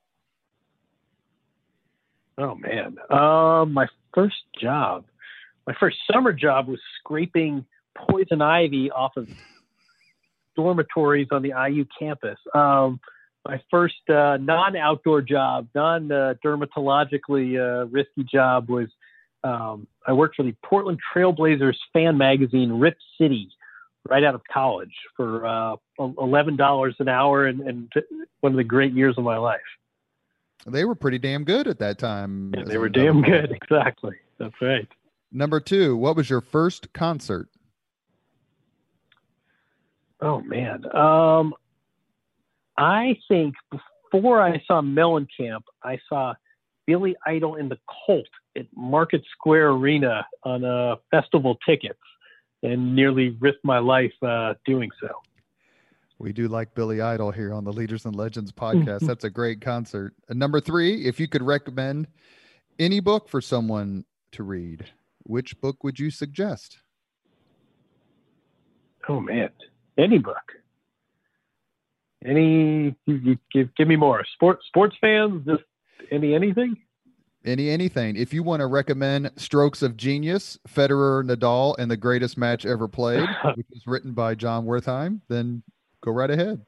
Oh 2.38 2.56
man, 2.56 2.96
um, 3.10 3.74
my 3.74 3.88
first 4.14 4.44
job, 4.62 5.04
my 5.68 5.74
first 5.78 5.98
summer 6.10 6.32
job 6.32 6.70
was 6.70 6.80
scraping 6.98 7.66
poison 7.98 8.42
ivy 8.42 8.90
off 8.92 9.18
of 9.18 9.28
dormitories 10.60 11.28
on 11.32 11.42
the 11.42 11.54
IU 11.70 11.86
campus. 11.98 12.38
Um, 12.54 13.00
my 13.48 13.62
first 13.72 14.10
uh, 14.10 14.36
non-outdoor 14.36 15.22
job, 15.22 15.70
non-dermatologically 15.74 17.58
uh, 17.58 17.86
risky 17.86 18.26
job 18.30 18.70
was 18.70 18.90
um, 19.46 19.88
I 20.06 20.12
worked 20.12 20.36
for 20.36 20.44
the 20.44 20.54
Portland 20.66 21.00
Trailblazers 21.16 21.78
fan 21.94 22.18
magazine, 22.18 22.74
Rip 22.74 22.98
City, 23.18 23.50
right 24.10 24.26
out 24.26 24.36
of 24.36 24.42
college 24.52 24.94
for 25.16 25.46
uh, 25.46 25.76
eleven 25.98 26.58
dollars 26.58 26.96
an 27.00 27.08
hour, 27.08 27.46
and, 27.46 27.62
and, 27.62 27.94
one 28.42 28.52
of 28.52 28.58
the 28.58 28.66
great 28.66 28.92
years 28.92 29.16
of 29.18 29.24
my 29.24 29.38
life. 29.38 29.62
They 30.68 30.84
were 30.84 30.96
pretty 30.96 31.20
damn 31.20 31.46
good 31.46 31.70
at 31.70 31.80
that 31.80 31.98
time. 31.98 32.54
Yeah, 32.58 32.64
they 32.66 32.78
were 32.78 32.90
damn 32.90 33.22
good. 33.22 33.52
Exactly. 33.62 34.18
That's 34.38 34.56
right. 34.62 34.88
Number 35.32 35.62
two, 35.62 35.96
what 35.96 36.18
was 36.18 36.30
your 36.30 36.42
first 36.42 36.92
concert? 36.92 37.48
Oh 40.22 40.42
man, 40.42 40.84
um, 40.96 41.54
I 42.78 43.18
think 43.28 43.56
before 44.12 44.42
I 44.42 44.62
saw 44.68 44.82
Mellencamp, 44.82 45.62
I 45.84 46.00
saw 46.10 46.34
Billy 46.86 47.16
Idol 47.26 47.56
and 47.56 47.70
the 47.70 47.78
Cult 48.06 48.26
at 48.58 48.66
Market 48.76 49.22
Square 49.32 49.70
Arena 49.72 50.26
on 50.44 50.64
a 50.64 50.98
festival 51.12 51.58
tickets, 51.66 52.00
and 52.64 52.96
nearly 52.96 53.30
risked 53.40 53.64
my 53.64 53.80
life 53.80 54.14
uh, 54.22 54.56
doing 54.66 54.90
so. 55.00 55.10
We 56.18 56.34
do 56.34 56.50
like 56.50 56.76
Billy 56.76 57.00
Idol 57.00 57.32
here 57.32 57.54
on 57.54 57.64
the 57.64 57.72
Leaders 57.72 58.06
and 58.06 58.16
Legends 58.16 58.52
podcast. 58.54 59.08
That's 59.08 59.24
a 59.24 59.30
great 59.30 59.62
concert. 59.62 60.14
And 60.28 60.38
number 60.38 60.60
three, 60.60 61.06
if 61.06 61.20
you 61.20 61.28
could 61.28 61.44
recommend 61.44 62.08
any 62.78 63.00
book 63.00 63.30
for 63.30 63.40
someone 63.40 64.04
to 64.34 64.44
read, 64.44 64.86
which 65.24 65.60
book 65.62 65.84
would 65.84 66.00
you 66.00 66.10
suggest? 66.10 66.80
Oh 69.08 69.20
man, 69.20 69.50
any 70.00 70.18
book. 70.18 70.54
Any 72.26 72.96
you, 73.06 73.38
give 73.52 73.74
give 73.76 73.88
me 73.88 73.96
more. 73.96 74.26
Sports 74.34 74.66
sports 74.68 74.96
fans, 75.00 75.46
just 75.46 75.64
any 76.12 76.34
anything? 76.34 76.78
Any 77.46 77.70
anything. 77.70 78.18
If 78.18 78.34
you 78.34 78.44
want 78.44 78.60
to 78.60 78.68
recommend 78.68 79.32
Strokes 79.38 79.82
of 79.82 79.96
Genius, 79.96 80.60
Federer, 80.68 81.24
Nadal, 81.24 81.78
and 81.78 81.90
the 81.90 81.96
greatest 81.96 82.38
match 82.38 82.66
ever 82.66 82.90
played, 82.90 83.28
which 83.56 83.68
is 83.72 83.88
written 83.88 84.12
by 84.12 84.36
Jon 84.36 84.66
Wertheim, 84.66 85.22
then 85.30 85.64
go 86.02 86.12
right 86.12 86.30
ahead. 86.30 86.66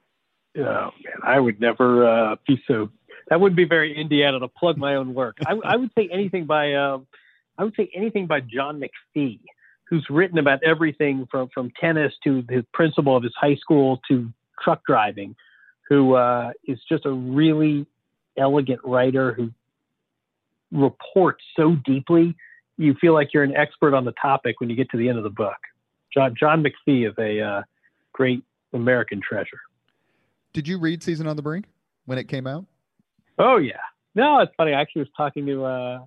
Oh 0.58 0.62
man, 0.62 0.92
I 1.24 1.40
would 1.40 1.60
never 1.60 2.08
uh, 2.08 2.36
be 2.48 2.62
so. 2.68 2.90
That 3.30 3.42
wouldn't 3.42 3.58
be 3.58 3.66
very 3.66 3.96
Indiana 3.96 4.40
to 4.40 4.48
plug 4.48 4.78
my 4.78 4.96
own 4.96 5.14
work. 5.14 5.38
I, 5.46 5.58
I 5.64 5.76
would 5.76 5.92
say 5.98 6.08
anything 6.12 6.46
by. 6.46 6.74
Uh, 6.74 7.00
I 7.58 7.66
would 7.66 7.76
say 7.76 7.90
anything 7.94 8.28
by 8.28 8.40
John 8.40 8.82
McPhee 8.82 9.40
who's 9.92 10.08
written 10.10 10.40
about 10.40 10.64
everything 10.64 11.28
from 11.30 11.50
from 11.54 11.72
tennis 11.80 12.14
to 12.24 12.42
the 12.48 12.66
principal 12.74 13.16
of 13.16 13.22
his 13.22 13.34
high 13.40 13.58
school 13.58 14.00
to 14.08 14.32
truck 14.64 14.82
driving, 14.88 15.36
who 15.88 16.16
uh, 16.16 16.52
is 16.66 16.80
just 16.90 17.06
a 17.06 17.12
really 17.12 17.86
elegant 18.38 18.80
writer 18.84 19.34
who 19.34 19.52
reports 20.72 21.44
so 21.58 21.76
deeply 21.86 22.34
you 22.78 22.96
feel 23.02 23.14
like 23.14 23.34
you're 23.34 23.44
an 23.44 23.56
expert 23.56 23.94
on 23.94 24.06
the 24.06 24.14
topic 24.14 24.62
when 24.62 24.70
you 24.70 24.76
get 24.76 24.90
to 24.90 24.98
the 24.98 25.10
end 25.10 25.18
of 25.18 25.26
the 25.26 25.30
book. 25.30 25.58
John 26.14 26.34
John 26.40 26.64
McPhee 26.64 27.08
is 27.08 27.14
a 27.20 27.42
uh, 27.42 27.62
great 28.14 28.44
American 28.74 29.22
treasure. 29.22 29.60
Did 30.54 30.68
you 30.68 30.80
read 30.80 31.04
Season 31.04 31.28
on 31.28 31.36
the 31.36 31.42
Brink 31.42 31.66
when 32.06 32.18
it 32.18 32.30
came 32.30 32.48
out? 32.48 32.66
Oh 33.38 33.58
yeah. 33.58 33.74
No, 34.16 34.40
it's 34.40 34.54
funny. 34.56 34.74
I 34.74 34.80
actually 34.82 35.02
was 35.02 35.12
talking 35.18 35.46
to. 35.48 35.66
Uh, 35.66 36.00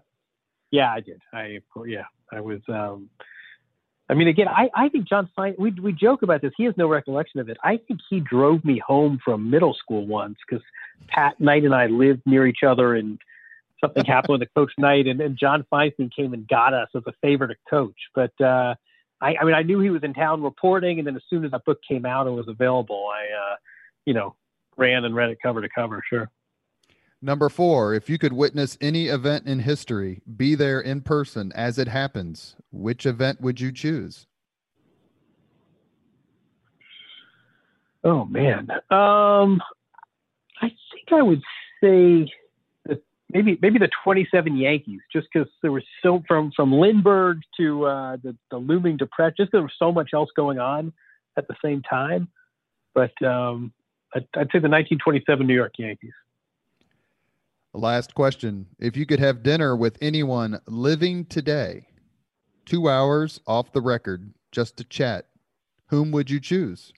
yeah, 0.71 0.91
I 0.91 1.01
did. 1.01 1.21
I 1.35 1.59
yeah, 1.87 2.05
I 2.33 2.41
was. 2.41 2.61
Um, 2.69 3.11
I 4.09 4.15
mean, 4.15 4.29
again, 4.29 4.49
I, 4.49 4.69
I 4.75 4.89
think 4.91 5.09
John 5.09 5.31
Fein, 5.35 5.55
we, 5.59 5.71
we 5.71 5.93
joke 5.93 6.23
about 6.23 6.43
this. 6.43 6.53
He 6.57 6.65
has 6.65 6.75
no 6.77 6.89
recollection 6.89 7.41
of 7.41 7.49
it. 7.49 7.57
I 7.65 7.79
think 7.79 8.01
he 8.11 8.21
drove 8.21 8.65
me 8.65 8.79
home 8.87 9.19
from 9.25 9.49
middle 9.49 9.75
school 9.75 10.07
once 10.07 10.37
because 10.47 10.63
Pat 11.09 11.41
Knight 11.41 11.65
and 11.65 11.75
I 11.75 11.87
lived 11.87 12.23
near 12.27 12.47
each 12.47 12.63
other 12.67 12.95
and 12.95 13.19
something 13.81 14.05
happened 14.05 14.39
with 14.39 14.41
the 14.41 14.55
coach 14.55 14.73
Knight 14.77 15.07
and, 15.07 15.21
and 15.21 15.39
John 15.39 15.65
Feinstein 15.73 16.15
came 16.15 16.35
and 16.35 16.47
got 16.47 16.75
us 16.75 16.89
as 16.95 17.03
a 17.07 17.13
favor 17.23 17.49
to 17.49 17.55
coach. 17.69 17.97
But, 18.15 18.39
uh, 18.41 18.75
I, 19.21 19.37
I 19.41 19.45
mean, 19.45 19.55
I 19.55 19.63
knew 19.63 19.81
he 19.81 19.91
was 19.91 20.03
in 20.03 20.13
town 20.13 20.43
reporting. 20.43 20.99
And 20.99 21.07
then 21.07 21.17
as 21.17 21.23
soon 21.31 21.45
as 21.45 21.53
that 21.53 21.65
book 21.65 21.79
came 21.89 22.05
out 22.05 22.27
and 22.27 22.37
was 22.37 22.49
available, 22.49 23.09
I, 23.11 23.53
uh, 23.53 23.57
you 24.05 24.13
know, 24.13 24.35
ran 24.77 25.05
and 25.05 25.15
read 25.15 25.31
it 25.31 25.39
cover 25.43 25.63
to 25.63 25.69
cover. 25.75 26.03
Sure. 26.09 26.31
Number 27.25 27.49
four, 27.49 27.95
if 27.95 28.11
you 28.11 28.19
could 28.19 28.35
witness 28.35 28.77
any 28.83 29.07
event 29.07 29.47
in 29.47 29.61
history, 29.61 30.21
be 30.37 30.55
there 30.55 30.79
in 30.79 31.01
person 31.01 31.53
as 31.55 31.79
it 31.79 31.89
happens, 31.89 32.55
which 32.71 33.07
event 33.07 33.41
would 33.41 33.59
you 33.59 33.73
choose? 33.73 34.27
Oh 38.05 38.27
man, 38.27 38.71
um, 38.91 39.63
I 40.61 40.69
think 40.93 41.13
I 41.13 41.23
would 41.23 41.41
say 41.83 42.31
maybe 43.33 43.59
maybe 43.63 43.79
the 43.79 43.89
'27 44.05 44.59
Yankees, 44.59 45.01
just 45.11 45.29
because 45.33 45.49
there 45.63 45.73
was 45.73 45.83
so 46.03 46.23
from 46.29 46.53
from 46.55 46.75
Lindbergh 46.75 47.39
to 47.57 47.87
uh, 47.87 48.17
the 48.23 48.37
the 48.51 48.59
looming 48.59 48.99
depression, 48.99 49.37
just 49.39 49.53
there 49.53 49.63
was 49.63 49.73
so 49.79 49.91
much 49.91 50.11
else 50.13 50.29
going 50.37 50.59
on 50.59 50.93
at 51.39 51.49
the 51.49 51.57
same 51.65 51.81
time. 51.81 52.29
But 52.93 53.13
um, 53.25 53.73
I'd, 54.15 54.27
I'd 54.37 54.53
say 54.53 54.61
the 54.61 54.69
1927 54.69 55.47
New 55.47 55.55
York 55.55 55.73
Yankees. 55.79 56.13
Last 57.75 58.15
question. 58.15 58.67
If 58.79 58.97
you 58.97 59.05
could 59.05 59.19
have 59.19 59.43
dinner 59.43 59.75
with 59.75 59.99
anyone 60.01 60.61
living 60.69 61.25
today, 61.25 61.89
two 62.65 62.89
hours 62.89 63.41
off 63.49 63.73
the 63.73 63.81
record, 63.81 64.33
just 64.53 64.77
to 64.77 64.85
chat, 64.85 65.27
whom 65.89 66.13
would 66.13 66.31
you 66.31 66.39
choose? 66.39 66.93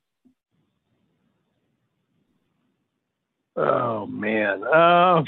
Oh, 3.56 4.04
man. 4.04 4.64
Um, 4.64 5.24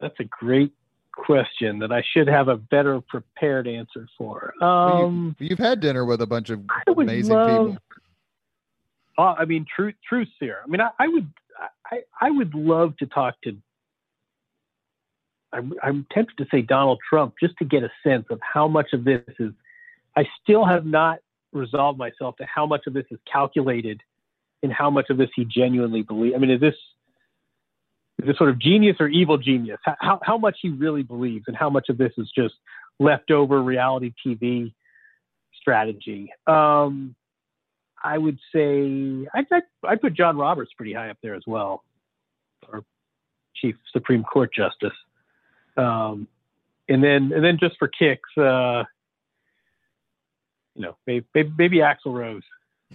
that's 0.00 0.18
a 0.18 0.24
great 0.24 0.72
question 1.14 1.78
that 1.78 1.92
I 1.92 2.02
should 2.12 2.26
have 2.26 2.48
a 2.48 2.56
better 2.56 3.00
prepared 3.02 3.68
answer 3.68 4.08
for. 4.18 4.52
Um, 4.60 5.36
you, 5.38 5.50
have 5.50 5.60
had 5.60 5.80
dinner 5.80 6.04
with 6.04 6.20
a 6.22 6.26
bunch 6.26 6.50
of 6.50 6.60
amazing 6.88 7.36
love, 7.36 7.46
people. 7.46 7.78
Uh, 9.16 9.34
I 9.38 9.44
mean, 9.44 9.64
truth, 9.76 9.94
truth 10.08 10.28
here. 10.40 10.58
I 10.64 10.68
mean, 10.68 10.80
I, 10.80 10.90
I 10.98 11.06
would, 11.06 11.32
I, 11.86 12.00
I 12.20 12.30
would 12.32 12.52
love 12.52 12.96
to 12.96 13.06
talk 13.06 13.40
to 13.42 13.56
I'm, 15.52 15.74
I'm 15.82 16.06
tempted 16.12 16.38
to 16.38 16.46
say 16.50 16.62
Donald 16.62 16.98
Trump 17.08 17.34
just 17.40 17.54
to 17.58 17.64
get 17.64 17.82
a 17.82 17.90
sense 18.04 18.26
of 18.30 18.40
how 18.40 18.68
much 18.68 18.92
of 18.92 19.04
this 19.04 19.22
is. 19.38 19.52
I 20.16 20.26
still 20.42 20.64
have 20.64 20.84
not 20.84 21.18
resolved 21.52 21.98
myself 21.98 22.36
to 22.36 22.46
how 22.46 22.66
much 22.66 22.82
of 22.86 22.94
this 22.94 23.04
is 23.10 23.18
calculated 23.30 24.02
and 24.62 24.72
how 24.72 24.90
much 24.90 25.10
of 25.10 25.16
this 25.16 25.30
he 25.34 25.44
genuinely 25.44 26.02
believes. 26.02 26.34
I 26.34 26.38
mean, 26.38 26.50
is 26.50 26.60
this 26.60 26.74
is 28.20 28.28
this 28.28 28.38
sort 28.38 28.50
of 28.50 28.58
genius 28.58 28.96
or 29.00 29.08
evil 29.08 29.38
genius? 29.38 29.78
How 29.84 30.20
how 30.22 30.38
much 30.38 30.58
he 30.62 30.70
really 30.70 31.02
believes 31.02 31.44
and 31.48 31.56
how 31.56 31.70
much 31.70 31.88
of 31.88 31.98
this 31.98 32.12
is 32.18 32.30
just 32.34 32.54
leftover 32.98 33.62
reality 33.62 34.12
TV 34.24 34.72
strategy? 35.60 36.32
Um, 36.46 37.14
I 38.02 38.18
would 38.18 38.38
say 38.54 39.26
I'd, 39.34 39.46
I'd, 39.84 40.00
put 40.00 40.14
John 40.14 40.36
Roberts 40.36 40.72
pretty 40.76 40.92
high 40.92 41.10
up 41.10 41.18
there 41.22 41.34
as 41.34 41.44
well, 41.46 41.84
our 42.72 42.84
Chief 43.54 43.76
Supreme 43.92 44.24
Court 44.24 44.50
Justice. 44.54 44.96
Um, 45.76 46.28
and 46.88 47.02
then 47.02 47.32
and 47.32 47.44
then 47.44 47.58
just 47.58 47.76
for 47.78 47.88
kicks, 47.88 48.28
uh, 48.36 48.84
you 50.74 50.82
know, 50.82 50.96
maybe, 51.06 51.52
maybe, 51.56 51.78
Axl 51.78 52.06
Rose. 52.06 52.42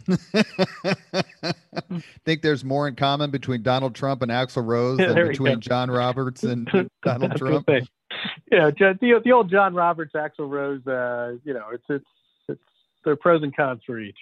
I 0.07 1.53
think 2.25 2.41
there's 2.41 2.63
more 2.63 2.87
in 2.87 2.95
common 2.95 3.31
between 3.31 3.63
Donald 3.63 3.95
Trump 3.95 4.21
and 4.21 4.31
Axl 4.31 4.65
Rose 4.65 4.97
than 4.97 5.15
between 5.27 5.59
John 5.59 5.89
Roberts 5.89 6.43
and 6.43 6.67
Donald 7.03 7.35
Trump. 7.35 7.67
Yeah, 8.51 8.71
the, 8.71 9.21
the 9.23 9.31
old 9.31 9.49
John 9.49 9.73
Roberts, 9.73 10.13
Axl 10.13 10.49
Rose. 10.49 10.85
Uh, 10.85 11.37
you 11.43 11.53
know, 11.53 11.65
it's 11.71 11.85
it's 11.89 12.05
it's 12.47 12.61
there 13.03 13.13
are 13.13 13.17
pros 13.17 13.43
and 13.43 13.55
cons 13.55 13.81
for 13.85 13.99
each. 13.99 14.17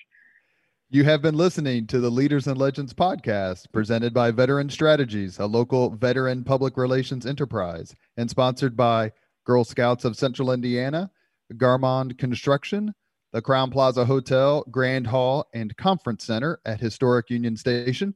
You 0.91 1.03
have 1.05 1.23
been 1.23 1.35
listening 1.35 1.87
to 1.87 1.99
the 1.99 2.11
Leaders 2.11 2.45
and 2.45 2.59
Legends 2.59 2.93
podcast 2.93 3.71
presented 3.71 4.13
by 4.13 4.29
Veteran 4.29 4.69
Strategies, 4.69 5.39
a 5.39 5.45
local 5.47 5.89
veteran 5.89 6.43
public 6.43 6.77
relations 6.77 7.25
enterprise, 7.25 7.95
and 8.17 8.29
sponsored 8.29 8.77
by 8.77 9.11
Girl 9.45 9.63
Scouts 9.63 10.05
of 10.05 10.15
Central 10.15 10.51
Indiana, 10.51 11.09
Garmong 11.53 12.15
Construction, 12.19 12.93
the 13.33 13.41
Crowne 13.41 13.71
Plaza 13.71 14.05
Hotel, 14.05 14.63
Grand 14.69 15.07
Hall, 15.07 15.47
and 15.55 15.75
Conference 15.75 16.23
Center 16.23 16.59
at 16.65 16.79
Historic 16.79 17.31
Union 17.31 17.57
Station, 17.57 18.13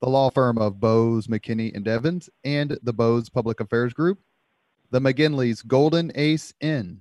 the 0.00 0.08
law 0.08 0.30
firm 0.30 0.58
of 0.58 0.78
Bose, 0.78 1.26
McKinney, 1.26 1.74
and 1.74 1.88
Evans, 1.88 2.30
and 2.44 2.78
the 2.84 2.92
Bose 2.92 3.30
Public 3.30 3.58
Affairs 3.58 3.92
Group, 3.92 4.20
the 4.92 5.00
McGinley's 5.00 5.60
Golden 5.60 6.12
Ace 6.14 6.54
Inn, 6.60 7.00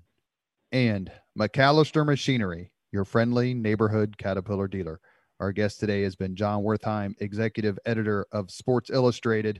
and 0.72 1.11
MacAllister 1.38 2.03
Machinery, 2.03 2.72
your 2.91 3.06
friendly 3.06 3.53
neighborhood 3.53 4.18
Caterpillar 4.18 4.68
dealer. 4.68 4.99
Our 5.42 5.52
guest 5.52 5.80
today 5.80 6.04
has 6.04 6.16
been 6.16 6.36
Jon 6.36 6.62
Wertheim, 6.62 7.16
executive 7.20 7.80
editor 7.84 8.28
of 8.32 8.52
Sports 8.52 8.92
Illustrated 8.92 9.60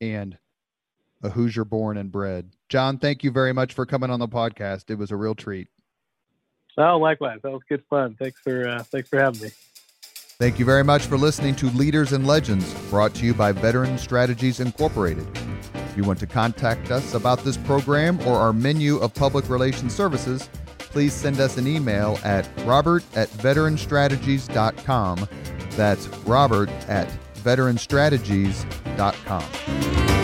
and 0.00 0.38
a 1.22 1.28
Hoosier 1.28 1.66
born 1.66 1.98
and 1.98 2.10
bred. 2.10 2.54
Jon, 2.70 2.98
thank 2.98 3.22
you 3.22 3.30
very 3.30 3.52
much 3.52 3.74
for 3.74 3.84
coming 3.84 4.08
on 4.08 4.20
the 4.20 4.26
podcast. 4.26 4.88
It 4.88 4.94
was 4.94 5.10
a 5.10 5.16
real 5.16 5.34
treat. 5.34 5.68
Oh, 6.78 6.96
likewise. 6.96 7.40
That 7.42 7.52
was 7.52 7.60
good 7.68 7.84
fun. 7.90 8.16
Thanks 8.18 8.40
for 8.40 8.66
uh, 8.66 8.82
thanks 8.84 9.10
for 9.10 9.20
having 9.20 9.42
me. 9.42 9.48
Thank 10.38 10.58
you 10.58 10.64
very 10.64 10.84
much 10.84 11.02
for 11.02 11.18
listening 11.18 11.54
to 11.56 11.66
Leaders 11.70 12.12
and 12.12 12.26
Legends, 12.26 12.72
brought 12.88 13.12
to 13.16 13.26
you 13.26 13.34
by 13.34 13.52
Veteran 13.52 13.98
Strategies 13.98 14.60
Incorporated. 14.60 15.26
If 15.74 15.94
you 15.94 16.04
want 16.04 16.20
to 16.20 16.26
contact 16.26 16.90
us 16.90 17.12
about 17.12 17.40
this 17.40 17.58
program 17.58 18.18
or 18.20 18.38
our 18.38 18.54
menu 18.54 18.96
of 18.98 19.12
public 19.12 19.50
relations 19.50 19.94
services, 19.94 20.48
please 20.90 21.12
send 21.12 21.40
us 21.40 21.56
an 21.56 21.66
email 21.66 22.20
at 22.24 22.48
robert 22.64 23.02
at 23.14 23.28
veteranstrategies.com. 23.30 25.28
That's 25.70 26.06
robert 26.26 26.70
at 26.88 27.08
veteranstrategies.com. 27.36 30.17